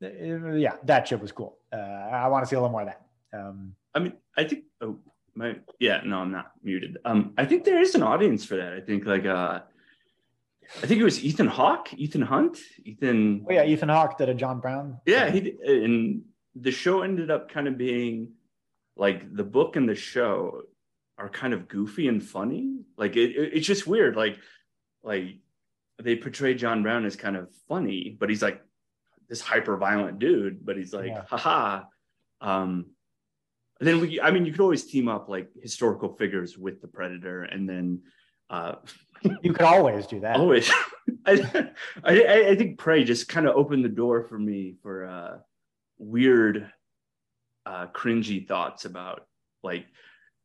yeah 0.00 0.74
that 0.84 1.08
shit 1.08 1.20
was 1.20 1.32
cool 1.32 1.58
uh 1.72 1.76
i 1.76 2.28
want 2.28 2.42
to 2.44 2.48
see 2.48 2.56
a 2.56 2.58
little 2.58 2.72
more 2.72 2.82
of 2.82 2.88
that 2.88 3.02
um 3.38 3.74
i 3.96 3.98
mean 3.98 4.12
i 4.36 4.44
think 4.44 4.64
oh 4.80 4.98
my 5.34 5.56
yeah 5.80 6.00
no 6.04 6.18
i'm 6.18 6.32
not 6.32 6.52
muted 6.62 6.98
um 7.04 7.32
i 7.36 7.44
think 7.44 7.64
there 7.64 7.80
is 7.80 7.94
an 7.94 8.02
audience 8.02 8.44
for 8.44 8.56
that 8.56 8.72
i 8.72 8.80
think 8.80 9.04
like 9.04 9.26
uh 9.26 9.60
I 10.82 10.86
think 10.86 11.00
it 11.00 11.04
was 11.04 11.22
Ethan 11.22 11.46
Hawke, 11.46 11.94
Ethan 11.94 12.22
Hunt, 12.22 12.58
Ethan. 12.84 13.46
Oh 13.48 13.52
yeah, 13.52 13.64
Ethan 13.64 13.88
Hawke 13.88 14.18
did 14.18 14.28
a 14.28 14.34
John 14.34 14.60
Brown. 14.60 14.98
Yeah, 15.06 15.30
he 15.30 15.54
and 15.64 16.22
the 16.54 16.70
show 16.70 17.02
ended 17.02 17.30
up 17.30 17.50
kind 17.50 17.68
of 17.68 17.78
being 17.78 18.32
like 18.96 19.34
the 19.34 19.44
book 19.44 19.76
and 19.76 19.88
the 19.88 19.94
show 19.94 20.62
are 21.18 21.28
kind 21.28 21.54
of 21.54 21.68
goofy 21.68 22.08
and 22.08 22.22
funny. 22.22 22.80
Like 22.96 23.16
it, 23.16 23.36
it, 23.36 23.52
it's 23.54 23.66
just 23.66 23.86
weird. 23.86 24.16
Like 24.16 24.38
like 25.02 25.38
they 26.02 26.16
portray 26.16 26.54
John 26.54 26.82
Brown 26.82 27.04
as 27.04 27.16
kind 27.16 27.36
of 27.36 27.48
funny, 27.68 28.16
but 28.18 28.28
he's 28.28 28.42
like 28.42 28.60
this 29.28 29.40
hyper 29.40 29.76
violent 29.76 30.18
dude. 30.18 30.64
But 30.64 30.76
he's 30.76 30.92
like, 30.92 31.08
yeah. 31.08 31.22
haha. 31.28 31.84
Um, 32.40 32.86
then 33.80 34.00
we, 34.00 34.20
I 34.20 34.30
mean, 34.30 34.46
you 34.46 34.52
could 34.52 34.60
always 34.60 34.84
team 34.84 35.08
up 35.08 35.28
like 35.28 35.50
historical 35.60 36.14
figures 36.14 36.56
with 36.56 36.80
the 36.80 36.88
Predator, 36.88 37.42
and 37.44 37.68
then 37.68 38.00
uh, 38.48 38.76
you 39.42 39.52
could 39.52 39.66
always 39.66 40.06
do 40.06 40.20
that. 40.20 40.36
Always. 40.36 40.70
I, 41.26 41.70
I, 42.04 42.48
I 42.50 42.56
think 42.56 42.78
Prey 42.78 43.04
just 43.04 43.28
kind 43.28 43.46
of 43.46 43.56
opened 43.56 43.84
the 43.84 43.90
door 43.90 44.22
for 44.22 44.38
me 44.38 44.76
for 44.82 45.04
uh, 45.04 45.38
weird 45.98 46.70
uh, 47.66 47.86
cringy 47.88 48.46
thoughts 48.46 48.84
about 48.84 49.26
like 49.62 49.86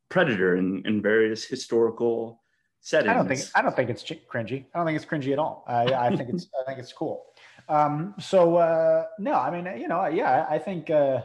Predator 0.09 0.55
and, 0.55 0.85
and 0.85 1.01
various 1.01 1.43
historical 1.45 2.41
settings. 2.81 3.11
I 3.11 3.13
don't 3.13 3.27
think 3.27 3.41
I 3.55 3.61
don't 3.61 3.75
think 3.75 3.89
it's 3.89 4.03
cringy. 4.03 4.65
I 4.73 4.77
don't 4.77 4.85
think 4.85 4.95
it's 4.95 5.05
cringy 5.05 5.31
at 5.31 5.39
all. 5.39 5.63
I, 5.67 5.85
I 5.93 6.15
think 6.15 6.29
it's 6.29 6.47
I 6.61 6.65
think 6.65 6.79
it's 6.79 6.91
cool. 6.91 7.25
Um, 7.69 8.15
so 8.19 8.57
uh, 8.57 9.05
no, 9.19 9.33
I 9.33 9.51
mean 9.51 9.79
you 9.79 9.87
know 9.87 10.05
yeah 10.07 10.45
I 10.49 10.57
think 10.57 10.89
uh, 10.89 11.21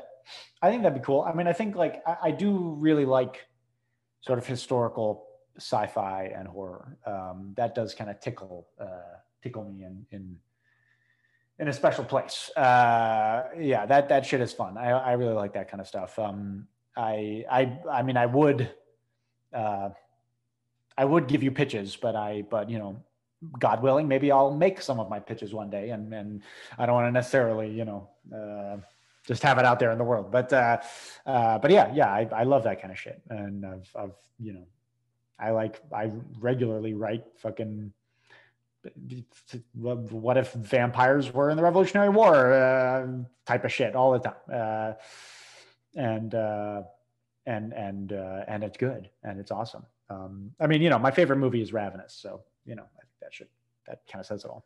I 0.63 0.71
think 0.71 0.83
that'd 0.83 0.99
be 0.99 1.05
cool. 1.05 1.23
I 1.23 1.33
mean 1.33 1.47
I 1.47 1.53
think 1.53 1.77
like 1.77 2.03
I, 2.07 2.17
I 2.25 2.31
do 2.31 2.75
really 2.79 3.05
like 3.05 3.47
sort 4.21 4.39
of 4.39 4.47
historical 4.47 5.27
sci-fi 5.59 6.33
and 6.37 6.49
horror. 6.49 6.99
Um, 7.07 7.55
that 7.57 7.75
does 7.75 7.95
kind 7.95 8.11
of 8.11 8.21
tickle 8.21 8.69
uh, 8.81 9.19
tickle 9.43 9.65
me 9.65 9.85
in 9.85 10.07
in 10.11 10.37
in 11.59 11.69
a 11.69 11.73
special 11.73 12.05
place. 12.05 12.51
Uh, 12.57 13.45
yeah, 13.59 13.87
that 13.87 14.09
that 14.09 14.27
shit 14.27 14.41
is 14.41 14.53
fun. 14.53 14.77
I, 14.77 14.91
I 14.91 15.13
really 15.13 15.35
like 15.35 15.55
that 15.55 15.71
kind 15.71 15.81
of 15.81 15.87
stuff. 15.87 16.19
Um, 16.19 16.67
I 16.97 17.45
I 17.51 17.79
I 17.91 18.03
mean, 18.03 18.17
I 18.17 18.27
would, 18.27 18.71
uh, 19.53 19.91
I 20.97 21.05
would 21.05 21.29
give 21.29 21.43
you 21.43 21.51
pitches, 21.51 21.97
but 21.97 22.15
I 22.17 22.43
but 22.43 22.69
you 22.69 22.79
know, 22.79 23.03
God 23.59 23.83
willing, 23.83 24.09
maybe 24.09 24.31
I'll 24.31 24.55
make 24.55 24.83
some 24.83 25.01
of 25.01 25.09
my 25.09 25.21
pitches 25.21 25.55
one 25.55 25.71
day, 25.71 25.91
and 25.91 26.13
and 26.13 26.43
I 26.79 26.87
don't 26.87 26.95
want 26.95 27.07
to 27.07 27.13
necessarily 27.13 27.71
you 27.71 27.85
know. 27.85 28.09
Uh, 28.35 28.79
just 29.27 29.43
have 29.43 29.59
it 29.59 29.65
out 29.65 29.79
there 29.79 29.91
in 29.91 29.99
the 29.99 30.05
world, 30.05 30.31
but 30.31 30.53
uh, 30.53 30.79
uh, 31.27 31.59
but 31.59 31.71
yeah, 31.71 31.93
yeah, 31.93 32.09
I, 32.09 32.29
I 32.33 32.43
love 32.45 32.65
that 32.65 32.81
kind 32.81 32.93
of 32.93 32.99
shit, 32.99 33.21
and 33.29 33.67
I've, 33.67 33.91
I've 33.97 34.13
you 34.39 34.53
know, 34.53 34.67
I 35.39 35.51
like 35.51 35.83
I 35.95 36.13
regularly 36.39 36.95
write 36.95 37.25
fucking 37.39 37.93
what 39.73 40.37
if 40.37 40.53
vampires 40.53 41.33
were 41.33 41.51
in 41.51 41.57
the 41.57 41.63
Revolutionary 41.63 42.09
War 42.09 42.53
uh, 42.53 43.07
type 43.45 43.65
of 43.65 43.73
shit 43.73 43.97
all 43.97 44.13
the 44.13 44.19
time, 44.21 44.35
uh, 44.53 44.93
and 45.97 46.35
uh, 46.35 46.83
and 47.47 47.73
and 47.73 48.13
uh, 48.13 48.45
and 48.47 48.63
it's 48.63 48.77
good 48.77 49.11
and 49.23 49.41
it's 49.41 49.51
awesome. 49.51 49.85
Um, 50.09 50.53
I 50.61 50.67
mean, 50.67 50.83
you 50.83 50.91
know, 50.91 50.99
my 50.99 51.11
favorite 51.11 51.39
movie 51.39 51.63
is 51.63 51.73
Ravenous, 51.73 52.13
so 52.13 52.43
you 52.65 52.75
know, 52.75 52.85
I 52.97 53.01
think 53.01 53.13
that 53.23 53.35
should 53.35 53.49
that 53.87 54.01
kind 54.11 54.21
of 54.21 54.27
says 54.27 54.45
it 54.45 54.51
all. 54.51 54.65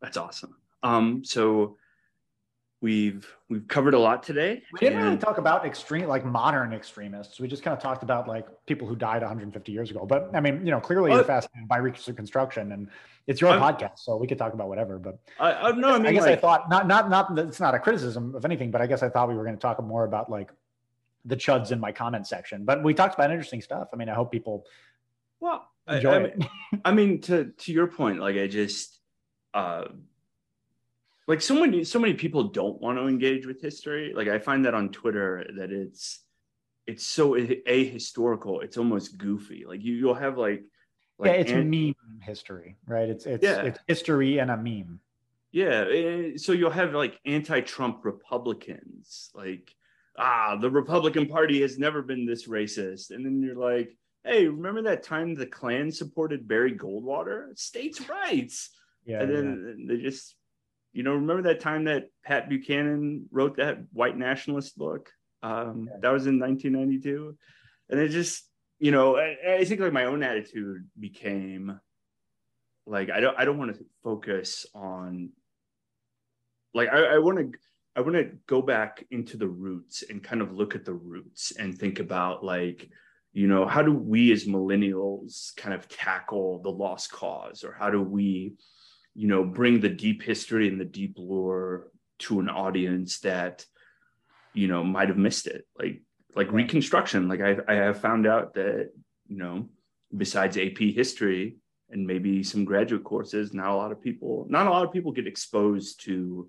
That's 0.00 0.16
awesome. 0.16 0.56
Um, 0.82 1.24
so 1.24 1.76
we've 2.80 3.34
we've 3.48 3.66
covered 3.66 3.94
a 3.94 3.98
lot 3.98 4.22
today. 4.22 4.62
We 4.72 4.80
didn't 4.80 4.98
and... 4.98 5.04
really 5.04 5.18
talk 5.18 5.38
about 5.38 5.64
extreme 5.64 6.06
like 6.06 6.24
modern 6.24 6.72
extremists. 6.72 7.40
We 7.40 7.48
just 7.48 7.62
kind 7.62 7.76
of 7.76 7.82
talked 7.82 8.02
about 8.02 8.28
like 8.28 8.46
people 8.66 8.86
who 8.86 8.96
died 8.96 9.22
150 9.22 9.72
years 9.72 9.90
ago. 9.90 10.06
But 10.06 10.30
I 10.34 10.40
mean, 10.40 10.64
you 10.64 10.70
know, 10.70 10.80
clearly 10.80 11.12
you're 11.12 11.24
fascinated 11.24 11.68
by 11.68 11.78
reconstruction, 11.78 12.72
and 12.72 12.88
it's 13.26 13.40
your 13.40 13.50
I'm, 13.50 13.60
podcast, 13.60 13.98
so 13.98 14.16
we 14.16 14.26
could 14.26 14.38
talk 14.38 14.54
about 14.54 14.68
whatever. 14.68 14.98
But 14.98 15.18
I, 15.38 15.52
I 15.52 15.72
no, 15.72 15.90
I, 15.90 15.98
mean, 15.98 16.06
I 16.06 16.12
guess 16.12 16.22
like, 16.22 16.38
I 16.38 16.40
thought 16.40 16.70
not 16.70 16.86
not 16.86 17.10
not 17.10 17.38
it's 17.38 17.60
not 17.60 17.74
a 17.74 17.78
criticism 17.78 18.34
of 18.34 18.44
anything, 18.44 18.70
but 18.70 18.80
I 18.80 18.86
guess 18.86 19.02
I 19.02 19.08
thought 19.08 19.28
we 19.28 19.34
were 19.34 19.44
going 19.44 19.56
to 19.56 19.60
talk 19.60 19.82
more 19.82 20.04
about 20.04 20.30
like 20.30 20.50
the 21.24 21.36
chuds 21.36 21.72
in 21.72 21.80
my 21.80 21.92
comment 21.92 22.26
section. 22.26 22.64
But 22.64 22.82
we 22.82 22.94
talked 22.94 23.14
about 23.14 23.30
interesting 23.30 23.60
stuff. 23.60 23.88
I 23.92 23.96
mean, 23.96 24.08
I 24.08 24.14
hope 24.14 24.30
people 24.30 24.66
well 25.40 25.68
enjoy 25.88 26.10
I, 26.10 26.18
it. 26.18 26.44
I 26.84 26.92
mean, 26.92 27.20
to 27.22 27.46
to 27.46 27.72
your 27.72 27.86
point, 27.88 28.20
like 28.20 28.36
I 28.36 28.46
just. 28.46 28.98
uh 29.54 29.84
like 31.28 31.42
so 31.42 31.54
many 31.54 31.84
so 31.84 31.98
many 32.00 32.14
people 32.14 32.44
don't 32.44 32.80
want 32.80 32.98
to 32.98 33.06
engage 33.06 33.46
with 33.46 33.60
history. 33.60 34.12
Like 34.16 34.28
i 34.28 34.38
find 34.38 34.64
that 34.64 34.74
on 34.74 34.88
twitter 34.88 35.46
that 35.56 35.70
it's 35.70 36.24
it's 36.86 37.04
so 37.04 37.34
ahistorical. 37.34 38.64
It's 38.64 38.78
almost 38.78 39.18
goofy. 39.18 39.64
Like 39.68 39.84
you 39.84 39.92
you'll 39.94 40.14
have 40.14 40.38
like, 40.38 40.64
like 41.18 41.32
yeah 41.32 41.36
it's 41.36 41.52
an- 41.52 41.70
meme 41.70 41.94
history 42.22 42.76
right? 42.86 43.08
It's 43.08 43.26
it's 43.26 43.44
yeah. 43.44 43.62
it's 43.62 43.78
history 43.86 44.38
and 44.38 44.50
a 44.50 44.56
meme. 44.56 45.00
Yeah 45.52 45.84
eh, 45.84 46.32
so 46.36 46.52
you'll 46.52 46.70
have 46.70 46.94
like 46.94 47.20
anti-trump 47.24 48.04
republicans 48.04 49.30
like 49.34 49.74
ah 50.18 50.56
the 50.60 50.70
republican 50.70 51.26
party 51.26 51.60
has 51.62 51.78
never 51.78 52.00
been 52.02 52.24
this 52.26 52.48
racist. 52.48 53.10
And 53.10 53.24
then 53.24 53.42
you're 53.42 53.54
like 53.54 53.94
hey 54.24 54.48
remember 54.48 54.82
that 54.82 55.02
time 55.02 55.34
the 55.34 55.46
klan 55.46 55.92
supported 55.92 56.48
barry 56.48 56.72
goldwater? 56.72 57.56
States 57.58 58.08
rights. 58.08 58.70
Yeah, 59.04 59.22
and 59.22 59.34
then 59.34 59.76
yeah. 59.78 59.96
they 59.96 60.02
just 60.02 60.34
you 60.92 61.02
know, 61.02 61.14
remember 61.14 61.42
that 61.42 61.60
time 61.60 61.84
that 61.84 62.10
Pat 62.24 62.48
Buchanan 62.48 63.26
wrote 63.30 63.56
that 63.56 63.78
white 63.92 64.16
nationalist 64.16 64.76
book? 64.76 65.10
Um, 65.42 65.88
that 66.00 66.12
was 66.12 66.26
in 66.26 66.40
1992. 66.40 67.36
And 67.90 68.00
it 68.00 68.08
just, 68.08 68.48
you 68.78 68.90
know, 68.90 69.16
I, 69.16 69.36
I 69.58 69.64
think 69.64 69.80
like 69.80 69.92
my 69.92 70.04
own 70.04 70.22
attitude 70.22 70.88
became 70.98 71.78
like, 72.86 73.10
I 73.10 73.20
don't, 73.20 73.38
I 73.38 73.44
don't 73.44 73.58
want 73.58 73.76
to 73.76 73.84
focus 74.02 74.66
on, 74.74 75.30
like, 76.74 76.88
I, 76.88 77.14
I 77.14 77.18
want 77.18 77.38
to, 77.38 77.58
I 77.96 78.00
want 78.00 78.14
to 78.14 78.30
go 78.46 78.62
back 78.62 79.04
into 79.10 79.36
the 79.36 79.48
roots 79.48 80.04
and 80.08 80.22
kind 80.22 80.40
of 80.40 80.52
look 80.52 80.74
at 80.74 80.84
the 80.84 80.94
roots 80.94 81.52
and 81.58 81.76
think 81.76 81.98
about 81.98 82.44
like, 82.44 82.88
you 83.32 83.46
know, 83.46 83.66
how 83.66 83.82
do 83.82 83.92
we 83.92 84.32
as 84.32 84.46
millennials 84.46 85.54
kind 85.56 85.74
of 85.74 85.88
tackle 85.88 86.60
the 86.62 86.70
lost 86.70 87.10
cause 87.10 87.64
or 87.64 87.72
how 87.72 87.90
do 87.90 88.00
we, 88.02 88.54
you 89.18 89.26
know 89.26 89.42
bring 89.42 89.80
the 89.80 89.88
deep 89.88 90.22
history 90.22 90.68
and 90.68 90.80
the 90.80 90.84
deep 90.84 91.16
lore 91.18 91.88
to 92.20 92.38
an 92.38 92.48
audience 92.48 93.18
that 93.18 93.66
you 94.54 94.68
know 94.68 94.84
might 94.84 95.08
have 95.08 95.18
missed 95.18 95.48
it. 95.48 95.66
Like 95.76 96.02
like 96.36 96.52
reconstruction. 96.52 97.28
Like 97.28 97.40
i 97.40 97.56
i 97.66 97.74
have 97.74 98.00
found 98.00 98.28
out 98.28 98.54
that 98.54 98.90
you 99.26 99.36
know 99.36 99.68
besides 100.16 100.56
ap 100.56 100.78
history 100.78 101.56
and 101.90 102.06
maybe 102.06 102.44
some 102.44 102.64
graduate 102.64 103.02
courses 103.02 103.52
not 103.52 103.70
a 103.70 103.74
lot 103.74 103.92
of 103.92 104.00
people 104.00 104.46
not 104.48 104.68
a 104.68 104.70
lot 104.70 104.84
of 104.86 104.92
people 104.92 105.10
get 105.10 105.26
exposed 105.26 106.04
to 106.04 106.48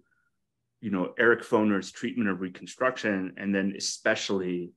you 0.79 0.91
know 0.91 1.13
eric 1.17 1.43
foner's 1.43 1.91
treatment 1.91 2.29
of 2.29 2.39
reconstruction. 2.39 3.33
And 3.37 3.53
then 3.55 3.73
especially 3.75 4.69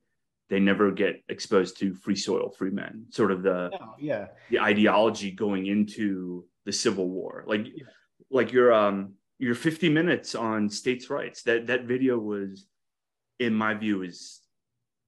they 0.48 0.60
never 0.60 0.90
get 0.92 1.22
exposed 1.28 1.78
to 1.80 1.92
free 1.92 2.16
soil 2.16 2.48
free 2.56 2.70
men 2.70 3.04
sort 3.10 3.32
of 3.32 3.42
the 3.42 3.70
oh, 3.78 3.94
yeah. 3.98 4.28
the 4.48 4.60
ideology 4.60 5.30
going 5.30 5.66
into 5.66 6.46
the 6.64 6.72
Civil 6.72 7.08
War. 7.08 7.44
Like 7.46 7.66
like 8.30 8.52
your 8.52 8.72
um 8.72 9.14
your 9.38 9.54
50 9.56 9.88
minutes 9.88 10.36
on 10.36 10.68
states' 10.68 11.10
rights. 11.10 11.42
That 11.42 11.66
that 11.66 11.84
video 11.84 12.18
was, 12.18 12.66
in 13.38 13.54
my 13.54 13.74
view, 13.74 14.02
is 14.02 14.40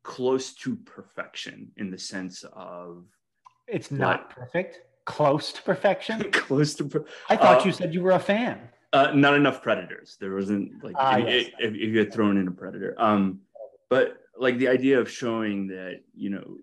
close 0.02 0.54
to 0.54 0.76
perfection 0.76 1.70
in 1.76 1.90
the 1.90 1.98
sense 1.98 2.44
of 2.52 3.04
it's 3.66 3.90
not 3.90 4.30
perfect. 4.30 4.80
close 5.04 5.52
to 5.52 5.62
perfection. 5.62 6.30
close 6.32 6.74
to. 6.74 6.84
Per- 6.84 7.04
I 7.28 7.36
thought 7.36 7.62
uh, 7.62 7.64
you 7.64 7.72
said 7.72 7.94
you 7.94 8.02
were 8.02 8.12
a 8.12 8.18
fan. 8.18 8.60
Uh, 8.92 9.12
not 9.14 9.34
enough 9.34 9.62
predators. 9.62 10.16
There 10.20 10.34
wasn't 10.34 10.82
like 10.82 10.94
uh, 10.98 11.18
if, 11.20 11.28
yes. 11.28 11.52
if, 11.58 11.74
if, 11.74 11.80
you 11.80 11.98
had 11.98 12.12
thrown 12.12 12.36
in 12.36 12.46
a 12.46 12.52
predator. 12.52 12.94
Um, 12.98 13.40
but 13.88 14.18
like 14.36 14.58
the 14.58 14.68
idea 14.68 15.00
of 15.00 15.10
showing 15.10 15.68
that 15.68 16.00
you 16.14 16.30
know 16.30 16.58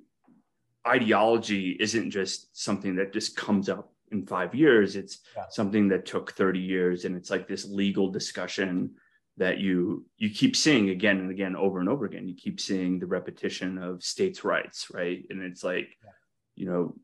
ideology 0.87 1.77
isn't 1.79 2.11
just 2.11 2.55
something 2.57 2.95
that 2.95 3.13
just 3.13 3.35
comes 3.35 3.69
up 3.69 3.91
in 4.11 4.25
five 4.25 4.53
years. 4.53 4.95
It's 4.95 5.19
yeah. 5.35 5.45
something 5.49 5.87
that 5.89 6.05
took 6.05 6.33
30 6.33 6.59
years, 6.59 7.05
and 7.05 7.15
it's 7.15 7.29
like 7.29 7.47
this 7.47 7.65
legal 7.65 8.09
discussion 8.09 8.91
that 9.37 9.59
you 9.59 10.05
you 10.17 10.29
keep 10.29 10.55
seeing 10.55 10.89
again 10.89 11.19
and 11.19 11.31
again 11.31 11.55
over 11.55 11.79
and 11.79 11.89
over 11.89 12.05
again. 12.05 12.27
You 12.27 12.35
keep 12.35 12.59
seeing 12.59 12.99
the 12.99 13.07
repetition 13.07 13.77
of 13.77 14.03
states' 14.03 14.43
rights, 14.43 14.87
right? 14.93 15.25
And 15.29 15.41
it's 15.41 15.63
like, 15.63 15.97
yeah. 16.03 16.09
you 16.55 16.65
know, 16.65 16.95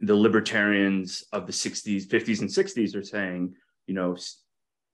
the 0.00 0.16
libertarians 0.16 1.24
of 1.32 1.46
the 1.46 1.52
60s, 1.52 2.06
50s, 2.06 2.40
and 2.40 2.50
60s 2.50 2.94
are 2.94 3.02
saying, 3.02 3.54
you 3.86 3.94
know, 3.94 4.16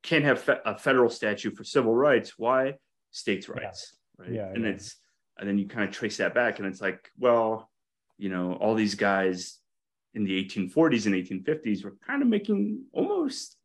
can't 0.02 0.24
have 0.24 0.40
fe- 0.40 0.60
a 0.64 0.78
federal 0.78 1.10
statute 1.10 1.56
for 1.56 1.64
civil 1.64 1.94
rights. 1.94 2.38
Why? 2.38 2.74
States' 3.10 3.48
rights, 3.48 3.96
yeah. 4.18 4.24
right? 4.24 4.32
Yeah, 4.32 4.48
and 4.54 4.66
it's 4.66 4.96
and 5.38 5.48
then 5.48 5.58
you 5.58 5.66
kind 5.66 5.88
of 5.88 5.94
trace 5.94 6.18
that 6.18 6.34
back, 6.34 6.58
and 6.58 6.68
it's 6.68 6.80
like, 6.80 7.10
well, 7.18 7.70
you 8.18 8.28
know, 8.28 8.52
all 8.54 8.74
these 8.74 8.94
guys 8.94 9.58
in 10.14 10.24
the 10.24 10.44
1840s 10.44 11.06
and 11.06 11.14
1850s 11.14 11.84
were 11.84 11.96
kind 12.06 12.22
of 12.22 12.28
making 12.28 12.84
almost, 12.92 13.56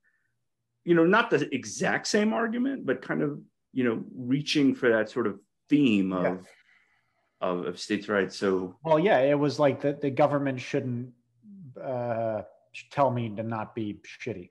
you 0.86 0.96
know, 0.96 1.06
not 1.06 1.30
the 1.30 1.54
exact 1.54 2.08
same 2.08 2.34
argument, 2.34 2.86
but 2.86 3.02
kind 3.02 3.22
of, 3.22 3.40
you 3.74 3.84
know, 3.84 4.04
reaching 4.16 4.74
for 4.74 4.90
that 4.90 5.10
sort 5.10 5.28
of 5.28 5.40
theme 5.70 6.14
of, 6.14 6.24
yeah. 6.24 6.38
of, 7.42 7.66
of, 7.66 7.80
states' 7.80 8.08
rights. 8.08 8.38
So, 8.38 8.76
well, 8.84 9.00
yeah, 9.00 9.20
it 9.20 9.38
was 9.38 9.60
like 9.60 9.82
that 9.82 10.02
the 10.02 10.10
government 10.10 10.62
shouldn't 10.62 11.10
uh, 11.82 12.44
tell 12.92 13.12
me 13.12 13.30
to 13.36 13.44
not 13.44 13.76
be 13.76 14.00
shitty. 14.22 14.50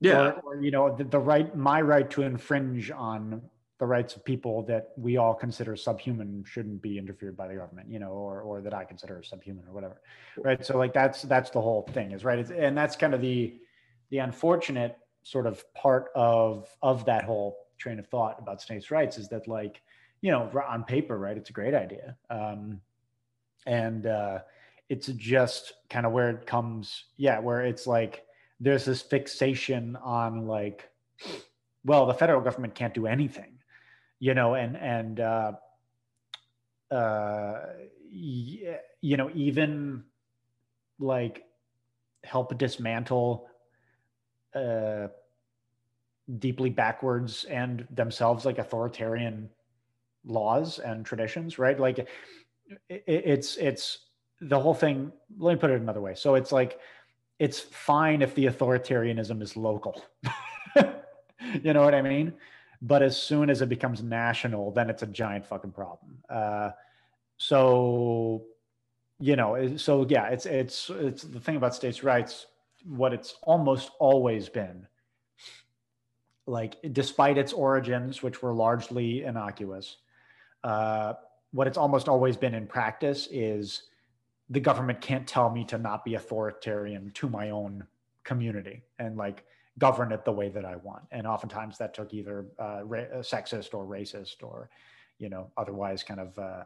Yeah. 0.00 0.30
Or, 0.30 0.32
or 0.56 0.62
you 0.62 0.70
know, 0.70 0.94
the, 0.94 1.04
the 1.04 1.18
right, 1.18 1.54
my 1.56 1.80
right 1.80 2.08
to 2.10 2.22
infringe 2.22 2.90
on 2.90 3.42
the 3.82 3.86
rights 3.86 4.14
of 4.14 4.24
people 4.24 4.62
that 4.62 4.92
we 4.96 5.16
all 5.16 5.34
consider 5.34 5.74
subhuman 5.74 6.44
shouldn't 6.46 6.80
be 6.80 6.98
interfered 6.98 7.36
by 7.36 7.48
the 7.48 7.54
government, 7.56 7.90
you 7.90 7.98
know, 7.98 8.12
or 8.12 8.40
or 8.40 8.60
that 8.60 8.72
I 8.72 8.84
consider 8.84 9.20
subhuman 9.24 9.64
or 9.66 9.72
whatever, 9.72 10.00
right? 10.36 10.64
So 10.64 10.78
like 10.78 10.92
that's 10.92 11.22
that's 11.22 11.50
the 11.50 11.60
whole 11.60 11.82
thing 11.92 12.12
is 12.12 12.24
right, 12.24 12.38
it's, 12.38 12.52
and 12.52 12.78
that's 12.78 12.94
kind 12.94 13.12
of 13.12 13.20
the 13.20 13.60
the 14.10 14.18
unfortunate 14.18 14.98
sort 15.24 15.48
of 15.48 15.64
part 15.74 16.12
of 16.14 16.68
of 16.80 17.04
that 17.06 17.24
whole 17.24 17.56
train 17.76 17.98
of 17.98 18.06
thought 18.06 18.36
about 18.38 18.62
states' 18.62 18.92
rights 18.92 19.18
is 19.18 19.28
that 19.30 19.48
like 19.48 19.82
you 20.20 20.30
know 20.30 20.48
on 20.68 20.84
paper, 20.84 21.18
right, 21.18 21.36
it's 21.36 21.50
a 21.50 21.52
great 21.52 21.74
idea, 21.74 22.16
um, 22.30 22.80
and 23.66 24.06
uh, 24.06 24.38
it's 24.90 25.08
just 25.08 25.72
kind 25.90 26.06
of 26.06 26.12
where 26.12 26.30
it 26.30 26.46
comes, 26.46 27.06
yeah, 27.16 27.40
where 27.40 27.62
it's 27.62 27.88
like 27.88 28.26
there's 28.60 28.84
this 28.84 29.02
fixation 29.02 29.96
on 29.96 30.46
like 30.46 30.88
well 31.84 32.06
the 32.06 32.14
federal 32.14 32.40
government 32.40 32.76
can't 32.76 32.94
do 32.94 33.08
anything 33.08 33.58
you 34.22 34.34
know, 34.34 34.54
and 34.54 34.76
and 34.76 35.18
uh, 35.18 35.52
uh, 36.92 37.60
you 38.08 39.16
know, 39.16 39.32
even 39.34 40.04
like 41.00 41.42
help 42.22 42.56
dismantle 42.56 43.48
uh, 44.54 45.08
deeply 46.38 46.70
backwards 46.70 47.42
and 47.50 47.84
themselves 47.90 48.44
like 48.44 48.58
authoritarian 48.58 49.50
laws 50.24 50.78
and 50.78 51.04
traditions, 51.04 51.58
right? 51.58 51.80
Like 51.80 51.98
it, 51.98 52.08
it's 52.88 53.56
it's 53.56 54.06
the 54.40 54.60
whole 54.60 54.74
thing. 54.74 55.10
Let 55.36 55.54
me 55.54 55.58
put 55.58 55.70
it 55.70 55.80
another 55.80 56.00
way. 56.00 56.14
So 56.14 56.36
it's 56.36 56.52
like 56.52 56.78
it's 57.40 57.58
fine 57.58 58.22
if 58.22 58.36
the 58.36 58.46
authoritarianism 58.46 59.42
is 59.42 59.56
local. 59.56 60.00
you 61.60 61.72
know 61.72 61.82
what 61.82 61.96
I 61.96 62.02
mean? 62.02 62.34
But 62.84 63.02
as 63.02 63.16
soon 63.16 63.48
as 63.48 63.62
it 63.62 63.68
becomes 63.68 64.02
national, 64.02 64.72
then 64.72 64.90
it's 64.90 65.04
a 65.04 65.06
giant 65.06 65.46
fucking 65.46 65.70
problem. 65.70 66.18
Uh, 66.28 66.70
so, 67.36 68.42
you 69.20 69.36
know, 69.36 69.76
so 69.76 70.04
yeah, 70.08 70.26
it's 70.26 70.46
it's 70.46 70.90
it's 70.90 71.22
the 71.22 71.38
thing 71.38 71.56
about 71.56 71.76
states' 71.76 72.02
rights. 72.02 72.46
What 72.84 73.12
it's 73.12 73.36
almost 73.42 73.92
always 74.00 74.48
been, 74.48 74.88
like, 76.46 76.76
despite 76.92 77.38
its 77.38 77.52
origins, 77.52 78.20
which 78.20 78.42
were 78.42 78.52
largely 78.52 79.22
innocuous, 79.22 79.98
uh, 80.64 81.12
what 81.52 81.68
it's 81.68 81.78
almost 81.78 82.08
always 82.08 82.36
been 82.36 82.54
in 82.54 82.66
practice 82.66 83.28
is 83.30 83.84
the 84.50 84.60
government 84.60 85.00
can't 85.00 85.26
tell 85.26 85.50
me 85.50 85.64
to 85.66 85.78
not 85.78 86.04
be 86.04 86.14
authoritarian 86.14 87.12
to 87.14 87.28
my 87.28 87.50
own 87.50 87.86
community 88.24 88.82
and 88.98 89.16
like 89.16 89.44
govern 89.78 90.12
it 90.12 90.24
the 90.24 90.32
way 90.32 90.48
that 90.50 90.64
I 90.64 90.76
want. 90.76 91.04
And 91.10 91.26
oftentimes 91.26 91.78
that 91.78 91.94
took 91.94 92.12
either 92.12 92.46
uh, 92.58 92.84
ra- 92.84 93.00
uh, 93.00 93.22
sexist 93.22 93.74
or 93.74 93.86
racist 93.86 94.42
or, 94.42 94.68
you 95.18 95.28
know, 95.28 95.50
otherwise 95.56 96.02
kind 96.02 96.20
of 96.20 96.38
uh, 96.38 96.64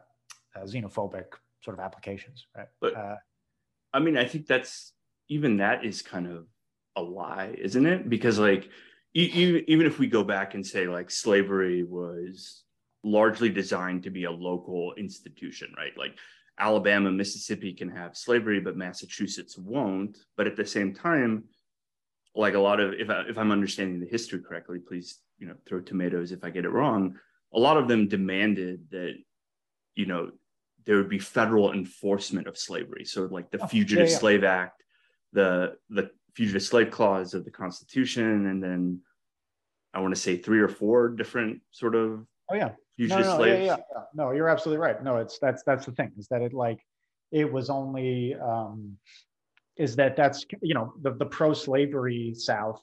uh, 0.55 0.63
xenophobic 0.63 1.25
sort 1.61 1.77
of 1.77 1.79
applications, 1.79 2.47
right? 2.55 2.67
But 2.81 2.95
uh, 2.95 3.15
I 3.93 3.99
mean, 3.99 4.17
I 4.17 4.25
think 4.25 4.47
that's 4.47 4.93
even 5.29 5.57
that 5.57 5.85
is 5.85 6.01
kind 6.01 6.27
of 6.27 6.47
a 6.95 7.01
lie, 7.01 7.55
isn't 7.57 7.85
it? 7.85 8.09
Because 8.09 8.39
like, 8.39 8.69
e- 9.13 9.63
even 9.67 9.85
if 9.85 9.99
we 9.99 10.07
go 10.07 10.23
back 10.23 10.53
and 10.53 10.65
say 10.65 10.87
like 10.87 11.09
slavery 11.09 11.83
was 11.83 12.63
largely 13.03 13.49
designed 13.49 14.03
to 14.03 14.09
be 14.09 14.25
a 14.25 14.31
local 14.31 14.93
institution, 14.97 15.73
right? 15.77 15.97
Like 15.97 16.17
Alabama, 16.59 17.11
Mississippi 17.11 17.73
can 17.73 17.89
have 17.89 18.17
slavery, 18.17 18.59
but 18.59 18.75
Massachusetts 18.75 19.57
won't. 19.57 20.17
But 20.35 20.47
at 20.47 20.55
the 20.55 20.65
same 20.65 20.93
time, 20.93 21.45
like 22.37 22.53
a 22.53 22.59
lot 22.59 22.79
of 22.79 22.93
if, 22.93 23.09
I, 23.09 23.23
if 23.27 23.37
i'm 23.37 23.51
understanding 23.51 23.99
the 23.99 24.07
history 24.07 24.41
correctly 24.41 24.79
please 24.79 25.19
you 25.39 25.47
know 25.47 25.55
throw 25.67 25.81
tomatoes 25.81 26.31
if 26.31 26.43
i 26.43 26.49
get 26.49 26.65
it 26.65 26.69
wrong. 26.69 27.15
A 27.53 27.59
lot 27.59 27.77
of 27.77 27.87
them 27.87 28.07
demanded 28.09 28.81
that 28.91 29.13
you 29.95 30.05
know 30.05 30.31
there 30.85 30.97
would 30.97 31.09
be 31.09 31.19
federal 31.19 31.73
enforcement 31.73 32.47
of 32.47 32.57
slavery. 32.57 33.05
So 33.05 33.23
like 33.23 33.51
the 33.51 33.61
oh, 33.61 33.67
fugitive 33.67 34.07
yeah, 34.07 34.11
yeah. 34.11 34.19
slave 34.19 34.43
act 34.43 34.83
the 35.33 35.75
the 35.89 36.09
fugitive 36.35 36.63
slave 36.63 36.91
clause 36.91 37.33
of 37.33 37.45
the 37.45 37.51
constitution 37.51 38.45
and 38.45 38.63
then 38.63 38.99
i 39.93 39.99
want 39.99 40.13
to 40.13 40.21
say 40.21 40.37
three 40.37 40.59
or 40.59 40.67
four 40.67 41.09
different 41.09 41.61
sort 41.71 41.95
of 41.95 42.25
oh 42.51 42.55
yeah. 42.55 42.71
Fugitive 42.95 43.25
no, 43.25 43.31
no, 43.31 43.37
slaves. 43.37 43.65
yeah, 43.65 43.75
yeah, 43.75 44.01
no 44.15 44.31
you're 44.31 44.49
absolutely 44.49 44.81
right. 44.81 45.03
No 45.03 45.17
it's 45.17 45.37
that's 45.37 45.61
that's 45.63 45.85
the 45.85 45.91
thing 45.91 46.11
is 46.17 46.27
that 46.29 46.41
it 46.41 46.51
like 46.51 46.79
it 47.31 47.51
was 47.51 47.69
only 47.69 48.35
um 48.35 48.97
is 49.77 49.95
that 49.95 50.15
that's 50.15 50.45
you 50.61 50.73
know 50.73 50.93
the, 51.01 51.11
the 51.13 51.25
pro-slavery 51.25 52.33
south 52.33 52.81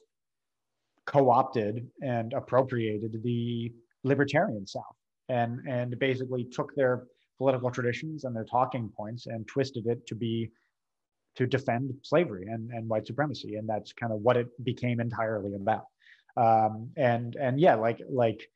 co-opted 1.07 1.87
and 2.03 2.33
appropriated 2.33 3.21
the 3.23 3.73
libertarian 4.05 4.67
south 4.67 4.97
and 5.29 5.61
and 5.69 5.99
basically 5.99 6.45
took 6.45 6.75
their 6.75 7.05
political 7.39 7.71
traditions 7.71 8.25
and 8.25 8.35
their 8.35 8.45
talking 8.45 8.89
points 8.97 9.27
and 9.27 9.47
twisted 9.47 9.87
it 9.87 10.07
to 10.07 10.15
be 10.15 10.51
to 11.35 11.47
defend 11.47 11.93
slavery 12.03 12.47
and, 12.49 12.71
and 12.71 12.89
white 12.89 13.07
supremacy. 13.07 13.57
And 13.57 13.69
that's 13.69 13.93
kind 13.93 14.13
of 14.13 14.21
what 14.21 14.37
it 14.37 14.65
became 14.65 15.01
entirely 15.01 15.55
about. 15.55 15.87
Um, 16.37 16.91
and 16.97 17.37
and 17.37 17.61
yeah 17.61 17.77
like 17.77 18.01
like 18.11 18.51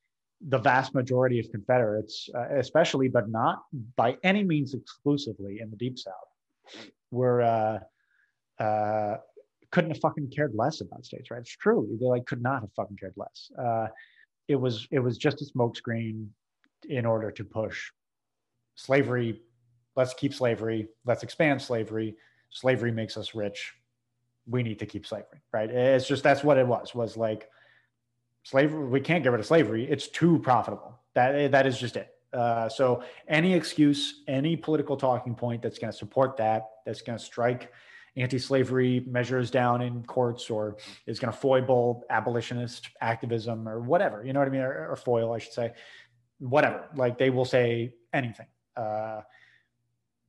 the 0.48 0.58
vast 0.58 0.94
majority 0.94 1.38
of 1.38 1.48
confederates 1.50 2.28
uh, 2.34 2.56
especially 2.56 3.08
but 3.08 3.28
not 3.28 3.62
by 3.96 4.16
any 4.24 4.42
means 4.42 4.74
exclusively 4.74 5.60
in 5.60 5.70
the 5.70 5.76
deep 5.76 5.96
south 5.96 6.14
were 7.12 7.40
uh, 7.42 7.78
uh, 8.58 9.16
couldn't 9.70 9.90
have 9.90 10.00
fucking 10.00 10.30
cared 10.34 10.54
less 10.54 10.80
about 10.80 11.04
states' 11.04 11.30
rights. 11.30 11.50
Truly, 11.50 11.96
they 12.00 12.06
like 12.06 12.26
could 12.26 12.42
not 12.42 12.62
have 12.62 12.72
fucking 12.74 12.96
cared 12.96 13.14
less. 13.16 13.50
Uh, 13.58 13.88
it 14.48 14.56
was 14.56 14.86
it 14.90 14.98
was 14.98 15.18
just 15.18 15.42
a 15.42 15.44
smokescreen 15.44 16.26
in 16.88 17.04
order 17.04 17.30
to 17.30 17.44
push 17.44 17.90
slavery. 18.74 19.42
Let's 19.96 20.14
keep 20.14 20.32
slavery. 20.32 20.88
Let's 21.04 21.22
expand 21.22 21.60
slavery. 21.60 22.16
Slavery 22.50 22.92
makes 22.92 23.16
us 23.16 23.34
rich. 23.34 23.74
We 24.46 24.62
need 24.62 24.78
to 24.78 24.86
keep 24.86 25.06
slavery, 25.06 25.40
right? 25.52 25.68
It's 25.70 26.08
just 26.08 26.22
that's 26.22 26.42
what 26.42 26.56
it 26.56 26.66
was. 26.66 26.94
Was 26.94 27.16
like 27.16 27.50
slavery. 28.44 28.86
We 28.86 29.00
can't 29.00 29.22
get 29.22 29.32
rid 29.32 29.40
of 29.40 29.46
slavery. 29.46 29.84
It's 29.90 30.08
too 30.08 30.38
profitable. 30.38 30.98
That 31.14 31.50
that 31.50 31.66
is 31.66 31.78
just 31.78 31.96
it. 31.96 32.08
Uh, 32.32 32.68
so 32.68 33.02
any 33.26 33.54
excuse, 33.54 34.22
any 34.28 34.56
political 34.56 34.96
talking 34.96 35.34
point 35.34 35.62
that's 35.62 35.78
going 35.78 35.92
to 35.92 35.96
support 35.96 36.36
that, 36.36 36.68
that's 36.84 37.00
going 37.00 37.18
to 37.18 37.24
strike 37.24 37.72
anti-slavery 38.20 39.04
measures 39.06 39.50
down 39.50 39.82
in 39.82 40.02
courts 40.04 40.50
or 40.50 40.76
is 41.06 41.18
going 41.18 41.32
to 41.32 41.38
foible 41.38 42.04
abolitionist 42.10 42.88
activism 43.00 43.68
or 43.68 43.80
whatever 43.80 44.24
you 44.24 44.32
know 44.32 44.40
what 44.40 44.48
i 44.48 44.50
mean? 44.50 44.60
Or, 44.60 44.90
or 44.90 44.96
foil 44.96 45.32
i 45.32 45.38
should 45.38 45.52
say. 45.52 45.72
Whatever 46.40 46.84
like 46.94 47.18
they 47.18 47.30
will 47.30 47.44
say 47.44 47.94
anything. 48.12 48.46
Uh, 48.76 49.22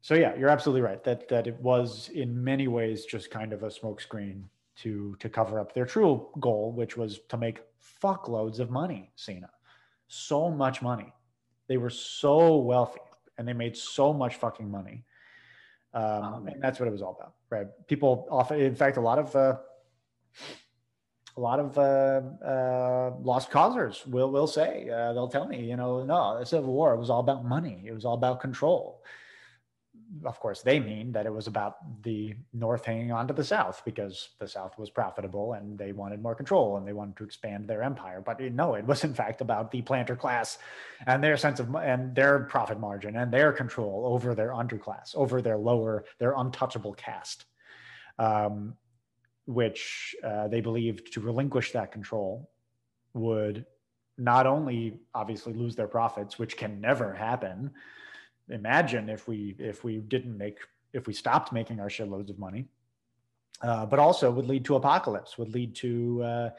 so 0.01 0.15
yeah 0.15 0.35
you're 0.35 0.49
absolutely 0.49 0.81
right 0.81 1.03
that 1.03 1.27
that 1.29 1.45
it 1.45 1.59
was 1.61 2.09
in 2.13 2.43
many 2.43 2.67
ways 2.67 3.05
just 3.05 3.29
kind 3.29 3.53
of 3.53 3.63
a 3.63 3.67
smokescreen 3.67 4.43
to 4.77 5.15
to 5.19 5.29
cover 5.29 5.59
up 5.59 5.73
their 5.73 5.85
true 5.85 6.27
goal 6.39 6.71
which 6.71 6.97
was 6.97 7.19
to 7.29 7.37
make 7.37 7.59
fuckloads 8.01 8.59
of 8.59 8.71
money 8.71 9.11
Sina 9.15 9.49
so 10.09 10.49
much 10.49 10.81
money. 10.81 11.13
They 11.67 11.77
were 11.77 11.91
so 11.91 12.57
wealthy 12.57 12.99
and 13.37 13.47
they 13.47 13.53
made 13.53 13.77
so 13.77 14.11
much 14.11 14.35
fucking 14.35 14.69
money 14.69 15.05
Um, 15.93 16.03
um, 16.03 16.47
and 16.47 16.61
that's 16.61 16.79
what 16.79 16.87
it 16.87 16.91
was 16.91 17.01
all 17.01 17.17
about, 17.19 17.33
right? 17.49 17.67
People 17.87 18.27
often, 18.29 18.59
in 18.59 18.75
fact, 18.75 18.97
a 18.97 19.01
lot 19.01 19.17
of 19.17 19.35
uh, 19.35 19.57
a 21.35 21.39
lot 21.39 21.59
of 21.59 21.77
uh, 21.77 22.21
uh, 22.45 23.13
lost 23.21 23.49
causers 23.49 24.05
will 24.05 24.29
will 24.31 24.47
say 24.47 24.89
uh, 24.89 25.13
they'll 25.13 25.27
tell 25.27 25.47
me, 25.47 25.63
you 25.63 25.77
know, 25.77 26.03
no, 26.03 26.37
the 26.37 26.45
Civil 26.45 26.73
War 26.73 26.93
it 26.93 26.97
was 26.99 27.09
all 27.09 27.21
about 27.21 27.45
money. 27.45 27.83
It 27.85 27.93
was 27.93 28.05
all 28.05 28.13
about 28.13 28.39
control. 28.39 29.03
Of 30.26 30.40
course, 30.40 30.61
they 30.61 30.80
mean 30.80 31.11
that 31.11 31.26
it 31.26 31.34
was 31.34 31.48
about 31.48 32.03
the 32.03 32.36
North 32.53 32.86
hanging 32.86 33.11
on 33.11 33.27
to 33.27 33.34
the 33.34 33.44
South 33.44 33.81
because 33.86 34.30
the 34.40 34.48
South 34.48 34.77
was 34.77 34.90
profitable 34.90 35.53
and 35.53 35.77
they 35.77 35.91
wanted 35.91 36.22
more 36.22 36.36
control 36.36 36.77
and 36.77 36.88
they 36.88 36.94
wanted 36.94 37.18
to 37.18 37.23
expand 37.23 37.68
their 37.68 37.84
empire. 37.84 38.22
But 38.22 38.41
no, 38.41 38.73
it 38.73 38.86
was 38.86 39.03
in 39.03 39.14
fact 39.14 39.41
about 39.41 39.72
the 39.72 39.81
planter 39.81 40.15
class 40.15 40.57
and 41.06 41.23
their 41.23 41.38
sense 41.38 41.60
of 41.60 41.76
and 41.76 42.15
their 42.15 42.40
profit 42.45 42.80
margin 42.80 43.15
and 43.18 43.31
their 43.31 43.52
control 43.52 44.03
over 44.07 44.34
their 44.34 44.49
underclass, 44.49 45.15
over 45.15 45.41
their 45.41 45.57
lower, 45.57 46.06
their 46.18 46.34
untouchable 46.36 46.94
caste. 46.94 47.45
Um, 48.18 48.76
which 49.49 50.15
uh, 50.23 50.48
they 50.48 50.61
believed 50.61 51.11
to 51.11 51.22
relinquish 51.22 51.72
that 51.72 51.91
control 51.91 52.52
would 53.15 53.65
not 54.19 54.45
only 54.45 54.99
obviously 55.15 55.53
lose 55.53 55.76
their 55.76 55.88
profits, 55.88 56.38
which 56.38 56.56
can 56.56 56.80
never 56.80 57.14
happen. 57.14 57.72
Imagine 58.49 59.09
if 59.09 59.27
we 59.27 59.55
if 59.59 59.84
we 59.84 59.97
didn't 59.97 60.38
make 60.38 60.59
if 60.93 61.07
we 61.07 61.13
stopped 61.13 61.53
making 61.53 61.80
our 61.80 61.89
shitloads 61.89 62.30
of 62.30 62.39
money, 62.39 62.65
uh, 63.61 63.85
but 63.85 63.99
also 63.99 64.31
would 64.31 64.47
lead 64.47 64.65
to 64.65 64.76
apocalypse, 64.76 65.38
would 65.38 65.53
lead 65.53 65.76
to 65.76 66.23
uh, 66.23 66.49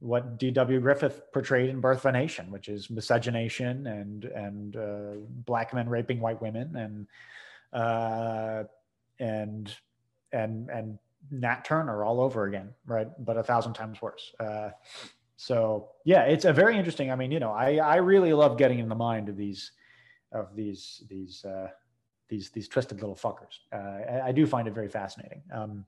what 0.00 0.38
D.W. 0.38 0.80
Griffith 0.80 1.22
portrayed 1.32 1.70
in 1.70 1.80
Birth 1.80 1.98
of 1.98 2.06
a 2.06 2.12
Nation, 2.12 2.50
which 2.50 2.68
is 2.68 2.90
miscegenation 2.90 3.86
and 3.86 4.24
and 4.24 4.76
uh, 4.76 5.20
black 5.28 5.72
men 5.72 5.88
raping 5.88 6.20
white 6.20 6.40
women 6.40 6.76
and 6.76 7.06
uh, 7.72 8.64
and 9.18 9.74
and 10.32 10.68
and 10.70 10.98
Nat 11.30 11.64
Turner 11.64 12.04
all 12.04 12.20
over 12.20 12.44
again, 12.44 12.70
right? 12.86 13.08
But 13.24 13.36
a 13.36 13.42
thousand 13.42 13.74
times 13.74 14.00
worse. 14.02 14.32
Uh, 14.38 14.70
so 15.36 15.90
yeah, 16.04 16.22
it's 16.22 16.44
a 16.44 16.52
very 16.52 16.76
interesting. 16.78 17.10
I 17.10 17.16
mean, 17.16 17.30
you 17.30 17.40
know, 17.40 17.52
I 17.52 17.76
I 17.76 17.96
really 17.96 18.32
love 18.32 18.58
getting 18.58 18.78
in 18.78 18.88
the 18.88 18.94
mind 18.94 19.28
of 19.28 19.36
these 19.36 19.72
of 20.36 20.54
these 20.54 21.02
these 21.08 21.44
uh, 21.44 21.68
these 22.28 22.50
these 22.50 22.68
twisted 22.68 23.00
little 23.00 23.16
fuckers. 23.16 23.58
Uh, 23.72 24.12
I, 24.12 24.28
I, 24.28 24.32
do 24.32 24.46
find 24.46 24.66
it 24.68 24.74
very 24.74 24.88
fascinating. 24.88 25.42
Um, 25.52 25.84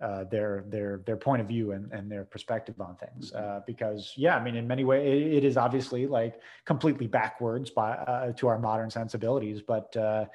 uh, 0.00 0.24
their 0.24 0.64
their 0.68 1.02
their 1.06 1.16
point 1.16 1.42
of 1.42 1.48
view 1.48 1.72
and, 1.72 1.92
and 1.92 2.10
their 2.10 2.24
perspective 2.24 2.80
on 2.80 2.94
things 2.96 3.32
mm-hmm. 3.32 3.56
uh, 3.56 3.60
because 3.66 4.12
yeah 4.16 4.36
I 4.36 4.42
mean 4.44 4.54
in 4.54 4.68
many 4.68 4.84
ways 4.84 5.04
it, 5.04 5.38
it 5.38 5.44
is 5.44 5.56
obviously 5.56 6.06
like 6.06 6.40
completely 6.64 7.08
backwards 7.08 7.70
by 7.70 7.90
uh, 7.90 8.30
to 8.34 8.46
our 8.46 8.60
modern 8.60 8.90
sensibilities 8.90 9.60
but 9.60 9.96
uh, 9.96 10.26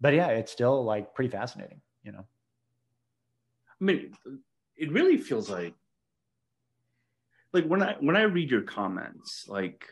but 0.00 0.14
yeah 0.14 0.28
it's 0.28 0.52
still 0.52 0.84
like 0.84 1.12
pretty 1.16 1.30
fascinating 1.30 1.80
you 2.04 2.12
know 2.12 2.24
I 3.80 3.84
mean, 3.84 4.12
it 4.76 4.92
really 4.92 5.18
feels 5.18 5.50
like 5.50 5.74
like 7.52 7.66
when 7.66 7.82
I 7.82 7.96
when 8.00 8.16
I 8.16 8.22
read 8.22 8.50
your 8.50 8.62
comments, 8.62 9.46
like 9.48 9.86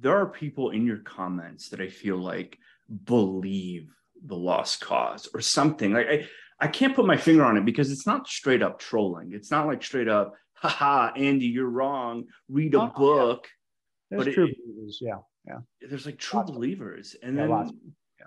there 0.00 0.16
are 0.16 0.26
people 0.26 0.70
in 0.70 0.86
your 0.86 0.98
comments 0.98 1.68
that 1.70 1.80
I 1.80 1.88
feel 1.88 2.16
like 2.16 2.58
believe 3.04 3.90
the 4.24 4.36
lost 4.36 4.80
cause 4.80 5.28
or 5.34 5.40
something. 5.40 5.92
Like 5.92 6.08
I 6.08 6.28
I 6.60 6.68
can't 6.68 6.94
put 6.94 7.06
my 7.06 7.16
finger 7.16 7.44
on 7.44 7.56
it 7.56 7.64
because 7.64 7.92
it's 7.92 8.06
not 8.06 8.26
straight 8.28 8.62
up 8.62 8.78
trolling. 8.78 9.32
It's 9.32 9.50
not 9.50 9.66
like 9.66 9.82
straight 9.82 10.08
up, 10.08 10.34
haha, 10.54 11.12
Andy, 11.14 11.46
you're 11.46 11.68
wrong. 11.68 12.24
Read 12.48 12.74
a 12.74 12.82
oh, 12.82 12.92
book. 12.96 13.48
Yeah. 14.10 14.16
There's 14.16 14.24
but 14.24 14.34
true 14.34 14.46
it, 14.46 14.56
believers, 14.64 14.98
yeah, 15.00 15.18
yeah. 15.46 15.58
There's 15.80 16.06
like 16.06 16.18
true 16.18 16.40
lots 16.40 16.50
believers, 16.50 17.14
and 17.22 17.36
yeah, 17.36 17.46
then 17.46 17.80
yeah. 18.18 18.26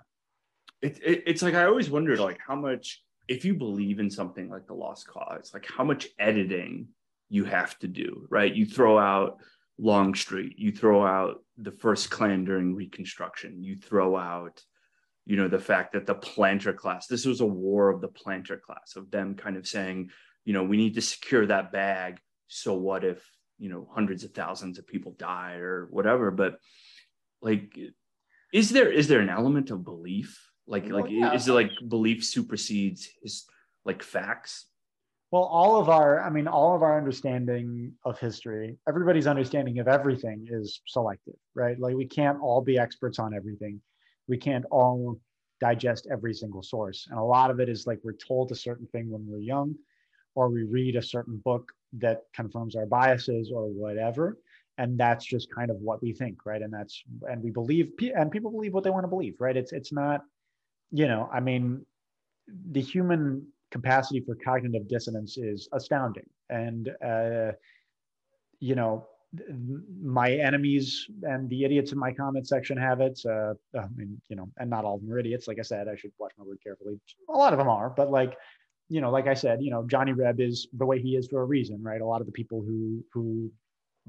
It, 0.88 1.00
it, 1.04 1.22
it's 1.26 1.42
like 1.42 1.54
I 1.54 1.64
always 1.64 1.90
wondered 1.90 2.20
like 2.20 2.38
how 2.46 2.54
much 2.54 3.02
if 3.28 3.44
you 3.44 3.54
believe 3.54 3.98
in 3.98 4.10
something 4.10 4.48
like 4.48 4.66
the 4.66 4.74
lost 4.74 5.06
cause, 5.08 5.50
like 5.52 5.66
how 5.66 5.84
much 5.84 6.08
editing 6.18 6.88
you 7.28 7.44
have 7.44 7.78
to 7.80 7.88
do, 7.88 8.26
right? 8.30 8.54
You 8.54 8.66
throw 8.66 8.98
out 8.98 9.38
Longstreet, 9.78 10.58
you 10.58 10.72
throw 10.72 11.04
out 11.04 11.42
the 11.56 11.72
first 11.72 12.10
Klan 12.10 12.44
during 12.44 12.74
Reconstruction, 12.74 13.62
you 13.62 13.76
throw 13.76 14.16
out, 14.16 14.62
you 15.26 15.36
know, 15.36 15.48
the 15.48 15.58
fact 15.58 15.92
that 15.92 16.06
the 16.06 16.14
planter 16.14 16.72
class, 16.72 17.06
this 17.06 17.24
was 17.24 17.40
a 17.40 17.46
war 17.46 17.90
of 17.90 18.00
the 18.00 18.08
planter 18.08 18.58
class, 18.58 18.96
of 18.96 19.10
them 19.10 19.34
kind 19.34 19.56
of 19.56 19.66
saying, 19.66 20.10
you 20.44 20.52
know, 20.52 20.62
we 20.62 20.76
need 20.76 20.94
to 20.94 21.00
secure 21.00 21.46
that 21.46 21.72
bag. 21.72 22.18
So 22.48 22.74
what 22.74 23.04
if, 23.04 23.24
you 23.58 23.68
know, 23.68 23.88
hundreds 23.92 24.24
of 24.24 24.32
thousands 24.32 24.78
of 24.78 24.86
people 24.86 25.14
die 25.18 25.54
or 25.54 25.86
whatever? 25.90 26.30
But 26.30 26.56
like, 27.40 27.78
is 28.52 28.70
there 28.70 28.92
is 28.92 29.08
there 29.08 29.20
an 29.20 29.30
element 29.30 29.70
of 29.70 29.84
belief 29.84 30.38
like 30.66 30.86
well, 30.86 31.02
like 31.02 31.10
yeah. 31.10 31.32
is 31.32 31.48
it 31.48 31.52
like 31.52 31.70
belief 31.88 32.24
supersedes 32.24 33.08
his 33.22 33.44
like 33.84 34.02
facts? 34.02 34.66
Well, 35.32 35.44
all 35.44 35.80
of 35.80 35.88
our, 35.88 36.20
I 36.20 36.28
mean, 36.28 36.46
all 36.46 36.76
of 36.76 36.82
our 36.82 36.98
understanding 36.98 37.94
of 38.04 38.18
history, 38.18 38.76
everybody's 38.86 39.26
understanding 39.26 39.78
of 39.78 39.88
everything 39.88 40.46
is 40.50 40.82
selective, 40.86 41.36
right? 41.54 41.80
Like 41.80 41.96
we 41.96 42.06
can't 42.06 42.38
all 42.42 42.60
be 42.60 42.78
experts 42.78 43.18
on 43.18 43.34
everything. 43.34 43.80
We 44.28 44.36
can't 44.36 44.66
all 44.70 45.18
digest 45.58 46.06
every 46.12 46.34
single 46.34 46.62
source. 46.62 47.06
And 47.08 47.18
a 47.18 47.22
lot 47.22 47.50
of 47.50 47.60
it 47.60 47.70
is 47.70 47.86
like 47.86 47.98
we're 48.04 48.12
told 48.12 48.52
a 48.52 48.54
certain 48.54 48.86
thing 48.88 49.10
when 49.10 49.26
we're 49.26 49.40
young, 49.40 49.74
or 50.34 50.50
we 50.50 50.64
read 50.64 50.96
a 50.96 51.02
certain 51.02 51.38
book 51.38 51.72
that 51.94 52.24
confirms 52.34 52.76
our 52.76 52.86
biases 52.86 53.50
or 53.50 53.68
whatever. 53.68 54.36
And 54.76 54.98
that's 54.98 55.24
just 55.24 55.54
kind 55.54 55.70
of 55.70 55.78
what 55.78 56.02
we 56.02 56.12
think, 56.12 56.44
right? 56.44 56.60
And 56.60 56.72
that's 56.72 57.02
and 57.22 57.42
we 57.42 57.50
believe 57.50 57.92
and 58.14 58.30
people 58.30 58.50
believe 58.50 58.74
what 58.74 58.84
they 58.84 58.90
want 58.90 59.04
to 59.04 59.08
believe, 59.08 59.36
right? 59.38 59.56
It's 59.56 59.72
it's 59.72 59.92
not 59.92 60.24
you 60.90 61.08
know, 61.08 61.30
I 61.32 61.40
mean, 61.40 61.86
the 62.70 62.82
human 62.82 63.46
capacity 63.72 64.20
for 64.20 64.36
cognitive 64.36 64.86
dissonance 64.86 65.38
is 65.38 65.68
astounding. 65.72 66.28
And, 66.50 66.90
uh, 67.04 67.52
you 68.60 68.76
know, 68.76 69.08
my 70.00 70.30
enemies 70.32 71.06
and 71.22 71.48
the 71.48 71.64
idiots 71.64 71.92
in 71.92 71.98
my 71.98 72.12
comment 72.12 72.46
section 72.46 72.76
have 72.76 73.00
it. 73.00 73.18
Uh, 73.24 73.54
I 73.76 73.86
mean, 73.96 74.20
you 74.28 74.36
know, 74.36 74.48
and 74.58 74.68
not 74.68 74.84
all 74.84 74.96
of 74.96 75.00
them 75.00 75.10
are 75.12 75.18
idiots. 75.18 75.48
Like 75.48 75.58
I 75.58 75.62
said, 75.62 75.88
I 75.88 75.96
should 75.96 76.12
watch 76.18 76.32
my 76.38 76.44
word 76.44 76.58
carefully. 76.62 77.00
A 77.30 77.32
lot 77.32 77.54
of 77.54 77.58
them 77.58 77.68
are, 77.68 77.88
but 77.90 78.10
like, 78.10 78.36
you 78.90 79.00
know, 79.00 79.10
like 79.10 79.26
I 79.26 79.34
said, 79.34 79.62
you 79.62 79.70
know, 79.70 79.86
Johnny 79.86 80.12
Reb 80.12 80.38
is 80.38 80.68
the 80.74 80.84
way 80.84 81.00
he 81.00 81.16
is 81.16 81.26
for 81.28 81.40
a 81.40 81.46
reason, 81.46 81.82
right? 81.82 82.02
A 82.02 82.06
lot 82.06 82.20
of 82.20 82.26
the 82.26 82.32
people 82.32 82.60
who 82.60 83.02
who 83.12 83.50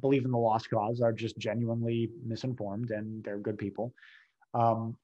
believe 0.02 0.26
in 0.26 0.32
the 0.32 0.38
lost 0.38 0.70
cause 0.70 1.00
are 1.00 1.14
just 1.14 1.38
genuinely 1.38 2.10
misinformed, 2.26 2.92
and 2.92 3.24
they're 3.24 3.38
good 3.38 3.58
people. 3.58 3.94
Um, 4.54 4.98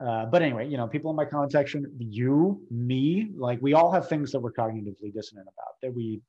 uh, 0.00 0.26
but 0.26 0.42
anyway, 0.42 0.68
you 0.68 0.76
know, 0.76 0.86
people 0.88 1.10
in 1.10 1.16
my 1.16 1.24
comment 1.24 1.52
section, 1.52 1.86
you, 1.98 2.60
me, 2.70 3.28
like 3.36 3.58
we 3.62 3.74
all 3.74 3.92
have 3.92 4.08
things 4.08 4.32
that 4.32 4.40
we're 4.40 4.52
cognitively 4.52 5.12
dissonant 5.14 5.46
about 5.46 5.74
that 5.82 5.94
we 5.94 6.20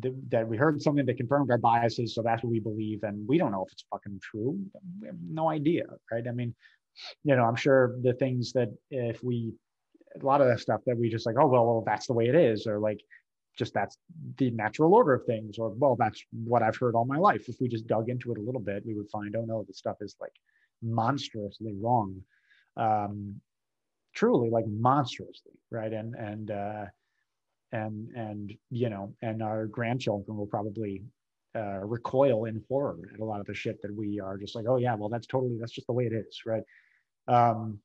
that, 0.00 0.30
that 0.30 0.48
we 0.48 0.56
heard 0.56 0.82
something 0.82 1.06
that 1.06 1.16
confirmed 1.16 1.50
our 1.50 1.58
biases, 1.58 2.14
so 2.14 2.22
that's 2.22 2.42
what 2.42 2.50
we 2.50 2.58
believe, 2.58 3.04
and 3.04 3.28
we 3.28 3.38
don't 3.38 3.52
know 3.52 3.64
if 3.64 3.72
it's 3.72 3.84
fucking 3.90 4.20
true. 4.22 4.58
We 5.00 5.06
have 5.06 5.16
no 5.22 5.50
idea, 5.50 5.84
right? 6.10 6.26
I 6.26 6.32
mean, 6.32 6.54
you 7.22 7.36
know, 7.36 7.44
I'm 7.44 7.56
sure 7.56 7.94
the 8.02 8.14
things 8.14 8.52
that 8.54 8.70
if 8.90 9.22
we 9.22 9.52
a 10.20 10.24
lot 10.24 10.40
of 10.40 10.48
that 10.48 10.60
stuff 10.60 10.80
that 10.86 10.96
we 10.96 11.10
just 11.10 11.26
like, 11.26 11.36
oh 11.38 11.46
well, 11.46 11.66
well, 11.66 11.84
that's 11.86 12.06
the 12.06 12.12
way 12.14 12.26
it 12.28 12.34
is, 12.34 12.66
or 12.66 12.78
like 12.78 13.00
just 13.56 13.74
that's 13.74 13.98
the 14.38 14.50
natural 14.50 14.94
order 14.94 15.12
of 15.12 15.24
things, 15.26 15.58
or 15.58 15.70
well, 15.70 15.96
that's 15.96 16.24
what 16.32 16.62
I've 16.62 16.76
heard 16.76 16.94
all 16.94 17.04
my 17.04 17.18
life. 17.18 17.48
If 17.48 17.56
we 17.60 17.68
just 17.68 17.86
dug 17.86 18.08
into 18.08 18.32
it 18.32 18.38
a 18.38 18.42
little 18.42 18.60
bit, 18.60 18.84
we 18.86 18.94
would 18.94 19.10
find, 19.10 19.36
oh 19.36 19.44
no, 19.44 19.62
this 19.66 19.78
stuff 19.78 19.96
is 20.00 20.16
like 20.20 20.32
monstrously 20.82 21.74
wrong 21.80 22.20
um, 22.76 23.40
truly 24.14 24.50
like 24.50 24.66
monstrously, 24.66 25.52
right? 25.70 25.92
And 25.92 26.14
and 26.14 26.50
uh, 26.50 26.84
and 27.72 28.10
and 28.14 28.52
you 28.70 28.88
know, 28.88 29.14
and 29.22 29.42
our 29.42 29.66
grandchildren 29.66 30.36
will 30.36 30.46
probably 30.46 31.02
uh, 31.56 31.80
recoil 31.80 32.44
in 32.46 32.62
horror 32.68 32.98
at 33.12 33.20
a 33.20 33.24
lot 33.24 33.40
of 33.40 33.46
the 33.46 33.54
shit 33.54 33.80
that 33.82 33.94
we 33.94 34.20
are 34.20 34.36
just 34.36 34.54
like, 34.54 34.66
oh 34.68 34.76
yeah, 34.76 34.94
well 34.94 35.08
that's 35.08 35.26
totally 35.26 35.56
that's 35.58 35.72
just 35.72 35.86
the 35.86 35.92
way 35.92 36.04
it 36.04 36.12
is, 36.12 36.40
right? 36.46 36.62
Um, 37.28 37.78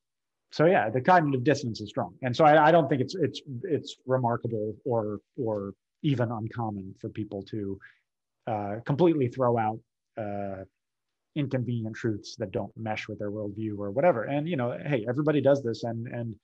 so 0.52 0.66
yeah, 0.66 0.90
the 0.90 1.00
cognitive 1.00 1.44
dissonance 1.44 1.80
is 1.80 1.90
strong, 1.90 2.14
and 2.22 2.34
so 2.34 2.44
I, 2.44 2.68
I 2.68 2.72
don't 2.72 2.88
think 2.88 3.00
it's 3.00 3.14
it's 3.14 3.40
it's 3.62 3.96
remarkable 4.06 4.74
or 4.84 5.20
or 5.36 5.74
even 6.02 6.30
uncommon 6.32 6.94
for 7.00 7.08
people 7.10 7.42
to 7.42 7.78
uh, 8.46 8.76
completely 8.84 9.28
throw 9.28 9.58
out 9.58 9.78
uh, 10.18 10.64
inconvenient 11.36 11.96
truths 11.96 12.36
that 12.36 12.50
don't 12.50 12.72
mesh 12.76 13.08
with 13.08 13.18
their 13.18 13.30
worldview 13.30 13.78
or 13.78 13.90
whatever. 13.90 14.24
And 14.24 14.48
you 14.48 14.56
know, 14.56 14.76
hey, 14.84 15.04
everybody 15.08 15.40
does 15.40 15.62
this, 15.62 15.84
and 15.84 16.06
and 16.08 16.34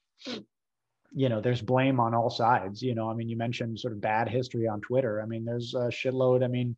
you 1.12 1.28
know, 1.28 1.40
there's 1.40 1.62
blame 1.62 2.00
on 2.00 2.14
all 2.14 2.30
sides. 2.30 2.82
You 2.82 2.94
know, 2.94 3.10
I 3.10 3.14
mean, 3.14 3.28
you 3.28 3.36
mentioned 3.36 3.78
sort 3.78 3.92
of 3.92 4.00
bad 4.00 4.28
history 4.28 4.66
on 4.66 4.80
Twitter. 4.80 5.22
I 5.22 5.26
mean, 5.26 5.44
there's 5.44 5.74
a 5.74 5.88
shitload. 5.88 6.44
I 6.44 6.48
mean, 6.48 6.76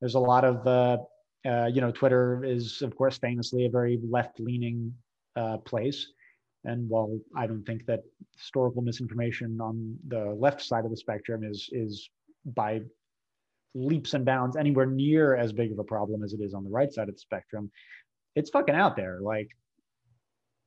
there's 0.00 0.14
a 0.14 0.20
lot 0.20 0.44
of 0.44 0.66
uh, 0.66 0.98
uh, 1.46 1.66
you 1.66 1.80
know, 1.80 1.90
Twitter 1.90 2.44
is 2.44 2.82
of 2.82 2.94
course 2.96 3.18
famously 3.18 3.66
a 3.66 3.70
very 3.70 3.98
left-leaning 4.08 4.94
uh, 5.36 5.58
place. 5.58 6.06
And 6.64 6.88
while 6.90 7.18
I 7.34 7.46
don't 7.46 7.64
think 7.64 7.86
that 7.86 8.00
historical 8.36 8.82
misinformation 8.82 9.58
on 9.60 9.96
the 10.08 10.36
left 10.38 10.60
side 10.60 10.84
of 10.84 10.90
the 10.90 10.96
spectrum 10.96 11.42
is 11.42 11.68
is 11.72 12.10
by 12.44 12.82
leaps 13.74 14.14
and 14.14 14.24
bounds 14.24 14.56
anywhere 14.56 14.86
near 14.86 15.36
as 15.36 15.52
big 15.52 15.72
of 15.72 15.78
a 15.78 15.84
problem 15.84 16.22
as 16.22 16.32
it 16.32 16.40
is 16.40 16.54
on 16.54 16.64
the 16.64 16.70
right 16.70 16.92
side 16.92 17.08
of 17.08 17.14
the 17.14 17.20
spectrum, 17.20 17.70
it's 18.34 18.50
fucking 18.50 18.74
out 18.74 18.96
there. 18.96 19.20
Like 19.20 19.48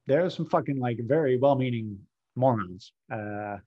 there's 0.07 0.35
some 0.35 0.45
fucking 0.47 0.79
like 0.79 0.99
very 1.05 1.37
well-meaning 1.37 1.99
morons 2.35 2.91
uh, 3.11 3.57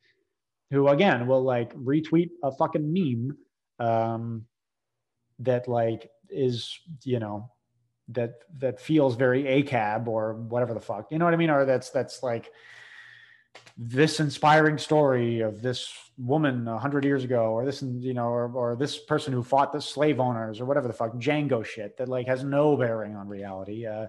who 0.71 0.89
again 0.89 1.27
will 1.27 1.43
like 1.43 1.75
retweet 1.75 2.31
a 2.43 2.53
fucking 2.53 2.93
meme 2.93 3.37
um, 3.79 4.45
that 5.39 5.69
like 5.69 6.11
is 6.29 6.79
you 7.05 7.19
know 7.19 7.51
that 8.09 8.35
that 8.59 8.81
feels 8.81 9.17
very 9.17 9.47
acab 9.47 10.09
or 10.09 10.35
whatever 10.35 10.75
the 10.75 10.81
fuck 10.81 11.07
you 11.11 11.19
know 11.19 11.25
what 11.25 11.35
i 11.35 11.37
mean 11.37 11.51
or 11.51 11.65
that's 11.65 11.91
that's 11.91 12.23
like 12.23 12.51
this 13.77 14.21
inspiring 14.21 14.79
story 14.79 15.41
of 15.41 15.63
this 15.63 15.93
woman 16.19 16.67
a 16.67 16.79
hundred 16.79 17.05
years 17.05 17.25
ago, 17.25 17.53
or 17.53 17.65
this, 17.65 17.83
you 17.83 18.15
know, 18.15 18.29
or, 18.29 18.51
or 18.53 18.77
this 18.77 18.99
person 18.99 19.33
who 19.33 19.43
fought 19.43 19.73
the 19.73 19.81
slave 19.81 20.19
owners, 20.19 20.61
or 20.61 20.65
whatever 20.65 20.89
the 20.89 20.95
fuck 20.95 21.13
Django 21.15 21.65
shit 21.65 21.97
that 21.99 22.09
like 22.09 22.27
has 22.27 22.43
no 22.43 22.77
bearing 22.77 23.17
on 23.17 23.29
reality. 23.29 23.87
Uh, 23.87 24.07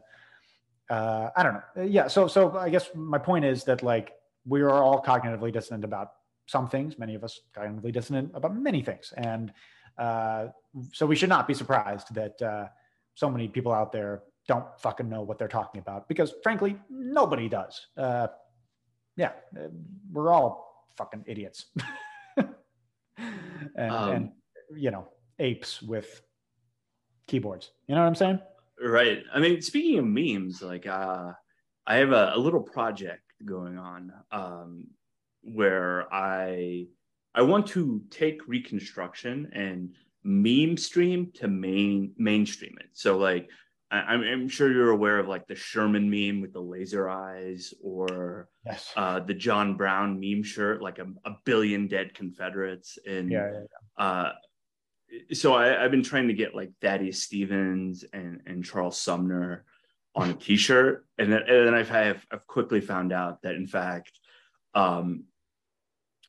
uh, 0.90 1.30
I 1.36 1.44
don't 1.44 1.54
know. 1.54 1.84
Yeah. 1.84 2.08
So, 2.08 2.28
so 2.28 2.58
I 2.58 2.70
guess 2.70 2.90
my 2.96 3.18
point 3.18 3.44
is 3.44 3.66
that 3.66 3.84
like 3.84 4.14
we 4.46 4.62
are 4.62 4.72
all 4.72 5.02
cognitively 5.02 5.52
dissonant 5.52 5.84
about 5.84 6.12
some 6.46 6.70
things. 6.70 6.98
Many 6.98 7.16
of 7.16 7.24
us 7.24 7.42
cognitively 7.54 7.92
dissonant 7.92 8.32
about 8.34 8.56
many 8.56 8.82
things, 8.82 9.14
and 9.18 9.52
uh, 9.98 10.48
so 10.94 11.06
we 11.06 11.16
should 11.16 11.30
not 11.30 11.48
be 11.48 11.54
surprised 11.54 12.14
that 12.16 12.42
uh, 12.42 12.68
so 13.16 13.30
many 13.30 13.48
people 13.48 13.74
out 13.74 13.92
there 13.92 14.24
don't 14.48 14.66
fucking 14.80 15.10
know 15.10 15.22
what 15.24 15.38
they're 15.38 15.48
talking 15.48 15.80
about 15.80 16.08
because, 16.08 16.34
frankly, 16.42 16.78
nobody 16.90 17.50
does. 17.50 17.88
Yeah, 19.18 19.32
uh, 19.60 19.68
we're 20.12 20.32
all 20.32 20.86
fucking 20.96 21.26
idiots. 21.28 21.66
and, 22.38 23.92
um, 23.92 24.10
and, 24.12 24.32
you 24.76 24.92
know, 24.92 25.10
apes 25.40 25.82
with 25.82 26.22
keyboards. 27.28 27.72
You 27.88 27.96
know 27.96 28.02
what 28.02 28.08
I'm 28.08 28.16
saying? 28.16 28.40
Right. 28.80 29.24
I 29.34 29.40
mean, 29.40 29.62
speaking 29.62 30.00
of 30.00 30.06
memes, 30.06 30.62
like 30.62 30.88
uh, 30.88 31.32
I 31.86 31.96
have 31.98 32.12
a, 32.12 32.34
a 32.36 32.40
little 32.40 32.62
project 32.62 33.24
going 33.44 33.78
on 33.78 34.14
um, 34.32 34.88
where 35.42 36.12
I 36.14 36.88
I 37.34 37.42
want 37.42 37.68
to 37.68 38.02
take 38.10 38.48
Reconstruction 38.48 39.50
and 39.54 39.94
meme 40.24 40.78
stream 40.78 41.32
to 41.36 41.48
main 41.48 42.14
mainstream 42.18 42.76
it. 42.80 42.90
So 42.94 43.18
like 43.18 43.50
I, 43.90 44.16
am 44.16 44.50
sure 44.50 44.72
you're 44.72 44.90
aware 44.90 45.18
of 45.18 45.28
like 45.28 45.48
the 45.48 45.56
Sherman 45.56 46.10
meme 46.10 46.42
with 46.42 46.52
the 46.52 46.62
laser 46.62 47.10
eyes 47.10 47.74
or 47.82 48.50
yes. 48.66 48.92
uh, 48.98 49.22
the 49.22 49.34
John 49.34 49.78
Brown 49.78 50.20
meme 50.20 50.44
shirt, 50.44 50.82
like 50.82 51.00
a, 51.00 51.08
a 51.26 51.38
billion 51.46 51.88
dead 51.88 52.14
Confederates. 52.14 52.98
And 53.08 53.32
yeah, 53.32 53.50
yeah, 53.52 53.60
yeah. 53.98 54.06
Uh, 54.06 54.32
so 55.34 55.56
I, 55.56 55.68
have 55.68 55.92
been 55.92 56.04
trying 56.04 56.28
to 56.28 56.34
get 56.34 56.54
like 56.54 56.72
Thaddeus 56.82 57.24
Stevens 57.24 58.04
and, 58.12 58.42
and 58.46 58.66
Charles 58.66 59.00
Sumner 59.00 59.64
on 60.16 60.32
a 60.32 60.34
t-shirt. 60.38 61.06
And 61.18 61.32
then, 61.32 61.44
and 61.48 61.68
then 61.68 61.74
I've, 61.74 61.92
I've, 61.92 62.28
I've 62.30 62.48
quickly 62.48 62.82
found 62.82 63.14
out 63.14 63.42
that 63.44 63.56
in 63.56 63.68
fact, 63.68 64.12
um, 64.76 65.24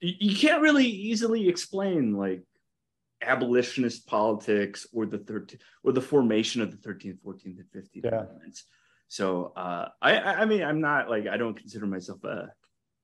you, 0.00 0.14
you 0.20 0.36
can't 0.36 0.62
really 0.62 0.86
easily 0.86 1.48
explain 1.48 2.12
like 2.16 2.42
abolitionist 3.22 4.06
politics 4.06 4.86
or 4.92 5.06
the 5.06 5.18
13th 5.18 5.60
or 5.82 5.92
the 5.92 6.00
formation 6.00 6.62
of 6.62 6.70
the 6.70 6.88
13th 6.88 7.18
14th 7.24 7.44
and 7.44 7.64
15th 7.74 8.04
yeah. 8.04 8.20
amendments 8.20 8.64
so 9.08 9.52
uh, 9.56 9.88
I, 10.00 10.18
I 10.18 10.44
mean 10.44 10.62
i'm 10.62 10.80
not 10.80 11.10
like 11.10 11.26
i 11.26 11.36
don't 11.36 11.56
consider 11.56 11.86
myself 11.86 12.22
a, 12.24 12.50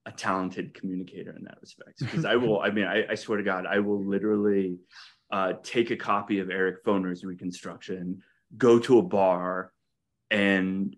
a 0.06 0.12
talented 0.12 0.74
communicator 0.74 1.34
in 1.36 1.44
that 1.44 1.58
respect 1.60 1.98
because 1.98 2.24
i 2.24 2.36
will 2.36 2.60
i 2.60 2.70
mean 2.70 2.84
I, 2.84 3.06
I, 3.10 3.14
swear 3.14 3.38
to 3.38 3.44
god 3.44 3.66
i 3.66 3.80
will 3.80 4.04
literally 4.04 4.78
uh, 5.32 5.54
take 5.62 5.90
a 5.90 5.96
copy 5.96 6.38
of 6.38 6.50
eric 6.50 6.84
foner's 6.84 7.24
reconstruction 7.24 8.22
go 8.56 8.78
to 8.78 8.98
a 8.98 9.02
bar 9.02 9.72
and 10.30 10.94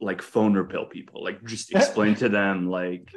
like 0.00 0.20
Foner 0.20 0.68
pill 0.68 0.84
people 0.84 1.24
like 1.24 1.42
just 1.44 1.72
explain 1.74 2.14
to 2.16 2.28
them 2.28 2.68
like 2.68 3.12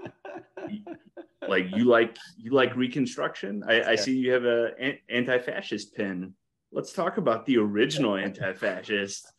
like 1.48 1.76
you 1.76 1.86
like 1.86 2.18
you 2.38 2.52
like 2.52 2.76
reconstruction 2.76 3.64
i, 3.68 3.92
I 3.92 3.96
see 3.96 4.16
you 4.16 4.32
have 4.34 4.44
a 4.44 4.72
an, 4.80 4.98
anti-fascist 5.10 5.96
pin 5.96 6.34
let's 6.72 6.92
talk 6.92 7.18
about 7.18 7.46
the 7.46 7.58
original 7.58 8.16
anti-fascist 8.28 9.32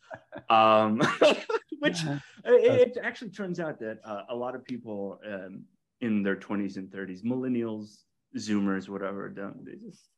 um 0.49 0.99
which 1.79 2.03
it, 2.45 2.95
it, 2.95 2.97
actually 3.01 3.31
turns 3.31 3.59
out 3.59 3.79
that 3.79 3.99
uh, 4.03 4.23
a 4.29 4.35
lot 4.35 4.55
of 4.55 4.65
people 4.65 5.19
um, 5.27 5.63
in 6.01 6.21
their 6.23 6.35
20s 6.35 6.77
and 6.77 6.89
30s 6.89 7.23
millennials 7.23 8.03
zoomers 8.37 8.89
whatever 8.89 9.29
don't 9.29 9.65
they 9.65 9.73
just 9.85 10.09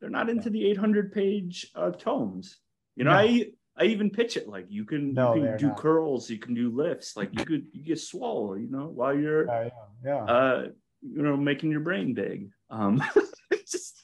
they're 0.00 0.10
not 0.10 0.30
into 0.30 0.50
the 0.50 0.64
800 0.70 1.12
page 1.12 1.66
uh, 1.74 1.90
tomes 1.90 2.58
you 2.96 3.04
know 3.04 3.12
no. 3.12 3.18
i 3.18 3.46
I 3.74 3.84
even 3.84 4.10
pitch 4.10 4.36
it 4.36 4.46
like 4.46 4.66
you 4.68 4.84
can, 4.84 5.14
no, 5.14 5.34
you 5.34 5.42
can 5.42 5.56
do 5.56 5.66
not. 5.68 5.78
curls, 5.78 6.28
you 6.28 6.38
can 6.38 6.52
do 6.52 6.70
lifts, 6.70 7.16
like 7.16 7.30
you 7.32 7.42
could 7.42 7.66
you 7.72 7.82
get 7.82 7.98
swallow, 7.98 8.52
you 8.54 8.70
know, 8.70 8.86
while 8.88 9.16
you're 9.16 9.50
uh, 9.50 9.70
yeah, 10.04 10.24
yeah. 10.26 10.62
You 11.02 11.22
know 11.22 11.36
making 11.36 11.70
your 11.70 11.80
brain 11.80 12.14
big 12.14 12.50
um 12.70 13.02
just 13.66 14.02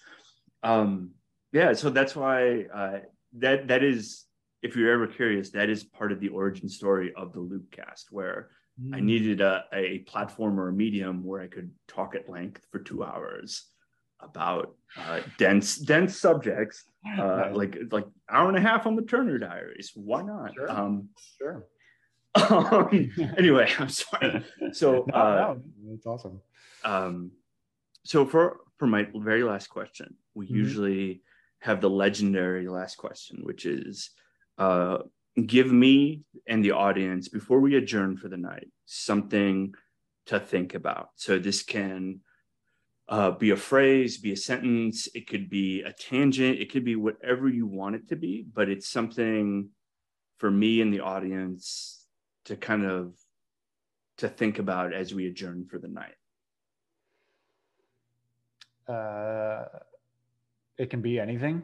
um 0.63 1.11
yeah 1.53 1.73
so 1.73 1.91
that's 1.91 2.15
why 2.15 2.67
uh 2.75 2.99
that 3.39 3.69
that 3.69 3.83
is 3.83 4.25
if 4.63 4.77
you're 4.77 4.93
ever 4.93 5.07
curious 5.07 5.51
that 5.51 5.71
is 5.71 5.85
part 5.85 6.13
of 6.13 6.21
the 6.21 6.29
origin 6.29 6.69
story 6.69 7.13
of 7.17 7.33
the 7.33 7.41
Loopcast 7.41 8.05
where 8.11 8.51
mm. 8.81 8.95
i 8.95 9.01
needed 9.01 9.41
a, 9.41 9.65
a 9.73 9.99
platform 10.01 10.59
or 10.61 10.69
a 10.69 10.73
medium 10.73 11.25
where 11.25 11.41
i 11.41 11.47
could 11.47 11.71
talk 11.87 12.15
at 12.15 12.29
length 12.29 12.67
for 12.71 12.79
two 12.81 13.03
hours 13.05 13.67
about 14.21 14.75
uh, 14.99 15.21
dense 15.39 15.77
dense 15.77 16.19
subjects 16.19 16.85
uh, 17.19 17.23
right. 17.23 17.55
like 17.55 17.79
like 17.91 18.07
hour 18.31 18.49
and 18.49 18.59
a 18.59 18.61
half 18.61 18.87
on 18.87 18.97
the 18.97 19.03
turner 19.03 19.39
diaries 19.39 19.93
why 19.95 20.23
not 20.23 20.53
sure. 20.55 20.71
um 20.71 21.09
sure 21.39 21.67
um, 22.51 23.11
anyway 23.39 23.71
i'm 23.79 23.89
sorry 23.89 24.45
so 24.73 25.05
no, 25.09 25.15
uh, 25.15 25.55
no, 25.55 25.95
it's 25.95 26.07
awesome 26.07 26.41
um, 26.85 27.33
so 28.05 28.27
for 28.27 28.59
for 28.79 28.87
my 28.87 29.09
very 29.15 29.43
last 29.43 29.69
question, 29.69 30.15
we 30.35 30.47
mm-hmm. 30.47 30.57
usually 30.57 31.23
have 31.61 31.81
the 31.81 31.91
legendary 31.91 32.69
last 32.69 32.97
question, 32.97 33.41
which 33.43 33.67
is 33.67 34.11
uh, 34.59 34.99
give 35.47 35.71
me 35.73 36.23
and 36.47 36.65
the 36.65 36.73
audience 36.73 37.29
before 37.29 37.61
we 37.61 37.77
adjourn 37.77 38.17
for 38.17 38.29
the 38.29 38.37
night 38.37 38.69
something 38.87 39.75
to 40.27 40.39
think 40.39 40.75
about. 40.75 41.11
So 41.17 41.39
this 41.39 41.63
can 41.63 42.21
uh, 43.09 43.31
be 43.33 43.51
a 43.51 43.57
phrase, 43.57 44.19
be 44.19 44.33
a 44.33 44.37
sentence, 44.37 45.09
it 45.15 45.27
could 45.27 45.49
be 45.49 45.83
a 45.83 45.93
tangent, 45.93 46.61
it 46.61 46.71
could 46.71 46.85
be 46.85 46.97
whatever 46.97 47.49
you 47.49 47.67
want 47.67 47.95
it 47.95 48.09
to 48.09 48.17
be, 48.17 48.47
but 48.53 48.69
it's 48.69 48.89
something 48.89 49.71
for 50.39 50.51
me 50.51 50.81
and 50.81 50.93
the 50.93 51.01
audience 51.01 52.07
to 52.45 52.57
kind 52.57 52.85
of 52.85 53.15
to 54.19 54.29
think 54.29 54.59
about 54.59 54.93
as 54.93 55.15
we 55.15 55.27
adjourn 55.27 55.67
for 55.71 55.79
the 55.79 55.89
night 55.89 56.15
uh, 58.89 59.65
it 60.77 60.91
can 60.91 61.01
be 61.01 61.19
anything. 61.19 61.63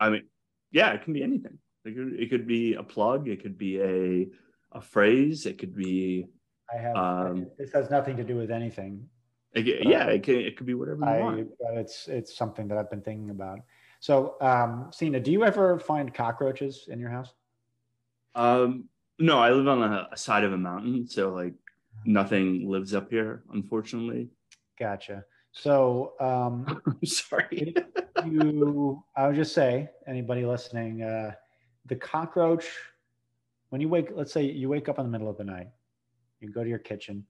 I 0.00 0.10
mean, 0.10 0.22
yeah, 0.70 0.92
it 0.92 1.02
can 1.02 1.12
be 1.12 1.22
anything. 1.22 1.58
It 1.84 1.94
could, 1.94 2.20
it 2.20 2.30
could 2.30 2.46
be 2.46 2.74
a 2.74 2.82
plug. 2.82 3.28
It 3.28 3.42
could 3.42 3.58
be 3.58 3.80
a 3.80 4.28
a 4.72 4.80
phrase. 4.80 5.46
It 5.46 5.58
could 5.58 5.74
be. 5.74 6.26
I 6.72 6.78
have. 6.78 6.96
Um, 6.96 7.46
this 7.58 7.72
has 7.72 7.90
nothing 7.90 8.16
to 8.16 8.24
do 8.24 8.36
with 8.36 8.50
anything. 8.50 9.08
It, 9.54 9.86
yeah, 9.86 10.06
it 10.06 10.22
can. 10.22 10.36
It 10.36 10.56
could 10.56 10.66
be 10.66 10.74
whatever 10.74 11.00
you 11.00 11.06
I, 11.06 11.20
want. 11.20 11.48
It's 11.74 12.08
it's 12.08 12.34
something 12.34 12.68
that 12.68 12.78
I've 12.78 12.90
been 12.90 13.02
thinking 13.02 13.30
about. 13.30 13.60
So, 14.00 14.36
um, 14.40 14.90
Sina, 14.92 15.20
do 15.20 15.30
you 15.30 15.44
ever 15.44 15.78
find 15.78 16.12
cockroaches 16.12 16.88
in 16.88 16.98
your 16.98 17.10
house? 17.10 17.34
Um, 18.34 18.88
no, 19.18 19.38
I 19.38 19.50
live 19.50 19.68
on 19.68 19.82
a, 19.82 20.08
a 20.10 20.16
side 20.16 20.42
of 20.44 20.52
a 20.52 20.58
mountain, 20.58 21.06
so 21.06 21.30
like 21.30 21.54
nothing 22.04 22.68
lives 22.68 22.94
up 22.94 23.10
here, 23.10 23.44
unfortunately. 23.52 24.30
Gotcha. 24.78 25.24
So, 25.52 26.14
um, 26.18 26.80
sorry. 27.04 27.74
you, 28.24 29.02
I 29.16 29.26
would 29.26 29.36
just 29.36 29.54
say, 29.54 29.90
anybody 30.06 30.44
listening, 30.44 31.02
uh, 31.02 31.32
the 31.86 31.96
cockroach, 31.96 32.66
when 33.68 33.80
you 33.80 33.88
wake, 33.88 34.08
let's 34.14 34.32
say 34.32 34.42
you 34.44 34.68
wake 34.68 34.88
up 34.88 34.98
in 34.98 35.04
the 35.04 35.10
middle 35.10 35.28
of 35.28 35.36
the 35.36 35.44
night, 35.44 35.68
you 36.40 36.50
go 36.50 36.62
to 36.64 36.68
your 36.68 36.78
kitchen 36.78 37.24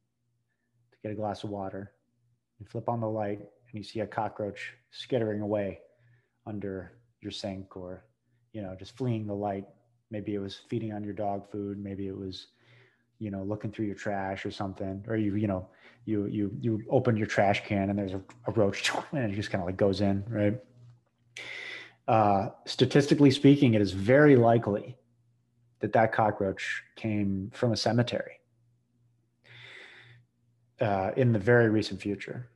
to 0.92 0.98
get 1.02 1.12
a 1.12 1.14
glass 1.14 1.44
of 1.44 1.50
water, 1.50 1.92
you 2.58 2.66
flip 2.66 2.88
on 2.88 3.00
the 3.00 3.08
light, 3.08 3.38
and 3.38 3.74
you 3.74 3.82
see 3.82 4.00
a 4.00 4.06
cockroach 4.06 4.74
skittering 4.90 5.40
away 5.40 5.80
under 6.46 6.92
your 7.20 7.32
sink 7.32 7.76
or, 7.76 8.04
you 8.52 8.62
know, 8.62 8.74
just 8.78 8.96
fleeing 8.96 9.26
the 9.26 9.34
light. 9.34 9.66
Maybe 10.10 10.34
it 10.34 10.38
was 10.38 10.60
feeding 10.68 10.92
on 10.92 11.02
your 11.02 11.14
dog 11.14 11.50
food. 11.50 11.82
Maybe 11.82 12.06
it 12.06 12.16
was, 12.16 12.48
you 13.22 13.30
know, 13.30 13.44
looking 13.44 13.70
through 13.70 13.86
your 13.86 13.94
trash 13.94 14.44
or 14.44 14.50
something, 14.50 15.04
or 15.06 15.16
you, 15.16 15.36
you 15.36 15.46
know, 15.46 15.68
you 16.04 16.26
you 16.26 16.50
you 16.60 16.82
open 16.90 17.16
your 17.16 17.28
trash 17.28 17.64
can 17.64 17.88
and 17.88 17.98
there's 17.98 18.14
a, 18.14 18.22
a 18.48 18.52
roach 18.52 18.90
and 19.12 19.32
it 19.32 19.36
just 19.36 19.50
kind 19.50 19.62
of 19.62 19.66
like 19.66 19.76
goes 19.76 20.00
in, 20.00 20.24
right? 20.28 20.58
Uh, 22.08 22.48
statistically 22.66 23.30
speaking, 23.30 23.74
it 23.74 23.80
is 23.80 23.92
very 23.92 24.34
likely 24.34 24.96
that 25.78 25.92
that 25.92 26.12
cockroach 26.12 26.82
came 26.96 27.50
from 27.54 27.72
a 27.72 27.76
cemetery 27.76 28.40
uh, 30.80 31.12
in 31.16 31.32
the 31.32 31.38
very 31.38 31.68
recent 31.68 32.00
future. 32.00 32.48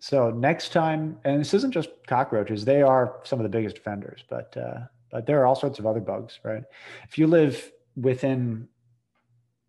So 0.00 0.30
next 0.30 0.72
time, 0.72 1.18
and 1.24 1.40
this 1.40 1.54
isn't 1.54 1.70
just 1.70 1.90
cockroaches; 2.08 2.64
they 2.64 2.82
are 2.82 3.20
some 3.22 3.38
of 3.38 3.44
the 3.44 3.48
biggest 3.48 3.78
offenders, 3.78 4.24
but 4.28 4.56
uh, 4.56 4.80
but 5.12 5.24
there 5.26 5.40
are 5.40 5.46
all 5.46 5.54
sorts 5.54 5.78
of 5.78 5.86
other 5.86 6.00
bugs, 6.00 6.40
right? 6.42 6.64
If 7.08 7.16
you 7.16 7.28
live 7.28 7.70
within, 7.96 8.68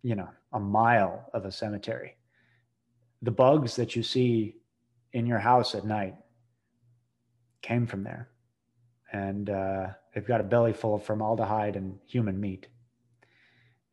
you 0.06 0.14
know, 0.14 0.28
a 0.52 0.60
mile 0.60 1.28
of 1.34 1.46
a 1.46 1.50
cemetery, 1.50 2.16
the 3.22 3.32
bugs 3.32 3.74
that 3.74 3.96
you 3.96 4.04
see 4.04 4.54
in 5.12 5.26
your 5.26 5.40
house 5.40 5.74
at 5.74 5.84
night 5.84 6.14
came 7.60 7.88
from 7.88 8.04
there. 8.04 8.28
And 9.12 9.50
uh, 9.50 9.88
they've 10.14 10.24
got 10.24 10.40
a 10.40 10.44
belly 10.44 10.72
full 10.72 10.94
of 10.94 11.02
formaldehyde 11.02 11.74
and 11.74 11.98
human 12.06 12.38
meat. 12.40 12.68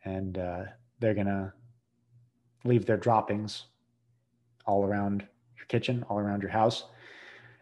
And 0.06 0.38
uh, 0.38 0.66
they're 1.00 1.16
to 1.26 1.52
leave 2.64 2.86
their 2.86 2.98
droppings 2.98 3.64
all 4.68 4.86
around 4.86 5.26
your 5.58 5.66
kitchen, 5.66 6.06
all 6.10 6.20
around 6.20 6.44
your 6.44 6.52
house. 6.52 6.84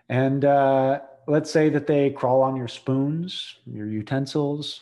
And 0.09 0.43
uh, 0.43 0.99
let's 1.25 1.49
say 1.49 1.69
that 1.69 1.87
they 1.87 2.09
crawl 2.09 2.41
on 2.41 2.57
your 2.57 2.67
spoons, 2.67 3.59
your 3.65 3.87
utensils, 3.87 4.81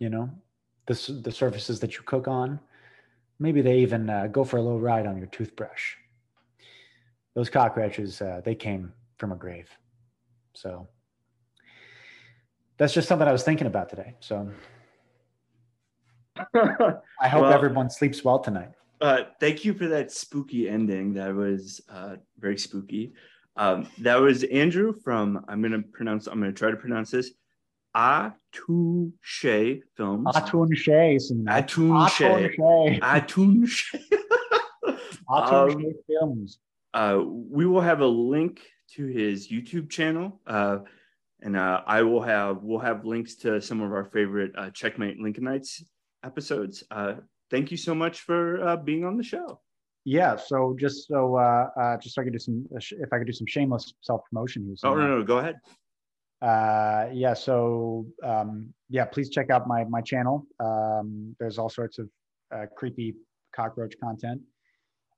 you 0.00 0.08
know, 0.08 0.30
the, 0.86 1.20
the 1.22 1.32
surfaces 1.32 1.80
that 1.80 1.94
you 1.94 2.02
cook 2.04 2.28
on. 2.28 2.60
Maybe 3.38 3.62
they 3.62 3.78
even 3.78 4.08
uh, 4.08 4.26
go 4.26 4.44
for 4.44 4.56
a 4.56 4.62
little 4.62 4.80
ride 4.80 5.06
on 5.06 5.16
your 5.16 5.26
toothbrush. 5.26 5.94
Those 7.34 7.50
cockroaches, 7.50 8.20
uh, 8.20 8.40
they 8.44 8.54
came 8.54 8.92
from 9.18 9.32
a 9.32 9.36
grave. 9.36 9.68
So 10.54 10.88
that's 12.76 12.92
just 12.92 13.08
something 13.08 13.26
I 13.26 13.32
was 13.32 13.42
thinking 13.42 13.66
about 13.66 13.88
today. 13.88 14.14
So 14.20 14.50
I 16.54 17.28
hope 17.28 17.42
well, 17.42 17.52
everyone 17.52 17.90
sleeps 17.90 18.24
well 18.24 18.38
tonight. 18.38 18.70
Uh, 19.00 19.24
thank 19.40 19.64
you 19.64 19.74
for 19.74 19.88
that 19.88 20.12
spooky 20.12 20.68
ending. 20.68 21.14
That 21.14 21.34
was 21.34 21.80
uh, 21.88 22.16
very 22.38 22.58
spooky. 22.58 23.14
Um, 23.56 23.88
that 23.98 24.16
was 24.16 24.44
Andrew 24.44 24.94
from, 25.04 25.44
I'm 25.48 25.60
going 25.60 25.72
to 25.72 25.82
pronounce, 25.88 26.26
I'm 26.26 26.40
going 26.40 26.52
to 26.52 26.58
try 26.58 26.70
to 26.70 26.76
pronounce 26.76 27.10
this, 27.10 27.32
Atouche 27.94 29.82
Films. 29.96 30.26
Atouche. 30.34 30.88
Atouche. 31.46 33.00
Atouche. 33.00 33.94
Atouche 35.28 35.94
Films. 36.06 36.58
Uh, 36.94 37.22
we 37.24 37.66
will 37.66 37.80
have 37.80 38.00
a 38.00 38.06
link 38.06 38.60
to 38.94 39.06
his 39.06 39.48
YouTube 39.48 39.90
channel. 39.90 40.40
Uh, 40.46 40.78
and 41.42 41.56
uh, 41.56 41.82
I 41.86 42.02
will 42.02 42.22
have 42.22 42.62
we'll 42.62 42.78
have 42.78 43.04
links 43.04 43.34
to 43.36 43.60
some 43.60 43.80
of 43.80 43.92
our 43.92 44.04
favorite 44.04 44.52
uh, 44.56 44.70
Checkmate 44.70 45.18
Lincolnites 45.18 45.82
episodes. 46.24 46.84
Uh, 46.90 47.14
thank 47.50 47.70
you 47.70 47.76
so 47.76 47.94
much 47.94 48.20
for 48.20 48.66
uh, 48.66 48.76
being 48.76 49.04
on 49.04 49.16
the 49.16 49.24
show. 49.24 49.60
Yeah. 50.04 50.36
So 50.36 50.76
just 50.78 51.08
so 51.08 51.36
uh, 51.36 51.68
uh, 51.80 51.96
just 51.98 52.14
so 52.14 52.22
I 52.22 52.24
could 52.24 52.32
do 52.32 52.38
some 52.38 52.66
if 52.70 53.12
I 53.12 53.18
could 53.18 53.26
do 53.26 53.32
some 53.32 53.46
shameless 53.46 53.94
self 54.02 54.22
promotion 54.30 54.64
here. 54.64 54.74
Oh 54.84 54.94
no, 54.94 55.18
no, 55.18 55.24
go 55.24 55.38
ahead. 55.38 55.56
Uh, 56.42 57.06
yeah. 57.12 57.34
So 57.34 58.06
um, 58.24 58.74
yeah, 58.90 59.04
please 59.04 59.30
check 59.30 59.50
out 59.50 59.68
my 59.68 59.84
my 59.84 60.00
channel. 60.00 60.44
Um, 60.58 61.36
there's 61.38 61.56
all 61.56 61.68
sorts 61.68 61.98
of 61.98 62.08
uh, 62.52 62.66
creepy 62.76 63.14
cockroach 63.54 63.94
content. 64.02 64.40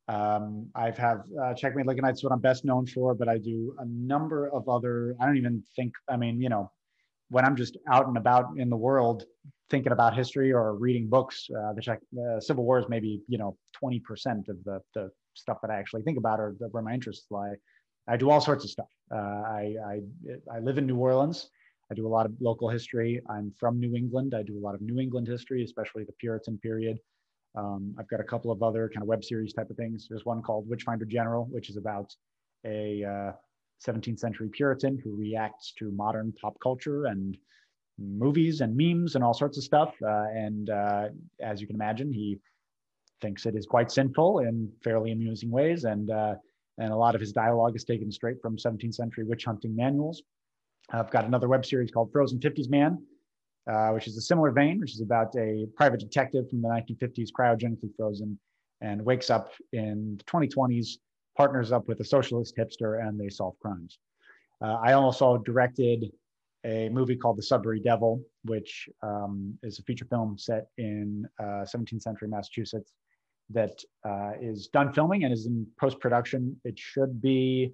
Um, 0.06 0.68
I've 0.74 0.98
have 0.98 1.22
uh, 1.42 1.54
Checkmate 1.54 1.86
Lincolnites 1.86 2.22
what 2.22 2.32
I'm 2.32 2.40
best 2.40 2.64
known 2.64 2.86
for, 2.86 3.14
but 3.14 3.26
I 3.26 3.38
do 3.38 3.74
a 3.78 3.86
number 3.86 4.48
of 4.50 4.68
other. 4.68 5.16
I 5.18 5.24
don't 5.24 5.38
even 5.38 5.62
think. 5.74 5.94
I 6.10 6.18
mean, 6.18 6.42
you 6.42 6.50
know, 6.50 6.70
when 7.30 7.46
I'm 7.46 7.56
just 7.56 7.78
out 7.90 8.06
and 8.06 8.18
about 8.18 8.58
in 8.58 8.68
the 8.68 8.76
world 8.76 9.24
thinking 9.70 9.92
about 9.92 10.14
history 10.14 10.52
or 10.52 10.74
reading 10.74 11.08
books, 11.08 11.48
uh, 11.58 11.72
the, 11.72 11.80
Czech, 11.80 12.00
the 12.12 12.38
Civil 12.44 12.64
War 12.64 12.78
is 12.78 12.84
maybe 12.90 13.22
you 13.28 13.38
know 13.38 13.56
20% 13.82 14.02
of 14.48 14.62
the 14.64 14.80
the 14.94 15.10
stuff 15.32 15.58
that 15.62 15.70
I 15.70 15.76
actually 15.76 16.02
think 16.02 16.18
about 16.18 16.38
or 16.38 16.54
the, 16.60 16.68
where 16.68 16.82
my 16.82 16.92
interests 16.92 17.26
lie. 17.30 17.54
I 18.06 18.16
do 18.16 18.30
all 18.30 18.40
sorts 18.40 18.64
of 18.64 18.70
stuff. 18.70 18.88
Uh, 19.10 19.16
I, 19.16 19.74
I 19.86 20.00
I 20.56 20.58
live 20.58 20.78
in 20.78 20.86
New 20.86 20.96
Orleans. 20.96 21.48
I 21.90 21.94
do 21.94 22.06
a 22.06 22.08
lot 22.08 22.26
of 22.26 22.32
local 22.40 22.68
history. 22.68 23.20
I'm 23.28 23.52
from 23.58 23.78
New 23.78 23.94
England. 23.94 24.34
I 24.34 24.42
do 24.42 24.58
a 24.58 24.62
lot 24.62 24.74
of 24.74 24.80
New 24.80 24.98
England 24.98 25.28
history, 25.28 25.62
especially 25.64 26.04
the 26.04 26.12
Puritan 26.12 26.58
period. 26.58 26.98
Um, 27.54 27.94
I've 27.98 28.08
got 28.08 28.20
a 28.20 28.24
couple 28.24 28.50
of 28.50 28.62
other 28.62 28.88
kind 28.88 29.02
of 29.02 29.08
web 29.08 29.24
series 29.24 29.52
type 29.52 29.70
of 29.70 29.76
things. 29.76 30.06
There's 30.08 30.24
one 30.24 30.42
called 30.42 30.68
Witchfinder 30.68 31.04
General, 31.04 31.44
which 31.50 31.70
is 31.70 31.76
about 31.76 32.14
a 32.64 33.04
uh, 33.04 33.32
17th 33.86 34.18
century 34.18 34.48
Puritan 34.48 34.98
who 34.98 35.14
reacts 35.14 35.72
to 35.78 35.90
modern 35.92 36.32
pop 36.40 36.58
culture 36.60 37.06
and 37.06 37.36
movies 37.98 38.60
and 38.60 38.76
memes 38.76 39.14
and 39.14 39.22
all 39.22 39.34
sorts 39.34 39.56
of 39.56 39.64
stuff. 39.64 39.94
Uh, 40.02 40.24
and 40.34 40.70
uh, 40.70 41.08
as 41.40 41.60
you 41.60 41.66
can 41.66 41.76
imagine, 41.76 42.12
he 42.12 42.38
thinks 43.20 43.46
it 43.46 43.54
is 43.54 43.66
quite 43.66 43.90
sinful 43.90 44.40
in 44.40 44.70
fairly 44.82 45.12
amusing 45.12 45.50
ways. 45.50 45.84
And 45.84 46.10
uh, 46.10 46.34
and 46.78 46.92
a 46.92 46.96
lot 46.96 47.14
of 47.14 47.20
his 47.20 47.32
dialogue 47.32 47.76
is 47.76 47.84
taken 47.84 48.10
straight 48.10 48.40
from 48.42 48.56
17th 48.56 48.94
century 48.94 49.24
witch 49.24 49.44
hunting 49.44 49.74
manuals. 49.74 50.22
I've 50.90 51.10
got 51.10 51.24
another 51.24 51.48
web 51.48 51.64
series 51.64 51.90
called 51.90 52.12
Frozen 52.12 52.40
50s 52.40 52.68
Man, 52.68 53.02
uh, 53.70 53.90
which 53.90 54.06
is 54.06 54.16
a 54.16 54.20
similar 54.20 54.50
vein, 54.50 54.80
which 54.80 54.92
is 54.92 55.00
about 55.00 55.34
a 55.36 55.66
private 55.76 56.00
detective 56.00 56.48
from 56.50 56.62
the 56.62 56.68
1950s, 56.68 57.28
cryogenically 57.38 57.94
frozen, 57.96 58.38
and 58.80 59.02
wakes 59.04 59.30
up 59.30 59.52
in 59.72 60.18
the 60.18 60.24
2020s, 60.24 60.98
partners 61.36 61.72
up 61.72 61.88
with 61.88 62.00
a 62.00 62.04
socialist 62.04 62.56
hipster, 62.56 63.06
and 63.06 63.18
they 63.18 63.28
solve 63.28 63.54
crimes. 63.60 63.98
Uh, 64.62 64.74
I 64.82 64.92
also 64.92 65.38
directed 65.38 66.10
a 66.64 66.88
movie 66.90 67.16
called 67.16 67.36
The 67.36 67.42
Sudbury 67.42 67.80
Devil, 67.80 68.22
which 68.44 68.88
um, 69.02 69.58
is 69.62 69.78
a 69.78 69.82
feature 69.82 70.06
film 70.06 70.38
set 70.38 70.66
in 70.78 71.26
uh, 71.38 71.64
17th 71.64 72.02
century 72.02 72.28
Massachusetts 72.28 72.92
that 73.50 73.78
uh, 74.04 74.32
is 74.40 74.68
done 74.68 74.92
filming 74.92 75.24
and 75.24 75.32
is 75.32 75.46
in 75.46 75.66
post 75.78 76.00
production. 76.00 76.60
It 76.64 76.78
should 76.78 77.20
be 77.20 77.72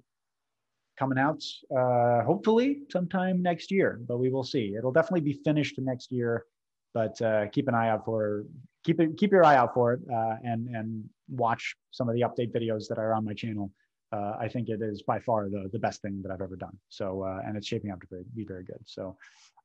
coming 0.97 1.17
out 1.17 1.41
uh, 1.75 2.23
hopefully 2.23 2.81
sometime 2.91 3.41
next 3.41 3.71
year, 3.71 3.99
but 4.07 4.17
we 4.17 4.29
will 4.29 4.43
see. 4.43 4.75
It'll 4.77 4.91
definitely 4.91 5.21
be 5.21 5.39
finished 5.43 5.75
next 5.79 6.11
year, 6.11 6.45
but 6.93 7.19
uh, 7.21 7.47
keep 7.47 7.67
an 7.67 7.75
eye 7.75 7.89
out 7.89 8.05
for 8.05 8.45
keep 8.83 8.99
it 8.99 9.17
keep 9.17 9.31
your 9.31 9.45
eye 9.45 9.55
out 9.55 9.73
for 9.73 9.93
it 9.93 10.01
uh, 10.13 10.35
and 10.43 10.67
and 10.75 11.09
watch 11.29 11.75
some 11.91 12.09
of 12.09 12.15
the 12.15 12.21
update 12.21 12.51
videos 12.51 12.87
that 12.89 12.97
are 12.97 13.13
on 13.13 13.25
my 13.25 13.33
channel. 13.33 13.71
Uh, 14.11 14.33
I 14.37 14.49
think 14.49 14.67
it 14.67 14.81
is 14.81 15.01
by 15.01 15.19
far 15.19 15.49
the 15.49 15.69
the 15.71 15.79
best 15.79 16.01
thing 16.01 16.21
that 16.23 16.31
I've 16.31 16.41
ever 16.41 16.57
done. 16.57 16.77
So 16.89 17.23
uh, 17.23 17.39
and 17.45 17.55
it's 17.55 17.67
shaping 17.67 17.91
up 17.91 18.01
to 18.01 18.23
be 18.35 18.43
very 18.45 18.63
good. 18.63 18.81
So 18.85 19.17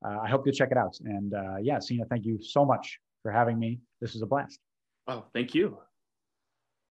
I 0.04 0.28
hope 0.28 0.46
you 0.46 0.52
check 0.52 0.70
it 0.70 0.76
out. 0.76 0.96
And 1.04 1.34
yeah, 1.62 1.80
Sina, 1.80 2.04
thank 2.04 2.24
you 2.24 2.40
so 2.40 2.64
much 2.64 3.00
for 3.22 3.32
having 3.32 3.58
me. 3.58 3.80
This 4.00 4.12
was 4.12 4.22
a 4.22 4.26
blast. 4.26 4.60
Oh, 5.08 5.24
thank 5.32 5.54
you. 5.54 5.78